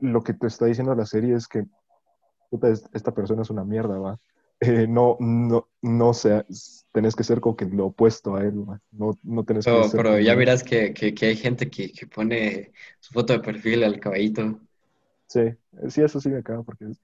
lo 0.00 0.22
que 0.22 0.34
te 0.34 0.46
está 0.46 0.66
diciendo 0.66 0.94
la 0.94 1.06
serie 1.06 1.34
es 1.34 1.48
que 1.48 1.64
puta, 2.50 2.68
es- 2.70 2.88
esta 2.92 3.12
persona 3.12 3.42
es 3.42 3.50
una 3.50 3.64
mierda, 3.64 3.98
¿va? 3.98 4.18
Eh, 4.60 4.86
no, 4.88 5.16
no, 5.20 5.68
no 5.82 6.14
sea, 6.14 6.46
tenés 6.92 7.16
que 7.16 7.24
ser 7.24 7.40
como 7.40 7.56
que 7.56 7.66
lo 7.66 7.86
opuesto 7.86 8.36
a 8.36 8.42
él, 8.44 8.68
¿va? 8.70 8.80
No, 8.92 9.18
no 9.24 9.44
tenés 9.44 9.66
que 9.66 9.82
ser 9.82 10.00
pero 10.00 10.18
ya 10.20 10.34
verás 10.36 10.62
que, 10.62 10.94
que, 10.94 11.12
que 11.12 11.26
hay 11.26 11.36
gente 11.36 11.68
que, 11.68 11.92
que 11.92 12.06
pone 12.06 12.72
su 13.00 13.12
foto 13.12 13.32
de 13.34 13.40
perfil 13.40 13.82
al 13.84 13.98
caballito. 14.00 14.60
Sí, 15.26 15.40
sí, 15.88 16.02
eso 16.02 16.20
sí 16.20 16.28
me 16.28 16.38
acaba 16.38 16.62
porque 16.62 16.84
es- 16.86 17.00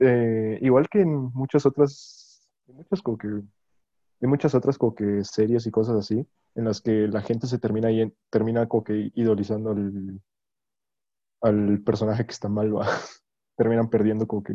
eh, 0.00 0.58
igual 0.62 0.88
que 0.88 1.00
en 1.00 1.10
muchas 1.34 1.66
otras, 1.66 2.42
en 2.68 2.76
muchas 2.76 3.02
como 3.02 3.18
que, 3.18 3.28
en 4.22 4.30
muchas 4.30 4.54
otras 4.54 4.78
como 4.78 4.94
que 4.94 5.22
series 5.24 5.66
y 5.66 5.70
cosas 5.70 5.96
así, 5.96 6.26
en 6.54 6.64
las 6.64 6.80
que 6.80 7.08
la 7.08 7.20
gente 7.22 7.46
se 7.46 7.58
termina 7.58 7.90
yen- 7.90 8.14
termina 8.30 8.66
como 8.68 8.84
que 8.84 9.10
idolizando 9.14 9.70
al, 9.72 10.20
al 11.42 11.82
personaje 11.82 12.24
que 12.24 12.32
está 12.32 12.48
mal, 12.48 12.74
va. 12.76 12.86
Terminan 13.56 13.90
perdiendo 13.90 14.26
como 14.26 14.42
que 14.42 14.54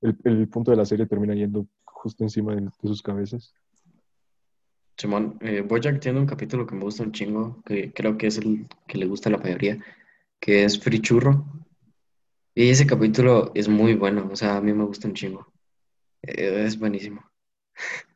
el, 0.00 0.16
el 0.24 0.48
punto 0.48 0.70
de 0.70 0.76
la 0.78 0.86
serie 0.86 1.06
termina 1.06 1.34
yendo 1.34 1.66
justo 1.84 2.24
encima 2.24 2.54
de, 2.54 2.62
de 2.62 2.70
sus 2.88 3.02
cabezas. 3.02 3.52
Simón, 4.96 5.38
eh, 5.40 5.60
Bojack 5.60 6.00
tiene 6.00 6.20
un 6.20 6.26
capítulo 6.26 6.66
que 6.66 6.74
me 6.76 6.84
gusta 6.84 7.02
un 7.02 7.12
chingo, 7.12 7.62
que 7.64 7.92
creo 7.92 8.16
que 8.16 8.28
es 8.28 8.38
el 8.38 8.68
que 8.86 8.98
le 8.98 9.06
gusta 9.06 9.28
a 9.28 9.32
la 9.32 9.38
mayoría, 9.38 9.78
que 10.40 10.64
es 10.64 10.78
Free 10.78 11.00
Churro. 11.00 11.44
Y 12.54 12.70
ese 12.70 12.86
capítulo 12.86 13.50
es 13.54 13.68
muy 13.68 13.94
bueno, 13.94 14.28
o 14.30 14.36
sea, 14.36 14.56
a 14.56 14.60
mí 14.60 14.72
me 14.72 14.84
gusta 14.84 15.08
un 15.08 15.14
chingo. 15.14 15.52
Eh, 16.22 16.64
es 16.64 16.78
buenísimo. 16.78 17.22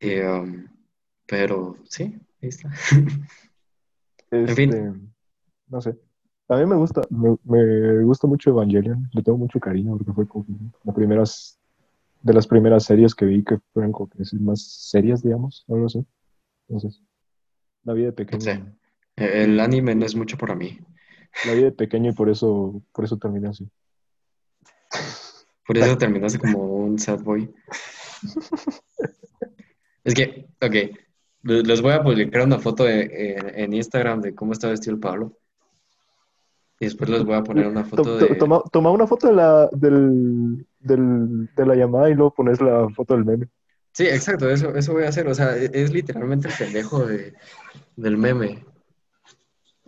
Eh, 0.00 0.26
um, 0.26 0.66
pero 1.26 1.76
sí, 1.88 2.04
ahí 2.42 2.48
está. 2.48 2.70
En 4.30 4.48
fin. 4.48 4.70
Este, 4.72 4.92
no 5.68 5.80
sé. 5.80 5.98
A 6.48 6.56
mí 6.56 6.66
me 6.66 6.76
gusta, 6.76 7.02
me, 7.10 7.36
me 7.44 8.04
gusta 8.04 8.26
mucho 8.26 8.50
Evangelion, 8.50 9.08
le 9.12 9.22
tengo 9.22 9.38
mucho 9.38 9.58
cariño 9.60 9.96
porque 9.96 10.12
fue 10.12 10.26
como 10.28 10.44
las 10.84 10.94
primeras, 10.94 11.58
de 12.22 12.34
las 12.34 12.46
primeras 12.46 12.84
series 12.84 13.14
que 13.14 13.24
vi 13.24 13.42
que 13.42 13.58
fueron 13.72 13.92
como 13.92 14.08
que 14.08 14.18
más 14.40 14.62
serias, 14.62 15.22
digamos, 15.22 15.64
algo 15.68 15.86
así. 15.86 16.06
Entonces, 16.68 17.02
la 17.84 17.94
vida 17.94 18.06
de 18.06 18.12
pequeño, 18.12 18.76
El 19.16 19.60
anime 19.60 19.94
no 19.94 20.06
es 20.06 20.14
mucho 20.14 20.36
para 20.36 20.54
mí. 20.54 20.78
la 21.46 21.54
vida 21.54 21.64
de 21.66 21.72
pequeño 21.72 22.10
y 22.10 22.14
por 22.14 22.28
eso, 22.28 22.82
por 22.92 23.04
eso 23.04 23.18
terminé 23.18 23.48
así. 23.48 23.70
Por 25.66 25.76
eso 25.76 25.98
terminaste 25.98 26.38
como 26.38 26.64
un 26.64 26.98
sad 26.98 27.22
boy. 27.22 27.54
Es 30.08 30.14
que, 30.14 30.46
ok, 30.62 30.74
le- 31.42 31.62
les 31.62 31.82
voy 31.82 31.92
a 31.92 32.02
publicar 32.02 32.42
una 32.42 32.58
foto 32.58 32.84
de- 32.84 33.36
en, 33.36 33.58
en 33.60 33.72
Instagram 33.74 34.22
de 34.22 34.34
cómo 34.34 34.52
está 34.52 34.68
vestido 34.68 34.94
el 34.94 35.00
Pablo. 35.00 35.36
Y 36.80 36.86
después 36.86 37.10
les 37.10 37.24
voy 37.24 37.34
a 37.34 37.42
poner 37.42 37.66
una 37.66 37.82
To- 37.82 37.88
foto 37.90 38.02
to- 38.04 38.16
de... 38.16 38.34
Toma, 38.36 38.62
toma 38.72 38.90
una 38.90 39.06
foto 39.06 39.28
de 39.28 39.34
la, 39.34 39.68
del, 39.72 40.66
del- 40.80 41.50
de 41.54 41.66
la 41.66 41.74
llamada 41.74 42.08
y 42.08 42.14
luego 42.14 42.32
pones 42.34 42.60
la 42.60 42.88
foto 42.88 43.14
del 43.14 43.24
meme. 43.26 43.48
Sí, 43.92 44.06
exacto, 44.06 44.48
eso, 44.48 44.74
eso 44.74 44.92
voy 44.92 45.04
a 45.04 45.08
hacer. 45.08 45.28
O 45.28 45.34
sea, 45.34 45.56
e- 45.58 45.70
es, 45.74 45.92
literalmente 45.92 46.48
el 46.48 46.54
pendejo 46.54 47.04
de, 47.04 47.34
del 47.96 48.16
meme. 48.16 48.64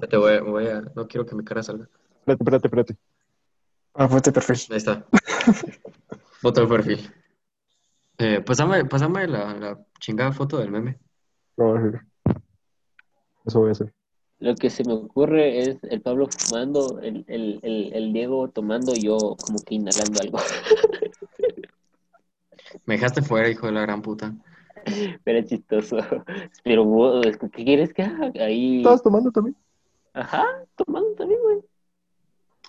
Te 0.08 0.16
voy, 0.18 0.34
a- 0.34 0.42
voy 0.42 0.66
a... 0.66 0.82
No 0.94 1.06
quiero 1.08 1.24
que 1.24 1.34
mi 1.34 1.44
cara 1.44 1.62
salga. 1.62 1.88
Espérate, 2.26 2.42
espérate, 2.42 2.66
espérate. 2.66 2.96
Ah, 3.94 4.08
ponte 4.08 4.32
perfil. 4.32 4.56
Ahí 4.70 4.76
está. 4.76 5.06
Foto 6.42 6.60
de 6.60 6.66
perfil. 6.66 7.10
Eh, 8.20 8.42
pásame, 8.42 8.84
pásame 8.84 9.26
la, 9.26 9.54
la 9.54 9.78
chingada 9.98 10.30
foto 10.30 10.58
del 10.58 10.70
meme. 10.70 10.98
Hacer. 11.56 12.02
Eso 13.46 13.60
voy 13.60 13.70
a 13.70 13.72
hacer. 13.72 13.94
Lo 14.40 14.54
que 14.54 14.68
se 14.68 14.84
me 14.84 14.92
ocurre 14.92 15.60
es 15.60 15.78
el 15.84 16.02
Pablo 16.02 16.26
fumando, 16.26 17.00
el, 17.00 17.24
el, 17.28 17.60
el, 17.62 17.92
el 17.94 18.12
Diego 18.12 18.48
tomando 18.48 18.92
y 18.94 19.04
yo 19.04 19.16
como 19.42 19.58
que 19.60 19.74
inhalando 19.74 20.20
algo. 20.20 20.38
Me 22.86 22.94
dejaste 22.94 23.22
fuera, 23.22 23.48
hijo 23.48 23.66
de 23.66 23.72
la 23.72 23.80
gran 23.82 24.02
puta. 24.02 24.34
Pero 25.24 25.38
es 25.38 25.46
chistoso. 25.46 25.96
Pero 26.62 26.84
vos, 26.84 27.26
¿qué 27.52 27.64
quieres 27.64 27.92
que 27.94 28.02
haga? 28.02 28.30
Ahí. 28.38 28.78
¿Estabas 28.78 29.02
tomando 29.02 29.30
también? 29.30 29.56
Ajá, 30.12 30.44
tomando 30.76 31.10
también, 31.14 31.40
güey. 31.42 31.58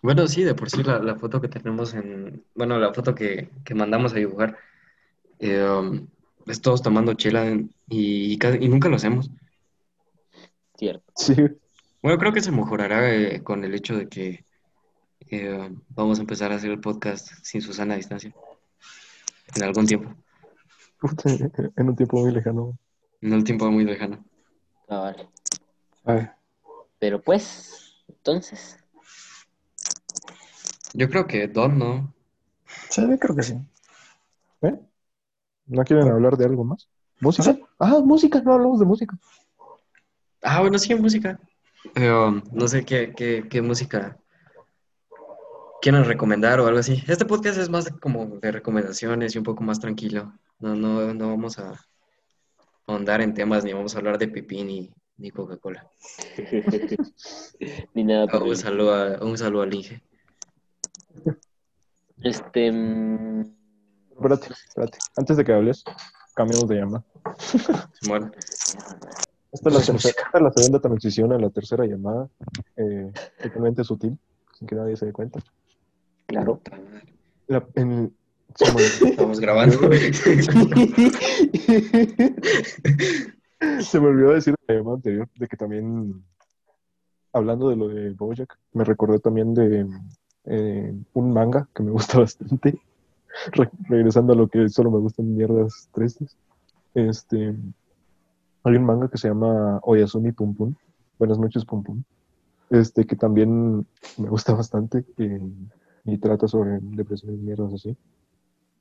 Bueno, 0.01 0.27
sí, 0.27 0.43
de 0.43 0.55
por 0.55 0.69
sí 0.69 0.81
la, 0.81 0.99
la 0.99 1.15
foto 1.15 1.41
que 1.41 1.47
tenemos 1.47 1.93
en... 1.93 2.43
Bueno, 2.55 2.79
la 2.79 2.93
foto 2.93 3.13
que, 3.13 3.49
que 3.63 3.75
mandamos 3.75 4.13
a 4.13 4.15
dibujar. 4.15 4.57
Eh, 5.41 5.63
um, 5.63 6.07
es 6.47 6.61
todos 6.61 6.81
tomando 6.81 7.13
chela 7.15 7.45
y, 7.89 8.33
y 8.33 8.67
nunca 8.69 8.87
lo 8.87 8.95
hacemos. 8.95 9.29
Cierto. 10.77 11.11
Sí. 11.15 11.35
Bueno, 12.01 12.17
creo 12.17 12.31
que 12.31 12.41
se 12.41 12.51
mejorará 12.51 13.13
eh, 13.13 13.43
con 13.43 13.63
el 13.63 13.75
hecho 13.75 13.95
de 13.95 14.07
que 14.07 14.45
eh, 15.29 15.69
vamos 15.89 16.19
a 16.19 16.21
empezar 16.21 16.51
a 16.51 16.55
hacer 16.55 16.71
el 16.71 16.79
podcast 16.79 17.29
sin 17.43 17.61
Susana 17.61 17.95
a 17.95 17.97
distancia. 17.97 18.33
En 19.55 19.63
algún 19.63 19.85
tiempo. 19.85 20.13
En 21.75 21.89
un 21.89 21.95
tiempo 21.95 22.19
muy 22.19 22.31
lejano. 22.31 22.77
En 23.21 23.33
un 23.33 23.43
tiempo 23.43 23.69
muy 23.69 23.83
lejano. 23.83 24.23
Ah, 24.87 24.99
vale. 24.99 25.27
Ay, 26.05 26.29
Pero 26.99 27.21
pues, 27.21 28.03
entonces, 28.07 28.77
Yo 30.93 31.09
creo 31.09 31.25
que 31.25 31.47
Don, 31.47 31.77
¿no? 31.77 32.13
Sí, 32.89 33.01
yo 33.01 33.17
creo 33.17 33.35
que 33.35 33.43
sí. 33.43 33.53
¿eh? 34.61 34.79
¿No 35.71 35.83
quieren 35.85 36.09
hablar 36.09 36.35
de 36.35 36.43
algo 36.45 36.65
más? 36.65 36.89
¿Música? 37.21 37.57
Ah, 37.79 37.99
música, 38.03 38.41
no 38.41 38.53
hablamos 38.53 38.79
de 38.79 38.85
música. 38.85 39.17
Ah, 40.43 40.59
bueno, 40.59 40.77
sí, 40.77 40.93
música. 40.95 41.39
Pero 41.93 42.41
no 42.51 42.67
sé 42.67 42.83
qué, 42.83 43.13
qué, 43.15 43.45
qué 43.49 43.61
música 43.61 44.17
quieren 45.81 46.03
recomendar 46.03 46.59
o 46.59 46.67
algo 46.67 46.79
así. 46.79 47.01
Este 47.07 47.25
podcast 47.25 47.57
es 47.57 47.69
más 47.69 47.89
como 48.01 48.25
de 48.39 48.51
recomendaciones 48.51 49.33
y 49.33 49.37
un 49.37 49.43
poco 49.45 49.63
más 49.63 49.79
tranquilo. 49.79 50.33
No, 50.59 50.75
no, 50.75 51.13
no 51.13 51.29
vamos 51.29 51.57
a 51.57 51.73
ahondar 52.85 53.21
en 53.21 53.33
temas 53.33 53.63
ni 53.63 53.71
vamos 53.71 53.95
a 53.95 53.99
hablar 53.99 54.17
de 54.17 54.27
pipí 54.27 54.63
ni, 54.63 54.91
ni 55.17 55.31
Coca-Cola. 55.31 55.87
Ni 57.93 58.03
nada 58.03 58.25
Ah, 58.31 58.39
un 58.39 58.49
el- 58.49 58.57
saludo, 58.57 58.93
a- 58.93 59.23
un 59.23 59.37
saludo 59.37 59.61
al 59.61 59.73
Inge. 59.73 60.01
Este. 62.23 62.71
mm, 62.71 63.60
Espérate, 64.21 64.53
espérate. 64.67 64.97
Antes 65.17 65.37
de 65.37 65.43
que 65.43 65.53
hables, 65.53 65.83
cambiamos 66.35 66.67
de 66.69 66.75
llamada. 66.75 67.03
Simón. 67.99 68.31
Esta 69.51 69.69
es 69.69 69.73
la, 69.75 69.79
Pues 69.79 69.85
tercera- 69.87 70.23
esta 70.25 70.37
es 70.37 70.43
la 70.43 70.51
segunda 70.53 70.79
transición 70.79 71.33
a 71.33 71.37
la 71.39 71.49
tercera 71.49 71.85
llamada. 71.85 72.29
Eh, 72.77 73.11
totalmente 73.41 73.83
sutil, 73.83 74.17
sin 74.57 74.67
que 74.67 74.75
nadie 74.75 74.95
se 74.95 75.07
dé 75.07 75.11
cuenta. 75.13 75.39
Claro. 76.27 76.61
La- 77.47 77.65
en- 77.75 78.15
se 78.55 78.65
me 78.65 78.71
olvidó- 78.71 79.07
Estamos 79.07 79.39
grabando. 79.39 79.77
Se 83.81 83.99
me 83.99 84.07
olvidó 84.07 84.31
decir 84.33 84.55
en 84.67 84.75
la 84.75 84.79
llamada 84.79 84.95
anterior 84.97 85.27
de 85.35 85.47
que 85.47 85.57
también, 85.57 86.23
hablando 87.33 87.69
de 87.69 87.75
lo 87.75 87.87
de 87.89 88.09
Bojack, 88.11 88.57
me 88.73 88.83
recordé 88.83 89.19
también 89.19 89.53
de 89.53 89.87
eh, 90.45 90.93
un 91.13 91.33
manga 91.33 91.67
que 91.73 91.83
me 91.83 91.91
gusta 91.91 92.19
bastante. 92.19 92.79
Re- 93.53 93.71
regresando 93.89 94.33
a 94.33 94.35
lo 94.35 94.47
que 94.47 94.69
solo 94.69 94.91
me 94.91 94.99
gustan 94.99 95.35
mierdas 95.35 95.89
tristes. 95.93 96.37
Este, 96.93 97.55
hay 98.63 98.75
un 98.75 98.85
manga 98.85 99.07
que 99.09 99.17
se 99.17 99.27
llama 99.29 99.79
Oyasumi 99.83 100.31
Pum 100.31 100.53
Pum. 100.55 100.73
Buenas 101.17 101.39
noches 101.39 101.65
Pum 101.65 101.83
Pum. 101.83 102.03
Este, 102.69 103.05
que 103.05 103.15
también 103.15 103.85
me 104.17 104.29
gusta 104.29 104.53
bastante 104.53 105.05
y 106.05 106.17
trata 106.17 106.47
sobre 106.47 106.79
depresión 106.81 107.35
y 107.35 107.37
mierdas 107.37 107.73
así. 107.73 107.95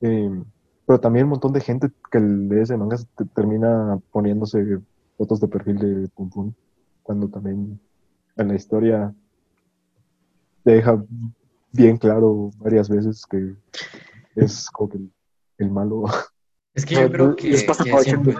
Eh, 0.00 0.42
pero 0.86 1.00
también 1.00 1.24
un 1.26 1.30
montón 1.30 1.52
de 1.52 1.60
gente 1.60 1.90
que 2.10 2.18
lee 2.18 2.60
ese 2.60 2.76
manga 2.76 2.96
te- 3.16 3.26
termina 3.26 3.98
poniéndose 4.10 4.80
fotos 5.16 5.40
de 5.40 5.48
perfil 5.48 5.78
de 5.78 6.08
Pum 6.08 6.30
Pum, 6.30 6.52
cuando 7.02 7.28
también 7.28 7.78
en 8.36 8.48
la 8.48 8.54
historia 8.54 9.14
deja 10.64 11.02
bien 11.72 11.96
claro 11.96 12.50
varias 12.58 12.88
veces 12.88 13.24
que 13.26 13.54
es 14.36 14.68
como 14.70 14.88
que 14.90 14.96
el, 14.98 15.12
el 15.58 15.70
malo. 15.70 16.04
Es 16.72 16.86
que 16.86 16.94
yo 16.94 17.10
creo 17.10 17.34
que, 17.34 17.48
Les 17.48 17.64
pasa 17.64 17.84
siempre- 18.00 18.32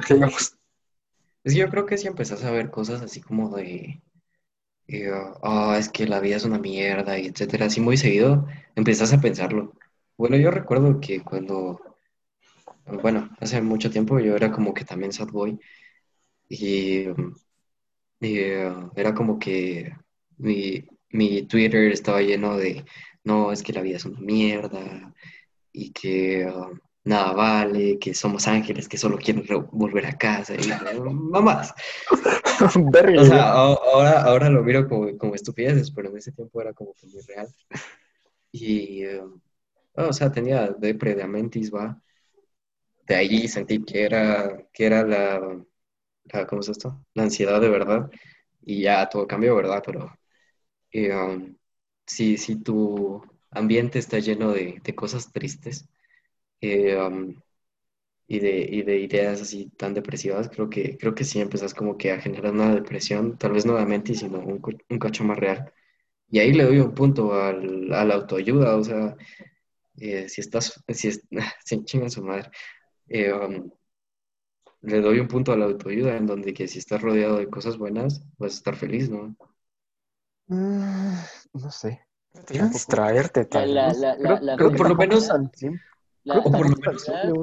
es 1.45 1.53
que 1.55 1.59
yo 1.59 1.69
creo 1.69 1.85
que 1.87 1.99
si 1.99 2.07
empezás 2.07 2.45
a 2.45 2.51
ver 2.53 2.71
cosas 2.71 3.03
así 3.03 3.21
como 3.21 3.51
de, 3.57 4.01
ah, 5.43 5.77
es 5.79 5.89
que 5.89 6.07
la 6.07 6.21
vida 6.21 6.37
es 6.37 6.45
una 6.45 6.59
mierda 6.59 7.19
y 7.19 7.27
etcétera, 7.27 7.67
así 7.67 7.81
muy 7.81 7.97
seguido, 7.97 8.47
empezás 8.75 9.13
a 9.13 9.21
pensarlo. 9.21 9.73
Bueno, 10.17 10.37
yo 10.37 10.51
recuerdo 10.51 11.01
que 11.01 11.23
cuando, 11.23 11.81
bueno, 13.03 13.31
hace 13.41 13.61
mucho 13.63 13.91
tiempo 13.91 14.19
yo 14.21 14.37
era 14.37 14.51
como 14.53 14.75
que 14.75 14.85
también 14.85 15.13
sad 15.13 15.29
boy 15.29 15.59
y, 16.49 17.07
y, 18.21 18.39
eh, 18.39 18.73
era 18.97 19.15
como 19.15 19.39
que 19.39 19.93
mi, 20.39 20.85
mi 21.11 21.43
Twitter 21.47 21.91
estaba 21.93 22.21
lleno 22.23 22.57
de, 22.57 22.85
no, 23.25 23.53
es 23.53 23.63
que 23.63 23.73
la 23.73 23.83
vida 23.83 23.97
es 23.97 24.05
una 24.05 24.21
mierda 24.21 25.15
y 25.73 25.93
que 25.93 26.47
uh, 26.47 26.77
nada 27.05 27.33
vale, 27.33 27.99
que 27.99 28.15
somos 28.15 28.47
ángeles 28.49 28.89
que 28.89 28.99
solo 28.99 29.19
quieren 29.19 29.47
re- 29.47 29.57
volver 29.73 30.07
a 30.07 30.19
casa 30.19 30.55
y 30.55 30.59
mamás. 31.05 31.75
O 33.17 33.25
sea, 33.25 33.51
ahora, 33.53 34.23
ahora 34.23 34.51
lo 34.51 34.63
miro 34.63 34.89
como, 34.89 35.17
como 35.19 35.35
estupideces, 35.35 35.91
pero 35.91 36.11
en 36.11 36.19
ese 36.19 36.33
tiempo 36.33 36.61
era 36.61 36.73
como 36.73 36.95
que 36.95 37.07
muy 37.07 37.21
real. 37.23 37.49
Y, 38.53 39.05
eh, 39.05 39.23
o 39.95 40.13
sea, 40.13 40.33
tenía 40.33 40.69
depre 40.73 41.15
de 41.15 41.23
Amentis, 41.23 41.73
va. 41.75 42.01
De 43.07 43.15
ahí 43.17 43.49
sentí 43.49 43.83
que 43.85 44.05
era, 44.05 44.67
que 44.73 44.87
era 44.87 45.03
la, 45.05 45.65
la, 46.33 46.47
¿cómo 46.47 46.61
es 46.63 46.69
esto? 46.69 47.05
La 47.15 47.25
ansiedad 47.25 47.61
de 47.61 47.69
verdad. 47.71 48.11
Y 48.63 48.83
ya 48.83 49.09
todo 49.09 49.27
cambió, 49.27 49.57
¿verdad? 49.57 49.83
Pero 49.87 50.13
eh, 50.93 51.15
um, 51.15 51.57
si, 52.07 52.37
si 52.39 52.63
tu 52.63 53.23
ambiente 53.51 53.99
está 53.99 54.19
lleno 54.21 54.53
de, 54.53 54.81
de 54.83 54.95
cosas 54.95 55.33
tristes 55.33 55.89
eh, 56.63 56.99
y, 58.27 58.39
de, 58.41 58.61
y 58.71 58.83
de 58.83 58.99
ideas 59.01 59.41
así 59.43 59.71
tan 59.77 59.95
depresivas, 59.95 60.49
creo 60.49 60.71
que, 60.71 60.97
creo 60.99 61.15
que 61.15 61.25
sí 61.25 61.41
empezás 61.41 61.75
como 61.75 61.97
que 61.99 62.13
a 62.13 62.21
generar 62.21 62.53
una 62.53 62.75
depresión, 62.75 63.37
tal 63.39 63.53
vez 63.53 63.67
no 63.67 63.77
de 63.77 63.87
mente, 63.87 64.15
sino 64.15 64.39
un, 64.39 64.63
un 64.89 64.99
cacho 64.99 65.25
más 65.25 65.39
real. 65.39 65.73
Y 66.31 66.41
ahí 66.41 66.53
le 66.53 66.65
doy 66.65 66.81
un 66.81 66.95
punto 66.95 67.35
al, 67.35 67.93
a 67.95 68.05
la 68.05 68.15
autoayuda, 68.17 68.77
o 68.77 68.85
sea, 68.85 69.17
eh, 69.99 70.29
si 70.29 70.41
estás, 70.43 70.83
si 70.89 71.09
es, 71.09 71.23
se 71.65 71.85
chinga 71.85 72.11
su 72.11 72.23
madre, 72.25 72.51
eh, 73.09 73.33
le 74.83 75.01
doy 75.01 75.19
un 75.21 75.27
punto 75.27 75.53
a 75.53 75.57
la 75.57 75.65
autoayuda 75.65 76.19
en 76.19 76.27
donde 76.27 76.53
que 76.53 76.69
si 76.69 76.79
estás 76.79 77.01
rodeado 77.01 77.39
de 77.39 77.49
cosas 77.49 77.79
buenas, 77.79 78.23
vas 78.37 78.53
a 78.53 78.57
estar 78.57 78.77
feliz, 78.77 79.09
¿no? 79.09 79.35
Mm, 80.51 81.15
no 81.55 81.71
sé. 81.71 82.07
Tienes 82.47 82.69
que 82.69 82.75
distraerte, 82.75 83.45
tal 83.45 83.75
la, 83.75 83.89
vez. 83.89 83.99
la, 83.99 84.17
Creo, 84.17 84.35
la, 84.35 84.41
la 84.41 84.57
creo 84.57 84.71
que 84.71 84.79
por 84.79 84.89
lo 84.89 84.95
menos- 84.97 85.29
creo 86.25 86.43
por 86.43 86.67
lo 86.67 87.43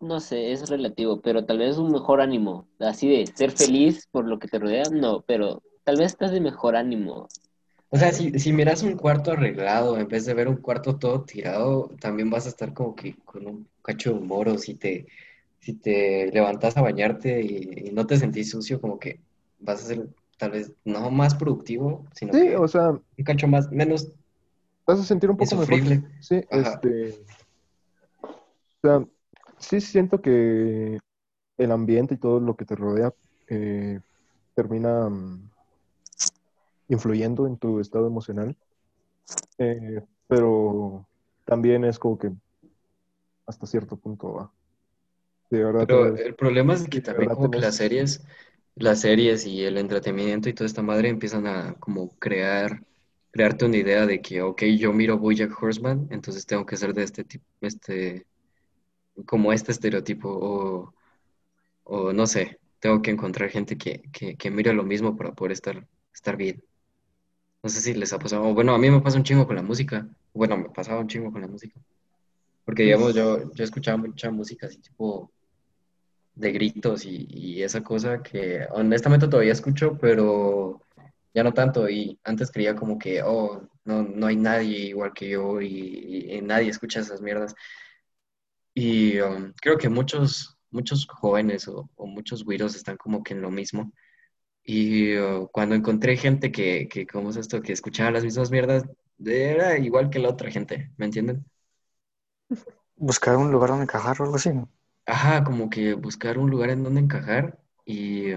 No 0.00 0.20
sé, 0.20 0.52
es 0.52 0.68
relativo, 0.68 1.20
pero 1.20 1.44
tal 1.44 1.58
vez 1.58 1.78
un 1.78 1.90
mejor 1.90 2.20
ánimo, 2.20 2.68
así 2.80 3.08
de 3.08 3.26
ser 3.26 3.50
feliz 3.50 4.06
por 4.10 4.26
lo 4.26 4.38
que 4.38 4.48
te 4.48 4.58
rodea, 4.58 4.84
no, 4.90 5.22
pero 5.22 5.62
tal 5.84 5.96
vez 5.96 6.12
estás 6.12 6.32
de 6.32 6.40
mejor 6.40 6.76
ánimo. 6.76 7.28
O 7.88 7.96
sea, 7.96 8.12
si, 8.12 8.38
si 8.38 8.52
miras 8.52 8.82
un 8.82 8.96
cuarto 8.96 9.32
arreglado 9.32 9.96
en 9.96 10.08
vez 10.08 10.26
de 10.26 10.34
ver 10.34 10.48
un 10.48 10.56
cuarto 10.56 10.96
todo 10.98 11.22
tirado, 11.22 11.90
también 12.00 12.28
vas 12.30 12.46
a 12.46 12.50
estar 12.50 12.74
como 12.74 12.94
que 12.94 13.16
con 13.24 13.46
un 13.46 13.68
cacho 13.82 14.10
de 14.12 14.18
humor 14.18 14.48
o 14.48 14.58
si 14.58 14.74
te, 14.74 15.06
si 15.60 15.74
te 15.74 16.30
levantas 16.32 16.76
a 16.76 16.82
bañarte 16.82 17.40
y, 17.42 17.88
y 17.88 17.90
no 17.92 18.06
te 18.06 18.16
sentís 18.18 18.50
sucio, 18.50 18.80
como 18.80 18.98
que 18.98 19.20
vas 19.60 19.82
a 19.82 19.86
ser 19.86 20.08
tal 20.36 20.52
vez 20.52 20.72
no 20.84 21.10
más 21.10 21.34
productivo, 21.34 22.04
sino 22.14 22.32
Sí, 22.32 22.40
que 22.40 22.56
o 22.56 22.68
sea, 22.68 22.90
un 22.90 23.24
cacho 23.24 23.48
más, 23.48 23.70
menos 23.70 24.12
vas 24.86 25.00
a 25.00 25.04
sentir 25.04 25.30
un 25.30 25.36
poco 25.36 25.56
mejor. 25.56 25.78
Sí, 26.20 26.42
Ajá. 26.50 26.80
este. 26.82 27.18
O 28.22 28.88
sea, 28.88 29.06
sí 29.58 29.80
siento 29.80 30.20
que 30.20 30.98
el 31.58 31.72
ambiente 31.72 32.14
y 32.14 32.18
todo 32.18 32.40
lo 32.40 32.56
que 32.56 32.64
te 32.64 32.76
rodea 32.76 33.12
eh, 33.48 34.00
termina 34.54 35.08
mm, 35.08 35.50
influyendo 36.88 37.46
en 37.46 37.56
tu 37.56 37.80
estado 37.80 38.06
emocional. 38.06 38.56
Eh, 39.58 40.02
pero 40.28 41.06
también 41.44 41.84
es 41.84 41.98
como 41.98 42.18
que 42.18 42.30
hasta 43.46 43.66
cierto 43.66 43.96
punto 43.96 44.34
va. 44.34 44.52
De 45.50 45.62
verdad, 45.62 45.86
Pero 45.86 46.16
el 46.16 46.34
problema 46.34 46.74
es 46.74 46.88
que 46.88 47.00
también 47.00 47.30
como 47.30 47.50
que 47.50 47.60
las 47.60 47.76
series, 47.76 48.24
las 48.76 49.00
series 49.02 49.46
y 49.46 49.64
el 49.64 49.78
entretenimiento 49.78 50.48
y 50.50 50.54
toda 50.54 50.66
esta 50.68 50.82
madre 50.82 51.08
empiezan 51.10 51.46
a 51.48 51.74
como 51.80 52.10
crear, 52.18 52.84
crearte 53.32 53.66
una 53.66 53.78
idea 53.78 54.06
de 54.06 54.20
que, 54.22 54.42
ok, 54.42 54.64
yo 54.78 54.92
miro 54.94 55.18
BoJack 55.18 55.62
Horseman, 55.62 56.08
entonces 56.10 56.46
tengo 56.46 56.66
que 56.66 56.76
ser 56.78 56.94
de 56.94 57.04
este 57.04 57.24
tipo, 57.24 57.44
este, 57.62 58.26
como 59.26 59.52
este 59.52 59.72
estereotipo, 59.72 60.28
o, 60.30 60.94
o 61.84 62.12
no 62.12 62.26
sé, 62.26 62.60
tengo 62.80 63.02
que 63.02 63.10
encontrar 63.12 63.50
gente 63.50 63.78
que, 63.78 64.02
que, 64.12 64.36
que 64.36 64.50
mire 64.50 64.72
lo 64.74 64.84
mismo 64.84 65.16
para 65.16 65.34
poder 65.34 65.52
estar, 65.52 65.86
estar 66.14 66.36
bien. 66.36 66.62
No 67.62 67.70
sé 67.70 67.80
si 67.80 67.94
les 67.94 68.12
ha 68.12 68.18
pasado, 68.18 68.44
o 68.44 68.54
bueno, 68.54 68.74
a 68.74 68.78
mí 68.78 68.90
me 68.90 69.00
pasa 69.00 69.18
un 69.18 69.24
chingo 69.24 69.46
con 69.46 69.56
la 69.56 69.62
música, 69.62 70.08
bueno, 70.32 70.56
me 70.56 70.70
pasaba 70.70 71.00
un 71.00 71.08
chingo 71.08 71.32
con 71.32 71.40
la 71.40 71.48
música, 71.48 71.80
porque 72.64 72.84
digamos, 72.84 73.14
yo, 73.14 73.52
yo 73.54 73.64
escuchaba 73.64 73.98
mucha 73.98 74.30
música 74.30 74.66
así 74.68 74.78
tipo 74.80 75.32
de 76.36 76.52
gritos 76.52 77.04
y, 77.04 77.62
esa 77.62 77.82
cosa 77.82 78.22
que 78.22 78.66
honestamente 78.70 79.28
todavía 79.28 79.52
escucho, 79.52 79.98
pero 79.98 80.82
ya 81.34 81.42
no 81.42 81.52
tanto. 81.54 81.88
Y 81.88 82.18
antes 82.24 82.50
creía 82.52 82.76
como 82.76 82.98
que, 82.98 83.22
oh, 83.22 83.62
no, 83.84 84.02
no 84.02 84.26
hay 84.26 84.36
nadie 84.36 84.78
igual 84.88 85.12
que 85.14 85.30
yo 85.30 85.60
y, 85.60 86.40
nadie 86.42 86.70
escucha 86.70 87.00
esas 87.00 87.20
mierdas. 87.22 87.54
Y 88.74 89.18
um, 89.20 89.52
creo 89.60 89.78
que 89.78 89.88
muchos, 89.88 90.56
muchos 90.70 91.06
jóvenes 91.06 91.66
o, 91.68 91.90
o 91.96 92.06
muchos 92.06 92.44
güiros 92.44 92.76
están 92.76 92.96
como 92.96 93.22
que 93.22 93.34
en 93.34 93.42
lo 93.42 93.50
mismo. 93.50 93.92
Y 94.62 95.16
uh, 95.16 95.48
cuando 95.52 95.74
encontré 95.74 96.16
gente 96.16 96.52
que, 96.52 96.88
que, 96.88 97.06
¿cómo 97.06 97.30
es 97.30 97.36
esto? 97.36 97.62
Que 97.62 97.72
escuchaba 97.72 98.10
las 98.10 98.24
mismas 98.24 98.50
mierdas, 98.50 98.84
era 99.24 99.78
igual 99.78 100.10
que 100.10 100.18
la 100.18 100.30
otra 100.30 100.50
gente, 100.50 100.90
¿me 100.96 101.06
entienden? 101.06 101.46
Buscar 102.96 103.36
un 103.36 103.50
lugar 103.50 103.70
donde 103.70 103.84
encajar 103.84 104.20
o 104.20 104.24
algo 104.24 104.36
así, 104.36 104.50
¿no? 104.52 104.70
Ajá, 105.06 105.42
como 105.44 105.70
que 105.70 105.94
buscar 105.94 106.38
un 106.38 106.50
lugar 106.50 106.70
en 106.70 106.82
donde 106.84 107.00
encajar 107.00 107.58
y 107.84 108.34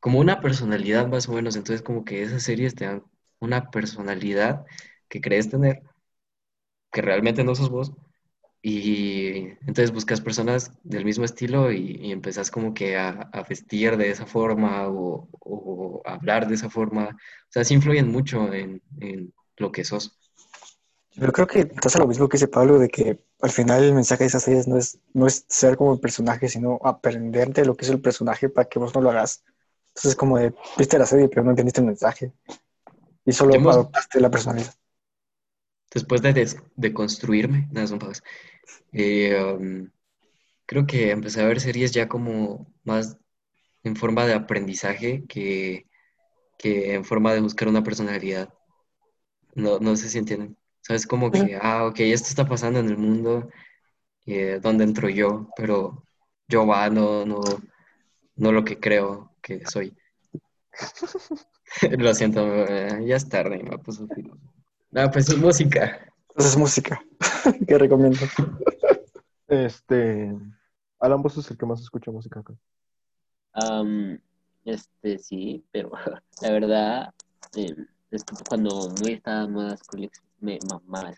como 0.00 0.20
una 0.20 0.40
personalidad 0.40 1.08
más 1.08 1.28
o 1.28 1.32
menos. 1.32 1.56
Entonces, 1.56 1.82
como 1.82 2.04
que 2.04 2.22
esas 2.22 2.42
series 2.42 2.74
te 2.74 2.84
dan 2.86 3.04
una 3.40 3.70
personalidad 3.70 4.64
que 5.08 5.20
crees 5.20 5.50
tener, 5.50 5.82
que 6.92 7.02
realmente 7.02 7.44
no 7.44 7.54
sos 7.54 7.70
vos, 7.70 7.92
Y 8.62 9.38
entonces 9.66 9.92
buscas 9.92 10.20
personas 10.22 10.72
del 10.84 11.04
mismo 11.06 11.24
estilo 11.24 11.72
y, 11.72 11.98
y 12.02 12.12
empezás 12.12 12.50
como 12.50 12.74
que 12.74 12.96
a, 12.98 13.30
vestir 13.48 13.96
de 13.98 14.10
esa 14.10 14.26
forma 14.26 14.88
o, 14.88 15.28
o 15.40 16.02
hablar 16.06 16.48
de 16.48 16.56
esa 16.56 16.70
forma. 16.70 17.06
O 17.10 17.16
sea, 17.50 17.64
sí 17.64 17.74
influyen 17.74 18.10
mucho 18.12 18.52
en, 18.54 18.82
en 19.00 19.34
lo 19.58 19.72
que 19.72 19.84
sos. 19.84 20.18
Yo 21.16 21.30
creo 21.32 21.46
que 21.46 21.66
pasa 21.66 21.98
lo 22.00 22.08
mismo 22.08 22.28
que 22.28 22.36
dice 22.36 22.48
Pablo, 22.48 22.78
de 22.78 22.88
que 22.88 23.20
al 23.40 23.50
final 23.50 23.84
el 23.84 23.94
mensaje 23.94 24.24
de 24.24 24.28
esas 24.28 24.42
series 24.42 24.66
no 24.66 24.76
es, 24.76 24.98
no 25.12 25.26
es 25.26 25.44
ser 25.48 25.76
como 25.76 25.92
el 25.94 26.00
personaje, 26.00 26.48
sino 26.48 26.80
aprender 26.82 27.52
de 27.52 27.64
lo 27.64 27.76
que 27.76 27.84
es 27.84 27.90
el 27.90 28.00
personaje 28.00 28.48
para 28.48 28.68
que 28.68 28.78
vos 28.80 28.94
no 28.94 29.00
lo 29.00 29.10
hagas. 29.10 29.44
Entonces 29.88 30.10
es 30.12 30.16
como 30.16 30.38
de, 30.38 30.52
viste 30.76 30.98
la 30.98 31.06
serie, 31.06 31.28
pero 31.28 31.44
no 31.44 31.50
entendiste 31.50 31.80
el 31.80 31.86
mensaje. 31.86 32.32
Y 33.24 33.32
solo 33.32 33.54
Hemos- 33.54 33.76
adoptaste 33.76 34.20
la 34.20 34.30
personalidad. 34.30 34.74
Después 35.92 36.22
de, 36.22 36.32
des- 36.32 36.56
de 36.74 36.92
construirme, 36.92 37.68
nada, 37.70 37.86
son 37.86 38.00
pagas. 38.00 38.22
Eh, 38.92 39.36
um, 39.40 39.88
creo 40.66 40.86
que 40.86 41.10
empecé 41.12 41.42
a 41.42 41.46
ver 41.46 41.60
series 41.60 41.92
ya 41.92 42.08
como 42.08 42.66
más 42.84 43.18
en 43.84 43.96
forma 43.96 44.26
de 44.26 44.34
aprendizaje 44.34 45.24
que, 45.28 45.86
que 46.58 46.94
en 46.94 47.04
forma 47.04 47.34
de 47.34 47.40
buscar 47.40 47.68
una 47.68 47.84
personalidad. 47.84 48.52
No, 49.54 49.78
no 49.78 49.96
sé 49.96 50.10
si 50.10 50.18
entienden. 50.18 50.56
Sabes 50.86 51.06
como 51.06 51.30
que, 51.30 51.58
ah, 51.60 51.86
ok, 51.86 52.00
esto 52.00 52.28
está 52.28 52.46
pasando 52.46 52.78
en 52.78 52.90
el 52.90 52.98
mundo, 52.98 53.48
eh, 54.26 54.60
¿dónde 54.62 54.84
entro 54.84 55.08
yo? 55.08 55.48
Pero 55.56 56.04
yo 56.46 56.66
va, 56.66 56.90
no, 56.90 57.24
no, 57.24 57.40
no 58.36 58.52
lo 58.52 58.64
que 58.64 58.78
creo 58.78 59.32
que 59.40 59.64
soy. 59.64 59.96
Lo 61.98 62.14
siento, 62.14 62.46
eh, 62.66 63.04
ya 63.06 63.16
es 63.16 63.28
tarde, 63.28 63.62
me 63.62 63.78
puso 63.78 64.06
filo. 64.08 64.38
Ah, 64.94 65.10
pues 65.10 65.28
es 65.28 65.38
música. 65.38 66.06
Entonces 66.28 66.56
música, 66.56 67.02
que 67.66 67.78
recomiendo. 67.78 68.20
Este, 69.46 70.34
Alan, 70.98 71.22
vos 71.22 71.36
es 71.36 71.50
el 71.50 71.58
que 71.58 71.66
más 71.66 71.80
escucha 71.80 72.10
música 72.10 72.40
acá. 72.40 72.54
Am, 73.52 74.18
este, 74.64 75.18
sí, 75.18 75.62
pero 75.70 75.92
la 76.40 76.50
verdad, 76.50 77.14
eh, 77.56 77.76
es 78.10 78.24
que 78.24 78.34
cuando 78.48 78.88
muy 79.02 79.12
estaba 79.12 79.46
moda 79.46 79.76
Skrillex, 79.76 80.22
me 80.40 80.58
mamaba. 80.68 81.12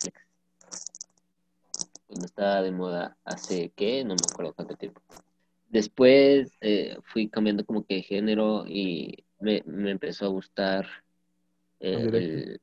Cuando 2.07 2.27
estaba 2.27 2.63
de 2.63 2.71
moda 2.71 3.17
hace, 3.25 3.73
¿qué? 3.75 4.05
No 4.05 4.15
me 4.15 4.23
acuerdo 4.31 4.55
cuánto 4.55 4.77
tiempo. 4.77 5.01
Después 5.69 6.53
eh, 6.61 6.97
fui 7.03 7.29
cambiando 7.29 7.65
como 7.65 7.85
que 7.85 7.97
de 7.97 8.03
género 8.03 8.65
y 8.67 9.25
me, 9.41 9.63
me 9.67 9.91
empezó 9.91 10.27
a 10.27 10.29
gustar 10.29 10.87
eh, 11.81 12.09
el... 12.13 12.61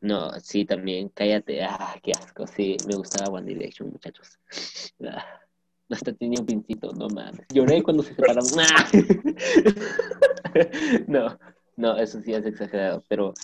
No, 0.00 0.32
sí, 0.40 0.64
también, 0.64 1.10
cállate, 1.10 1.62
ah, 1.62 1.94
qué 2.02 2.12
asco, 2.12 2.46
sí, 2.46 2.78
me 2.88 2.94
gustaba 2.94 3.28
One 3.28 3.46
Direction, 3.46 3.90
muchachos. 3.90 4.38
Ah, 5.06 5.40
hasta 5.90 6.14
tenía 6.14 6.40
un 6.40 6.46
pincito, 6.46 6.92
no 6.92 7.08
mames. 7.08 7.46
Lloré 7.52 7.82
cuando 7.82 8.02
se 8.02 8.14
separaron. 8.14 8.44
¡Ah! 8.60 8.90
No, 11.06 11.38
no, 11.76 11.96
eso 11.96 12.20
sí 12.20 12.32
es 12.32 12.44
exagerado, 12.46 13.04
pero 13.08 13.34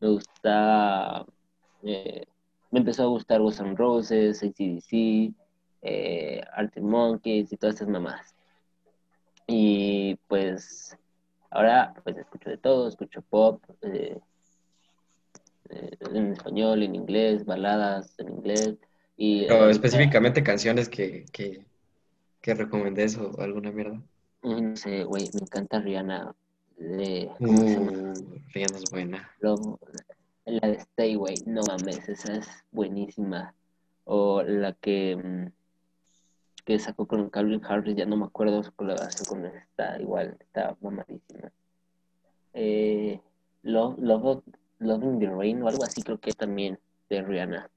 me 0.00 0.08
gusta, 0.08 1.26
eh, 1.82 2.24
me 2.70 2.80
empezó 2.80 3.04
a 3.04 3.06
gustar 3.06 3.40
Guns 3.40 3.60
N' 3.60 3.74
Roses, 3.76 4.42
ACDC, 4.42 5.32
eh, 5.82 6.42
Arctic 6.52 6.82
Monkeys 6.82 7.52
y 7.52 7.56
todas 7.56 7.76
esas 7.76 7.88
mamás. 7.88 8.34
Y 9.46 10.16
pues 10.26 10.96
ahora 11.50 11.94
pues 12.02 12.16
escucho 12.16 12.50
de 12.50 12.58
todo, 12.58 12.88
escucho 12.88 13.22
pop, 13.22 13.62
eh, 13.82 14.18
eh, 15.70 15.90
en 16.12 16.32
español, 16.32 16.82
en 16.82 16.94
inglés, 16.94 17.44
baladas 17.44 18.18
en 18.18 18.28
inglés. 18.28 18.76
Y 19.16 19.46
Pero 19.46 19.70
específicamente 19.70 20.42
canciones 20.42 20.88
que, 20.88 21.24
que, 21.32 21.64
que 22.40 22.54
recomendés 22.54 23.16
o 23.16 23.40
alguna 23.40 23.70
mierda. 23.72 24.02
No 24.42 24.76
sé, 24.76 25.04
güey, 25.04 25.30
me 25.32 25.40
encanta 25.40 25.80
Rihanna. 25.80 26.34
De. 26.76 27.30
Uh, 27.40 28.38
Rihanna 28.52 28.76
es 28.76 28.90
buena. 28.90 29.30
Lo- 29.40 29.78
la 30.46 30.68
de 30.68 30.76
Stay, 30.76 31.16
güey, 31.16 31.34
no 31.46 31.62
mames, 31.66 32.08
esa 32.08 32.34
es 32.34 32.48
buenísima. 32.70 33.54
O 34.04 34.42
la 34.42 34.72
que, 34.74 35.16
mm, 35.16 35.50
que 36.64 36.78
sacó 36.78 37.06
con 37.06 37.30
Calvin 37.30 37.64
Harris, 37.64 37.96
ya 37.96 38.06
no 38.06 38.16
me 38.16 38.26
acuerdo 38.26 38.62
su 38.62 38.72
colaboración 38.72 39.24
con 39.26 39.46
esta, 39.46 40.00
igual, 40.00 40.36
está 40.40 40.76
mamadísima. 40.80 41.50
Eh, 42.54 43.20
Love, 43.62 43.98
Love, 43.98 44.42
Love 44.78 45.04
in 45.04 45.18
the 45.18 45.28
Rain 45.28 45.62
o 45.62 45.68
algo 45.68 45.84
así, 45.84 46.02
creo 46.02 46.18
que 46.18 46.32
también 46.32 46.78
de 47.10 47.22
Rihanna. 47.22 47.70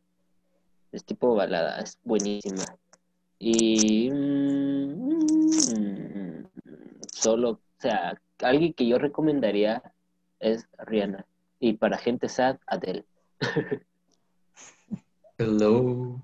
Es 0.92 1.04
tipo 1.04 1.36
balada, 1.36 1.80
es 1.80 2.00
buenísima. 2.04 2.64
Y 3.40 4.12
mm, 4.12 6.46
solo, 7.12 7.52
o 7.52 7.60
sea, 7.78 8.20
alguien 8.42 8.74
que 8.74 8.88
yo 8.88 8.98
recomendaría 9.00 9.82
es 10.40 10.68
Rihanna. 10.78 11.26
Y 11.60 11.74
para 11.74 11.98
gente 11.98 12.30
sad, 12.30 12.58
Adele. 12.68 13.06
Hello, 15.38 16.22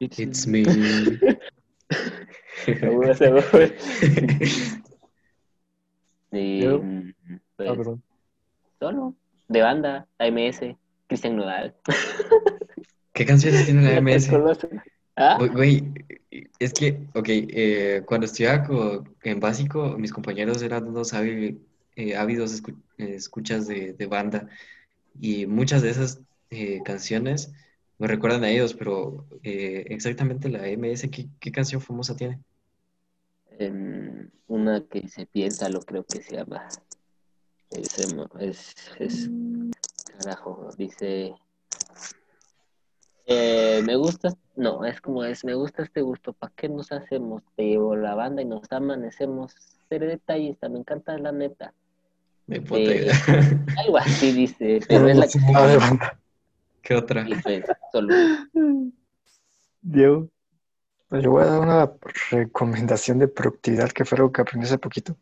it's 0.00 0.46
me. 0.46 0.64
Seguro, 2.64 3.14
seguro. 3.14 3.42
Y 6.32 6.66
mm, 6.66 7.14
Ah, 7.30 7.38
pues, 7.56 7.68
perdón. 7.78 8.02
solo, 8.80 9.14
de 9.48 9.62
banda, 9.62 10.08
AMS, 10.18 10.76
Cristian 11.06 11.36
Nodal. 11.36 11.74
¿Qué 13.12 13.24
canciones 13.24 13.64
tiene 13.66 13.82
la 13.82 13.90
¿La 13.92 13.98
MS? 14.00 14.30
conocen? 14.30 14.82
¿Ah? 15.16 15.38
Güey, 15.52 15.84
es 16.58 16.72
que, 16.72 17.06
ok, 17.14 17.28
eh, 17.28 18.02
cuando 18.04 18.24
estudiaba 18.26 18.66
en 19.22 19.38
básico, 19.38 19.96
mis 19.96 20.12
compañeros 20.12 20.60
eran 20.62 20.88
unos 20.88 21.14
ávi- 21.14 21.60
eh, 21.96 22.16
ávidos 22.16 22.62
escu- 22.62 22.82
escuchas 22.98 23.66
de, 23.66 24.06
banda 24.06 24.48
y 25.20 25.46
muchas 25.46 25.82
de 25.82 25.90
esas 25.90 26.20
eh, 26.50 26.82
canciones 26.84 27.52
me 27.98 28.08
recuerdan 28.08 28.44
a 28.44 28.50
ellos, 28.50 28.74
pero 28.74 29.26
eh, 29.42 29.84
exactamente 29.88 30.48
la 30.48 30.66
MS, 30.68 31.10
¿qué, 31.10 31.28
qué 31.40 31.52
canción 31.52 31.80
famosa 31.80 32.16
tiene? 32.16 32.40
Em, 33.58 34.30
una 34.48 34.84
que 34.84 35.08
se 35.08 35.26
piensa, 35.26 35.68
lo 35.68 35.80
creo 35.80 36.04
que 36.04 36.20
se 36.20 36.36
llama. 36.36 36.68
Es, 37.70 37.98
em, 37.98 38.26
es, 38.40 39.30
carajo, 40.18 40.70
dice. 40.76 41.34
eh, 43.26 43.80
me 43.86 43.96
gusta, 43.96 44.36
no, 44.56 44.84
es 44.84 45.00
como 45.00 45.24
es, 45.24 45.44
me 45.44 45.54
gusta 45.54 45.82
este 45.82 46.02
gusto, 46.02 46.32
¿para 46.32 46.52
qué 46.56 46.68
nos 46.68 46.90
hacemos? 46.90 47.42
Te 47.56 47.78
la 47.96 48.14
banda 48.14 48.42
y 48.42 48.44
nos 48.44 48.70
amanecemos. 48.72 49.54
Ser 49.88 50.06
detallista, 50.06 50.68
me 50.68 50.80
encanta 50.80 51.16
la 51.18 51.30
neta. 51.30 51.74
Me 52.46 52.56
Eh. 52.56 53.10
Algo 53.78 53.98
así 53.98 54.32
dice, 54.32 54.80
pero 54.88 55.08
es 55.08 55.36
la 55.52 55.76
banda. 55.76 56.20
¿Qué 56.82 56.94
otra? 56.94 57.26
pues, 57.42 57.64
solo. 57.90 58.14
Diego. 59.80 60.28
Pues 61.08 61.22
yo 61.22 61.30
voy 61.30 61.42
a 61.42 61.46
dar 61.46 61.60
una 61.60 61.92
recomendación 62.30 63.18
de 63.18 63.28
productividad 63.28 63.90
que 63.90 64.04
fue 64.04 64.16
algo 64.16 64.32
que 64.32 64.42
aprendí 64.42 64.66
hace 64.66 64.78
poquito. 64.78 65.16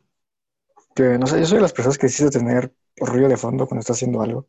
Que 0.95 1.19
no 1.19 1.27
sé, 1.27 1.39
yo 1.39 1.47
soy 1.47 1.57
de 1.57 1.63
las 1.63 1.73
personas 1.73 1.99
que 1.99 2.07
necesito 2.07 2.31
tener 2.31 2.73
ruido 2.97 3.29
de 3.29 3.37
fondo 3.37 3.67
cuando 3.67 3.81
está 3.81 3.93
haciendo 3.93 4.23
algo. 4.23 4.49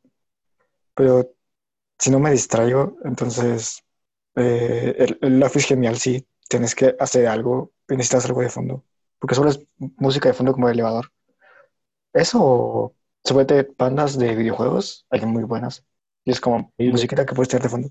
Pero 0.95 1.31
si 1.99 2.11
no 2.11 2.19
me 2.19 2.31
distraigo, 2.31 2.97
entonces 3.03 3.83
eh, 4.35 4.95
el, 4.97 5.17
el 5.21 5.43
is 5.43 5.65
genial, 5.65 5.97
sí, 5.97 6.25
tienes 6.47 6.75
que 6.75 6.95
hacer 6.99 7.27
algo 7.27 7.73
y 7.89 7.95
necesitas 7.95 8.25
algo 8.25 8.41
de 8.41 8.49
fondo. 8.49 8.83
Porque 9.19 9.35
solo 9.35 9.49
es 9.49 9.59
música 9.77 10.29
de 10.29 10.33
fondo 10.33 10.53
como 10.53 10.67
de 10.67 10.73
elevador. 10.73 11.11
Eso, 12.13 12.95
súbete 13.23 13.67
bandas 13.77 14.17
de 14.17 14.35
videojuegos, 14.35 15.05
hay 15.09 15.25
muy 15.25 15.43
buenas. 15.43 15.85
Y 16.25 16.31
es 16.31 16.39
como 16.39 16.73
Sí, 16.77 16.89
musiquita 16.89 17.25
que 17.25 17.33
puedes 17.35 17.49
tener 17.49 17.63
de 17.63 17.69
fondo. 17.69 17.89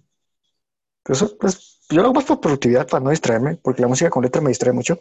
Pero 1.02 1.14
eso, 1.16 1.36
pues, 1.38 1.80
yo 1.90 1.96
lo 1.96 2.04
hago 2.04 2.14
más 2.14 2.24
por 2.24 2.40
productividad, 2.40 2.88
para 2.88 3.02
no 3.04 3.10
distraerme, 3.10 3.56
porque 3.56 3.82
la 3.82 3.88
música 3.88 4.10
con 4.10 4.22
letra 4.22 4.40
me 4.40 4.50
distrae 4.50 4.72
mucho. 4.72 4.94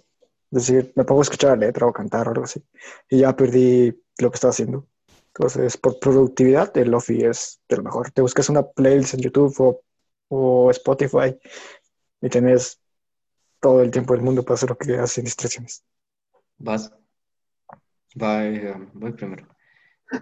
Es 0.52 0.68
decir, 0.68 0.94
me 0.96 1.06
pongo 1.06 1.22
a 1.22 1.24
escuchar 1.24 1.52
la 1.52 1.68
letra 1.68 1.88
o 1.88 1.94
cantar 1.94 2.28
o 2.28 2.32
algo 2.32 2.44
así. 2.44 2.64
Y 3.10 3.20
ya 3.20 3.36
perdí 3.36 3.94
lo 4.20 4.32
que 4.32 4.36
estaba 4.36 4.52
haciendo. 4.52 4.88
Entonces, 5.28 5.78
por 5.78 6.00
productividad, 6.00 6.76
el 6.78 6.92
Lofi 6.92 7.24
es 7.24 7.62
de 7.70 7.78
lo 7.78 7.84
mejor. 7.84 8.12
Te 8.12 8.22
buscas 8.22 8.50
una 8.50 8.64
playlist 8.64 9.14
en 9.14 9.22
YouTube 9.22 9.56
o, 9.60 9.82
o 10.30 10.72
Spotify 10.72 11.38
y 12.22 12.30
tenés 12.30 12.82
todo 13.62 13.82
el 13.82 13.92
tiempo 13.92 14.14
del 14.14 14.24
mundo 14.24 14.44
para 14.44 14.56
hacer 14.56 14.70
lo 14.70 14.78
que 14.78 14.96
haces 14.96 15.12
sin 15.14 15.26
distracciones. 15.26 15.84
Vas. 16.60 16.92
Va, 18.16 18.46
eh, 18.46 18.74
voy 18.94 19.14
primero. 19.14 19.48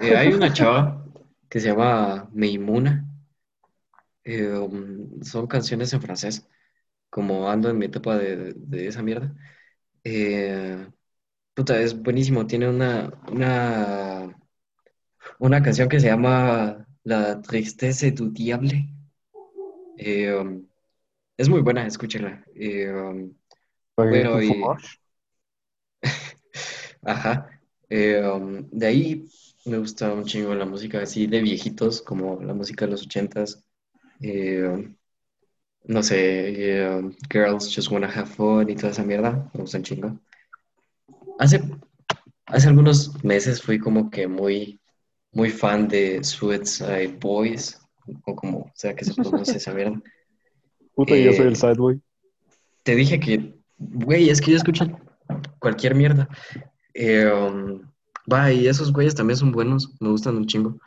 Eh, 0.02 0.16
hay 0.16 0.34
una 0.34 0.54
chava 0.54 1.06
que 1.50 1.60
se 1.60 1.68
llama 1.70 2.30
Meimuna. 2.34 3.06
Eh, 4.24 4.48
um, 4.52 5.22
son 5.24 5.48
canciones 5.48 5.94
en 5.94 6.02
francés, 6.02 6.48
como 7.10 7.50
ando 7.50 7.70
en 7.70 7.78
mi 7.78 7.86
etapa 7.88 8.18
de, 8.18 8.54
de 8.56 8.88
esa 8.88 9.04
mierda. 9.04 9.34
Puta, 11.54 11.80
es 11.82 11.94
buenísimo. 12.02 12.48
Tiene 12.48 12.70
una, 12.70 13.12
una, 13.30 14.36
una 15.40 15.62
canción 15.64 15.90
que 15.90 16.00
se 16.00 16.08
llama 16.08 16.86
La 17.04 17.42
tristesse 17.42 18.12
du 18.14 18.32
diable. 18.32 18.88
Um, 19.98 20.68
Es 21.38 21.50
muy 21.50 21.62
buena, 21.62 21.86
escúchela. 21.88 22.44
Eh, 22.56 22.92
um, 22.92 23.34
bueno, 23.98 24.42
y... 24.42 24.52
Ajá. 27.04 27.59
Eh, 27.90 28.22
um, 28.24 28.68
de 28.72 28.88
ahí 28.88 29.26
me 29.66 29.78
gusta 29.80 30.14
un 30.14 30.26
chingo 30.26 30.54
la 30.56 30.66
música 30.66 31.02
así 31.02 31.28
de 31.28 31.42
viejitos, 31.42 32.02
como 32.02 32.42
la 32.42 32.54
música 32.54 32.86
de 32.86 32.92
los 32.92 33.04
ochentas. 33.04 33.64
Eh, 34.22 34.64
um, 34.68 34.96
no 35.86 36.04
sé, 36.04 36.78
eh, 36.80 36.90
um, 36.90 37.14
Girls 37.32 37.74
Just 37.76 37.92
Wanna 37.92 38.08
Have 38.10 38.28
Fun 38.28 38.70
y 38.70 38.76
toda 38.76 38.92
esa 38.92 39.04
mierda. 39.04 39.50
Me 39.54 39.62
gusta 39.62 39.78
un 39.80 39.84
chingo. 39.84 40.20
Hace, 41.40 41.62
hace 42.48 42.68
algunos 42.70 43.24
meses 43.24 43.62
fui 43.62 43.80
como 43.80 44.10
que 44.12 44.28
muy, 44.28 44.80
muy 45.34 45.50
fan 45.52 45.88
de 45.88 46.24
Suicide 46.24 47.18
Boys, 47.20 47.80
o 48.26 48.36
como 48.36 48.72
sea 48.76 48.96
que 48.96 49.06
se 49.06 49.16
pronuncia 49.16 49.58
esa 49.58 49.74
mierda. 49.74 50.02
Puta, 50.96 51.18
yo 51.18 51.34
soy 51.34 51.48
el 51.48 51.56
Eh, 51.56 51.56
Sideway. 51.56 52.02
te 52.84 52.96
dije 52.96 53.20
que, 53.20 53.54
güey, 53.78 54.30
es 54.30 54.42
que 54.42 54.52
yo 54.52 54.58
escucho 54.58 54.86
cualquier 55.60 55.96
mierda. 55.96 56.28
Eh, 57.02 57.26
um, 57.32 57.82
va, 58.30 58.52
y 58.52 58.68
esos 58.68 58.92
güeyes 58.92 59.16
también 59.16 59.38
son 59.38 59.54
buenos, 59.54 59.96
me 60.02 60.10
gustan 60.10 60.36
un 60.36 60.46
chingo. 60.48 60.78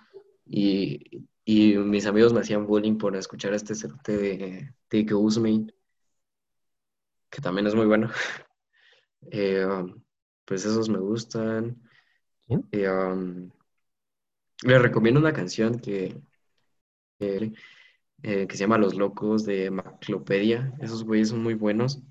Y, 0.45 1.27
y 1.47 1.79
mis 1.79 2.05
amigos 2.05 2.35
me 2.35 2.41
hacían 2.41 2.67
bullying 2.67 2.99
por 2.99 3.17
escuchar 3.17 3.55
a 3.55 3.57
este 3.57 3.75
cerote 3.75 4.19
de, 4.19 4.75
de 4.91 5.03
Ghostmane, 5.05 5.73
que 7.31 7.41
también 7.41 7.67
es 7.67 7.75
muy 7.75 7.87
bueno. 7.87 8.11
Eh, 9.31 9.65
um, 9.65 10.03
pues 10.45 10.65
esos 10.65 10.89
me 10.89 10.99
gustan. 10.99 11.81
Eh, 12.73 12.89
um, 12.91 13.49
les 14.65 14.83
recomiendo 14.83 15.21
una 15.21 15.33
canción 15.33 15.79
que, 15.79 16.21
que, 17.21 17.53
eh, 18.25 18.47
que 18.49 18.57
se 18.57 18.65
llama 18.65 18.79
Los 18.79 18.97
Locos 18.97 19.45
de 19.47 19.71
Maclopedia. 19.71 20.75
Esos 20.81 21.05
güeyes 21.05 21.29
son 21.29 21.41
muy 21.41 21.55
buenos. 21.55 22.03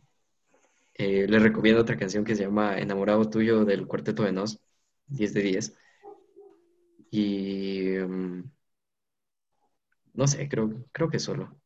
Eh, 1.03 1.26
les 1.28 1.41
recomiendo 1.41 1.82
otra 1.82 1.98
canción 1.98 2.23
que 2.23 2.36
se 2.36 2.44
llama 2.44 2.78
Enamorado 2.78 3.28
Tuyo 3.28 3.65
del 3.65 3.88
Cuarteto 3.88 4.22
de 4.22 4.32
Nos, 4.32 4.61
10 5.07 5.34
de 5.34 5.41
10. 5.41 5.76
Y 7.11 7.98
mm, 8.07 8.44
no 10.14 10.28
sé, 10.28 10.48
creo, 10.48 10.86
creo 10.91 11.10
que 11.10 11.18
solo. 11.19 11.60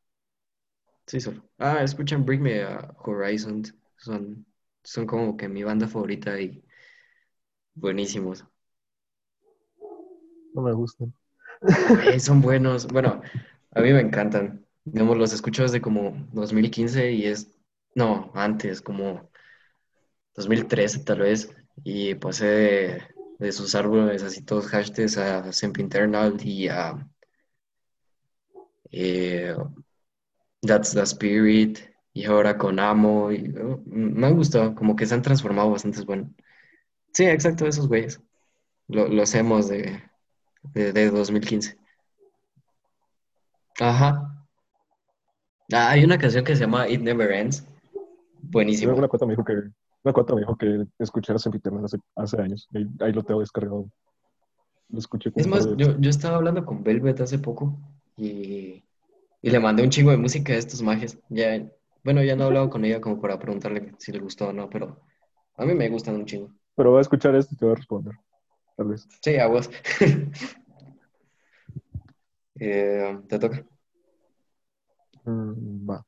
Sí, 1.06 1.20
solo. 1.20 1.44
Ah, 1.58 1.84
escuchan 1.84 2.26
Bring 2.26 2.42
Me 2.42 2.64
a 2.64 2.96
Horizon. 3.04 3.64
Son, 3.98 4.46
son 4.84 5.06
como 5.06 5.36
que 5.36 5.50
mi 5.50 5.64
banda 5.64 5.88
favorita 5.88 6.40
y 6.40 6.64
buenísimos. 7.74 8.46
No 10.54 10.62
me 10.62 10.74
gustan. 10.74 11.14
Eh, 12.06 12.20
son 12.20 12.42
buenos. 12.42 12.88
Bueno, 12.88 13.22
a 13.72 13.82
mí 13.82 13.92
me 13.92 14.02
encantan. 14.02 14.66
Digamos, 14.86 15.18
los 15.18 15.34
escucho 15.34 15.64
desde 15.64 15.82
como 15.82 16.16
2015 16.32 17.12
y 17.12 17.26
es, 17.26 17.55
no, 17.96 18.32
antes, 18.36 18.82
como 18.82 19.30
2013 20.36 21.00
tal 21.04 21.20
vez. 21.22 21.50
Y 21.84 22.16
pasé 22.16 22.46
de, 22.48 23.04
de 23.40 23.52
sus 23.52 23.76
árboles 23.76 24.24
así 24.24 24.42
todos 24.44 24.68
hashtags 24.68 25.18
a 25.18 25.52
Sempiternal 25.54 26.38
y 26.46 26.68
a 26.70 27.08
eh, 28.92 29.56
That's 30.62 30.92
the 30.94 31.06
Spirit. 31.06 31.80
Y 32.14 32.26
ahora 32.26 32.58
con 32.58 32.80
Amo. 32.80 33.26
Oh, 33.28 33.82
me 33.86 34.28
han 34.28 34.36
gustado, 34.36 34.74
como 34.76 34.96
que 34.96 35.06
se 35.06 35.14
han 35.16 35.22
transformado 35.22 35.72
bastante 35.72 36.02
bueno. 36.04 36.34
Sí, 37.14 37.26
exacto, 37.26 37.68
esos 37.68 37.88
güeyes. 37.88 38.22
Lo- 38.90 39.08
los 39.10 39.36
hemos 39.36 39.70
de, 39.70 40.04
de, 40.74 40.94
de 40.94 41.12
2015. 41.12 41.78
Ajá. 43.80 44.10
Ah, 45.72 45.92
hay 45.92 46.04
una 46.04 46.18
canción 46.18 46.44
que 46.44 46.56
se 46.56 46.62
llama 46.62 46.90
It 46.90 47.02
Never 47.02 47.32
Ends. 47.32 47.64
Buenísima. 48.50 48.94
Una 48.94 49.08
cuata 49.08 49.26
me 49.26 49.34
dijo 49.34 49.44
que, 49.44 49.54
una 50.04 50.14
cuata 50.14 50.34
me 50.34 50.42
dijo 50.42 50.56
que 50.56 50.86
escuchara 51.00 51.38
hace, 51.38 51.50
hace 52.16 52.42
años. 52.42 52.68
Ahí, 52.74 52.88
ahí 53.00 53.12
lo 53.12 53.24
tengo 53.24 53.40
descargado. 53.40 53.90
Lo 54.90 55.00
escuché 55.00 55.32
Es 55.36 55.48
más, 55.48 55.66
de 55.68 55.76
yo, 55.78 56.00
yo 56.00 56.10
estaba 56.10 56.38
hablando 56.38 56.66
con 56.66 56.84
Velvet 56.84 57.20
hace 57.22 57.40
poco 57.40 57.78
y, 58.18 58.84
y 59.42 59.50
le 59.50 59.60
mandé 59.60 59.84
un 59.84 59.90
chingo 59.90 60.12
de 60.12 60.18
música 60.18 60.54
a 60.54 60.58
estos 60.58 60.82
majes. 60.82 61.18
Ya, 61.30 61.68
bueno, 62.04 62.24
ya 62.24 62.36
no 62.36 62.44
he 62.44 62.48
hablado 62.48 62.70
con 62.70 62.86
ella 62.86 63.02
como 63.02 63.20
para 63.20 63.40
preguntarle 63.40 63.94
si 63.98 64.12
le 64.12 64.20
gustó 64.20 64.50
o 64.50 64.54
no, 64.54 64.70
pero 64.70 65.02
a 65.58 65.66
mí 65.66 65.74
me 65.74 65.90
gustan 65.90 66.16
un 66.16 66.26
chingo. 66.26 66.54
Pero 66.76 66.92
voy 66.92 67.00
a 67.00 67.02
escuchar 67.02 67.36
esto 67.36 67.56
y 67.56 67.58
te 67.58 67.66
voy 67.66 67.74
a 67.74 67.78
responder. 67.78 68.14
Tal 68.76 68.88
vez. 68.88 69.08
Sí, 69.22 69.38
a 69.38 69.48
vos. 69.48 69.70
Eh, 72.58 73.20
te 73.28 73.38
toca. 73.38 73.66
Mm, 75.26 75.90
va. 75.90 76.06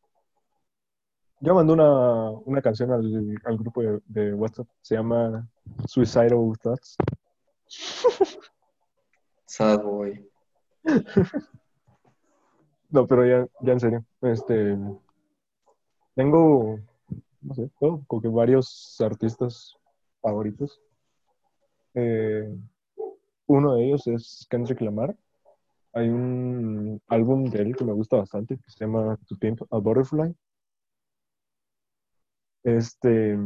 Yo 1.39 1.53
mandé 1.53 1.73
una, 1.73 2.31
una 2.31 2.61
canción 2.61 2.91
al, 2.91 3.37
al 3.45 3.57
grupo 3.57 3.81
de, 3.81 4.01
de 4.07 4.33
WhatsApp. 4.33 4.67
Se 4.81 4.95
llama 4.95 5.47
Suicidal 5.87 6.53
Thoughts. 6.61 6.97
Sad 9.45 9.83
Boy. 9.83 10.27
No, 12.89 13.05
pero 13.05 13.25
ya, 13.25 13.45
ya 13.61 13.73
en 13.73 13.79
serio. 13.81 14.05
Este, 14.21 14.77
tengo, 16.15 16.79
no 17.41 17.53
sé, 17.53 17.69
como 17.79 18.21
que 18.21 18.29
varios 18.29 18.95
artistas 19.01 19.75
favoritos. 20.21 20.79
Eh, 21.93 22.57
uno 23.47 23.75
de 23.75 23.85
ellos 23.85 24.07
es 24.07 24.47
Kendrick 24.49 24.81
Lamar. 24.81 25.17
Hay 25.93 26.09
un 26.09 27.01
álbum 27.07 27.45
de 27.45 27.61
él 27.61 27.75
que 27.75 27.83
me 27.83 27.93
gusta 27.93 28.17
bastante 28.17 28.57
que 28.57 28.71
se 28.71 28.85
llama 28.85 29.17
To 29.27 29.35
Pimp 29.35 29.61
a 29.69 29.77
Butterfly. 29.79 30.33
Este, 32.67 33.37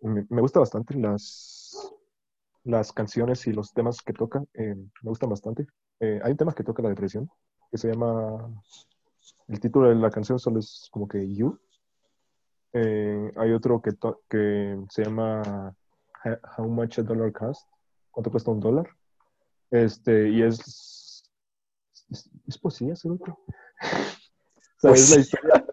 me, 0.00 0.24
me 0.28 0.40
gusta 0.40 0.60
bastante 0.60 0.94
las, 0.94 1.92
las 2.62 2.92
canciones 2.92 3.44
y 3.48 3.52
los 3.52 3.72
temas 3.72 4.00
que 4.02 4.12
toca. 4.12 4.44
eh, 4.54 4.76
me 4.76 5.08
gustan 5.08 5.30
bastante. 5.30 5.66
Eh, 5.98 6.20
hay 6.22 6.30
un 6.30 6.36
tema 6.36 6.54
que 6.54 6.62
toca 6.62 6.80
la 6.82 6.90
depresión 6.90 7.28
que 7.72 7.78
se 7.78 7.88
llama. 7.88 8.48
El 9.48 9.58
título 9.58 9.88
de 9.88 9.96
la 9.96 10.10
canción 10.10 10.38
solo 10.38 10.60
es 10.60 10.88
como 10.92 11.08
que 11.08 11.34
You. 11.34 11.58
Eh, 12.72 13.32
hay 13.36 13.52
otro 13.52 13.82
que, 13.82 13.92
to- 13.94 14.22
que 14.28 14.78
se 14.88 15.04
llama 15.04 15.74
How 16.56 16.68
Much 16.68 17.00
a 17.00 17.02
Dollar 17.02 17.32
Cost. 17.32 17.68
¿Cuánto 18.12 18.30
cuesta 18.30 18.52
un 18.52 18.60
dólar? 18.60 18.86
Este, 19.72 20.28
y 20.28 20.42
es. 20.42 21.24
Es, 22.10 22.30
es 22.46 22.58
poesía, 22.58 22.92
ese 22.92 23.10
otro. 23.10 23.36
O 24.84 24.88
sea, 24.88 24.90
es 24.94 25.10
la 25.10 25.20
historia. 25.20 25.64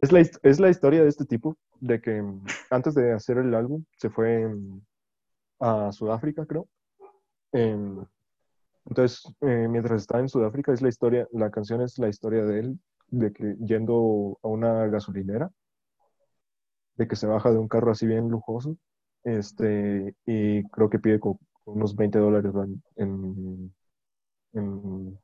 Es 0.00 0.12
la, 0.12 0.20
es 0.20 0.60
la 0.60 0.70
historia 0.70 1.02
de 1.02 1.08
este 1.08 1.24
tipo, 1.24 1.56
de 1.80 2.00
que 2.00 2.22
mm, 2.22 2.44
antes 2.70 2.94
de 2.94 3.12
hacer 3.12 3.38
el 3.38 3.54
álbum 3.54 3.84
se 3.96 4.10
fue 4.10 4.48
mm, 4.48 4.80
a 5.60 5.92
Sudáfrica, 5.92 6.46
creo. 6.46 6.68
Em, 7.52 8.04
entonces, 8.86 9.24
eh, 9.42 9.68
mientras 9.68 10.02
estaba 10.02 10.20
en 10.22 10.28
Sudáfrica, 10.28 10.72
es 10.72 10.82
la 10.82 10.88
historia, 10.90 11.28
la 11.32 11.50
canción 11.50 11.82
es 11.82 11.98
la 11.98 12.08
historia 12.08 12.44
de 12.44 12.60
él, 12.60 12.80
de 13.08 13.32
que 13.32 13.56
yendo 13.60 14.38
a 14.42 14.48
una 14.48 14.86
gasolinera, 14.88 15.50
de 16.96 17.08
que 17.08 17.16
se 17.16 17.26
baja 17.26 17.50
de 17.50 17.58
un 17.58 17.68
carro 17.68 17.90
así 17.92 18.06
bien 18.06 18.28
lujoso, 18.28 18.76
este, 19.24 20.14
y 20.26 20.62
creo 20.70 20.90
que 20.90 20.98
pide 20.98 21.20
unos 21.64 21.94
20 21.96 22.18
dólares 22.18 22.52
en, 22.96 23.74
en- 24.54 25.18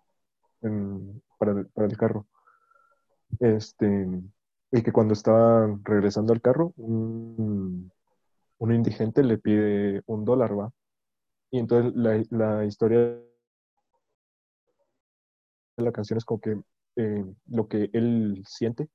en- 0.62 1.22
para, 1.38 1.52
el, 1.52 1.66
para 1.68 1.86
el 1.88 1.96
carro. 1.96 2.26
Este, 3.40 3.86
y 4.72 4.82
que 4.82 4.92
cuando 4.92 5.14
estaba 5.14 5.78
regresando 5.84 6.32
al 6.32 6.40
carro, 6.40 6.72
un, 6.76 7.92
indigente 8.60 9.22
le 9.22 9.38
pide 9.38 10.02
un 10.06 10.24
dólar, 10.24 10.58
¿va? 10.58 10.72
Y 11.50 11.58
entonces 11.58 11.94
la, 11.94 12.22
la 12.30 12.64
historia 12.64 12.98
de 15.76 15.84
la 15.84 15.92
canción 15.92 16.16
es 16.18 16.24
como 16.24 16.40
que 16.40 16.60
eh, 16.96 17.24
lo 17.48 17.68
que 17.68 17.90
él 17.92 18.42
siente, 18.46 18.88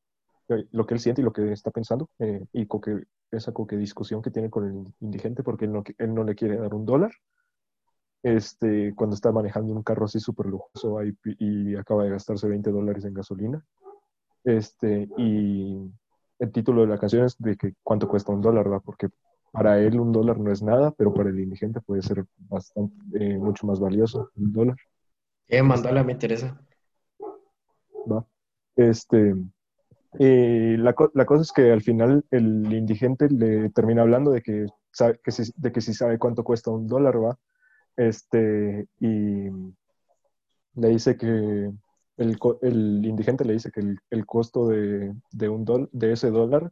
eh, 0.50 0.66
lo 0.72 0.86
que 0.86 0.96
él 0.96 1.00
siente 1.00 1.22
y 1.22 1.24
lo 1.26 1.32
que 1.32 1.52
está 1.52 1.72
pensando, 1.72 2.10
eh, 2.20 2.46
y 2.52 2.66
como 2.66 2.82
que 2.82 3.04
esa 3.32 3.54
como 3.54 3.68
que 3.68 3.78
discusión 3.78 4.22
que 4.22 4.32
tiene 4.32 4.50
con 4.50 4.68
el 4.68 4.94
indigente 5.00 5.44
porque 5.44 5.66
él 5.66 5.72
no, 5.72 5.84
él 5.98 6.14
no 6.14 6.24
le 6.24 6.36
quiere 6.36 6.58
dar 6.58 6.74
un 6.74 6.86
dólar, 6.86 7.12
este, 8.24 8.94
cuando 8.96 9.16
está 9.16 9.32
manejando 9.32 9.74
un 9.74 9.84
carro 9.84 10.06
así 10.06 10.20
súper 10.20 10.48
lujoso 10.48 11.00
y 11.24 11.76
acaba 11.76 12.04
de 12.04 12.12
gastarse 12.12 12.48
20 12.48 12.72
dólares 12.72 13.06
en 13.06 13.14
gasolina. 13.14 13.66
Este, 14.44 15.08
y 15.18 15.92
el 16.40 16.52
título 16.52 16.82
de 16.82 16.88
la 16.88 16.98
canción 16.98 17.26
es 17.26 17.38
de 17.38 17.56
que 17.56 17.74
cuánto 17.84 18.08
cuesta 18.08 18.32
un 18.32 18.42
dólar, 18.42 18.72
¿va? 18.72 18.80
Porque 18.80 19.10
para 19.52 19.80
él 19.80 20.00
un 20.00 20.12
dólar 20.12 20.40
no 20.40 20.52
es 20.52 20.62
nada, 20.62 20.92
pero 20.92 21.14
para 21.14 21.30
el 21.30 21.40
indigente 21.40 21.82
puede 21.82 22.02
ser 22.02 22.26
bastante, 22.38 22.96
eh, 23.14 23.38
mucho 23.38 23.68
más 23.68 23.80
valioso 23.80 24.32
un 24.36 24.54
dólar. 24.54 24.78
Eh, 25.48 25.62
mandala, 25.62 26.04
me 26.04 26.14
interesa. 26.14 26.60
¿va? 28.10 28.26
Este, 28.76 29.36
y 30.18 30.78
la, 30.78 30.96
la 31.14 31.26
cosa 31.26 31.42
es 31.42 31.52
que 31.52 31.72
al 31.72 31.82
final 31.82 32.26
el 32.32 32.72
indigente 32.74 33.30
le 33.30 33.70
termina 33.70 34.02
hablando 34.02 34.32
de 34.32 34.42
que, 34.42 34.66
sabe, 34.92 35.20
que 35.24 35.32
sí, 35.32 35.52
de 35.56 35.72
que 35.72 35.82
sí 35.82 35.94
sabe 35.94 36.18
cuánto 36.18 36.44
cuesta 36.44 36.72
un 36.72 36.88
dólar, 36.88 37.22
¿va? 37.22 37.38
Este, 37.98 38.88
y 39.00 39.50
le 40.76 40.88
dice 40.88 41.18
que 41.18 41.72
el, 42.22 43.06
indigente 43.06 43.46
le 43.46 43.54
dice 43.54 43.72
que 43.72 43.82
el, 44.10 44.26
costo 44.26 44.68
de, 44.68 45.14
de 45.32 45.50
un 45.50 45.66
dol- 45.66 45.90
de 45.92 46.14
ese 46.14 46.30
dólar 46.30 46.72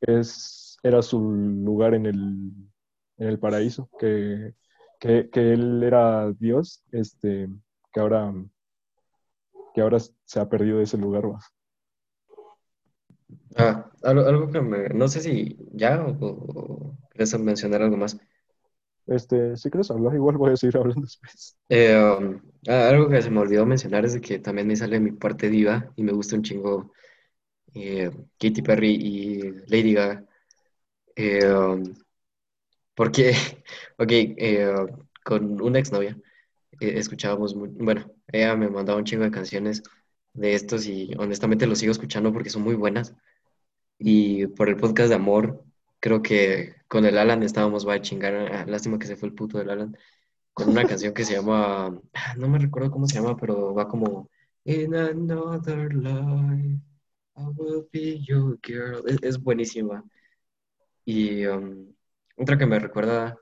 es, 0.00 0.76
era 0.82 1.02
su 1.02 1.20
lugar 1.20 1.94
en 1.94 2.06
el, 2.06 2.52
en 3.18 3.28
el 3.28 3.38
paraíso, 3.38 3.88
que, 3.98 4.54
que, 4.98 5.28
él 5.34 5.82
era 5.82 6.32
Dios, 6.32 6.82
este, 6.92 7.48
que 7.92 8.00
ahora, 8.00 8.32
que 9.74 9.80
ahora 9.80 9.98
se 10.24 10.40
ha 10.40 10.48
perdido 10.48 10.80
ese 10.80 10.98
lugar. 10.98 11.24
Ah, 13.56 13.90
algo, 14.02 14.26
algo 14.26 14.50
que 14.50 14.60
me, 14.60 14.88
no 14.90 15.08
sé 15.08 15.20
si 15.20 15.58
ya 15.72 16.04
o, 16.04 16.16
o 16.20 17.38
mencionar 17.38 17.82
algo 17.82 17.96
más. 17.96 18.18
Este, 19.10 19.56
si 19.56 19.70
quieres 19.70 19.90
hablar, 19.90 20.14
igual 20.14 20.36
voy 20.38 20.52
a 20.52 20.56
seguir 20.56 20.76
hablando 20.78 21.02
después. 21.02 21.56
Eh, 21.68 21.94
um, 21.96 22.40
ah, 22.68 22.88
algo 22.88 23.08
que 23.08 23.22
se 23.22 23.30
me 23.30 23.40
olvidó 23.40 23.64
mencionar 23.66 24.04
es 24.04 24.20
que 24.20 24.38
también 24.40 24.66
me 24.66 24.76
sale 24.76 24.98
mi 25.00 25.12
parte 25.12 25.48
diva 25.48 25.92
y 25.96 26.02
me 26.02 26.12
gusta 26.12 26.36
un 26.36 26.42
chingo 26.42 26.92
eh, 27.74 28.10
Katy 28.38 28.62
Perry 28.62 28.90
y 28.94 29.42
Lady 29.68 29.94
Gaga. 29.94 30.26
Eh, 31.16 31.46
um, 31.52 31.84
porque, 32.94 33.32
ok, 33.98 34.10
eh, 34.12 34.74
con 35.24 35.60
una 35.62 35.78
exnovia 35.78 36.16
eh, 36.80 36.94
escuchábamos, 36.98 37.54
mu- 37.54 37.68
bueno, 37.68 38.12
ella 38.28 38.56
me 38.56 38.68
mandaba 38.70 38.98
un 38.98 39.04
chingo 39.06 39.24
de 39.24 39.30
canciones 39.30 39.82
de 40.34 40.54
estos 40.54 40.86
y 40.86 41.12
honestamente 41.18 41.66
los 41.66 41.78
sigo 41.80 41.92
escuchando 41.92 42.32
porque 42.32 42.50
son 42.50 42.62
muy 42.62 42.74
buenas. 42.76 43.14
Y 43.98 44.46
por 44.48 44.68
el 44.68 44.76
podcast 44.76 45.10
de 45.10 45.16
amor, 45.16 45.64
creo 46.00 46.22
que 46.22 46.74
con 46.90 47.04
el 47.04 47.16
Alan 47.18 47.44
estábamos, 47.44 47.86
va 47.86 47.94
a 47.94 48.02
chingar, 48.02 48.34
ah, 48.34 48.64
lástima 48.66 48.98
que 48.98 49.06
se 49.06 49.14
fue 49.16 49.28
el 49.28 49.34
puto 49.36 49.58
del 49.58 49.70
Alan, 49.70 49.96
con 50.52 50.70
una 50.70 50.84
canción 50.84 51.14
que 51.14 51.24
se 51.24 51.34
llama, 51.34 51.86
ah, 52.14 52.34
no 52.36 52.48
me 52.48 52.58
recuerdo 52.58 52.90
cómo 52.90 53.06
se 53.06 53.14
llama, 53.14 53.36
pero 53.36 53.72
va 53.72 53.86
como 53.86 54.28
In 54.64 54.92
another 54.96 55.94
life, 55.94 56.80
I 57.36 57.44
will 57.56 57.88
be 57.92 58.20
your 58.26 58.58
girl. 58.62 59.04
Es, 59.06 59.18
es 59.22 59.40
buenísima. 59.40 60.04
Y 61.04 61.46
um, 61.46 61.94
otra 62.36 62.58
que 62.58 62.66
me 62.66 62.80
recuerda, 62.80 63.38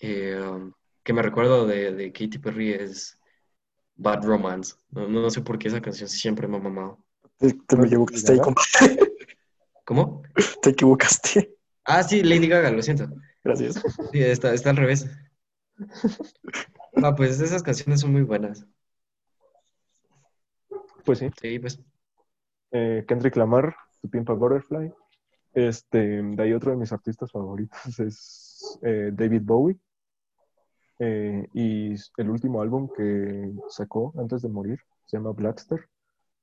eh, 0.00 0.36
um, 0.36 0.72
que 1.04 1.12
me 1.12 1.22
recuerdo 1.22 1.68
de, 1.68 1.92
de 1.92 2.12
Katy 2.12 2.38
Perry 2.38 2.72
es 2.72 3.16
Bad 3.94 4.24
Romance. 4.24 4.74
No, 4.90 5.08
no 5.08 5.30
sé 5.30 5.40
por 5.40 5.56
qué 5.56 5.68
esa 5.68 5.80
canción 5.80 6.08
siempre 6.08 6.48
me 6.48 6.56
ha 6.56 6.60
mamado. 6.60 6.98
Te, 7.36 7.52
te 7.52 7.76
me 7.76 7.86
equivocaste 7.86 8.32
ahí. 8.32 8.40
¿Cómo? 9.84 10.22
Te 10.62 10.70
equivocaste. 10.70 11.55
Ah, 11.86 12.02
sí, 12.02 12.22
Lady 12.22 12.48
Gaga, 12.48 12.70
lo 12.70 12.82
siento. 12.82 13.08
Gracias. 13.44 13.74
Sí, 14.12 14.20
está, 14.22 14.52
está 14.52 14.70
al 14.70 14.76
revés. 14.76 15.08
Ah, 17.02 17.14
pues 17.14 17.40
esas 17.40 17.62
canciones 17.62 18.00
son 18.00 18.12
muy 18.12 18.22
buenas. 18.22 18.66
Pues 21.04 21.20
sí, 21.20 21.30
Sí, 21.40 21.58
pues. 21.58 21.78
eh, 22.72 23.04
Kendrick 23.06 23.36
Lamar, 23.36 23.76
Tu 24.00 24.08
Pimp 24.10 24.28
a 24.30 24.32
Butterfly. 24.32 24.92
Este, 25.54 26.22
de 26.22 26.42
ahí 26.42 26.52
otro 26.52 26.70
de 26.72 26.76
mis 26.76 26.92
artistas 26.92 27.30
favoritos 27.30 27.78
es 28.00 28.78
eh, 28.82 29.10
David 29.12 29.42
Bowie. 29.44 29.78
Eh, 30.98 31.46
y 31.52 31.94
el 32.16 32.30
último 32.30 32.62
álbum 32.62 32.88
que 32.96 33.52
sacó 33.68 34.12
antes 34.18 34.42
de 34.42 34.48
morir 34.48 34.80
se 35.04 35.18
llama 35.18 35.30
Blackster. 35.32 35.88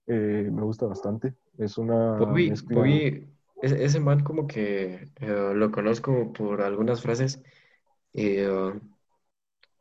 Me 0.06 0.62
gusta 0.62 0.86
bastante. 0.86 1.34
Es 1.58 1.78
una 1.78 2.18
Bowie, 2.18 2.50
mezcla. 2.50 2.76
Bowie, 2.78 3.33
ese, 3.64 3.84
ese 3.84 4.00
man 4.02 4.24
como 4.24 4.46
que 4.46 5.10
eh, 5.22 5.52
lo 5.56 5.72
conozco 5.72 6.34
por 6.34 6.62
algunas 6.62 7.02
frases 7.02 7.42
eh, 8.14 8.74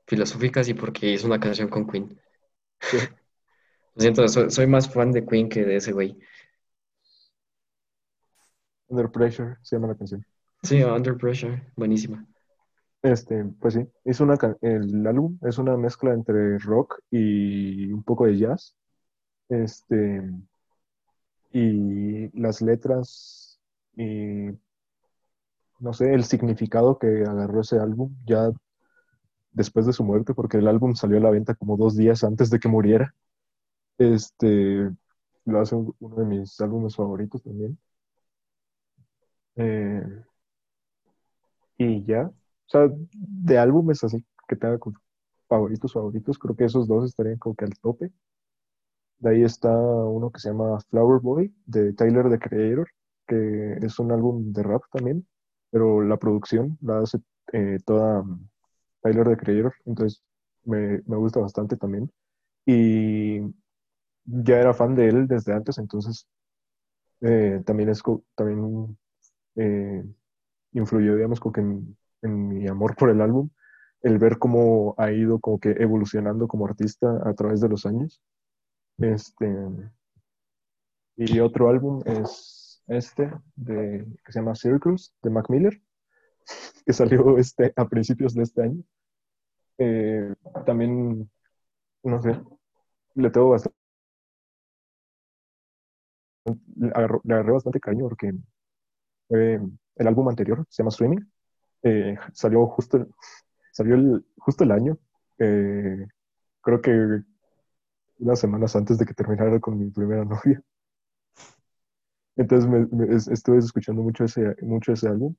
filosóficas 0.07 0.69
y 0.69 0.75
porque 0.75 1.11
hizo 1.11 1.27
una 1.27 1.41
canción 1.41 1.69
con 1.69 1.87
Queen. 1.87 2.19
Lo 3.95 4.01
siento, 4.01 4.27
soy, 4.29 4.51
soy 4.51 4.67
más 4.67 4.91
fan 4.91 5.13
de 5.13 5.27
Queen 5.27 5.49
que 5.49 5.65
de 5.65 5.77
ese 5.77 5.93
güey. 5.93 6.17
Under 8.89 9.11
Pressure 9.11 9.57
se 9.63 9.77
llama 9.77 9.89
la 9.89 9.97
canción. 9.97 10.25
Sí, 10.63 10.83
Under 10.83 11.17
Pressure, 11.17 11.63
buenísima. 11.77 12.25
Este, 13.03 13.45
pues 13.61 13.75
sí, 13.75 13.87
es 14.05 14.21
una, 14.21 14.39
el 14.61 15.07
álbum 15.07 15.39
es 15.43 15.59
una 15.59 15.77
mezcla 15.77 16.13
entre 16.13 16.59
rock 16.59 17.01
y 17.11 17.93
un 17.93 18.05
poco 18.05 18.27
de 18.27 18.39
jazz. 18.39 18.77
Este, 19.49 20.23
y 21.53 22.41
las 22.41 22.63
letras 22.63 23.42
y 23.97 24.51
no 25.81 25.93
sé, 25.93 26.15
el 26.15 26.25
significado 26.25 26.99
que 26.99 27.25
agarró 27.25 27.61
ese 27.61 27.79
álbum 27.79 28.15
ya 28.25 28.51
después 29.53 29.87
de 29.87 29.93
su 29.93 30.05
muerte, 30.05 30.35
porque 30.35 30.59
el 30.59 30.69
álbum 30.69 30.95
salió 30.95 31.19
a 31.19 31.21
la 31.21 31.31
venta 31.31 31.55
como 31.55 31.77
dos 31.77 31.97
días 31.97 32.25
antes 32.25 32.51
de 32.51 32.59
que 32.61 32.69
muriera. 32.69 33.15
Este, 33.99 34.91
lo 35.45 35.61
hace 35.61 35.77
uno 35.77 36.17
de 36.17 36.25
mis 36.25 36.61
álbumes 36.61 36.97
favoritos 36.97 37.43
también. 37.43 37.79
Eh, 39.57 40.03
y 41.79 42.05
ya, 42.05 42.27
o 42.29 42.35
sea, 42.67 42.89
de 43.13 43.59
álbumes 43.59 44.03
así 44.05 44.25
que 44.49 44.57
tenga 44.57 44.79
favoritos, 45.49 45.93
favoritos, 45.93 46.39
creo 46.39 46.57
que 46.57 46.65
esos 46.65 46.89
dos 46.89 47.05
estarían 47.07 47.39
como 47.39 47.55
que 47.55 47.65
al 47.65 47.79
tope. 47.81 48.11
De 49.19 49.31
ahí 49.31 49.43
está 49.43 49.71
uno 49.71 50.31
que 50.31 50.41
se 50.41 50.49
llama 50.51 50.79
Flower 50.91 51.21
Boy 51.21 51.55
de 51.67 51.93
Tyler 51.93 52.29
the 52.29 52.39
Creator, 52.39 52.89
que 53.33 53.87
es 53.87 53.99
un 53.99 54.13
álbum 54.13 54.53
de 54.53 54.63
rap 54.63 54.83
también, 54.93 55.27
pero 55.71 56.03
la 56.03 56.19
producción 56.19 56.77
la 56.83 57.01
hace 57.01 57.19
eh, 57.53 57.79
toda 57.85 58.23
mm, 58.23 58.49
Tyler 59.03 59.29
the 59.29 59.37
Creator, 59.37 59.75
entonces 59.87 60.23
me, 60.65 61.03
me 61.07 61.17
gusta 61.17 61.41
bastante 61.41 61.77
también. 61.77 62.11
Y 62.67 63.41
ya 64.25 64.61
era 64.61 64.75
fan 64.75 64.95
de 64.95 65.09
él 65.09 65.27
desde 65.27 65.55
antes, 65.55 65.79
entonces 65.79 66.29
eh, 67.23 67.63
también 67.65 67.89
es 67.89 68.03
también 68.35 68.99
eh, 69.57 70.05
influyó, 70.73 71.17
digamos, 71.17 71.41
como 71.41 71.53
que 71.53 71.61
en, 71.63 71.97
en 72.23 72.49
mi 72.49 72.69
amor 72.69 72.97
por 72.97 73.11
el 73.11 73.21
álbum, 73.21 73.49
el 74.03 74.19
ver 74.19 74.39
cómo 74.39 74.95
ha 74.99 75.11
ido 75.11 75.41
como 75.41 75.59
que 75.59 75.71
evolucionando 75.71 76.49
como 76.49 76.67
artista 76.67 77.21
a 77.25 77.33
través 77.35 77.61
de 77.61 77.69
los 77.69 77.87
años. 77.87 78.21
Este, 78.99 79.49
y 81.17 81.41
otro 81.41 81.69
álbum 81.71 82.03
es 82.05 82.62
este, 82.87 83.31
de, 83.57 84.07
que 84.25 84.33
se 84.33 84.41
llama 84.41 84.55
Circles, 84.55 85.15
de 85.23 85.31
Mac 85.31 85.49
Miller, 85.51 85.81
que 86.87 86.93
salió 86.93 87.39
este, 87.39 87.73
a 87.77 87.89
principios 87.89 88.35
de 88.35 88.43
este 88.45 88.63
año. 88.63 88.83
Eh, 89.79 90.35
también, 90.67 91.31
no 92.05 92.23
sé, 92.23 92.41
le 93.17 93.31
tengo 93.31 93.51
bastante, 93.51 93.77
le 96.77 96.89
agarró- 96.93 97.21
agarré 97.25 97.53
bastante 97.53 97.81
cariño 97.81 98.09
porque 98.09 98.33
el 99.97 100.07
álbum 100.07 100.29
anterior, 100.29 100.65
se 100.69 100.83
llama 100.83 100.91
Swimming, 100.91 101.31
eh, 101.83 102.17
salió 102.33 102.67
justo 102.67 103.07
salió 103.73 103.95
el, 103.97 104.25
justo 104.39 104.65
el 104.65 104.73
año, 104.73 104.99
eh, 105.39 106.07
creo 106.63 106.83
que 106.83 107.23
unas 108.21 108.41
semanas 108.41 108.75
antes 108.75 108.97
de 108.99 109.05
que 109.05 109.13
terminara 109.15 109.61
con 109.61 109.79
mi 109.79 109.91
primera 109.91 110.25
novia. 110.25 110.63
Entonces 112.37 113.29
estuve 113.29 113.59
escuchando 113.59 114.03
mucho 114.03 114.25
ese, 114.25 114.57
mucho 114.63 114.93
ese 114.93 115.09
álbum. 115.09 115.35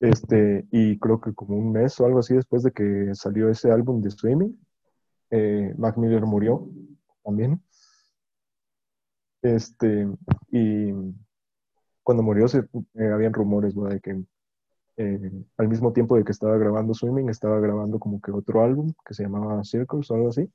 Este, 0.00 0.66
y 0.70 0.98
creo 0.98 1.20
que 1.20 1.34
como 1.34 1.56
un 1.56 1.72
mes 1.72 1.98
o 2.00 2.06
algo 2.06 2.20
así 2.20 2.34
después 2.34 2.62
de 2.62 2.72
que 2.72 3.10
salió 3.14 3.50
ese 3.50 3.72
álbum 3.72 4.00
de 4.00 4.10
Swimming, 4.10 4.56
eh, 5.30 5.74
Mac 5.76 5.96
Miller 5.96 6.22
murió 6.22 6.68
también. 7.24 7.62
Este, 9.42 10.08
y 10.50 10.92
cuando 12.02 12.22
murió 12.22 12.48
se, 12.48 12.58
eh, 12.94 13.08
habían 13.12 13.32
rumores, 13.32 13.74
de 13.74 14.00
que 14.00 14.24
eh, 14.96 15.30
al 15.56 15.68
mismo 15.68 15.92
tiempo 15.92 16.16
de 16.16 16.24
que 16.24 16.32
estaba 16.32 16.56
grabando 16.58 16.94
Swimming, 16.94 17.28
estaba 17.28 17.60
grabando 17.60 17.98
como 17.98 18.20
que 18.20 18.32
otro 18.32 18.62
álbum 18.62 18.92
que 19.06 19.14
se 19.14 19.24
llamaba 19.24 19.62
Circles 19.64 20.10
o 20.10 20.14
algo 20.14 20.28
así. 20.28 20.50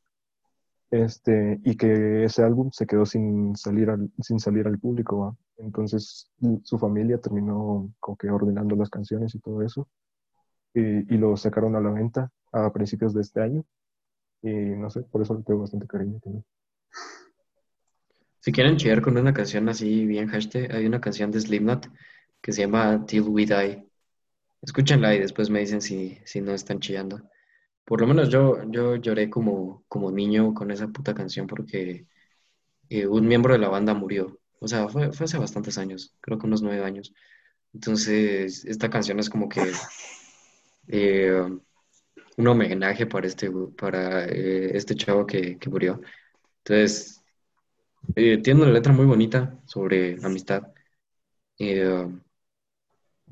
Este, 0.94 1.60
y 1.64 1.76
que 1.76 2.26
ese 2.26 2.44
álbum 2.44 2.70
se 2.72 2.86
quedó 2.86 3.04
sin 3.08 3.56
salir 3.56 3.90
al, 3.90 4.12
sin 4.20 4.40
salir 4.40 4.68
al 4.68 4.78
público. 4.78 5.36
Entonces 5.58 6.30
su 6.62 6.78
familia 6.78 7.18
terminó 7.18 7.92
como 8.00 8.16
que 8.16 8.30
ordenando 8.30 8.76
las 8.76 8.92
canciones 8.92 9.34
y 9.34 9.40
todo 9.40 9.64
eso. 9.64 9.90
Y, 10.72 11.12
y 11.12 11.18
lo 11.18 11.36
sacaron 11.36 11.76
a 11.76 11.82
la 11.82 11.90
venta 11.90 12.32
a 12.52 12.72
principios 12.72 13.16
de 13.16 13.22
este 13.22 13.42
año. 13.42 13.66
Y 14.44 14.52
no 14.52 14.92
sé, 14.92 15.02
por 15.02 15.24
eso 15.24 15.34
le 15.34 15.42
tengo 15.42 15.62
bastante 15.62 15.88
cariño 15.88 16.20
también. 16.20 16.46
Si 18.42 18.52
quieren 18.52 18.78
chillar 18.78 19.02
con 19.02 19.18
una 19.18 19.34
canción 19.34 19.68
así 19.70 20.06
bien 20.06 20.28
hashtag, 20.28 20.72
hay 20.76 20.86
una 20.86 21.02
canción 21.02 21.32
de 21.32 21.42
Slipknot 21.42 21.90
que 22.40 22.52
se 22.52 22.62
llama 22.62 23.04
Till 23.08 23.24
We 23.24 23.48
Die. 23.48 23.84
Escúchenla 24.62 25.16
y 25.16 25.20
después 25.22 25.50
me 25.50 25.62
dicen 25.62 25.82
si, 25.82 26.20
si 26.24 26.40
no 26.40 26.52
están 26.52 26.80
chillando. 26.80 27.20
Por 27.86 28.02
lo 28.02 28.08
menos 28.08 28.30
yo, 28.30 28.64
yo 28.72 28.96
lloré 28.96 29.30
como, 29.30 29.84
como 29.88 30.12
niño 30.12 30.54
con 30.54 30.72
esa 30.72 30.88
puta 30.88 31.14
canción 31.14 31.48
porque 31.48 32.08
eh, 32.90 33.08
un 33.08 33.28
miembro 33.28 33.54
de 33.54 33.60
la 33.60 33.70
banda 33.70 33.94
murió. 33.96 34.40
O 34.60 34.68
sea, 34.70 34.90
fue, 34.90 35.14
fue 35.14 35.26
hace 35.26 35.38
bastantes 35.40 35.78
años, 35.80 36.16
creo 36.22 36.40
que 36.40 36.48
unos 36.48 36.62
nueve 36.64 36.86
años. 36.86 37.14
Entonces, 37.74 38.66
esta 38.66 38.90
canción 38.90 39.20
es 39.20 39.30
como 39.30 39.50
que 39.50 39.62
eh, 40.88 41.42
un 42.38 42.48
homenaje 42.48 43.06
para 43.08 43.28
este, 43.28 43.52
para, 43.78 44.26
eh, 44.28 44.78
este 44.78 44.96
chavo 44.96 45.26
que, 45.28 45.58
que 45.60 45.70
murió. 45.70 46.02
Entonces, 46.66 47.20
Eh, 48.16 48.40
tiene 48.44 48.64
una 48.64 48.72
letra 48.72 48.94
muy 48.94 49.06
bonita 49.06 49.60
sobre 49.66 50.18
amistad. 50.26 50.64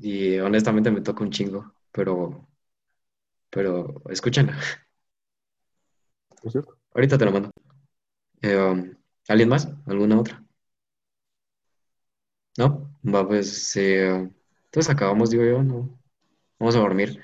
Y 0.00 0.38
honestamente 0.38 0.90
me 0.90 1.00
toca 1.00 1.24
un 1.24 1.30
chingo, 1.30 1.74
pero, 1.92 2.46
pero 3.52 4.02
escúchenla. 4.08 4.54
¿No 6.42 6.48
es 6.48 6.52
cierto? 6.52 6.78
Ahorita 6.94 7.18
te 7.18 7.24
la 7.24 7.30
mando. 7.30 7.50
Eh, 8.40 8.56
um, 8.56 8.94
¿alguien 9.28 9.48
más? 9.48 9.68
¿Alguna 9.86 10.18
otra? 10.18 10.42
¿No? 12.58 12.94
Va, 13.04 13.26
pues, 13.26 13.76
eh, 13.76 14.30
entonces 14.64 14.90
acabamos, 14.90 15.30
digo 15.30 15.44
yo, 15.44 15.62
¿no? 15.62 15.98
Vamos 16.58 16.76
a 16.76 16.80
dormir. 16.80 17.22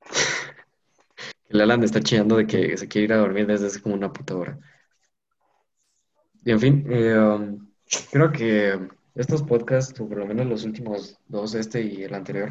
El 1.48 1.60
Alan 1.60 1.82
está 1.84 2.00
chillando 2.00 2.36
de 2.36 2.46
que 2.46 2.76
se 2.76 2.88
quiere 2.88 3.04
ir 3.06 3.12
a 3.12 3.18
dormir 3.18 3.46
desde 3.46 3.66
hace 3.66 3.80
como 3.80 3.94
una 3.94 4.12
puta 4.12 4.36
hora. 4.36 4.58
Y 6.44 6.50
en 6.50 6.60
fin, 6.60 6.86
eh, 6.90 7.18
um, 7.18 7.68
creo 8.10 8.32
que 8.32 8.88
estos 9.14 9.42
podcasts, 9.42 10.00
o 10.00 10.08
por 10.08 10.18
lo 10.18 10.26
menos 10.26 10.46
los 10.46 10.64
últimos 10.64 11.18
dos, 11.28 11.54
este 11.54 11.82
y 11.82 12.04
el 12.04 12.14
anterior, 12.14 12.50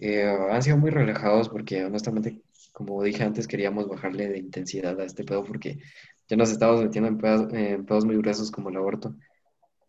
eh, 0.00 0.24
han 0.50 0.62
sido 0.62 0.76
muy 0.76 0.90
relajados 0.90 1.48
porque 1.48 1.84
honestamente, 1.84 2.42
como 2.72 3.02
dije 3.02 3.22
antes, 3.22 3.46
queríamos 3.46 3.88
bajarle 3.88 4.28
de 4.28 4.38
intensidad 4.38 4.98
a 5.00 5.04
este 5.04 5.24
pedo 5.24 5.44
porque 5.44 5.78
ya 6.28 6.36
nos 6.36 6.50
estábamos 6.50 6.82
metiendo 6.82 7.08
en 7.08 7.18
pedos, 7.18 7.52
en 7.52 7.84
pedos 7.84 8.04
muy 8.04 8.16
gruesos 8.16 8.50
como 8.50 8.70
el 8.70 8.76
aborto 8.76 9.14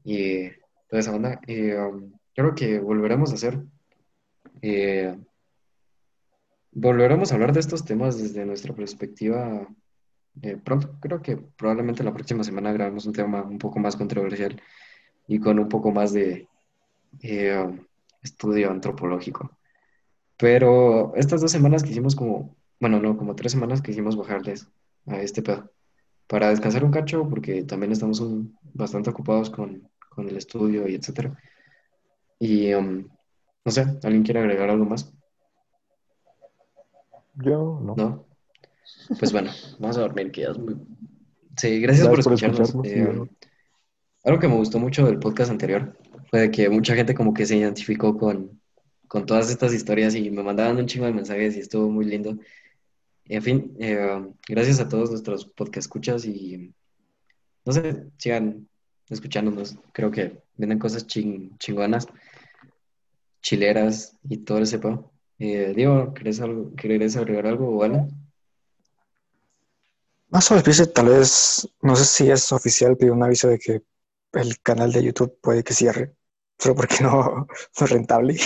y 0.03 0.49
toda 0.89 0.99
esa 0.99 1.15
onda. 1.15 1.41
Um, 1.47 2.13
creo 2.35 2.53
que 2.55 2.79
volveremos 2.79 3.31
a 3.31 3.35
hacer, 3.35 3.63
eh, 4.61 5.17
volveremos 6.71 7.31
a 7.31 7.35
hablar 7.35 7.53
de 7.53 7.61
estos 7.61 7.85
temas 7.85 8.17
desde 8.21 8.45
nuestra 8.45 8.75
perspectiva 8.75 9.67
eh, 10.41 10.57
pronto. 10.63 10.97
Creo 10.99 11.21
que 11.21 11.37
probablemente 11.37 12.03
la 12.03 12.13
próxima 12.13 12.43
semana 12.43 12.73
grabemos 12.73 13.05
un 13.05 13.13
tema 13.13 13.41
un 13.41 13.57
poco 13.57 13.79
más 13.79 13.95
controversial 13.95 14.61
y 15.27 15.39
con 15.39 15.57
un 15.57 15.69
poco 15.69 15.91
más 15.91 16.13
de 16.13 16.47
estudio 18.21 18.69
antropológico. 18.69 19.57
Pero 20.37 21.13
estas 21.15 21.41
dos 21.41 21.51
semanas 21.51 21.83
quisimos 21.83 22.15
como, 22.15 22.55
bueno, 22.79 22.99
no, 22.99 23.17
como 23.17 23.35
tres 23.35 23.51
semanas 23.53 23.81
quisimos 23.81 24.15
bajarles 24.17 24.67
a 25.07 25.21
este 25.21 25.41
pedo 25.41 25.71
para 26.27 26.49
descansar 26.49 26.83
un 26.83 26.91
cacho 26.91 27.27
porque 27.29 27.63
también 27.63 27.91
estamos 27.91 28.19
un- 28.19 28.57
bastante 28.73 29.09
ocupados 29.11 29.49
con, 29.49 29.87
con 30.09 30.27
el 30.27 30.35
estudio 30.37 30.87
y 30.87 30.95
etcétera. 30.95 31.37
Y 32.39 32.73
um, 32.73 33.07
no 33.63 33.71
sé, 33.71 33.81
¿alguien 34.03 34.23
quiere 34.23 34.39
agregar 34.41 34.69
algo 34.69 34.85
más? 34.85 35.13
Yo 37.35 37.79
no. 37.83 37.95
¿No? 37.95 38.25
Pues 39.19 39.31
bueno, 39.31 39.51
vamos 39.79 39.97
a 39.97 40.01
dormir, 40.01 40.31
que 40.31 40.41
ya 40.41 40.49
es 40.51 40.57
muy... 40.57 40.75
Sí, 41.57 41.79
gracias 41.79 42.07
por 42.07 42.17
Gracias 42.17 42.23
por 42.25 42.33
escucharnos. 42.33 42.69
escucharnos, 42.69 43.27
Eh, 43.29 43.31
algo 44.25 44.39
que 44.39 44.47
me 44.47 44.55
gustó 44.55 44.79
mucho 44.79 45.05
del 45.05 45.19
podcast 45.19 45.51
anterior 45.51 45.97
fue 46.29 46.41
de 46.41 46.51
que 46.51 46.69
mucha 46.69 46.95
gente 46.95 47.13
como 47.13 47.33
que 47.33 47.45
se 47.45 47.57
identificó 47.57 48.17
con, 48.17 48.59
con 49.07 49.25
todas 49.25 49.49
estas 49.49 49.73
historias 49.73 50.15
y 50.15 50.29
me 50.31 50.43
mandaban 50.43 50.77
un 50.77 50.85
chingo 50.85 51.05
de 51.05 51.13
mensajes 51.13 51.55
y 51.55 51.59
estuvo 51.59 51.89
muy 51.89 52.05
lindo. 52.05 52.37
En 53.25 53.41
fin, 53.41 53.75
eh, 53.79 54.23
gracias 54.47 54.79
a 54.79 54.87
todos 54.87 55.09
nuestros 55.09 55.45
podcast 55.45 55.85
escuchas 55.85 56.25
y 56.25 56.73
no 57.65 57.73
sé, 57.73 58.03
sigan 58.17 58.67
escuchándonos. 59.09 59.75
Creo 59.93 60.11
que 60.11 60.37
vienen 60.57 60.79
cosas 60.79 61.07
ching- 61.07 61.57
chingonas, 61.57 62.07
chileras 63.41 64.15
y 64.29 64.37
todo 64.37 64.59
ese 64.59 64.79
pedo. 64.79 65.11
Eh, 65.39 65.73
Diego, 65.75 66.13
¿querés, 66.13 66.39
algo, 66.41 66.73
¿querés 66.75 67.15
agregar 67.17 67.47
algo 67.47 67.69
o 67.77 67.83
algo? 67.83 68.07
Más 70.29 70.51
al 70.51 70.59
aviso, 70.59 70.85
tal 70.87 71.07
vez, 71.09 71.67
no 71.81 71.95
sé 71.95 72.05
si 72.05 72.31
es 72.31 72.51
oficial, 72.51 72.95
pero 72.97 73.13
un 73.13 73.23
aviso 73.23 73.47
de 73.47 73.59
que 73.59 73.81
el 74.33 74.59
canal 74.61 74.91
de 74.91 75.03
YouTube 75.03 75.37
puede 75.41 75.63
que 75.63 75.73
cierre, 75.73 76.15
solo 76.59 76.75
porque 76.75 76.97
no 77.01 77.47
es 77.73 77.89
rentable. 77.89 78.37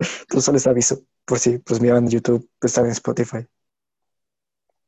Entonces 0.00 0.52
les 0.54 0.66
aviso, 0.66 1.02
por 1.24 1.38
si 1.38 1.58
pues 1.58 1.80
miran 1.80 2.08
YouTube, 2.08 2.48
están 2.62 2.86
en 2.86 2.92
Spotify. 2.92 3.46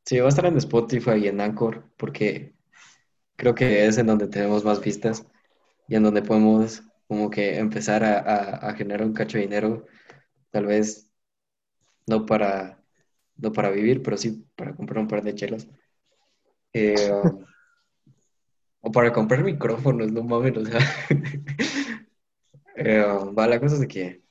Sí, 0.05 0.19
va 0.19 0.25
a 0.27 0.29
estar 0.29 0.45
en 0.45 0.57
Spotify 0.57 1.11
y 1.23 1.27
en 1.27 1.41
Anchor, 1.41 1.89
porque 1.97 2.55
creo 3.37 3.55
que 3.55 3.85
es 3.87 3.97
en 3.97 4.07
donde 4.07 4.27
tenemos 4.27 4.63
más 4.65 4.81
vistas 4.81 5.25
y 5.87 5.95
en 5.95 6.03
donde 6.03 6.21
podemos 6.23 6.83
como 7.07 7.29
que 7.29 7.59
empezar 7.59 8.03
a, 8.03 8.19
a- 8.69 8.73
generar 8.75 9.05
un 9.07 9.13
cacho 9.13 9.37
de 9.37 9.43
dinero, 9.45 9.85
tal 10.51 10.65
vez 10.67 11.11
no 12.07 12.25
para, 12.25 12.83
no 13.37 13.51
para 13.53 13.71
vivir, 13.71 14.03
pero 14.03 14.17
sí 14.17 14.45
para 14.55 14.75
comprar 14.75 14.99
un 15.01 15.07
par 15.09 15.23
de 15.23 15.35
chelas. 15.35 15.67
Eh, 16.73 17.11
o 18.85 18.89
para 18.95 19.13
comprar 19.17 19.43
micrófonos, 19.43 20.11
no 20.11 20.21
mames, 20.23 20.57
o 20.57 20.65
sea. 20.65 20.79
Eh, 22.75 23.01
va, 23.37 23.47
la 23.47 23.59
cosa 23.59 23.75
es 23.75 23.81
de 23.81 23.87
que 23.87 24.21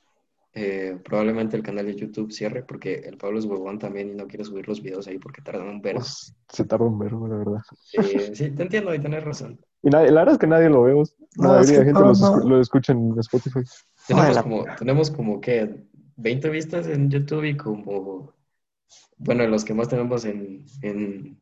eh, 0.53 0.99
probablemente 1.03 1.55
el 1.55 1.63
canal 1.63 1.85
de 1.85 1.95
YouTube 1.95 2.31
cierre 2.31 2.63
porque 2.63 2.95
el 2.95 3.17
Pablo 3.17 3.39
es 3.39 3.45
huevón 3.45 3.79
también 3.79 4.09
y 4.11 4.15
no 4.15 4.27
quiere 4.27 4.43
subir 4.43 4.67
los 4.67 4.81
videos 4.81 5.07
ahí 5.07 5.17
porque 5.17 5.41
tardan 5.41 5.67
un 5.69 5.81
verbo. 5.81 5.99
Pues, 6.01 6.35
se 6.49 6.65
tarda 6.65 6.85
un 6.85 6.99
verbo, 6.99 7.27
la 7.27 7.37
verdad. 7.37 7.61
Eh, 7.93 8.31
sí, 8.35 8.51
te 8.51 8.63
entiendo 8.63 8.93
y 8.93 8.99
tenés 8.99 9.23
razón. 9.23 9.59
Y 9.81 9.89
nadie- 9.89 10.11
la 10.11 10.21
verdad 10.21 10.33
es 10.33 10.39
que 10.39 10.47
nadie 10.47 10.69
lo 10.69 10.83
veo. 10.83 11.03
La 11.37 11.47
No, 11.47 11.59
es 11.59 11.67
mayoría 11.67 11.79
de 11.79 11.85
gente 11.85 12.01
no, 12.01 12.13
no. 12.13 12.49
lo 12.49 12.59
escucha 12.61 12.91
en 12.93 13.17
Spotify. 13.19 13.59
Tenemos 14.07 14.35
la- 14.35 14.43
como, 14.43 14.65
tenemos 14.77 15.09
como 15.11 15.39
que 15.41 15.85
20 16.17 16.49
vistas 16.49 16.87
en 16.87 17.09
YouTube 17.09 17.45
y 17.45 17.55
como, 17.57 18.33
bueno, 19.17 19.47
los 19.47 19.63
que 19.63 19.73
más 19.73 19.87
tenemos 19.87 20.25
en, 20.25 20.65
en, 20.81 21.39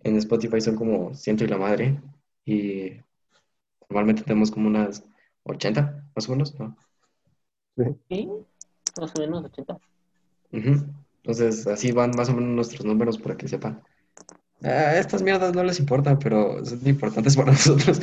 en 0.00 0.16
Spotify 0.16 0.60
son 0.60 0.76
como 0.76 1.14
ciento 1.14 1.44
y 1.44 1.48
la 1.48 1.58
madre. 1.58 2.00
Y 2.44 2.92
normalmente 3.88 4.22
tenemos 4.22 4.50
como 4.50 4.66
unas 4.68 5.04
80, 5.44 6.04
más 6.14 6.28
o 6.28 6.32
menos, 6.32 6.58
¿no? 6.58 6.76
Sí, 8.08 8.28
más 9.00 9.12
o 9.16 9.20
menos 9.20 9.44
80. 9.44 9.74
Ujú. 10.52 10.86
Entonces, 11.22 11.66
así 11.66 11.92
van 11.92 12.12
más 12.16 12.28
o 12.28 12.34
menos 12.34 12.50
nuestros 12.50 12.84
números 12.84 13.18
para 13.18 13.36
que 13.36 13.48
sepan. 13.48 13.82
Ah, 14.62 14.96
estas 14.96 15.22
mierdas 15.22 15.54
no 15.54 15.64
les 15.64 15.80
importan, 15.80 16.18
pero 16.18 16.64
son 16.64 16.86
importantes 16.86 17.36
para 17.36 17.52
nosotros. 17.52 18.00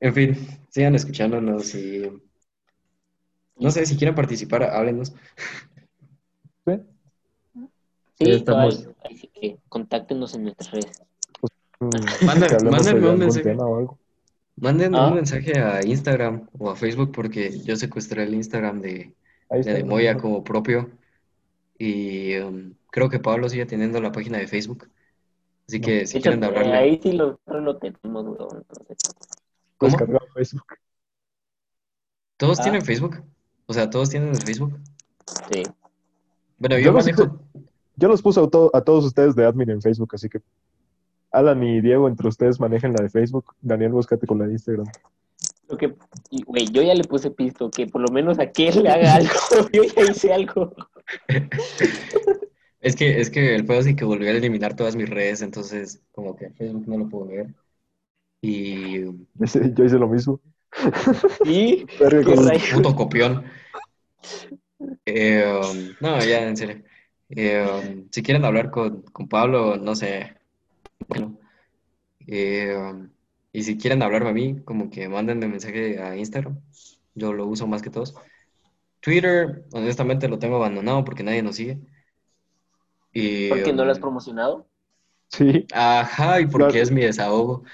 En 0.00 0.14
fin, 0.14 0.48
sigan 0.70 0.94
escuchándonos 0.94 1.74
y 1.74 2.10
no 3.56 3.70
sé 3.70 3.84
si 3.86 3.96
quieren 3.96 4.14
participar, 4.14 4.62
háblenos. 4.64 5.14
¿Sí? 6.66 6.72
Sí, 8.18 8.30
Estamos- 8.30 8.82
cabal, 8.84 8.96
así 9.04 9.28
que 9.28 9.58
contáctenos 9.68 10.34
en 10.34 10.44
nuestras 10.44 10.70
redes. 10.70 11.02
Mm, 11.80 12.26
mándenme 12.26 13.00
de 13.00 13.08
un 13.10 13.18
mensaje. 13.18 13.56
Manden 14.60 14.94
Ah. 14.94 15.08
un 15.08 15.14
mensaje 15.14 15.58
a 15.58 15.84
Instagram 15.84 16.48
o 16.58 16.70
a 16.70 16.76
Facebook 16.76 17.12
porque 17.12 17.58
yo 17.60 17.76
secuestré 17.76 18.22
el 18.24 18.34
Instagram 18.34 18.80
de, 18.80 19.14
de. 19.50 19.62
Demoya 19.74 20.16
como 20.18 20.44
propio 20.44 20.90
y 21.78 22.36
um, 22.38 22.74
creo 22.90 23.08
que 23.08 23.18
Pablo 23.18 23.48
sigue 23.48 23.64
teniendo 23.66 24.00
la 24.00 24.12
página 24.12 24.38
de 24.38 24.46
Facebook. 24.46 24.88
Así 25.66 25.78
No. 25.80 25.86
que 25.86 26.06
si 26.06 26.18
hecho, 26.18 26.24
quieren 26.30 26.44
hablarle. 26.44 26.74
ahí 26.74 27.00
sí 27.02 27.12
lo, 27.12 27.40
lo 27.46 27.76
tenemos, 27.78 28.26
weón, 28.26 28.64
entonces. 28.68 28.98
Facebook. 30.34 30.74
¿Todos 32.36 32.60
Ah. 32.60 32.62
tienen 32.62 32.82
Facebook? 32.82 33.22
O 33.66 33.72
sea, 33.72 33.88
¿todos 33.88 34.10
tienen 34.10 34.30
el 34.30 34.42
Facebook? 34.42 34.78
Sí. 35.52 35.62
Bueno, 36.58 36.76
Yo 36.78 36.86
yo 36.86 36.92
manejo. 36.92 37.40
Yo 37.96 38.08
los 38.08 38.22
puse 38.22 38.40
a, 38.40 38.46
to- 38.46 38.70
a 38.74 38.80
todos 38.82 39.04
ustedes 39.04 39.34
de 39.34 39.44
admin 39.46 39.70
en 39.70 39.80
Facebook, 39.82 40.10
así 40.14 40.28
que 40.28 40.40
Alan 41.32 41.62
y 41.62 41.80
Diego, 41.80 42.08
entre 42.08 42.28
ustedes 42.28 42.58
manejen 42.60 42.92
la 42.92 43.02
de 43.02 43.10
Facebook. 43.10 43.54
Daniel, 43.60 43.92
búscate 43.92 44.26
con 44.26 44.38
la 44.38 44.46
de 44.46 44.52
Instagram. 44.52 44.86
Lo 45.68 45.76
que, 45.76 45.94
y, 46.30 46.42
güey, 46.42 46.66
yo 46.66 46.82
ya 46.82 46.94
le 46.94 47.04
puse 47.04 47.30
pisto, 47.30 47.70
que 47.70 47.86
por 47.86 48.00
lo 48.00 48.08
menos 48.12 48.38
a 48.40 48.50
que 48.50 48.68
él 48.68 48.82
le 48.82 48.90
haga 48.90 49.14
algo. 49.14 49.30
Yo 49.72 49.82
ya 49.84 50.02
hice 50.10 50.32
algo. 50.32 50.74
Es 52.82 52.96
que, 52.96 53.20
es 53.20 53.28
que 53.28 53.54
el 53.54 53.66
pedo 53.66 53.82
sí 53.82 53.94
que 53.94 54.06
volví 54.06 54.26
a 54.26 54.30
eliminar 54.30 54.74
todas 54.74 54.96
mis 54.96 55.08
redes, 55.08 55.42
entonces 55.42 56.00
como 56.12 56.34
que 56.34 56.48
Facebook 56.50 56.88
no 56.88 56.96
lo 56.96 57.08
puedo 57.10 57.26
ver. 57.26 57.54
Y 58.40 59.02
Yo 59.02 59.84
hice, 59.84 59.98
lo 59.98 60.08
mismo. 60.08 60.40
Con- 62.24 62.48
rayos. 62.48 62.70
puto 62.72 62.96
copión. 62.96 63.44
Eh, 65.04 65.44
um, 65.62 65.94
no, 66.00 66.24
ya, 66.24 66.48
en 66.48 66.56
serio. 66.56 66.82
Eh, 67.28 67.66
um, 67.68 68.08
si 68.10 68.22
quieren 68.22 68.46
hablar 68.46 68.70
con, 68.70 69.02
con 69.02 69.28
Pablo, 69.28 69.76
no 69.76 69.94
sé. 69.94 70.39
Bueno. 71.10 71.38
Eh, 72.26 72.74
um, 72.74 73.10
y 73.52 73.62
si 73.64 73.76
quieren 73.76 74.02
hablarme 74.02 74.30
a 74.30 74.32
mí, 74.32 74.62
como 74.64 74.88
que 74.90 75.08
mándenme 75.08 75.48
mensaje 75.48 76.00
a 76.00 76.16
Instagram. 76.16 76.58
Yo 77.14 77.32
lo 77.32 77.46
uso 77.46 77.66
más 77.66 77.82
que 77.82 77.90
todos. 77.90 78.14
Twitter, 79.00 79.64
honestamente, 79.72 80.28
lo 80.28 80.38
tengo 80.38 80.56
abandonado 80.56 81.04
porque 81.04 81.22
nadie 81.22 81.42
nos 81.42 81.56
sigue. 81.56 81.78
Y, 83.12 83.48
¿Por 83.48 83.62
qué 83.64 83.72
no 83.72 83.84
lo 83.84 83.90
has 83.90 83.98
um, 83.98 84.02
promocionado? 84.02 84.68
Sí, 85.28 85.66
Ajá, 85.72 86.40
y 86.40 86.46
porque 86.46 86.68
Claro. 86.72 86.82
es 86.82 86.90
mi 86.90 87.02
desahogo. 87.02 87.64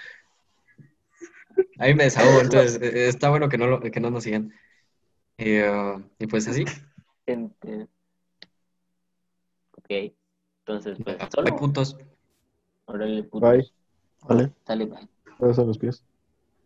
Ahí 1.79 1.95
me 1.95 2.05
desahogo, 2.05 2.41
entonces 2.43 2.81
eh, 2.81 3.09
está 3.09 3.29
bueno 3.31 3.49
que 3.49 3.59
no, 3.59 3.67
lo- 3.67 3.81
que 3.81 4.01
no 4.01 4.11
nos 4.11 4.25
sigan. 4.25 4.53
Y, 5.37 5.61
uh, 5.61 6.03
y 6.19 6.27
pues 6.27 6.49
así. 6.49 6.65
Ok. 9.73 10.15
Entonces, 10.61 10.99
pues, 11.05 11.17
Hay 11.21 11.29
solo. 11.35 11.57
puntos. 11.57 11.97
Órale, 12.87 13.23
putos. 13.25 13.51
bye. 13.51 13.71
Vale. 14.29 14.53
Sale, 14.67 14.87
bye. 14.87 15.09
A 15.41 15.63
los 15.65 15.79
pies. 15.79 16.03